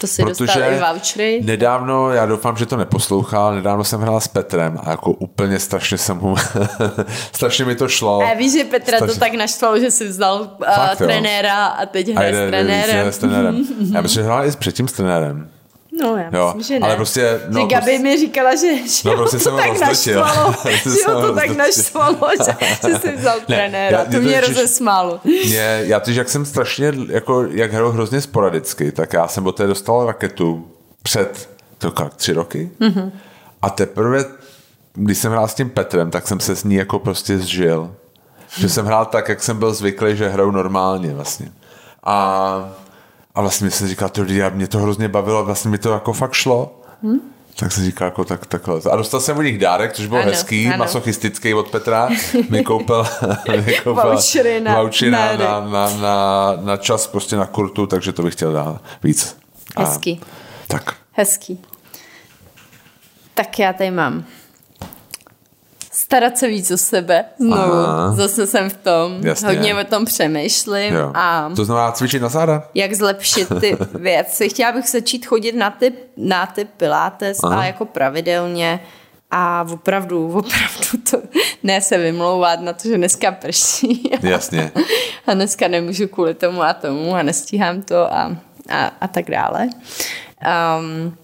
To 0.00 0.06
si 0.06 0.22
Protože 0.22 0.44
dostal 0.44 0.72
i 0.72 0.80
vouchery. 0.94 1.40
nedávno, 1.44 2.10
já 2.10 2.26
doufám, 2.26 2.56
že 2.56 2.66
to 2.66 2.76
neposlouchal, 2.76 3.54
nedávno 3.54 3.84
jsem 3.84 4.00
hrál 4.00 4.20
s 4.20 4.28
Petrem 4.28 4.78
a 4.84 4.90
jako 4.90 5.10
úplně 5.12 5.58
strašně 5.58 5.98
jsem 5.98 6.16
mu, 6.16 6.36
strašně 7.32 7.64
mi 7.64 7.74
to 7.74 7.88
šlo. 7.88 8.22
A 8.22 8.34
víš, 8.34 8.52
že 8.52 8.64
Petra 8.64 8.96
strašně... 8.96 9.14
to 9.14 9.20
tak 9.20 9.34
naštvalo, 9.34 9.80
že 9.80 9.90
si 9.90 10.08
vzal 10.08 10.40
uh, 10.40 10.66
Fakt, 10.74 10.98
trenéra 10.98 11.66
a 11.66 11.86
teď 11.86 12.08
hraje 12.08 12.34
s 12.34 12.48
trenérem. 12.48 13.12
s 13.12 13.18
trenérem. 13.18 13.66
Já 13.94 14.00
myslím, 14.00 14.22
že 14.22 14.26
hrál 14.26 14.44
i 14.44 14.52
s 14.52 14.56
předtím 14.56 14.88
s 14.88 14.92
trenérem. 14.92 15.50
No, 16.00 16.16
já 16.16 16.30
jo, 16.32 16.52
myslím, 16.56 16.76
že 16.76 16.80
ne. 16.80 16.86
Ale 16.86 16.96
prostě, 16.96 17.40
no, 17.48 17.60
že 17.60 17.66
Gabi 17.66 17.84
prostě, 17.84 17.98
mi 17.98 18.18
říkala, 18.18 18.54
že, 18.54 18.88
že 18.88 19.08
no, 19.08 19.16
prostě 19.16 19.38
to 19.38 19.56
tak 19.56 19.80
naštvalo, 19.80 20.54
že 20.82 21.12
ho 21.12 21.22
to 21.22 21.34
tak 21.34 21.56
naštvalo, 21.56 22.28
že, 22.46 22.66
že 22.88 22.98
jsi 22.98 23.16
vzal 23.16 23.36
ne, 23.48 23.56
trenéra. 23.56 23.98
Já, 23.98 24.04
to 24.04 24.20
mě 24.20 24.40
rozesmálo. 24.40 25.20
Mě, 25.24 25.80
já 25.82 26.00
teď, 26.00 26.16
jak 26.16 26.28
jsem 26.28 26.44
strašně, 26.44 26.92
jako, 27.08 27.42
jak 27.50 27.72
hraju 27.72 27.90
hrozně 27.90 28.20
sporadicky, 28.20 28.92
tak 28.92 29.12
já 29.12 29.28
jsem 29.28 29.46
od 29.46 29.56
té 29.56 29.66
dostal 29.66 30.06
raketu 30.06 30.68
před, 31.02 31.50
to 31.78 31.92
jak, 32.00 32.14
tři 32.14 32.32
roky? 32.32 32.70
Mm-hmm. 32.80 33.10
A 33.62 33.70
teprve, 33.70 34.24
když 34.94 35.18
jsem 35.18 35.32
hrál 35.32 35.48
s 35.48 35.54
tím 35.54 35.70
Petrem, 35.70 36.10
tak 36.10 36.28
jsem 36.28 36.40
se 36.40 36.56
s 36.56 36.64
ní 36.64 36.74
jako 36.74 36.98
prostě 36.98 37.38
zžil. 37.38 37.94
Že 38.58 38.68
jsem 38.68 38.86
hrál 38.86 39.06
tak, 39.06 39.28
jak 39.28 39.42
jsem 39.42 39.58
byl 39.58 39.74
zvyklý, 39.74 40.16
že 40.16 40.28
hraju 40.28 40.50
normálně 40.50 41.14
vlastně. 41.14 41.52
A 42.04 42.70
a 43.38 43.40
vlastně 43.40 43.70
jsem 43.70 43.88
říkal, 43.88 44.08
to 44.08 44.24
já, 44.24 44.48
mě 44.48 44.68
to 44.68 44.78
hrozně 44.78 45.08
bavilo, 45.08 45.44
vlastně 45.44 45.70
mi 45.70 45.78
to 45.78 45.92
jako 45.92 46.12
fakt 46.12 46.32
šlo. 46.32 46.80
Hmm? 47.02 47.20
Tak 47.56 47.72
jsem 47.72 47.84
říkal, 47.84 48.06
jako 48.06 48.24
tak, 48.24 48.46
takhle. 48.46 48.80
A 48.90 48.96
dostal 48.96 49.20
jsem 49.20 49.38
u 49.38 49.42
nich 49.42 49.58
dárek, 49.58 49.92
což 49.92 50.06
byl 50.06 50.18
ano, 50.18 50.30
hezký, 50.30 50.66
ano. 50.66 50.78
masochistický 50.78 51.54
od 51.54 51.70
Petra. 51.70 52.08
Mi 52.50 52.64
koupil, 52.64 53.06
mi 53.66 53.74
koupil 53.74 54.10
vouchery 54.10 54.60
na, 54.60 54.82
na, 55.10 55.36
na, 55.36 55.60
na, 55.60 55.96
na, 55.96 56.56
na, 56.62 56.76
čas 56.76 57.06
prostě 57.06 57.36
na 57.36 57.46
kurtu, 57.46 57.86
takže 57.86 58.12
to 58.12 58.22
bych 58.22 58.34
chtěl 58.34 58.52
dát 58.52 58.82
víc. 59.02 59.36
Hezký. 59.76 60.20
A, 60.22 60.26
tak. 60.66 60.94
Hezký. 61.12 61.60
Tak 63.34 63.58
já 63.58 63.72
tady 63.72 63.90
mám 63.90 64.24
starat 66.08 66.38
se 66.38 66.48
víc 66.48 66.70
o 66.70 66.76
sebe. 66.76 67.24
Znovu. 67.38 67.72
Aha. 67.72 68.12
Zase 68.14 68.46
jsem 68.46 68.70
v 68.70 68.76
tom. 68.76 69.12
Jasně. 69.20 69.48
Hodně 69.48 69.74
o 69.74 69.84
tom 69.84 70.04
přemýšlím. 70.04 70.94
Jo. 70.94 71.12
A 71.14 71.50
to 71.56 71.64
znamená 71.64 71.92
cvičit 71.92 72.22
na 72.22 72.28
záda? 72.28 72.68
Jak 72.74 72.94
zlepšit 72.94 73.48
ty 73.60 73.76
věci. 73.94 74.48
Chtěla 74.48 74.72
bych 74.72 74.88
začít 74.88 75.26
chodit 75.26 75.52
na 75.52 75.70
ty, 75.70 75.92
na 76.16 76.46
ty 76.46 76.64
pilates, 76.64 77.38
Aha. 77.44 77.56
ale 77.56 77.66
jako 77.66 77.84
pravidelně. 77.84 78.80
A 79.30 79.66
opravdu, 79.72 80.26
opravdu 80.26 81.10
to 81.10 81.22
ne 81.62 81.80
se 81.80 81.98
vymlouvat 81.98 82.60
na 82.60 82.72
to, 82.72 82.88
že 82.88 82.96
dneska 82.96 83.32
prší. 83.32 84.10
Jasně. 84.22 84.72
A 85.26 85.34
dneska 85.34 85.68
nemůžu 85.68 86.08
kvůli 86.08 86.34
tomu 86.34 86.62
a 86.62 86.72
tomu 86.74 87.14
a 87.14 87.22
nestíhám 87.22 87.82
to 87.82 88.14
a, 88.14 88.36
a, 88.68 88.92
a 89.00 89.08
tak 89.08 89.30
dále. 89.30 89.68
Um, 90.78 91.16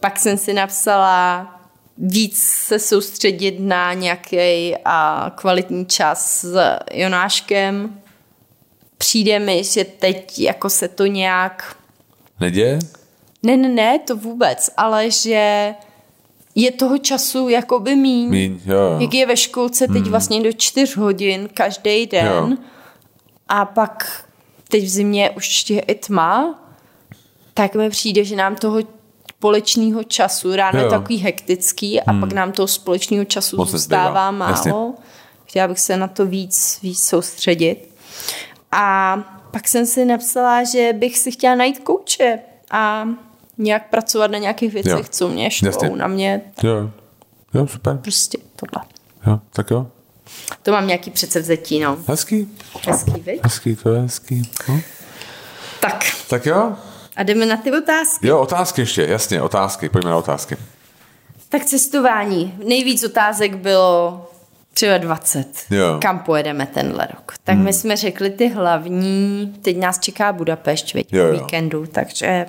pak 0.00 0.18
jsem 0.18 0.36
si 0.36 0.52
napsala 0.52 1.55
víc 1.98 2.38
se 2.42 2.78
soustředit 2.78 3.60
na 3.60 3.92
nějaký 3.92 4.74
a 4.84 5.30
kvalitní 5.36 5.86
čas 5.86 6.40
s 6.40 6.78
Jonáškem. 6.92 8.00
Přijde 8.98 9.38
mi, 9.38 9.64
že 9.64 9.84
teď 9.84 10.38
jako 10.38 10.70
se 10.70 10.88
to 10.88 11.06
nějak... 11.06 11.76
Neděje? 12.40 12.78
Ne, 13.42 13.56
ne, 13.56 13.68
ne, 13.68 13.98
to 13.98 14.16
vůbec, 14.16 14.70
ale 14.76 15.10
že 15.10 15.74
je 16.54 16.72
toho 16.72 16.98
času 16.98 17.48
jakoby 17.48 17.96
míň. 17.96 18.28
Míň, 18.30 18.60
jo, 18.66 18.76
jo. 18.76 18.98
Jak 19.00 19.14
je 19.14 19.26
ve 19.26 19.36
školce 19.36 19.88
teď 19.88 20.02
vlastně 20.02 20.42
do 20.42 20.52
čtyř 20.52 20.96
hodin 20.96 21.48
každý 21.54 22.06
den 22.06 22.26
Jo. 22.26 22.56
a 23.48 23.64
pak 23.64 24.24
teď 24.68 24.84
v 24.84 24.88
zimě 24.88 25.30
už 25.30 25.70
je 25.70 25.80
i 25.80 25.94
tma, 25.94 26.62
tak 27.54 27.74
mi 27.74 27.90
přijde, 27.90 28.24
že 28.24 28.36
nám 28.36 28.56
toho 28.56 28.78
společného 29.38 30.04
času, 30.04 30.56
ráno 30.56 30.78
je 30.80 30.88
takový 30.90 31.16
hektický 31.18 32.00
a 32.00 32.12
pak 32.20 32.32
nám 32.32 32.52
toho 32.52 32.68
společného 32.68 33.24
času 33.24 33.56
Moc 33.56 33.70
zůstává 33.70 34.30
nezbývá, 34.30 34.50
jasně. 34.50 34.72
málo. 34.72 34.94
Chtěla 35.44 35.68
bych 35.68 35.80
se 35.80 35.96
na 35.96 36.08
to 36.08 36.26
víc, 36.26 36.78
víc 36.82 37.04
soustředit. 37.04 37.94
A 38.72 39.16
pak 39.50 39.68
jsem 39.68 39.86
si 39.86 40.04
napsala, 40.04 40.64
že 40.64 40.92
bych 40.92 41.18
si 41.18 41.30
chtěla 41.30 41.54
najít 41.54 41.78
kouče 41.78 42.38
a 42.70 43.08
nějak 43.58 43.90
pracovat 43.90 44.30
na 44.30 44.38
nějakých 44.38 44.72
věcech, 44.72 44.92
Jo. 44.92 45.04
co 45.10 45.28
mě 45.28 45.50
štvou 45.50 45.66
Jasně. 45.68 45.90
na 45.90 46.06
mě. 46.06 46.40
Jo, 46.62 46.90
jo, 47.54 47.66
super. 47.66 47.96
Prostě 48.02 48.38
tohle. 48.56 48.88
Jo, 49.26 49.40
tak 49.52 49.70
jo. 49.70 49.86
To 50.62 50.72
mám 50.72 50.86
nějaký 50.86 51.10
předsevzetí, 51.10 51.80
no. 51.80 51.98
Hezký, 52.08 52.48
Hezký, 52.88 53.10
viď? 53.20 53.40
hezký, 53.44 53.76
to 53.76 53.92
je 53.92 54.00
hezký. 54.00 54.42
No. 54.68 54.80
Tak 55.80 56.04
Tak 56.30 56.46
jo. 56.46 56.76
A 57.16 57.22
jdeme 57.22 57.46
na 57.46 57.56
ty 57.56 57.72
otázky. 57.72 58.26
Jo, 58.26 58.38
otázky 58.40 58.80
ještě, 58.80 59.06
jasně, 59.06 59.42
otázky, 59.42 59.88
pojďme 59.88 60.10
na 60.10 60.16
otázky. 60.16 60.56
Tak 61.48 61.64
cestování. 61.64 62.54
Nejvíc 62.64 63.04
otázek 63.04 63.56
bylo 63.56 64.20
třeba 64.74 64.98
20. 64.98 65.48
Jo. 65.70 65.90
Hmm. 65.90 66.00
Kam 66.00 66.18
pojedeme 66.18 66.66
tenhle 66.66 67.08
rok? 67.14 67.32
Tak 67.44 67.56
my 67.58 67.72
jsme 67.72 67.96
řekli 67.96 68.30
ty 68.30 68.48
hlavní, 68.48 69.54
teď 69.62 69.76
nás 69.76 69.98
čeká 69.98 70.32
Budapešť, 70.32 70.94
viď, 70.94 71.12
Jo, 71.12 71.24
jo. 71.26 71.32
víkendu, 71.32 71.86
takže 71.86 72.46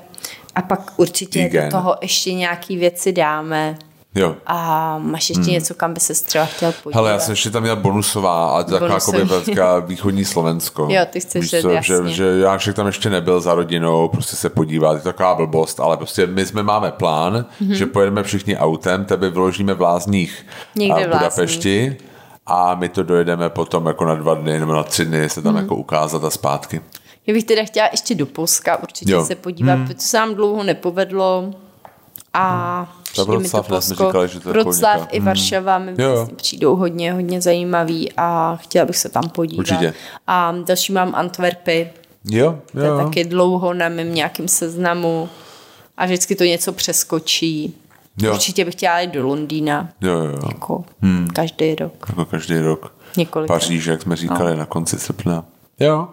a 0.55 0.61
pak 0.61 0.99
určitě 0.99 1.39
Igen. 1.39 1.65
do 1.65 1.71
toho 1.71 1.95
ještě 2.01 2.33
nějaký 2.33 2.77
věci 2.77 3.11
dáme. 3.11 3.77
Jo. 4.15 4.35
A 4.45 4.97
máš 4.97 5.29
ještě 5.29 5.51
něco, 5.51 5.73
kam 5.73 5.93
by 5.93 5.99
se 5.99 6.13
třeba 6.13 6.45
chtěl 6.45 6.71
podívat? 6.71 6.83
Hmm. 6.85 7.05
Hele, 7.05 7.11
já 7.11 7.19
jsem 7.19 7.31
ještě 7.31 7.49
tam 7.49 7.61
měl 7.63 7.75
bonusová, 7.75 8.49
ale 8.49 8.63
to 8.63 8.71
taková 8.71 8.93
jakoby 8.93 9.23
velká 9.23 9.79
východní 9.85 10.25
Slovensko. 10.25 10.87
Jo, 10.91 11.01
ty 11.09 11.19
chceš 11.19 11.41
Víš 11.53 11.61
co, 11.61 11.69
jasně. 11.69 11.95
že, 12.09 12.09
že 12.13 12.25
Jášek 12.39 12.75
tam 12.75 12.87
ještě 12.87 13.09
nebyl 13.09 13.41
za 13.41 13.53
rodinou, 13.55 14.07
prostě 14.07 14.35
se 14.35 14.49
podívat, 14.49 14.93
je 14.93 14.99
to 14.99 15.09
taková 15.09 15.35
blbost, 15.35 15.79
ale 15.79 15.97
prostě 15.97 16.27
my 16.27 16.45
jsme 16.45 16.63
máme 16.63 16.91
plán, 16.91 17.45
mm-hmm. 17.61 17.71
že 17.73 17.85
pojedeme 17.85 18.23
všichni 18.23 18.57
autem, 18.57 19.05
tebe 19.05 19.29
vyložíme 19.29 19.73
v 19.73 19.81
Lázních 19.81 20.45
Někde 20.75 21.05
a 21.05 21.07
v. 21.07 21.11
Budapešti 21.11 21.97
a 22.45 22.75
my 22.75 22.89
to 22.89 23.03
dojedeme 23.03 23.49
potom 23.49 23.85
jako 23.85 24.05
na 24.05 24.15
dva 24.15 24.33
dny 24.35 24.59
nebo 24.59 24.73
na 24.73 24.83
tři 24.83 25.05
dny 25.05 25.29
se 25.29 25.41
tam 25.41 25.53
Mhm. 25.53 25.63
jako 25.63 25.75
ukázat 25.75 26.23
a 26.23 26.29
zpátky. 26.29 26.81
Já 27.27 27.33
bych 27.33 27.43
teda 27.43 27.63
chtěla 27.63 27.87
ještě 27.91 28.15
do 28.15 28.25
Polska 28.25 28.77
určitě 28.83 29.11
Jo. 29.11 29.25
se 29.25 29.35
podívat, 29.35 29.73
hmm. 29.73 29.87
protože 29.87 30.07
se 30.07 30.17
nám 30.17 30.35
dlouho 30.35 30.63
nepovedlo. 30.63 31.53
A 32.33 32.95
přijde 33.11 33.37
mi 33.37 33.49
to 33.49 33.63
Polsko. 33.63 34.05
říkali, 34.05 34.27
že 34.29 34.39
to 34.39 34.49
je 34.49 34.53
Wroclaw 34.53 34.93
konika. 34.97 35.11
i 35.11 35.19
Varšava 35.19 35.77
mi 35.77 35.91
Jo, 35.97 36.09
jo. 36.09 36.15
vlastně 36.15 36.35
přijdou 36.35 36.75
hodně, 36.75 37.13
hodně 37.13 37.41
zajímavý 37.41 38.11
a 38.17 38.55
chtěla 38.61 38.85
bych 38.85 38.97
se 38.97 39.09
tam 39.09 39.29
podívat. 39.29 39.59
Určitě. 39.59 39.93
A 40.27 40.55
další 40.65 40.93
mám 40.93 41.15
Antwerpy, 41.15 41.89
Jo, 42.29 42.59
to 42.71 42.79
je 42.79 42.87
jo. 42.87 42.97
taky 42.97 43.23
dlouho 43.23 43.73
na 43.73 43.89
mém 43.89 44.15
nějakém 44.15 44.47
seznamu 44.47 45.29
a 45.97 46.05
vždycky 46.05 46.35
to 46.35 46.43
něco 46.43 46.73
přeskočí. 46.73 47.75
Jo. 48.21 48.33
Určitě 48.33 48.65
bych 48.65 48.73
chtěla 48.75 48.99
jít 48.99 49.11
do 49.11 49.27
Londýna, 49.27 49.89
Jo, 50.01 50.11
jo, 50.13 50.25
jo. 50.25 50.39
jako 50.47 50.83
hmm. 51.01 51.27
každý 51.33 51.75
rok. 51.75 52.05
Jako 52.09 52.25
každý 52.25 52.59
rok. 52.59 52.95
Několik. 53.17 53.47
Paříž, 53.47 53.85
jak 53.85 54.01
jsme 54.01 54.15
říkali, 54.15 54.51
no. 54.51 54.57
na 54.57 54.65
konci 54.65 54.99
srpna. 54.99 55.45
Jo. 55.79 56.07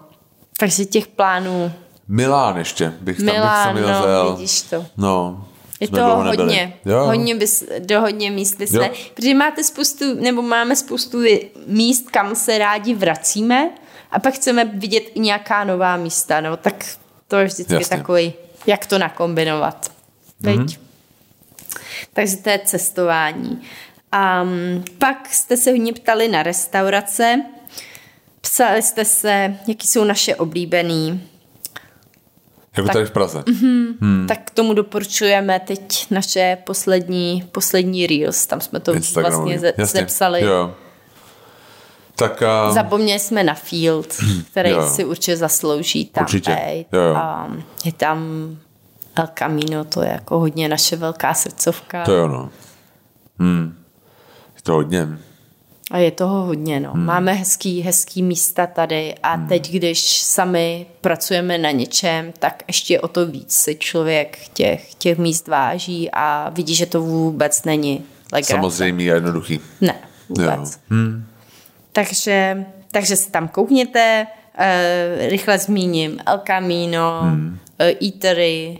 Takže 0.59 0.85
těch 0.85 1.07
plánů 1.07 1.73
Milán 2.09 2.57
ještě, 2.57 2.93
bych 3.01 3.17
tam, 3.17 3.27
bych 3.27 3.35
Milán, 3.35 3.77
tam 3.77 4.27
no, 4.27 4.31
vidíš 4.33 4.63
to. 4.63 4.87
No, 4.97 5.45
Je 5.81 5.89
nebyli. 5.91 6.37
hodně. 6.37 6.77
Jo. 6.85 7.05
Hodně 7.05 7.35
bys, 7.35 7.65
do 7.79 8.01
hodně 8.01 8.31
míst 8.31 8.57
se, 8.69 8.77
Jo. 8.77 8.91
protože 9.15 9.35
máte 9.35 9.65
spoustu, 9.65 10.15
nebo 10.15 10.43
máme 10.43 10.77
spoustu 10.77 11.19
míst, 11.67 12.11
kam 12.11 12.35
se 12.35 12.59
rádi 12.59 12.95
vracíme 12.95 13.71
a 14.11 14.19
pak 14.19 14.35
chceme 14.35 14.65
vidět 14.65 15.05
i 15.15 15.21
nějaká 15.21 15.65
nová 15.65 15.97
místa, 15.97 16.41
no 16.41 16.57
tak 16.57 16.85
to 17.29 17.37
je 17.37 17.45
vždycky 17.45 17.75
Jasně. 17.75 17.97
takový, 17.97 18.33
jak 18.67 18.87
to 18.87 18.99
nakombinovat. 18.99 19.93
Mhm. 20.41 20.55
Mm-hmm. 20.67 20.79
Takže 22.13 22.37
to 22.37 22.51
je 22.51 22.61
cestování. 22.65 23.63
Um, 24.43 24.85
pak 24.99 25.33
jste 25.33 25.57
se 25.57 25.71
hodně 25.71 25.93
ptali 25.93 26.29
na 26.29 26.43
restaurace. 26.43 27.43
Psali 28.41 28.83
jste 28.83 29.05
se, 29.05 29.57
jaký 29.67 29.89
jsou 29.89 30.05
naše 30.05 30.37
oblíbený. 30.37 31.29
Jako 32.77 32.89
tady 32.89 33.05
v 33.07 33.11
Praze. 33.11 33.45
Hmm. 34.01 34.25
Tak 34.29 34.39
k 34.45 34.51
tomu 34.51 34.75
doporučujeme 34.75 35.61
teď 35.61 36.07
naše 36.11 36.59
poslední, 36.65 37.49
poslední 37.53 38.07
Reels. 38.07 38.47
Tam 38.47 38.61
jsme 38.61 38.81
to 38.81 38.95
Instagramu. 38.95 39.37
vlastně 39.37 39.59
ze, 39.59 39.73
Jasně. 39.79 40.01
zepsali. 40.01 40.41
Jo. 40.45 40.75
Tak 42.17 42.43
a... 42.43 42.73
Zapomněli 42.73 43.19
jsme 43.21 43.45
na 43.45 43.55
Field, 43.55 44.15
který 44.51 44.71
Jo. 44.71 44.91
si 44.91 45.05
určitě 45.05 45.37
zaslouží 45.37 46.05
tam 46.05 46.25
Určitě. 46.25 46.51
být. 46.73 46.87
Jo, 46.93 47.01
jo. 47.01 47.15
A 47.15 47.53
je 47.85 47.93
tam 47.93 48.19
El 49.17 49.29
Camino, 49.39 49.85
to 49.85 50.03
je 50.03 50.09
jako 50.09 50.39
hodně 50.39 50.69
naše 50.69 50.97
velká 50.97 51.35
srdcovka. 51.35 52.05
To 52.05 52.13
je 52.13 52.23
ono. 52.23 52.51
Hmm. 53.39 53.79
Je 54.57 54.63
to 54.63 54.73
hodně. 54.73 55.09
A 55.91 55.99
je 55.99 56.11
toho 56.11 56.43
hodně, 56.43 56.81
no. 56.81 56.93
Hmm. 56.93 57.05
Máme 57.05 57.33
hezký, 57.33 57.81
hezký 57.81 58.23
místa 58.23 58.67
tady 58.67 59.15
a 59.23 59.35
hmm. 59.35 59.49
teď, 59.49 59.71
když 59.71 60.23
sami 60.23 60.87
pracujeme 61.01 61.59
na 61.59 61.71
něčem, 61.71 62.33
tak 62.39 62.63
ještě 62.69 63.01
o 63.01 63.09
to 63.09 63.27
víc 63.27 63.53
si 63.53 63.77
člověk 63.77 64.39
těch, 64.53 64.95
těch 64.95 65.19
míst 65.19 65.49
váží 65.49 66.11
a 66.13 66.51
vidí, 66.55 66.75
že 66.75 66.87
to 66.87 67.03
vůbec 67.03 67.65
není 67.65 68.05
legrace. 68.33 68.53
Samozřejmě 68.53 69.13
a 69.13 69.15
jednoduchý. 69.15 69.61
Ne, 69.81 69.95
Jo. 70.39 70.53
vůbec. 70.57 70.81
Hmm. 70.89 71.27
Takže, 71.93 72.65
takže 72.91 73.17
se 73.17 73.31
tam 73.31 73.49
koukněte, 73.49 74.27
uh, 74.59 75.29
rychle 75.29 75.59
zmíním 75.59 76.19
El 76.27 76.39
Camino, 76.47 77.21
hmm. 77.23 77.59
uh, 77.81 78.07
Eatery, 78.09 78.79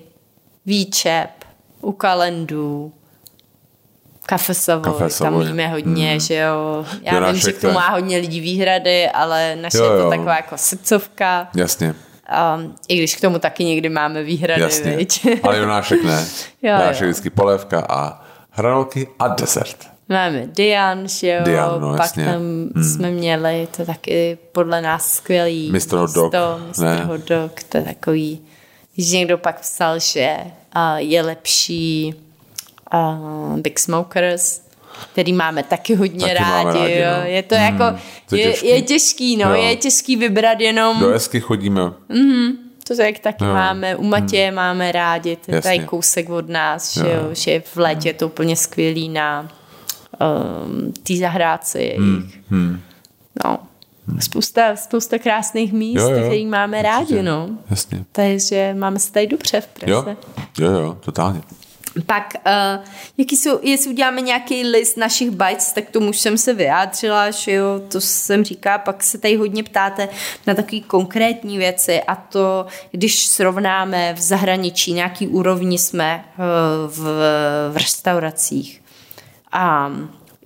Výčep, 0.67 1.31
u 1.81 1.93
Kalendu, 1.93 2.93
Kafe 4.27 4.55
Savoy, 4.55 4.85
Kafe 4.85 4.99
tam 4.99 5.11
Savoy. 5.11 5.47
víme 5.47 5.69
hodně, 5.69 6.11
hmm. 6.11 6.21
že 6.21 6.35
jo. 6.35 6.87
Já 7.03 7.15
Jonášek 7.15 7.35
vím, 7.35 7.43
že 7.43 7.53
k 7.53 7.61
tomu 7.61 7.75
má 7.75 7.89
hodně 7.89 8.19
lidí 8.19 8.41
výhrady, 8.41 9.09
ale 9.09 9.57
naše 9.57 9.79
Jo, 9.79 9.85
je 9.85 9.91
to 9.91 9.97
jo. 9.97 10.11
taková 10.11 10.37
jako 10.37 10.59
srdcovka. 10.59 11.49
Jasně. 11.57 11.95
Um, 12.57 12.75
I 12.89 12.97
když 12.99 13.17
k 13.17 13.21
tomu 13.21 13.39
taky 13.39 13.65
někdy 13.65 13.89
máme 13.89 14.23
výhrady, 14.23 14.63
Jasně. 14.63 14.97
viď? 14.97 15.27
Ale 15.43 15.59
Jonášek 15.59 16.05
ne. 16.05 16.27
Jo, 16.63 16.73
Jonášek 16.73 17.03
jo. 17.03 17.09
vždycky 17.09 17.31
polévka 17.31 17.87
a 17.89 18.25
hranolky 18.51 19.09
a 19.19 19.29
desert. 19.29 19.77
Máme 20.09 20.47
Dian, 20.47 21.09
že 21.09 21.29
jo, 21.29 21.45
Dian, 21.45 21.81
no, 21.81 21.91
pak 21.91 22.01
jasně. 22.01 22.25
tam 22.25 22.43
jsme 22.83 23.11
měli, 23.11 23.69
to 23.77 23.85
taky 23.85 24.39
podle 24.53 24.83
nás 24.83 25.13
skvělý 25.13 25.73
Mr. 25.73 25.97
Hot 25.97 26.11
Dog, 26.15 26.33
Mr. 26.79 27.03
Hot 27.05 27.21
Dog, 27.21 27.63
to 27.63 27.79
je 27.79 27.85
takový, 27.85 28.41
když 28.95 29.11
někdo 29.11 29.39
pak 29.39 29.61
psal, 29.61 29.99
že 29.99 30.37
uh, 30.77 30.97
je 30.97 31.23
lepší 31.23 32.15
uh, 32.95 33.59
Big 33.61 33.79
Smokers, 33.79 34.61
který 35.13 35.33
máme 35.33 35.63
taky 35.63 35.95
hodně 35.95 36.21
Taky 36.27 36.35
rádi, 36.35 36.79
rádi, 36.79 36.99
jo. 36.99 37.11
no. 37.21 37.27
je 37.27 37.43
to 37.43 37.55
jako, 37.55 37.85
to 38.29 38.37
je 38.37 38.43
je, 38.43 38.51
těžký. 38.53 38.67
je 38.69 38.83
těžký, 38.83 39.37
no, 39.37 39.55
Jo. 39.55 39.63
je 39.63 39.77
těžký 39.77 40.17
vybrat 40.17 40.61
jenom, 40.61 41.01
Do 41.01 41.11
Esky 41.13 41.41
chodíme. 41.41 41.81
to 42.87 43.03
jak 43.03 43.19
taky 43.19 43.45
Jo. 43.45 43.53
máme, 43.55 43.97
u 43.97 44.05
Matěje 44.05 44.51
máme 44.53 44.93
rádi, 44.93 45.37
to 45.37 45.55
je 45.55 45.61
tady 45.63 45.79
kousek 45.79 46.31
od 46.31 46.49
nás, 46.49 46.97
Jo. 46.97 47.05
že, 47.05 47.13
jo, 47.13 47.29
že 47.33 47.61
v 47.61 47.77
létě 47.77 48.09
je 48.09 48.15
to 48.15 48.27
úplně 48.27 48.57
skvělý 48.57 49.09
na 49.09 49.49
um, 50.21 50.93
té 50.93 51.17
zahrádce 51.17 51.81
jejich. 51.83 52.41
Hmm. 52.51 52.81
No. 53.45 53.59
Spousta, 54.21 54.77
spousta 54.77 55.19
krásných 55.19 55.73
míst, 55.73 56.01
Jo, 56.03 56.11
jo. 56.11 56.25
který 56.27 56.47
máme 56.47 56.83
rádi, 56.83 57.23
no. 57.23 57.49
Jasně. 57.71 58.05
Takže 58.13 58.75
máme 58.79 58.99
se 58.99 59.13
tady 59.13 59.27
dobře 59.27 59.61
v 59.61 59.69
Jo, 59.87 60.03
Praze. 60.03 60.17
jo, 60.59 60.71
jo, 60.71 60.97
totálně. 61.01 61.41
Pak, 62.07 62.35
uh, 62.47 62.85
jaký 63.19 63.37
jsou, 63.37 63.59
jestli 63.63 63.91
uděláme 63.91 64.21
nějaký 64.21 64.65
list 64.65 64.97
našich 64.97 65.31
bites, 65.31 65.73
tak 65.73 65.91
tomu 65.91 66.09
už 66.09 66.21
jsem 66.21 66.39
se 66.39 66.55
vyjádřila, 66.55 67.31
že 67.31 67.53
jo, 67.53 67.81
to 67.89 68.01
jsem 68.01 68.45
říká, 68.45 68.79
pak 68.79 69.03
se 69.03 69.19
tady 69.19 69.37
hodně 69.37 69.63
ptáte 69.63 70.09
na 70.47 70.55
takové 70.55 70.81
konkrétní 70.81 71.59
věci 71.59 72.03
a 72.03 72.15
to, 72.15 72.67
když 72.91 73.27
srovnáme 73.27 74.15
v 74.15 74.21
zahraničí, 74.21 74.93
nějaký 74.93 75.29
úrovni 75.29 75.79
jsme 75.79 76.25
uh, 76.39 76.45
v, 76.91 76.99
v 77.73 77.77
restauracích 77.77 78.83
a 79.53 79.93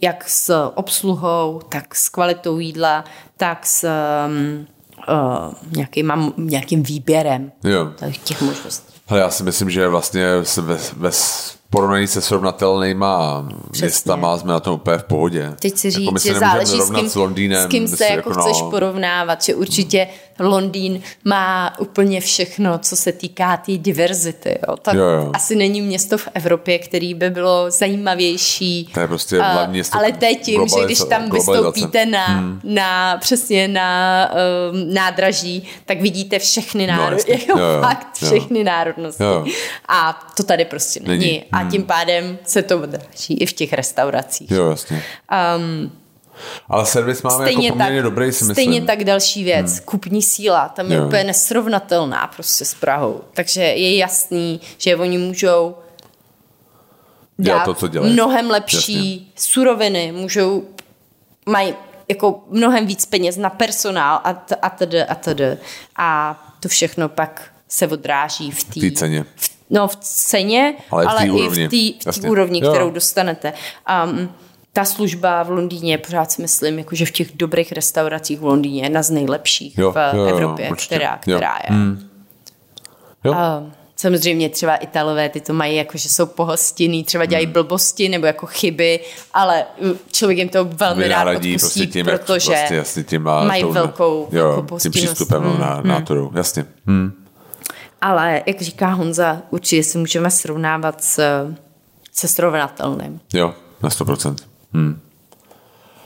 jak 0.01 0.29
s 0.29 0.71
obsluhou, 0.75 1.61
tak 1.69 1.95
s 1.95 2.09
kvalitou 2.09 2.59
jídla, 2.59 3.05
tak 3.37 3.67
s 3.67 3.89
um, 4.27 4.67
uh, 5.09 5.55
nějakým, 5.73 6.33
nějakým 6.37 6.83
výběrem 6.83 7.53
Jo. 7.65 7.93
těch 8.25 8.43
možností. 8.43 8.98
Hele, 9.11 9.21
já 9.21 9.31
si 9.31 9.43
myslím, 9.43 9.71
že 9.71 9.89
vlastně 9.89 10.25
se 10.43 10.61
ve, 10.61 10.79
ve 10.97 11.11
porovnaní 11.71 12.07
se 12.07 12.21
srovnatelnýma 12.21 13.49
městama 13.79 14.39
jsme 14.39 14.53
na 14.53 14.61
tom 14.61 14.75
úplně 14.75 14.99
v 14.99 15.05
pohodě. 15.05 15.55
Teď 15.61 15.77
si 15.77 15.87
jako 15.87 15.99
říct, 15.99 16.23
se 16.23 16.29
že 16.29 16.39
záleží 16.39 16.81
s 16.81 16.91
kým, 16.91 17.09
s 17.09 17.15
Londýnem. 17.15 17.63
s 17.63 17.67
kým 17.67 17.89
se 17.89 17.97
si 17.97 18.05
jako 18.05 18.31
no, 18.31 18.43
chceš 18.43 18.63
porovnávat, 18.71 19.43
že 19.43 19.55
určitě 19.55 20.09
Londýn 20.41 21.01
má 21.25 21.75
úplně 21.79 22.21
všechno, 22.21 22.79
co 22.79 22.97
se 22.97 23.13
týká 23.13 23.57
té 23.57 23.63
tý 23.69 23.79
diverzity. 23.79 24.59
Jo. 24.69 24.77
Tak 24.77 24.95
Jo, 24.95 25.03
jo. 25.05 25.31
asi 25.35 25.57
není 25.57 25.81
město 25.81 26.19
v 26.19 26.29
Evropě, 26.35 26.79
který 26.79 27.15
by 27.15 27.31
bylo 27.31 27.71
zajímavější. 27.71 28.91
To 28.95 29.01
je 29.01 29.09
prostě 29.09 29.39
A- 29.39 29.53
hlavní 29.53 29.73
město 29.73 29.99
ale 29.99 30.13
teď 30.13 30.43
tím, 30.43 30.69
že 30.69 30.85
když 30.85 30.99
tam 31.09 31.31
vystoupíte 31.31 32.07
na, 32.07 32.25
hmm. 32.27 32.61
na 32.65 33.17
přesně 33.17 33.69
na 33.69 34.31
um, 34.73 34.95
nádraží, 34.95 35.65
tak 35.85 36.01
vidíte 36.01 36.39
všechny 36.39 36.87
No, 36.87 36.93
národy, 36.93 37.17
jasně. 37.29 37.35
jako 37.49 37.59
Jo, 37.61 37.67
jo. 37.67 37.81
fakt 37.83 38.07
Jo. 38.23 38.29
všechny 38.31 38.65
národnosti. 38.65 39.23
Jo. 39.23 39.45
A 39.89 40.27
to 40.37 40.43
tady 40.43 40.65
prostě 40.65 41.01
není. 41.01 41.19
Není. 41.19 41.45
A 41.53 41.71
tím 41.71 41.83
pádem 41.83 42.39
se 42.47 42.63
to 42.63 42.79
odráží 42.79 43.35
i 43.35 43.47
v 43.47 43.53
těch 43.53 43.73
restauracích. 43.73 44.51
Jo, 44.51 44.71
jasně. 44.71 45.03
Um, 45.57 45.93
Ale 46.69 46.87
servis 46.87 47.23
máme 47.23 47.45
stejně 47.45 47.67
jako 47.67 47.79
poměrně 47.79 48.03
tak, 48.03 48.11
dobrý, 48.11 48.25
si 48.33 48.45
myslím. 48.45 48.55
Stejně 48.55 48.83
tak 48.83 49.05
další 49.05 49.45
věc, 49.45 49.71
hmm. 49.73 49.81
kupní 49.85 50.23
síla, 50.23 50.69
tam 50.69 50.91
je 50.93 50.97
Jo. 50.99 51.07
úplně 51.07 51.25
nesrovnatelná 51.25 52.27
prostě 52.27 52.65
s 52.65 52.75
Prahou. 52.75 53.21
Takže 53.35 53.63
je 53.63 53.97
jasný, 53.97 54.61
že 54.79 54.97
oni 54.97 55.19
můžou 55.19 55.77
Dělat 57.39 57.59
dát 57.59 57.65
to, 57.65 57.75
co 57.75 57.89
dělají. 57.89 58.13
mnohem 58.13 58.51
lepší 58.51 59.15
Jasně. 59.15 59.33
suroviny, 59.37 60.13
můžou, 60.13 60.65
mají 61.47 61.75
jako 62.09 62.45
mnohem 62.51 62.87
víc 62.87 63.07
peněz 63.07 63.37
na 63.37 63.51
personál 63.51 64.21
a, 64.25 64.33
t- 64.33 64.57
a 64.63 64.71
td. 64.71 64.95
a 65.09 65.15
td. 65.15 65.41
A 65.97 66.39
to 66.61 66.69
všechno 66.69 67.09
pak 67.09 67.43
se 67.69 67.87
odráží 67.87 68.51
v 68.51 68.65
té 68.65 68.81
V 68.81 68.93
ceně. 68.93 69.25
No 69.71 69.89
v 69.89 69.97
ceně, 69.97 70.75
Ale 70.91 71.05
ale, 71.07 71.25
i 71.27 71.29
v 71.29 71.33
té 71.33 71.39
i 71.39 71.41
úrovni. 71.43 71.67
v 71.67 71.71
té 71.71 71.77
v 72.01 72.05
té 72.05 72.09
Jasně. 72.09 72.31
úrovni, 72.31 72.61
Jo. 72.65 72.71
kterou 72.71 72.91
dostanete. 72.91 73.53
Um, 74.05 74.35
ta 74.79 74.85
služba 74.85 75.43
v 75.43 75.51
Londýně, 75.51 75.99
pořád 75.99 76.33
si 76.33 76.43
myslím, 76.43 76.79
jako 76.79 76.95
že 76.95 77.07
v 77.07 77.11
těch 77.11 77.37
dobrých 77.37 77.73
restauracích 77.73 78.41
v 78.41 78.45
Londýně 78.45 78.81
je 78.81 78.85
jedna 78.87 79.03
z 79.03 79.11
nejlepších 79.11 79.79
Jo, 79.79 79.93
v 79.93 79.97
jo, 79.97 80.21
jo, 80.21 80.27
Evropě, 80.27 80.71
určitě. 80.71 80.95
která, 80.97 81.19
Jo. 81.27 81.37
která 81.37 81.59
je. 81.69 81.75
Hmm. 81.77 82.09
Jo. 83.25 83.35
A 83.35 83.63
samozřejmě 83.97 84.49
třeba 84.49 84.77
Italové, 84.77 85.29
ty 85.29 85.41
to 85.41 85.53
mají 85.53 85.77
jako, 85.77 85.99
že 85.99 86.09
jsou 86.09 86.27
pohostinný, 86.27 87.05
třeba 87.05 87.25
dělají 87.25 87.47
Hmm. 87.47 87.53
blbosti 87.53 88.09
nebo 88.09 88.27
jako 88.27 88.47
chyby, 88.47 89.01
ale 89.35 89.65
mm, 89.83 89.93
člověk 90.13 90.39
jim 90.39 90.49
to 90.49 90.65
velmi 90.65 91.03
rád 91.03 91.09
Vynahradí 91.09 91.55
odpustí, 91.57 91.81
prostě 91.81 91.93
tím, 91.93 92.07
protože 92.07 92.51
prostě 92.51 92.75
jasně 92.75 93.05
tím 93.05 93.29
a 93.29 93.45
mají 93.45 93.63
tou- 93.63 93.73
velkou, 93.73 94.29
jo, 94.33 94.49
velkou 94.53 94.79
tím 94.79 94.93
přístupem 94.93 95.43
Mm, 95.43 95.61
na, 95.61 95.81
na 95.85 96.01
to, 96.01 96.31
jasně. 96.35 96.65
Hmm. 96.87 97.13
Ale 98.01 98.43
jak 98.47 98.63
říká 98.63 98.89
Honza, 98.89 99.43
určitě 99.51 99.83
se 99.85 99.99
můžeme 99.99 100.31
srovnávat 100.31 101.03
s, 101.05 101.21
se 102.13 102.29
srovnatelným. 102.29 103.21
Jo, 103.33 103.55
na 103.83 103.89
100%. 103.89 104.37
Hmm. 104.73 105.01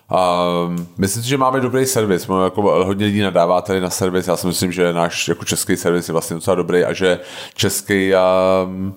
A 0.09 0.47
myslím 0.99 1.23
si, 1.23 1.29
že 1.29 1.39
máme 1.39 1.61
dobrý 1.61 1.87
servis. 1.87 2.27
Máme 2.27 2.45
jako 2.45 2.63
hodně 2.63 3.07
lidí 3.07 3.21
nadává 3.21 3.61
tady 3.61 3.81
na 3.81 3.91
servis. 3.91 4.27
Já 4.27 4.37
si 4.37 4.47
myslím, 4.47 4.73
že 4.73 4.93
náš 4.93 5.29
jako 5.29 5.45
český 5.45 5.77
servis 5.77 6.09
je 6.09 6.13
vlastně 6.13 6.35
docela 6.35 6.55
dobrý 6.55 6.85
a 6.85 6.93
že 6.93 7.21
český 7.55 8.13
um, 8.65 8.95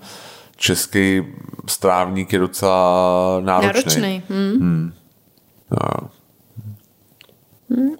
český 0.55 1.23
strávník 1.67 2.33
je 2.33 2.39
docela 2.39 3.37
náročný. 3.39 4.01
Náročný. 4.01 4.23
Hm. 4.29 4.93
No. 5.71 6.09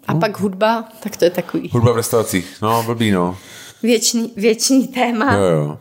A 0.08 0.16
pak 0.16 0.40
hudba, 0.40 0.86
tak 1.04 1.18
to 1.18 1.26
je 1.26 1.32
takový 1.32 1.70
Hudba 1.74 1.92
v 1.92 1.96
restauracích, 1.96 2.58
no 2.62 2.84
blbý 2.84 3.12
no. 3.12 3.38
věčný, 3.84 4.34
věčný 4.36 4.88
téma. 4.88 5.34
Jo, 5.34 5.42
jo. 5.42 5.80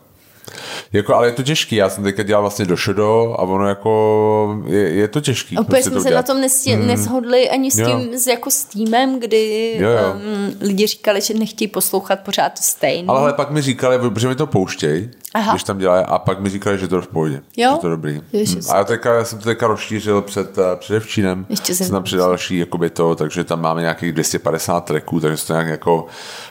Jako, 0.93 1.15
ale 1.15 1.27
je 1.27 1.33
to 1.33 1.43
těžký, 1.43 1.77
já 1.77 1.89
jsem 1.89 2.05
teďka 2.05 2.23
dělal 2.23 2.43
vlastně 2.43 2.65
do 2.65 2.77
šodo 2.77 3.35
a 3.39 3.43
ono 3.43 3.69
jako, 3.69 4.63
je, 4.67 4.89
je 4.89 5.09
to 5.09 5.21
těžký. 5.21 5.59
Úplně 5.59 5.67
prostě 5.67 5.91
jsme 5.91 5.99
to 5.99 6.03
se 6.03 6.15
na 6.15 6.23
tom 6.23 6.41
nestě, 6.41 6.75
hmm. 6.75 6.87
neshodli 6.87 7.51
ani 7.51 7.71
s 7.71 7.79
Jo. 7.79 7.87
tím, 7.87 8.19
s, 8.19 8.27
jako 8.27 8.51
s 8.51 8.65
týmem, 8.65 9.21
kdy 9.21 9.77
Jo, 9.79 9.91
jo. 9.91 10.15
Um, 10.15 10.55
lidi 10.61 10.87
říkali, 10.87 11.21
že 11.21 11.35
nechtějí 11.35 11.69
poslouchat 11.69 12.21
pořád 12.21 12.49
to 12.49 12.63
stejné. 12.63 13.09
Ale, 13.09 13.21
ale 13.21 13.33
pak 13.33 13.51
mi 13.51 13.63
říkali, 13.63 13.99
protože 13.99 14.29
mi 14.29 14.35
to 14.35 14.47
pouštěj, 14.47 15.11
Aha. 15.35 15.53
když 15.53 15.65
tam 15.65 15.79
dělají, 15.79 16.05
a 16.09 16.19
pak 16.19 16.41
mi 16.41 16.51
říkali, 16.51 16.79
že 16.79 16.89
to 16.89 16.97
je 16.97 17.03
v 17.03 17.09
pohodě. 17.09 17.43
Jo? 17.57 17.71
Že 17.75 17.81
to 17.81 17.87
je 17.87 17.91
dobrý. 17.91 18.23
Ježiš. 18.33 18.65
Hm. 18.65 18.71
A 18.71 18.77
já, 18.77 18.85
teďka, 18.85 19.15
já 19.15 19.25
jsem 19.25 19.39
to 19.39 19.45
teďka 19.45 19.67
rozšířil 19.67 20.23
před 20.23 20.59
uh, 20.59 20.65
předevčínem. 20.77 21.47
Ještě 21.49 21.75
jsem 21.75 21.87
jsem 21.87 21.93
tam 21.95 22.03
přidal 22.03 22.29
další 22.29 22.59
jakoby 22.59 22.91
to, 22.91 23.15
takže 23.15 23.45
tam 23.45 23.61
máme 23.61 23.81
nějakých 23.81 24.13
250 24.13 24.85
tracků, 24.85 25.21
takže 25.21 25.37
se 25.37 25.47
to 25.47 25.53
nějak 25.53 25.69
jako 25.69 26.07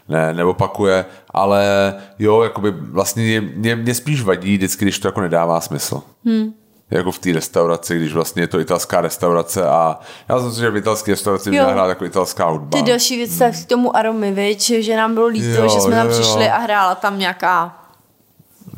ne, 0.10 0.34
neopakuje. 0.34 1.06
Ale 1.34 1.94
jo, 2.20 2.42
jakoby 2.42 2.72
vlastně 2.72 3.24
mě, 3.24 3.42
mě, 3.42 3.76
mě 3.76 3.94
spíš 3.94 4.22
vadí 4.22 4.58
vždycky, 4.58 4.86
když 4.86 5.00
to 5.00 5.08
jako 5.08 5.22
nedává 5.22 5.62
smysl. 5.62 6.02
Hmm. 6.26 6.54
Jako 6.92 7.12
v 7.12 7.20
té 7.20 7.34
restauraci, 7.34 7.98
když 7.98 8.14
vlastně 8.14 8.44
je 8.44 8.48
to 8.48 8.60
italská 8.60 9.02
restaurace 9.02 9.68
a 9.68 10.00
já 10.30 10.40
jsem 10.40 10.52
si, 10.52 10.60
že 10.60 10.70
v 10.70 10.78
italské 10.78 11.12
restauraci 11.12 11.50
Jo. 11.50 11.54
měla 11.54 11.72
hrát 11.72 11.88
jako 11.88 12.06
italská 12.06 12.46
hudba. 12.50 12.78
Ty 12.78 12.84
další 12.92 13.18
věc, 13.18 13.38
tak 13.38 13.54
k 13.64 13.66
tomu 13.66 13.98
Aromy, 13.98 14.32
viď, 14.32 14.72
že 14.80 14.98
nám 14.98 15.14
bylo 15.14 15.28
líto, 15.28 15.48
Jo, 15.48 15.70
že 15.70 15.80
jsme 15.80 15.96
tam 15.96 16.08
jo, 16.08 16.14
jo. 16.14 16.20
přišli 16.22 16.50
a 16.50 16.58
hrála 16.58 16.96
tam 16.96 17.20
nějaká 17.20 17.80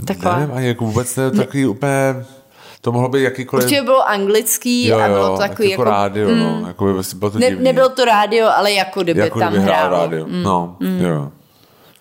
taková... 0.08 0.40
Nevím, 0.40 0.56
ani 0.56 0.68
jako 0.68 0.86
vůbec 0.86 1.16
ne, 1.16 1.32
takový 1.32 1.66
úplně, 1.66 2.26
to 2.82 2.92
mohlo 2.92 3.10
být 3.10 3.24
jakýkoliv... 3.24 3.66
Určitě 3.66 3.82
bylo 3.82 4.10
anglický 4.10 4.88
jo, 4.88 4.98
a 5.00 5.06
jo, 5.06 5.14
bylo 5.14 5.30
to 5.30 5.38
takový 5.38 5.70
jako, 5.70 5.82
jako... 5.82 5.92
rádio, 5.92 6.36
no, 6.36 6.64
jako 6.68 6.86
by 6.86 6.94
bylo 7.16 7.30
to 7.32 7.40
ne, 7.40 7.50
divný. 7.50 7.64
nebylo 7.64 7.90
to 7.90 8.06
rádio, 8.06 8.48
ale 8.56 8.72
jako 8.72 9.04
kdyby 9.04 9.20
jako 9.20 9.40
tam 9.40 9.54
kdyby 9.54 9.66
hrálo. 9.66 9.98
rádio, 9.98 10.26
no, 10.30 10.78
jo. 10.80 11.32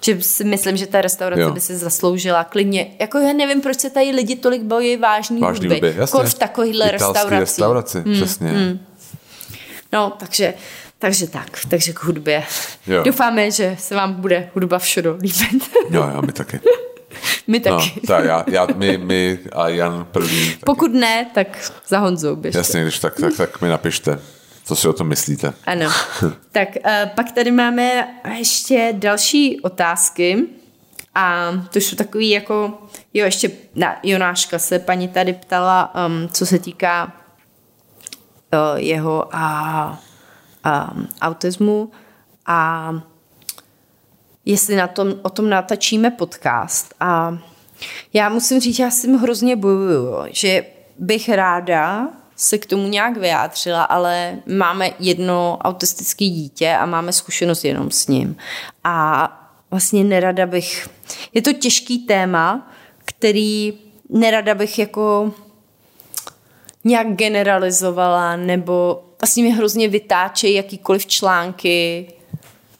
Že 0.05 0.23
si 0.23 0.45
myslím, 0.45 0.77
že 0.77 0.87
ta 0.87 1.01
restaurace 1.01 1.41
Jo. 1.43 1.51
by 1.51 1.61
si 1.61 1.77
zasloužila 1.77 2.45
klidně. 2.45 2.91
Jako 3.01 3.19
já 3.19 3.33
nevím, 3.33 3.61
proč 3.61 3.81
se 3.81 3.91
tady 3.91 4.11
lidi 4.11 4.37
tolik 4.37 4.63
bojí 4.63 4.97
vážný, 4.97 5.41
Vážný 5.41 5.67
hudby. 5.69 5.75
hudby, 5.89 6.01
jasně. 6.01 6.21
V 6.25 6.35
takovýchhle 6.35 6.87
Italský 6.87 7.13
restauracích. 7.13 7.41
restauraci, 7.41 8.03
přesně. 8.13 8.79
No, 9.93 10.13
takže, 10.19 10.55
takže 10.99 11.27
tak, 11.29 11.59
takže 11.69 11.93
k 11.93 12.05
hudbě. 12.05 12.43
Jo. 12.87 13.03
Doufáme, 13.03 13.51
že 13.51 13.77
se 13.81 13.95
vám 13.95 14.15
bude 14.15 14.51
hudba 14.55 14.79
všude 14.79 15.11
líbit. 15.11 15.71
Jo, 15.91 16.11
jo, 16.15 16.23
my 16.27 16.33
taky. 16.33 16.61
My 17.47 17.63
No, 17.67 17.79
taky. 17.79 18.01
tak 18.07 18.25
já, 18.25 18.45
já, 18.47 18.67
my, 18.77 18.99
my 18.99 19.39
a 19.53 19.69
Jan 19.69 20.07
první. 20.13 20.51
Tak, 20.51 20.59
Pokud 20.65 20.93
ne, 20.95 21.31
tak 21.35 21.73
za 21.89 21.99
Honzou 21.99 22.37
běžte. 22.37 22.59
jasně, 22.59 22.83
když 22.83 22.99
tak, 22.99 23.21
tak, 23.21 23.37
tak 23.37 23.61
mi 23.63 23.69
napište, 23.69 24.19
co 24.65 24.77
si 24.77 24.89
o 24.89 24.93
tom 24.93 25.09
myslíte. 25.09 25.55
Ano. 25.67 25.91
tak 26.53 26.69
uh, 26.77 27.09
pak 27.15 27.33
tady 27.33 27.51
máme 27.51 28.09
ještě 28.39 28.95
další 28.97 29.61
otázky. 29.61 30.47
A 31.15 31.51
to 31.73 31.79
jsou 31.79 31.97
takový 31.97 32.31
jako, 32.31 32.79
jo, 33.15 33.25
ještě 33.25 33.51
na 33.75 33.97
Jonáška 34.03 34.59
se 34.59 34.79
paní 34.79 35.09
tady 35.09 35.33
ptala, 35.33 35.95
um, 36.07 36.29
co 36.29 36.47
se 36.47 36.59
týká 36.59 37.13
uh, 38.53 38.81
jeho 38.81 39.29
a, 39.33 40.03
um, 40.67 41.09
autismu 41.21 41.91
a 42.47 42.91
jestli 44.45 44.77
na 44.77 44.87
tom, 44.87 45.15
o 45.23 45.31
tom 45.31 45.51
natačíme 45.51 46.11
podcast. 46.11 46.95
A 47.01 47.39
já 48.13 48.29
musím 48.29 48.61
říct, 48.61 48.79
já 48.79 48.91
s 48.91 49.03
tím 49.03 49.17
hrozně 49.17 49.57
bojuju, 49.57 50.09
že 50.31 50.65
bych 50.99 51.29
ráda 51.29 52.09
se 52.37 52.59
k 52.59 52.67
tomu 52.67 52.89
nějak 52.89 53.17
vyjádřila, 53.17 53.85
ale 53.85 54.39
máme 54.47 54.91
jedno 54.99 55.59
autistické 55.61 56.25
dítě 56.25 56.73
a 56.73 56.87
máme 56.87 57.13
zkušenost 57.13 57.65
jenom 57.65 57.91
s 57.91 58.07
ním. 58.09 58.37
A 58.85 59.29
vlastně 59.71 60.05
nerada 60.05 60.47
bych... 60.47 60.89
Je 61.35 61.43
to 61.43 61.53
těžký 61.53 61.99
téma, 61.99 62.73
který 63.05 63.79
nerada 64.09 64.55
bych 64.55 64.79
jako 64.79 65.33
nějak 66.85 67.07
generalizovala, 67.07 68.37
nebo 68.37 69.05
vlastně 69.21 69.43
mě 69.43 69.55
hrozně 69.55 69.89
vytáčejí 69.89 70.55
jakýkoliv 70.55 71.07
články, 71.07 72.13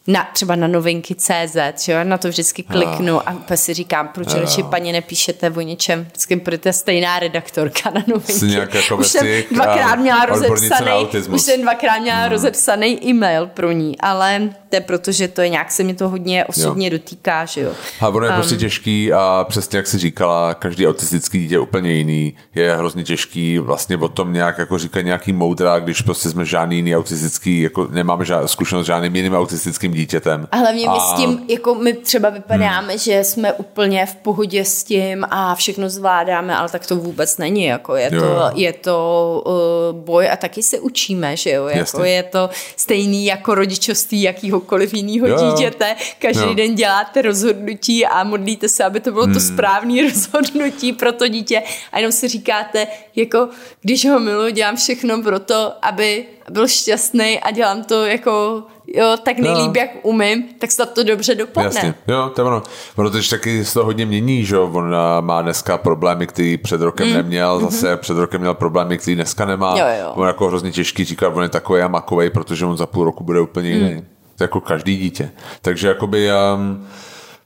na, 0.07 0.29
třeba 0.33 0.57
na 0.57 0.67
novinky 0.69 1.15
CZ, 1.15 1.89
jo, 1.89 1.97
na 2.03 2.19
to 2.19 2.29
vždycky 2.29 2.63
kliknu 2.63 3.29
a 3.29 3.33
úplně 3.33 3.57
si 3.57 3.75
říkám, 3.75 4.09
proč 4.09 4.35
Jo. 4.35 4.41
radši 4.41 4.63
paní 4.63 4.93
nepíšete 4.93 5.51
o 5.51 5.61
něčem, 5.61 6.05
vždycky 6.05 6.37
budete 6.37 6.73
stejná 6.73 7.19
redaktorka 7.19 7.91
na 7.91 8.05
novinky. 8.07 8.33
Jsi 8.33 8.47
nějak 8.47 8.75
jako 8.75 8.97
už 8.97 9.07
jsem 9.07 9.27
dvakrát 9.51 9.97
měla 9.97 10.25
rozepsaný, 10.25 11.09
už 11.29 11.43
jsem 11.43 11.63
dvakrát 11.63 11.99
měla 11.99 12.29
rozepsaný 12.29 13.07
e-mail 13.07 13.47
pro 13.47 13.73
ní, 13.73 14.01
ale 14.01 14.51
to 14.75 14.77
je 14.77 14.81
proto, 14.81 15.13
že 15.13 15.29
to 15.29 15.41
je 15.41 15.49
nějak 15.49 15.73
se 15.73 15.83
mě 15.83 15.95
to 15.95 16.09
hodně 16.09 16.45
osobně 16.45 16.91
dotýká, 16.91 17.45
že 17.45 17.61
jo. 17.61 17.73
A 18.01 18.09
ono 18.09 18.27
je 18.27 18.31
um, 18.31 18.37
prostě 18.37 18.57
těžký 18.57 19.13
a 19.13 19.47
přesně 19.49 19.77
jak 19.77 19.87
jsi 19.87 19.99
říkala, 19.99 20.55
každý 20.55 20.89
autistický 20.89 21.39
dítě 21.39 21.55
je 21.55 21.59
úplně 21.59 21.93
jiný. 21.93 22.35
Je 22.55 22.77
hrozně 22.77 23.05
těžký 23.05 23.59
vlastně 23.59 23.97
o 23.97 24.09
tom 24.09 24.33
nějak 24.33 24.59
jako 24.59 24.79
říkat 24.79 25.01
nějaký 25.01 25.33
moudra, 25.33 25.79
když 25.79 26.03
prostě 26.03 26.29
jsme 26.29 26.45
žádný 26.45 26.77
jiný 26.77 26.97
autistický, 26.97 27.61
jako 27.61 27.89
nemáme 27.91 28.25
žád, 28.25 28.49
zkušenost 28.49 28.85
s 28.85 28.87
žádným 28.87 29.17
jiným 29.17 29.35
autistickým 29.35 29.93
dítětem. 29.93 30.49
A 30.53 30.57
hlavně 30.57 30.89
my 30.89 30.97
a, 30.97 31.01
s 31.01 31.17
tím, 31.17 31.45
jako 31.49 31.75
my 31.75 31.93
třeba 31.93 32.31
vypadáme, 32.31 32.89
hmm. 32.89 32.99
že 32.99 33.25
jsme 33.25 33.53
úplně 33.53 34.07
v 34.07 34.15
pohodě 34.15 34.65
s 34.65 34.85
tím 34.85 35.27
a 35.31 35.55
všechno 35.55 35.89
zvládáme, 35.89 36.57
ale 36.57 36.69
tak 36.69 36.87
to 36.87 36.97
vůbec 36.97 37.39
není, 37.39 37.65
jako 37.65 37.97
je 37.97 38.11
Jo. 38.13 38.21
to, 38.21 38.51
je 38.55 38.73
to 38.73 39.43
uh, 39.47 40.01
boj 40.01 40.31
a 40.31 40.37
taky 40.37 40.63
se 40.63 40.81
učíme, 40.81 41.37
že 41.37 41.51
jo, 41.51 41.67
jako 41.67 41.79
Jasně. 41.79 42.11
je 42.11 42.23
to 42.23 42.51
stejný 42.77 43.27
jako 43.27 43.55
rodičovství 43.55 44.23
jakýhokoliv 44.23 44.64
jakoukoliv 44.65 44.95
jiného 44.95 45.27
Jo, 45.27 45.37
dítěte. 45.57 45.97
Každý 46.19 46.43
Jo. 46.43 46.55
den 46.55 46.75
děláte 46.75 47.23
rozhodnutí 47.23 48.07
a 48.07 48.25
modlíte 48.25 48.69
se, 48.69 48.85
aby 48.85 49.01
to 49.01 49.13
bylo 49.13 49.25
Hmm. 49.25 49.35
to 49.35 49.41
správné 49.41 50.03
rozhodnutí 50.09 50.93
pro 50.93 51.13
to 51.13 51.29
dítě 51.29 51.63
a 51.93 51.99
jenom 51.99 52.13
si 52.13 52.29
říkáte, 52.29 52.87
jako 53.17 53.49
když 53.81 54.09
ho 54.09 54.21
miluji, 54.21 54.53
dělám 54.53 54.77
všechno 54.77 55.23
pro 55.23 55.39
to, 55.41 55.73
aby 55.83 56.25
byl 56.51 56.69
šťastný 56.69 57.41
a 57.41 57.51
dělám 57.51 57.85
to 57.85 58.05
jako 58.07 58.63
jo, 58.87 59.17
tak 59.23 59.39
nejlíp, 59.39 59.77
Jo. 59.77 59.83
jak 59.83 59.91
umím, 60.03 60.45
tak 60.59 60.73
snad 60.73 60.93
to 60.95 61.03
dobře 61.05 61.35
dopadne. 61.35 61.71
Jasně, 61.75 61.95
jo, 62.09 62.31
to 62.35 62.41
je 62.41 62.45
ono. 62.47 62.63
Ono 62.97 63.11
taky 63.31 63.65
se 63.65 63.75
to 63.75 63.85
hodně 63.85 64.07
mění, 64.07 64.45
že 64.45 64.59
on 64.59 64.95
a, 64.95 65.21
má 65.21 65.43
dneska 65.43 65.79
problémy, 65.79 66.27
který 66.27 66.57
před 66.59 66.81
rokem 66.81 67.13
neměl, 67.13 67.61
zase 67.61 67.97
před 67.97 68.17
rokem 68.17 68.41
měl 68.41 68.55
problémy, 68.55 68.99
který 68.99 69.15
dneska 69.15 69.45
nemá. 69.45 69.71
Mhm. 69.71 69.79
Jo, 69.81 69.87
jo. 70.01 70.13
On 70.15 70.27
jako 70.27 70.49
hrozně 70.49 70.73
těžký 70.73 71.05
říkat, 71.05 71.29
on 71.37 71.43
je 71.43 71.49
takový 71.49 71.81
a 71.81 71.89
makovej, 71.89 72.31
protože 72.31 72.67
on 72.67 72.77
za 72.77 72.87
půl 72.87 73.05
roku 73.05 73.25
bude 73.25 73.41
úplně 73.41 73.71
jiný. 73.71 74.05
Jako 74.41 74.61
každý 74.61 74.97
dítě. 74.97 75.31
Takže 75.63 75.89
jakoby 75.89 76.29
um, 76.57 76.87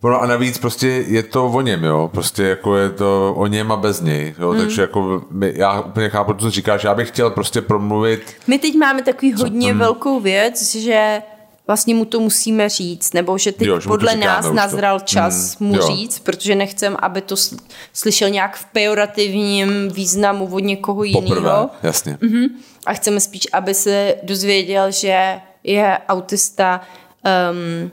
Ono 0.00 0.22
a 0.22 0.26
navíc 0.26 0.58
prostě 0.58 0.86
je 0.88 1.22
to 1.22 1.46
o 1.46 1.60
něm, 1.60 1.84
jo. 1.84 2.10
Prostě 2.12 2.42
jako 2.42 2.76
je 2.76 2.90
to 2.90 3.34
o 3.36 3.46
něm 3.46 3.72
a 3.72 3.76
bez 3.76 4.00
něj, 4.00 4.34
jo. 4.38 4.50
Mhm. 4.52 4.60
Takže 4.60 4.82
jako 4.82 5.22
my, 5.30 5.52
já 5.56 5.80
úplně 5.80 6.08
chápu, 6.08 6.34
co 6.34 6.50
říkáš. 6.50 6.84
Já 6.84 6.94
bych 6.94 7.08
chtěl 7.08 7.30
prostě 7.30 7.60
promluvit 7.60 8.22
My 8.46 8.58
teď 8.58 8.74
máme 8.74 9.02
takový 9.02 9.32
hodně 9.32 9.70
Hmm. 9.70 9.78
velkou 9.78 10.20
věc, 10.20 10.74
že 10.74 11.22
vlastně 11.66 11.94
mu 11.94 12.04
to 12.04 12.20
musíme 12.20 12.68
říct, 12.68 13.14
nebo 13.14 13.38
že 13.38 13.52
teď 13.52 13.68
Jo, 13.68 13.80
že 13.80 13.88
podle 13.88 14.12
říkáme 14.12 14.26
nás 14.32 14.44
už 14.44 14.48
to. 14.50 14.54
nazral 14.54 15.00
čas 15.00 15.58
Hmm, 15.60 15.68
mu 15.68 15.76
jo. 15.76 15.86
říct, 15.86 16.18
protože 16.18 16.54
nechcem, 16.54 16.96
aby 17.02 17.20
to 17.20 17.34
sl- 17.34 17.58
slyšel 17.92 18.30
nějak 18.30 18.56
v 18.56 18.64
pejorativním 18.64 19.88
významu 19.92 20.46
od 20.52 20.58
někoho 20.58 21.04
poprvé. 21.12 21.36
jiného. 21.40 21.70
Jasně. 21.82 22.18
Mhm. 22.20 22.44
A 22.86 22.92
chceme 22.92 23.20
spíš, 23.20 23.42
aby 23.52 23.74
se 23.74 24.14
dozvěděl, 24.22 24.90
že 24.90 25.40
je 25.72 25.98
autista 26.08 26.80
um, 27.50 27.90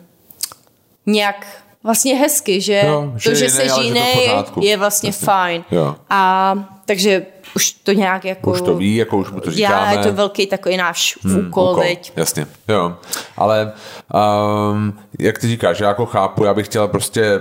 nějak 1.05 1.47
vlastně 1.83 2.15
hezky, 2.15 2.61
že, 2.61 2.81
Jo, 2.85 3.13
že 3.15 3.29
to, 3.29 3.35
že 3.35 3.49
se 3.49 3.63
jiný, 3.81 4.29
je 4.61 4.77
vlastně 4.77 5.09
Jasně. 5.09 5.25
fajn. 5.25 5.63
Jo. 5.71 5.95
A 6.09 6.53
takže 6.85 7.25
už 7.55 7.71
to 7.71 7.91
nějak 7.91 8.25
jako... 8.25 8.51
Už 8.51 8.61
to 8.61 8.75
ví, 8.75 8.95
jako 8.95 9.17
už 9.17 9.31
mu 9.31 9.39
to 9.39 9.49
Já, 9.49 9.55
říkáme. 9.55 9.95
je 9.95 9.97
to 9.97 10.13
velký 10.13 10.47
takový 10.47 10.77
náš 10.77 11.17
hmm, 11.23 11.47
úkol, 11.47 11.71
úkol. 11.71 11.83
teď. 11.83 12.13
Jasně, 12.15 12.47
jo. 12.67 12.95
Ale 13.37 13.71
um, 14.71 14.99
jak 15.19 15.37
ty 15.37 15.47
říkáš, 15.47 15.79
já 15.79 15.87
jako 15.87 16.05
chápu, 16.05 16.43
já 16.43 16.53
bych 16.53 16.65
chtěla 16.65 16.87
prostě 16.87 17.39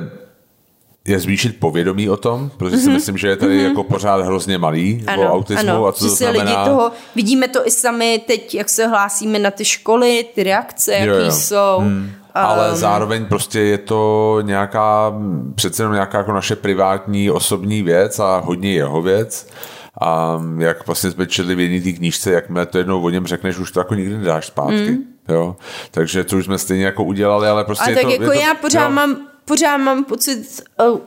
je 1.09 1.19
zvýšit 1.19 1.61
povědomí 1.61 2.09
o 2.09 2.17
tom, 2.17 2.51
protože 2.57 2.77
si 2.79 2.91
myslím, 2.91 3.17
že 3.19 3.29
je 3.29 3.37
tady 3.37 3.63
jako 3.63 3.85
pořád 3.85 4.21
hrozně 4.25 4.59
malý 4.59 5.05
o 5.19 5.33
autismu 5.33 5.63
Mhm. 5.63 5.71
ano, 5.77 5.87
a 5.87 5.93
co 5.93 6.05
že 6.05 6.11
to 6.11 6.17
znamená. 6.17 6.45
lidi 6.45 6.55
toho, 6.71 6.93
vidíme 7.15 7.49
to 7.49 7.67
i 7.67 7.71
sami 7.71 8.23
teď, 8.27 8.55
jak 8.55 8.69
se 8.69 8.87
hlásíme 8.87 9.39
na 9.39 9.51
ty 9.51 9.65
školy, 9.65 10.27
ty 10.35 10.43
reakce, 10.43 10.93
jaký 10.93 11.07
Jo, 11.07 11.15
jo. 11.17 11.33
jsou. 11.33 11.77
Hmm. 11.79 12.11
Ale 12.35 12.71
Um, 12.71 12.77
zároveň 12.77 13.25
prostě 13.27 13.61
je 13.61 13.79
to 13.79 14.39
nějaká, 14.43 15.13
přece 15.55 15.83
jenom 15.83 15.95
nějaká 15.95 16.19
jako 16.19 16.33
naše 16.33 16.57
privátní 16.57 17.31
osobní 17.31 17.83
věc 17.83 18.19
a 18.19 18.39
hodně 18.45 18.73
jeho 18.73 19.03
věc. 19.03 19.49
A 20.01 20.41
jak 20.59 20.87
vlastně 20.87 21.11
jsme 21.11 21.27
četli 21.27 21.55
v 21.55 21.61
jedné 21.61 21.81
té 21.81 21.93
knížce, 21.93 22.31
jakmile 22.33 22.67
to 22.67 22.79
jednou 22.79 23.03
o 23.03 23.11
něm 23.11 23.27
řekneš, 23.27 23.59
už 23.59 23.71
to 23.71 23.81
jako 23.81 23.95
nikdy 23.95 24.17
nedáš 24.19 24.47
zpátky. 24.47 24.91
Mm. 24.91 24.99
Jo? 25.29 25.57
Takže 25.91 26.25
to 26.25 26.37
už 26.37 26.45
jsme 26.45 26.59
stejně 26.59 26.85
jako 26.85 27.05
udělali, 27.05 27.49
ale 27.49 27.65
prostě 27.65 27.85
A 27.85 27.89
je 27.89 27.95
tak 27.97 28.05
to, 28.05 28.11
jako 28.11 28.23
je 28.23 28.29
to, 28.29 28.33
já 28.47 28.55
pořád 28.55 28.85
jo. 28.89 28.95
mám, 28.95 29.17
pořád 29.45 29.77
mám 29.77 30.05
pocit, 30.05 30.63
uh, 30.93 30.99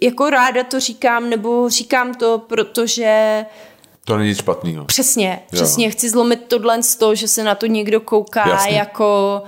jako 0.00 0.30
ráda 0.30 0.64
to 0.64 0.80
říkám, 0.80 1.30
nebo 1.30 1.68
říkám 1.70 2.14
to, 2.14 2.38
protože 2.38 3.44
To 4.04 4.16
není 4.16 4.28
nic 4.28 4.38
špatného. 4.38 4.84
přesně, 4.84 5.40
přesně 5.52 5.90
chci 5.90 6.10
zlomit 6.10 6.44
tohle 6.48 6.82
z 6.82 6.96
toho, 6.96 7.14
že 7.14 7.28
se 7.28 7.44
na 7.44 7.54
to 7.54 7.66
někdo 7.66 8.00
kouká 8.00 8.48
Jasně. 8.48 8.78
jako 8.78 9.42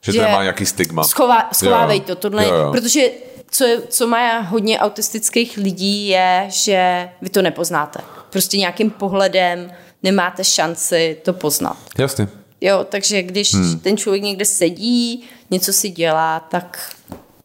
Že, 0.00 0.12
že 0.12 0.18
to 0.18 0.24
nemá 0.24 0.42
nějaký 0.42 0.66
stigma. 0.66 1.04
Schová, 1.04 1.48
schovávej 1.52 1.98
Jo. 1.98 2.04
to, 2.06 2.14
tohle, 2.14 2.44
Jo, 2.48 2.54
jo. 2.54 2.72
protože 2.72 3.10
co, 3.50 3.64
je- 3.64 3.82
co 3.88 4.06
má 4.06 4.38
hodně 4.40 4.78
autistických 4.78 5.56
lidí 5.56 6.08
je, 6.08 6.46
že 6.50 7.08
vy 7.22 7.28
to 7.28 7.42
nepoznáte. 7.42 8.00
Prostě 8.30 8.58
nějakým 8.58 8.90
pohledem 8.90 9.72
nemáte 10.02 10.44
šanci 10.44 11.16
to 11.24 11.32
poznat. 11.32 11.76
Jasně. 11.98 12.28
Jo, 12.60 12.86
takže 12.88 13.22
když 13.22 13.54
hmm. 13.54 13.78
ten 13.80 13.96
člověk 13.96 14.22
někde 14.22 14.44
sedí, 14.44 15.24
něco 15.50 15.72
si 15.72 15.90
dělá, 15.90 16.40
tak 16.40 16.94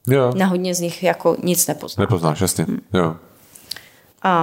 Jo. 0.08 0.32
na 0.36 0.46
hodně 0.46 0.76
z 0.76 0.80
nich 0.80 1.04
jako 1.04 1.36
nic 1.44 1.68
nepozná. 1.68 2.02
Nepoznáš, 2.02 2.42
jasně. 2.42 2.66
Jo. 2.94 3.16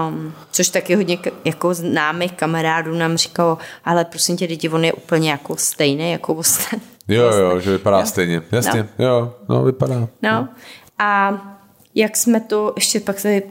Um, 0.09 0.33
což 0.51 0.69
taky 0.69 0.95
hodně 0.95 1.19
jako 1.45 1.75
známých 1.75 2.33
kamarádů 2.33 2.95
nám 2.95 3.17
říkalo, 3.17 3.59
ale 3.85 4.05
prosím 4.05 4.37
tě, 4.37 4.45
lidi, 4.45 4.69
on 4.69 4.85
je 4.85 4.93
úplně 4.93 5.31
jako 5.31 5.57
stejný 5.57 6.13
jako 6.13 6.35
ostatní. 6.35 6.81
Jo, 7.09 7.33
jo, 7.33 7.61
že 7.61 7.71
vypadá 7.71 8.07
stejně. 8.07 8.43
Jasně, 8.53 8.89
No. 8.99 9.05
jo, 9.07 9.35
no 9.49 9.63
vypadá. 9.65 10.09
No 10.23 10.49
a 10.99 11.33
jak 11.95 12.17
jsme 12.17 12.41
to, 12.41 12.73
ještě 12.77 13.01
pak 13.01 13.23
tady, 13.23 13.43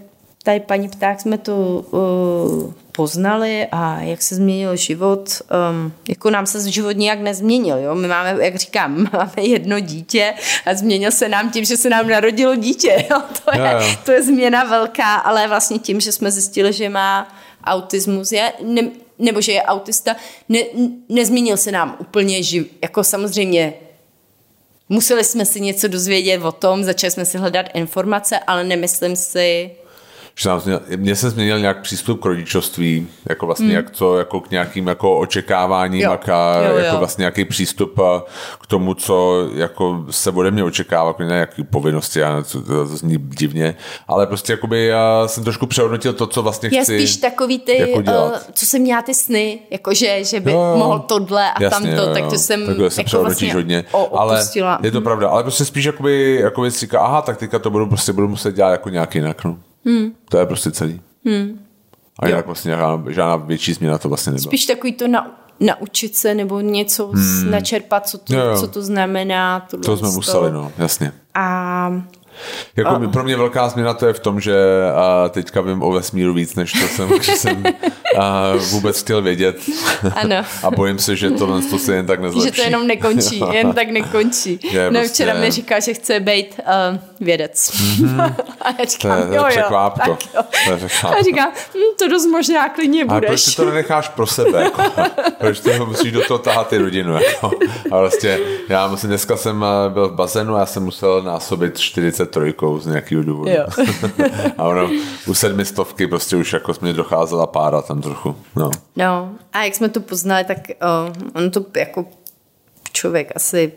tady 0.47 0.59
paní 0.59 0.89
pták 0.89 1.21
jsme 1.21 1.37
to 1.37 1.55
uh, 1.55 2.73
poznali 2.91 3.67
a 3.71 4.01
jak 4.01 4.21
se 4.21 4.35
změnil 4.35 4.75
život, 4.75 5.41
um, 5.71 5.93
jako 6.09 6.29
nám 6.29 6.45
se 6.45 6.71
život 6.71 6.91
nějak 6.97 7.19
nezměnil, 7.19 7.77
jo? 7.77 7.95
My 7.95 8.07
máme, 8.07 8.45
jak 8.45 8.55
říkám, 8.55 9.09
máme 9.13 9.41
jedno 9.41 9.79
dítě 9.79 10.33
a 10.65 10.73
změnil 10.73 11.11
se 11.11 11.29
nám 11.29 11.51
tím, 11.51 11.65
že 11.65 11.77
se 11.77 11.89
nám 11.89 12.07
narodilo 12.07 12.55
dítě, 12.55 13.05
jo? 13.11 13.21
To, 13.45 13.59
je, 13.59 13.71
jo. 13.71 13.95
to 14.05 14.11
je 14.11 14.23
změna 14.23 14.63
velká, 14.63 15.15
ale 15.15 15.47
vlastně 15.47 15.79
tím, 15.79 15.99
že 15.99 16.11
jsme 16.11 16.31
zjistili, 16.31 16.73
že 16.73 16.89
má 16.89 17.35
autismus, 17.63 18.31
je, 18.31 18.53
ne, 18.63 18.81
nebo 19.19 19.41
že 19.41 19.51
je 19.51 19.63
autista, 19.63 20.15
ne, 20.49 20.59
nezměnil 21.09 21.57
se 21.57 21.71
nám 21.71 21.95
úplně 21.99 22.43
život, 22.43 22.67
jako 22.81 23.03
samozřejmě 23.03 23.73
Museli 24.89 25.23
jsme 25.23 25.45
si 25.45 25.61
něco 25.61 25.87
dozvědět 25.87 26.41
o 26.43 26.51
tom, 26.51 26.83
začali 26.83 27.11
jsme 27.11 27.25
si 27.25 27.37
hledat 27.37 27.65
informace, 27.73 28.39
ale 28.39 28.63
nemyslím 28.63 29.15
si, 29.15 29.71
Že 30.39 30.49
nám 30.49 30.59
změnil, 30.59 30.81
mně 30.97 31.15
se 31.15 31.29
změnil 31.29 31.59
nějak 31.59 31.81
přístup 31.81 32.21
k 32.21 32.25
rodičovství, 32.25 33.07
jako 33.29 33.45
vlastně 33.45 33.73
jak 33.75 33.91
co, 33.91 34.17
jako 34.17 34.41
k 34.41 34.51
nějakým 34.51 34.87
jako 34.87 35.17
očekáváním 35.17 36.01
Jo. 36.01 36.11
a 36.11 36.57
Jo, 36.63 36.69
jo. 36.69 36.77
jako 36.77 36.97
vlastně 36.97 37.21
nějaký 37.21 37.45
přístup 37.45 37.99
a 37.99 38.23
k 38.61 38.67
tomu, 38.67 38.93
co 38.93 39.47
jako 39.55 40.05
se 40.09 40.31
ode 40.31 40.51
mě 40.51 40.63
očekává, 40.63 41.09
jako 41.09 41.23
nějaký 41.23 41.63
povinnosti, 41.63 42.19
já, 42.19 42.43
to, 42.51 42.61
to, 42.61 42.67
to 42.87 42.97
zní 42.97 43.17
divně, 43.17 43.75
ale 44.07 44.27
prostě 44.27 44.53
jakoby 44.53 44.85
já 44.85 45.27
jsem 45.27 45.43
trošku 45.43 45.65
přehodnotil 45.65 46.13
to, 46.13 46.27
co 46.27 46.41
vlastně 46.41 46.69
je 46.73 46.83
chci. 46.83 46.99
spíš 46.99 47.17
takový 47.17 47.59
ty, 47.59 47.77
jako 47.77 47.99
uh, 47.99 48.31
co 48.53 48.65
jsem 48.65 48.81
měla 48.81 49.01
ty 49.01 49.13
sny, 49.13 49.59
jakože, 49.71 50.23
že 50.23 50.39
by 50.39 50.51
Jo, 50.51 50.59
jo. 50.61 50.77
mohl 50.77 50.99
tohle 50.99 51.51
a 51.51 51.63
Jasně, 51.63 51.87
tamto, 51.87 52.01
jo, 52.03 52.07
jo. 52.09 52.13
tak 52.13 52.29
to 52.29 52.37
jsem 52.37 52.65
Takhle 52.65 52.89
se 52.89 53.01
jako 53.01 53.23
vlastně 53.23 53.53
hodně, 53.53 53.85
ale 54.17 54.43
je 54.83 54.91
to 54.91 55.01
pravda, 55.01 55.29
ale 55.29 55.43
prostě 55.43 55.65
spíš 55.65 55.85
jakoby, 55.85 56.39
jakoby 56.41 56.71
si 56.71 56.79
říká, 56.79 56.99
aha, 56.99 57.21
tak 57.21 57.37
teďka 57.37 57.59
to 57.59 57.69
budu, 57.69 57.85
prostě 57.87 58.13
budu 58.13 58.27
muset 58.27 58.55
dělat 58.55 58.71
jako 58.71 58.89
nějak 58.89 59.15
jinak, 59.15 59.43
no. 59.43 59.57
Hmm. 59.87 60.11
To 60.29 60.37
je 60.37 60.45
prostě 60.45 60.71
celý. 60.71 61.01
Hmm. 61.25 61.59
A 62.19 62.27
jinak 62.27 62.45
vlastně 62.45 62.71
žádná, 62.71 63.11
žádná 63.11 63.35
větší 63.35 63.73
změna 63.73 63.97
to 63.97 64.09
vlastně 64.09 64.31
nebyla. 64.31 64.49
Spíš 64.49 64.65
takový 64.65 64.93
to 64.93 65.07
na, 65.07 65.41
naučit 65.59 66.15
se 66.15 66.33
nebo 66.35 66.59
něco 66.59 67.07
hmm. 67.07 67.51
načerpat, 67.51 68.07
co 68.07 68.17
to, 68.17 68.33
Jo, 68.33 68.39
jo. 68.39 68.59
co 68.59 68.67
to 68.67 68.81
znamená. 68.81 69.59
To 69.59 69.77
tohle 69.77 69.97
jsme 69.97 70.11
museli, 70.11 70.51
no, 70.51 70.71
jasně. 70.77 71.13
A 71.33 72.01
Jako 72.75 72.89
a... 72.89 73.07
pro 73.11 73.23
mě 73.23 73.37
velká 73.37 73.69
změna 73.69 73.93
to 73.93 74.07
je 74.07 74.13
v 74.13 74.19
tom, 74.19 74.39
že 74.39 74.55
a 74.95 75.29
teďka 75.29 75.61
vím 75.61 75.83
o 75.83 75.91
vesmíru 75.91 76.33
víc, 76.33 76.55
než 76.55 76.71
to 76.71 76.87
jsem, 76.87 77.09
že 77.21 77.31
jsem 77.31 77.63
a, 78.17 78.51
vůbec 78.69 79.01
chtěl 79.01 79.21
vědět. 79.21 79.57
Ano. 80.15 80.35
a 80.63 80.71
bojím 80.71 80.99
se, 80.99 81.15
že 81.15 81.31
tohle 81.31 81.61
to 81.61 81.79
se 81.79 81.95
jen 81.95 82.05
tak 82.05 82.19
nezlepší. 82.21 82.49
že 82.49 82.55
to 82.55 82.61
jenom 82.61 82.87
nekončí, 82.87 83.43
jen 83.51 83.73
tak 83.73 83.89
nekončí. 83.89 84.59
Je 84.71 84.91
no, 84.91 84.99
prostě- 84.99 85.13
včera 85.13 85.33
mi 85.39 85.51
říká, 85.51 85.79
že 85.79 85.93
chce 85.93 86.19
být 86.19 86.59
uh, 86.91 86.97
vědec. 87.19 87.71
a 88.61 88.67
já 88.69 88.73
To 88.73 88.85
říkám, 88.91 89.21
to 89.21 89.31
je 89.31 89.37
jo, 89.37 89.43
jo, 89.43 89.49
překvápko. 89.49 89.99
tak 90.09 90.35
jo. 90.35 90.41
To 91.01 91.07
A 91.07 91.21
říká, 91.23 91.51
hm, 91.75 91.79
to 91.99 92.07
dost 92.07 92.25
možná 92.25 92.69
klidně 92.69 93.03
Ale 93.09 93.21
proč 93.21 93.29
budeš. 93.29 93.41
si 93.41 93.55
to 93.55 93.65
nenecháš 93.65 94.09
pro 94.09 94.27
sebe? 94.27 94.63
Jako? 94.63 94.81
proč 95.37 95.59
ty 95.59 95.79
musíš 95.79 96.11
do 96.11 96.21
toho 96.21 96.37
tahat 96.37 96.67
ty 96.67 96.77
rodinu? 96.77 97.13
Jako? 97.13 97.51
A 97.91 97.97
prostě, 97.97 98.39
já 98.69 98.87
musím, 98.87 99.09
dneska 99.09 99.37
jsem 99.37 99.65
eh, 99.65 99.89
byl 99.89 100.09
v 100.09 100.13
bazénu 100.13 100.55
a 100.55 100.59
já 100.59 100.65
jsem 100.65 100.83
musel 100.83 101.21
násobit 101.23 101.77
43 102.27 102.83
z 102.83 102.85
nějakého 102.87 103.23
důvodu. 103.23 103.51
Jo. 103.51 103.65
a 104.57 104.63
ono, 104.63 104.89
u 105.27 105.33
sedmistovky 105.33 106.07
prostě 106.07 106.35
už 106.35 106.53
jako 106.53 106.73
mě 106.81 106.93
docházela 106.93 107.47
pára 107.47 107.81
tam 107.81 108.01
trochu. 108.01 108.35
No. 108.55 108.71
No, 108.95 109.31
a 109.53 109.63
jak 109.63 109.75
jsme 109.75 109.89
to 109.89 109.99
poznali, 109.99 110.43
tak 110.43 110.57
uh, 110.57 111.43
on 111.43 111.51
to 111.51 111.65
jako 111.77 112.05
člověk 112.91 113.31
asi 113.35 113.71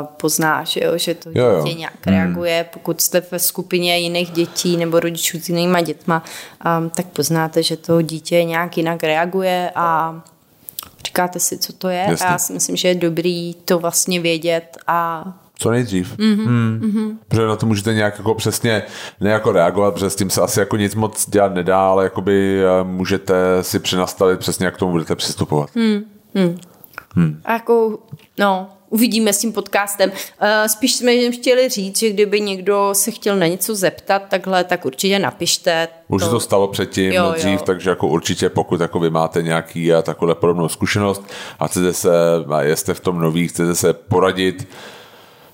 uh, 0.00 0.06
pozná, 0.06 0.64
že, 0.64 0.84
jo, 0.84 0.98
že 0.98 1.14
to 1.14 1.28
dítě 1.28 1.40
Jo, 1.40 1.46
jo. 1.46 1.66
nějak 1.66 2.06
reaguje. 2.06 2.66
Pokud 2.72 3.00
jste 3.00 3.22
ve 3.30 3.38
skupině 3.38 3.98
jiných 3.98 4.30
dětí 4.30 4.76
nebo 4.76 5.00
rodičů 5.00 5.40
s 5.40 5.48
jinýma 5.48 5.80
dětma, 5.80 6.24
um, 6.78 6.90
tak 6.90 7.06
poznáte, 7.06 7.62
že 7.62 7.76
to 7.76 8.02
dítě 8.02 8.44
nějak 8.44 8.76
jinak 8.76 9.02
reaguje 9.02 9.70
a 9.74 10.20
říkáte 11.06 11.40
si, 11.40 11.58
co 11.58 11.72
to 11.72 11.88
je. 11.88 12.06
Jasně. 12.08 12.26
A 12.26 12.32
já 12.32 12.38
si 12.38 12.52
myslím, 12.52 12.76
že 12.76 12.88
je 12.88 12.94
dobrý 12.94 13.54
to 13.54 13.78
vlastně 13.78 14.20
vědět 14.20 14.78
a 14.86 15.24
Co 15.58 15.70
nejdřív. 15.70 16.18
Mm-hmm. 16.18 16.48
Mm. 16.48 17.18
Protože 17.28 17.46
na 17.46 17.56
to 17.56 17.66
můžete 17.66 17.94
nějak 17.94 18.18
jako 18.18 18.34
přesně, 18.34 18.82
ne 19.20 19.30
jako 19.30 19.52
reagovat, 19.52 19.94
protože 19.94 20.10
s 20.10 20.16
tím 20.16 20.30
se 20.30 20.40
asi 20.40 20.60
jako 20.60 20.76
nic 20.76 20.94
moc 20.94 21.30
dělat 21.30 21.54
nedá, 21.54 21.88
ale 21.88 22.04
jakoby 22.04 22.62
eh, 22.64 22.84
můžete 22.84 23.34
si 23.62 23.78
přenastavit 23.78 24.40
přesně, 24.40 24.66
jak 24.66 24.74
k 24.74 24.78
tomu 24.78 24.92
budete 24.92 25.16
přistupovat. 25.16 25.70
Mm. 25.74 26.60
A 27.44 27.52
jako, 27.52 27.98
no, 28.38 28.68
uvidíme 28.94 29.32
s 29.32 29.38
tím 29.38 29.52
podcastem. 29.52 30.10
Uh, 30.10 30.46
spíš 30.66 30.94
jsme 30.94 31.14
jen 31.14 31.32
chtěli 31.32 31.68
říct, 31.68 31.98
že 31.98 32.10
kdyby 32.10 32.40
někdo 32.40 32.90
se 32.92 33.10
chtěl 33.10 33.36
na 33.36 33.46
něco 33.46 33.74
zeptat 33.74 34.22
takhle, 34.28 34.64
tak 34.64 34.84
určitě 34.84 35.18
napište. 35.18 35.88
Už 36.08 36.22
to, 36.22 36.30
to 36.30 36.40
stalo 36.40 36.68
předtím, 36.68 37.12
jo, 37.12 37.32
dřív, 37.36 37.60
jo. 37.60 37.64
takže 37.66 37.90
jako 37.90 38.08
určitě 38.08 38.48
pokud 38.48 38.80
jako 38.80 39.00
vy 39.00 39.10
máte 39.10 39.42
nějaký 39.42 39.92
a 39.92 40.02
takovou 40.02 40.34
podobnou 40.34 40.68
zkušenost 40.68 41.22
a 41.58 41.66
chcete 41.66 41.92
se, 41.92 42.10
a 42.50 42.62
jste 42.62 42.94
v 42.94 43.00
tom 43.00 43.20
nový, 43.20 43.48
chcete 43.48 43.74
se 43.74 43.92
poradit, 43.92 44.68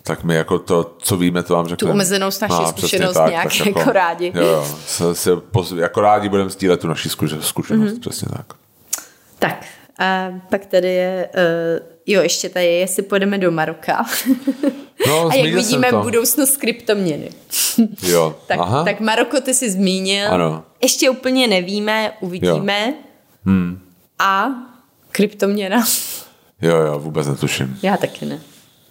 tak 0.03 0.25
my 0.25 0.35
jako 0.35 0.59
to, 0.59 0.97
co 0.99 1.17
víme, 1.17 1.43
to 1.43 1.55
vám 1.55 1.69
řekneme. 1.69 1.91
Tu 1.91 1.95
omezenou 1.95 2.27
naši 2.27 2.47
no, 2.49 2.69
zkušenost 2.69 3.15
tak, 3.15 3.31
nějak 3.31 3.45
tak 3.45 3.67
jako, 3.67 3.79
jako 3.79 3.93
rádi. 3.93 4.33
Jo, 4.35 4.47
jo 4.47 4.77
se, 4.87 5.15
se, 5.15 5.31
jako 5.77 6.01
rádi 6.01 6.29
budeme 6.29 6.51
sdílet 6.51 6.81
tu 6.81 6.89
naši 6.89 7.09
zkušenost, 7.09 7.55
mm-hmm. 7.61 8.01
přesně 8.01 8.29
tak. 8.37 8.47
Tak, 9.39 9.65
a 9.99 10.29
pak 10.51 10.67
tady 10.67 10.89
je, 10.89 11.29
uh, 11.35 11.87
jo, 12.07 12.23
ještě 12.23 12.49
tady 12.49 12.67
je, 12.67 12.73
jestli 12.73 13.03
půjdeme 13.03 13.39
do 13.39 13.51
Maroka. 13.51 14.05
No, 15.07 15.29
a 15.29 15.35
jak 15.35 15.55
vidíme 15.55 15.89
budoucnost 15.93 16.57
kryptoměny. 16.57 17.31
jo, 18.03 18.37
tak, 18.47 18.59
aha. 18.59 18.85
tak 18.85 19.01
Maroko 19.01 19.41
ty 19.41 19.55
jsi 19.55 19.71
zmínil. 19.71 20.33
Ano. 20.33 20.65
Ještě 20.83 21.11
úplně 21.11 21.49
nevíme, 21.49 22.13
uvidíme. 22.21 22.87
Jo. 22.87 22.95
Hmm. 23.45 23.81
A 24.19 24.49
kryptoměna. 25.13 25.85
Jo, 26.63 26.77
jo, 26.77 26.99
vůbec 26.99 27.27
netuším. 27.27 27.79
Já 27.83 27.97
taky 27.97 28.27
ne. 28.27 28.41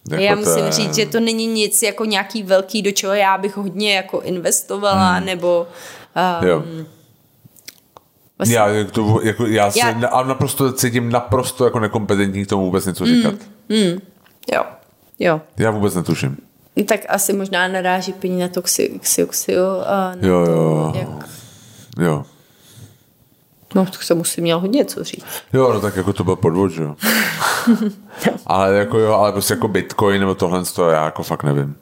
Jako 0.09 0.23
já 0.23 0.35
musím 0.35 0.65
je... 0.65 0.71
říct, 0.71 0.95
že 0.95 1.05
to 1.05 1.19
není 1.19 1.47
nic 1.47 1.81
jako 1.81 2.05
nějaký 2.05 2.43
velký, 2.43 2.81
do 2.81 2.91
čeho 2.91 3.13
já 3.13 3.37
bych 3.37 3.57
hodně 3.57 3.95
jako 3.95 4.21
investovala, 4.21 5.13
hmm. 5.13 5.25
nebo... 5.25 5.67
Um, 6.41 6.47
jo. 6.47 6.63
Vlastně. 8.37 8.55
Já, 8.55 8.67
to, 8.91 9.19
jako, 9.23 9.45
já, 9.45 9.71
se 9.71 9.79
já... 9.79 10.23
naprosto 10.23 10.73
cítím 10.73 11.11
naprosto 11.11 11.65
jako 11.65 11.79
nekompetentní 11.79 12.45
k 12.45 12.49
tomu 12.49 12.65
vůbec 12.65 12.85
něco 12.85 13.03
hmm. 13.03 13.15
říkat. 13.15 13.33
Mm. 13.69 13.99
Jo, 14.53 14.63
jo. 15.19 15.41
Já 15.57 15.71
vůbec 15.71 15.95
netuším. 15.95 16.37
No, 16.75 16.83
tak 16.83 16.99
asi 17.09 17.33
možná 17.33 17.67
naráží 17.67 18.13
pení 18.13 18.39
na 18.39 18.47
toxioxiu 18.47 19.63
a 19.85 20.15
na 20.15 20.27
jo, 20.27 20.39
jo. 20.39 20.89
To, 20.93 20.99
jak... 20.99 21.29
Jo. 21.99 22.25
No, 23.75 23.85
tak 23.85 24.03
se 24.03 24.13
musím 24.13 24.43
měl 24.43 24.59
hodně 24.59 24.85
co 24.85 25.03
říct. 25.03 25.25
Jo, 25.53 25.73
no 25.73 25.81
tak 25.81 25.95
jako 25.95 26.13
to 26.13 26.23
byl 26.23 26.35
podvod, 26.35 26.71
že 26.71 26.83
jo. 26.83 26.95
ale 28.45 28.75
jako 28.75 28.99
jo, 28.99 29.13
ale 29.13 29.31
prostě 29.31 29.53
jako 29.53 29.67
Bitcoin 29.67 30.19
nebo 30.19 30.35
tohle 30.35 30.63
to 30.65 30.89
já 30.89 31.05
jako 31.05 31.23
fakt 31.23 31.43
nevím. 31.43 31.75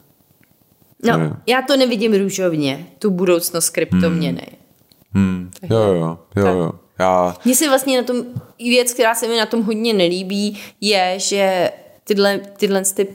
No, 1.04 1.18
nevím. 1.18 1.36
já 1.48 1.62
to 1.62 1.78
nevidím 1.78 2.14
růžovně, 2.14 2.88
tu 3.00 3.12
budoucnost 3.12 3.70
kryptoměny. 3.70 4.48
Hmm. 5.12 5.28
Hmm. 5.28 5.52
Jo, 5.70 5.80
jo, 5.80 6.20
jo, 6.36 6.48
jo. 6.48 6.72
Já... 7.00 7.36
Mně 7.46 7.56
se 7.56 7.68
vlastně 7.68 7.98
na 7.98 8.04
tom, 8.04 8.24
věc, 8.60 8.94
která 8.94 9.16
se 9.16 9.28
mi 9.28 9.38
na 9.38 9.46
tom 9.46 9.64
hodně 9.64 9.94
nelíbí, 9.94 10.60
je, 10.82 11.16
že 11.18 11.72
tyhle, 12.04 12.40
tyhle 12.58 12.84
ty 12.94 13.08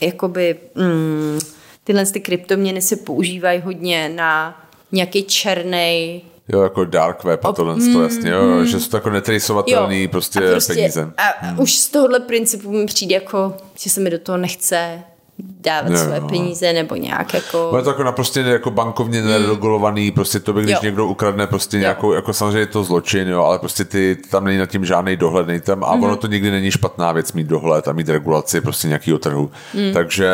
jakoby, 0.00 0.56
mm, 0.74 1.38
tyhle 1.84 2.06
ty 2.06 2.20
kryptoměny 2.20 2.82
se 2.82 2.96
používají 2.96 3.60
hodně 3.60 4.08
na 4.08 4.62
nějaký 4.92 5.22
černý 5.22 6.22
Jo, 6.48 6.62
jako 6.62 6.84
dark 6.84 7.24
web 7.24 7.44
a 7.44 7.52
tohle, 7.52 7.76
mm, 7.76 7.92
to 7.92 8.02
jasně, 8.02 8.30
jo, 8.30 8.42
mm, 8.42 8.66
že 8.66 8.80
jsou 8.80 8.90
to 8.90 8.96
jako 8.96 9.10
netracovatelný 9.10 10.08
prostě, 10.08 10.40
prostě 10.40 10.74
peníze. 10.74 11.12
A 11.16 11.46
mm. 11.46 11.60
už 11.60 11.74
z 11.74 11.88
tohohle 11.88 12.20
principu 12.20 12.70
mi 12.70 12.86
přijde 12.86 13.14
jako, 13.14 13.54
že 13.78 13.90
se 13.90 14.00
mi 14.00 14.10
do 14.10 14.18
toho 14.18 14.38
nechce 14.38 15.02
dávat 15.38 15.88
no, 15.88 15.98
své 15.98 16.20
peníze 16.20 16.72
nebo 16.72 16.96
nějak 16.96 17.34
jako... 17.34 17.74
je 17.76 17.82
to 17.82 17.90
jako 17.90 18.02
naprosto 18.02 18.40
jako 18.40 18.70
bankovně 18.70 19.20
hmm. 19.20 19.30
neregulovaný, 19.30 20.10
prostě 20.10 20.40
to 20.40 20.52
by, 20.52 20.62
když 20.62 20.74
jo. 20.74 20.80
někdo 20.82 21.06
ukradne 21.06 21.46
prostě 21.46 21.76
jo. 21.76 21.80
nějakou, 21.80 22.12
jako 22.12 22.32
samozřejmě 22.32 22.58
je 22.58 22.66
to 22.66 22.84
zločin, 22.84 23.28
jo, 23.28 23.42
ale 23.42 23.58
prostě 23.58 23.84
ty, 23.84 24.18
tam 24.30 24.44
není 24.44 24.58
nad 24.58 24.66
tím 24.66 24.84
žádný 24.84 25.16
dohled, 25.16 25.46
není 25.46 25.60
tam, 25.60 25.84
a 25.84 25.86
mm-hmm. 25.86 26.04
ono 26.04 26.16
to 26.16 26.26
nikdy 26.26 26.50
není 26.50 26.70
špatná 26.70 27.12
věc 27.12 27.32
mít 27.32 27.46
dohled 27.46 27.88
a 27.88 27.92
mít 27.92 28.08
regulaci 28.08 28.60
prostě 28.60 28.88
nějakého 28.88 29.18
trhu. 29.18 29.50
Mm. 29.74 29.92
Takže 29.92 30.28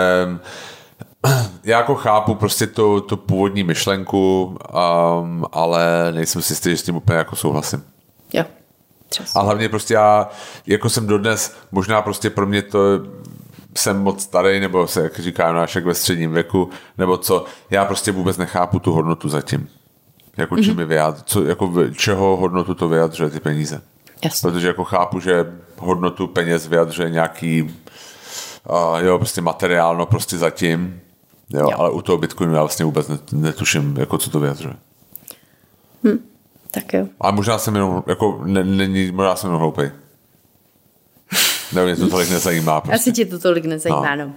já 1.65 1.78
jako 1.78 1.94
chápu 1.94 2.35
prostě 2.35 2.66
tu, 2.66 3.01
tu 3.01 3.16
původní 3.16 3.65
myšlenku, 3.65 4.44
um, 4.44 5.47
ale 5.53 6.12
nejsem 6.12 6.43
si 6.43 6.53
jistý, 6.53 6.70
že 6.70 6.77
s 6.77 6.82
tím 6.82 6.97
úplně 6.97 7.19
jako 7.19 7.36
souhlasím. 7.36 7.85
Jo. 8.32 8.44
A 9.36 9.40
hlavně 9.43 9.69
prostě 9.69 9.94
já, 9.94 10.28
jako 10.66 10.90
jsem 10.90 11.07
dodnes, 11.07 11.57
možná 11.73 12.03
prostě 12.03 12.31
pro 12.31 12.47
mě 12.47 12.62
to 12.62 12.78
jsem 13.77 14.03
moc 14.03 14.23
starý, 14.23 14.61
nebo 14.61 14.86
se, 14.86 15.03
jak 15.03 15.19
říká 15.19 15.53
nášek 15.53 15.85
ve 15.85 15.94
středním 15.94 16.32
věku, 16.32 16.70
nebo 16.99 17.16
co, 17.16 17.44
já 17.70 17.85
prostě 17.85 18.12
vůbec 18.12 18.36
nechápu 18.36 18.78
tu 18.78 18.93
hodnotu 18.93 19.28
zatím. 19.28 19.69
Jako 20.36 20.55
mm-hmm. 20.55 20.65
čím 20.65 20.78
je 20.78 20.85
vyjad, 20.85 21.23
co, 21.24 21.44
jako 21.44 21.73
čeho 21.97 22.36
hodnotu 22.36 22.74
to 22.74 22.89
vyjadřuje 22.89 23.31
ty 23.31 23.40
peníze. 23.40 23.82
Jasně. 24.24 24.51
Protože 24.51 24.66
jako 24.66 24.85
chápu, 24.85 25.20
že 25.20 25.53
hodnotu 25.78 26.27
peněz 26.27 26.69
vyjadřuje 26.69 27.11
nějaký 27.11 27.62
uh, 27.62 28.99
jo, 28.99 29.19
prostě 29.19 29.40
materiálno 29.40 30.07
prostě 30.07 30.39
zatím, 30.39 31.01
jo, 31.52 31.60
jo. 31.60 31.78
ale 31.78 31.90
u 31.90 32.02
toho 32.02 32.18
Bitcoinu 32.18 32.54
já 32.54 32.60
vlastně 32.60 32.84
vůbec 32.84 33.10
netuším, 33.32 33.96
jako 33.98 34.18
co 34.18 34.30
to 34.30 34.40
vyjadřuje. 34.40 34.74
Hm. 36.04 36.18
Tak 36.70 36.92
jo. 36.92 37.06
Ale 37.20 37.32
možná 37.32 37.58
jsem 37.58 37.74
jenom, 37.74 38.02
jako, 38.06 38.40
není, 38.44 39.12
možná 39.12 39.36
jsem 39.36 39.48
jenom 39.48 39.60
hloupej. 39.60 39.90
Ne, 41.72 41.84
mě 41.84 41.96
to 41.96 42.08
tolik 42.08 42.30
nezajímá. 42.30 42.80
Prostě. 42.80 42.96
Asi 42.96 43.12
tě 43.12 43.26
to 43.26 43.38
tolik 43.38 43.64
nezajímá, 43.64 44.16
no. 44.16 44.24
no. 44.24 44.32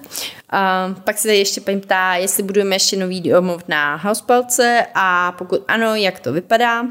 Uh, 0.54 1.00
pak 1.04 1.18
se 1.18 1.28
tady 1.28 1.38
ještě 1.38 1.62
paní 1.62 1.82
ptá, 1.82 2.16
jestli 2.16 2.44
budeme 2.44 2.76
ještě 2.76 2.98
nový 2.98 3.22
domov 3.22 3.64
na 3.68 3.96
Housepalce 3.96 4.86
a 4.96 5.32
pokud 5.32 5.62
ano, 5.68 5.96
jak 5.96 6.20
to 6.20 6.34
vypadá. 6.34 6.84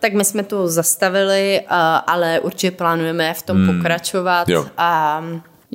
Tak 0.00 0.12
my 0.12 0.24
jsme 0.24 0.42
to 0.42 0.68
zastavili, 0.68 1.60
uh, 1.60 1.76
ale 2.06 2.40
určitě 2.40 2.70
plánujeme 2.70 3.34
v 3.34 3.42
tom 3.42 3.56
hmm. 3.56 3.76
pokračovat. 3.76 4.48
Jo. 4.48 4.66
A 4.78 5.22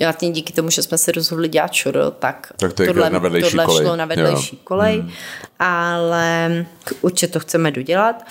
vlastně 0.05 0.31
díky 0.31 0.53
tomu, 0.53 0.69
že 0.69 0.83
jsme 0.83 0.97
se 0.97 1.11
rozhodli 1.11 1.49
dělat 1.49 1.73
šuro, 1.73 2.11
tak, 2.11 2.53
tak 2.57 2.73
to 2.73 2.85
tohle, 2.85 3.09
na 3.09 3.19
tohle 3.19 3.41
kolej. 3.41 3.85
šlo 3.85 3.95
na 3.95 4.05
vedlejší 4.05 4.55
jo. 4.55 4.61
kolej, 4.63 4.99
hmm. 4.99 5.11
ale 5.59 6.65
určitě 7.01 7.33
to 7.33 7.39
chceme 7.39 7.71
dodělat. 7.71 8.23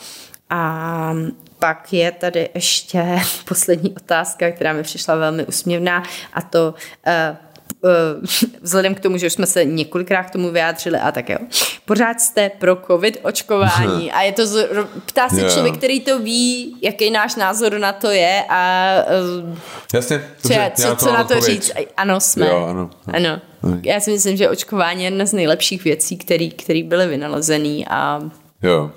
A 0.51 1.14
pak 1.59 1.93
je 1.93 2.12
tady 2.12 2.48
ještě 2.55 3.18
poslední 3.48 3.90
otázka, 3.97 4.51
která 4.51 4.72
mi 4.72 4.82
přišla 4.82 5.14
velmi 5.14 5.44
usměvná 5.44 6.02
a 6.32 6.43
to 6.43 6.74
uh, 7.06 7.36
vzhledem 8.63 8.95
k 8.95 9.01
tomu, 9.01 9.19
že 9.19 9.27
už 9.27 9.33
jsme 9.33 9.47
se 9.47 9.65
několikrát 9.65 10.23
k 10.23 10.31
tomu 10.31 10.51
vyjádřili 10.51 10.99
a 10.99 11.13
tak 11.13 11.29
jo. 11.29 11.39
Pořád 11.85 12.21
jste 12.21 12.51
pro 12.51 12.77
covid 12.87 13.19
očkování 13.23 14.13
a 14.13 14.23
je 14.23 14.33
to, 14.33 14.47
z, 14.47 14.69
ptá 15.07 15.29
se 15.29 15.41
yeah. 15.41 15.53
člověk, 15.53 15.77
který 15.77 16.01
to 16.01 16.19
ví, 16.19 16.77
jaký 16.83 17.11
náš 17.11 17.37
názor 17.37 17.79
na 17.79 17.93
to 17.93 18.11
je 18.11 18.45
a 18.49 18.93
uh, 19.51 19.59
Jasně, 19.95 20.25
co, 20.43 20.49
dobře, 20.49 20.73
co, 20.75 20.97
co 20.97 21.13
na 21.13 21.25
to 21.25 21.35
odpověď. 21.35 21.63
říct. 21.63 21.73
Ano, 21.97 22.21
jsme. 22.21 22.47
Jo, 22.47 22.67
ano. 22.71 22.91
ano. 23.07 23.41
Já 23.83 24.01
si 24.01 24.11
myslím, 24.11 24.37
že 24.37 24.51
očkování 24.51 25.03
je 25.03 25.07
jedna 25.07 25.27
z 25.27 25.33
nejlepších 25.33 25.85
věcí, 25.85 26.17
které 26.57 26.83
byly 26.83 27.07
vynalezený 27.07 27.87
a 27.87 28.21
jo 28.63 28.91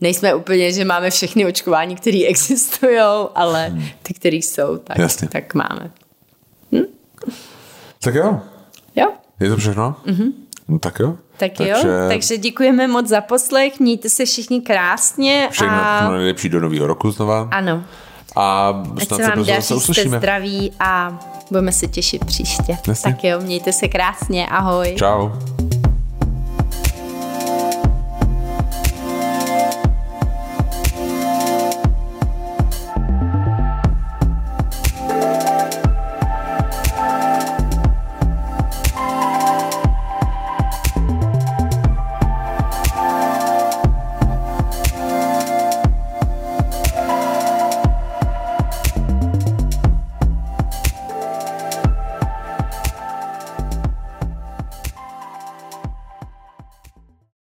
nejsme 0.00 0.34
úplně, 0.34 0.72
že 0.72 0.84
máme 0.84 1.10
všechny 1.10 1.46
očkování, 1.46 1.96
které 1.96 2.18
existují, 2.28 2.98
ale 3.34 3.68
hmm. 3.68 3.84
ty, 4.02 4.14
které 4.14 4.36
jsou, 4.36 4.76
tak, 4.76 4.96
tak 5.30 5.54
máme. 5.54 5.90
Hm? 6.72 6.84
Tak 8.06 8.14
jo. 8.14 8.40
Jo. 8.96 9.06
Je 9.40 9.50
to 9.50 9.56
všechno? 9.56 9.96
Mm-hmm. 10.06 10.32
No, 10.68 10.78
tak 10.78 10.98
jo. 11.00 11.14
Tak 11.36 11.52
takže... 11.56 11.72
jo, 11.72 12.08
takže 12.08 12.38
děkujeme 12.38 12.88
moc 12.88 13.08
za 13.08 13.20
poslech, 13.20 13.80
mějte 13.80 14.08
se 14.08 14.24
všichni 14.24 14.60
krásně. 14.60 15.48
Všechno 15.50 15.76
a... 15.76 16.10
nejlepší 16.10 16.48
do 16.48 16.60
nového 16.60 16.86
roku 16.86 17.10
znova. 17.10 17.48
Ano. 17.50 17.84
A 18.36 18.68
Ať 19.00 19.08
se 19.08 19.22
vám 19.22 19.44
daří, 19.44 19.80
jste 19.80 20.08
zdraví 20.08 20.72
a 20.80 21.18
budeme 21.50 21.72
se 21.72 21.86
těšit 21.86 22.24
příště. 22.24 22.78
Jasně. 22.88 23.12
Tak 23.12 23.24
jo, 23.24 23.40
mějte 23.40 23.72
se 23.72 23.88
krásně, 23.88 24.46
ahoj. 24.46 24.94
Ciao. 24.98 25.32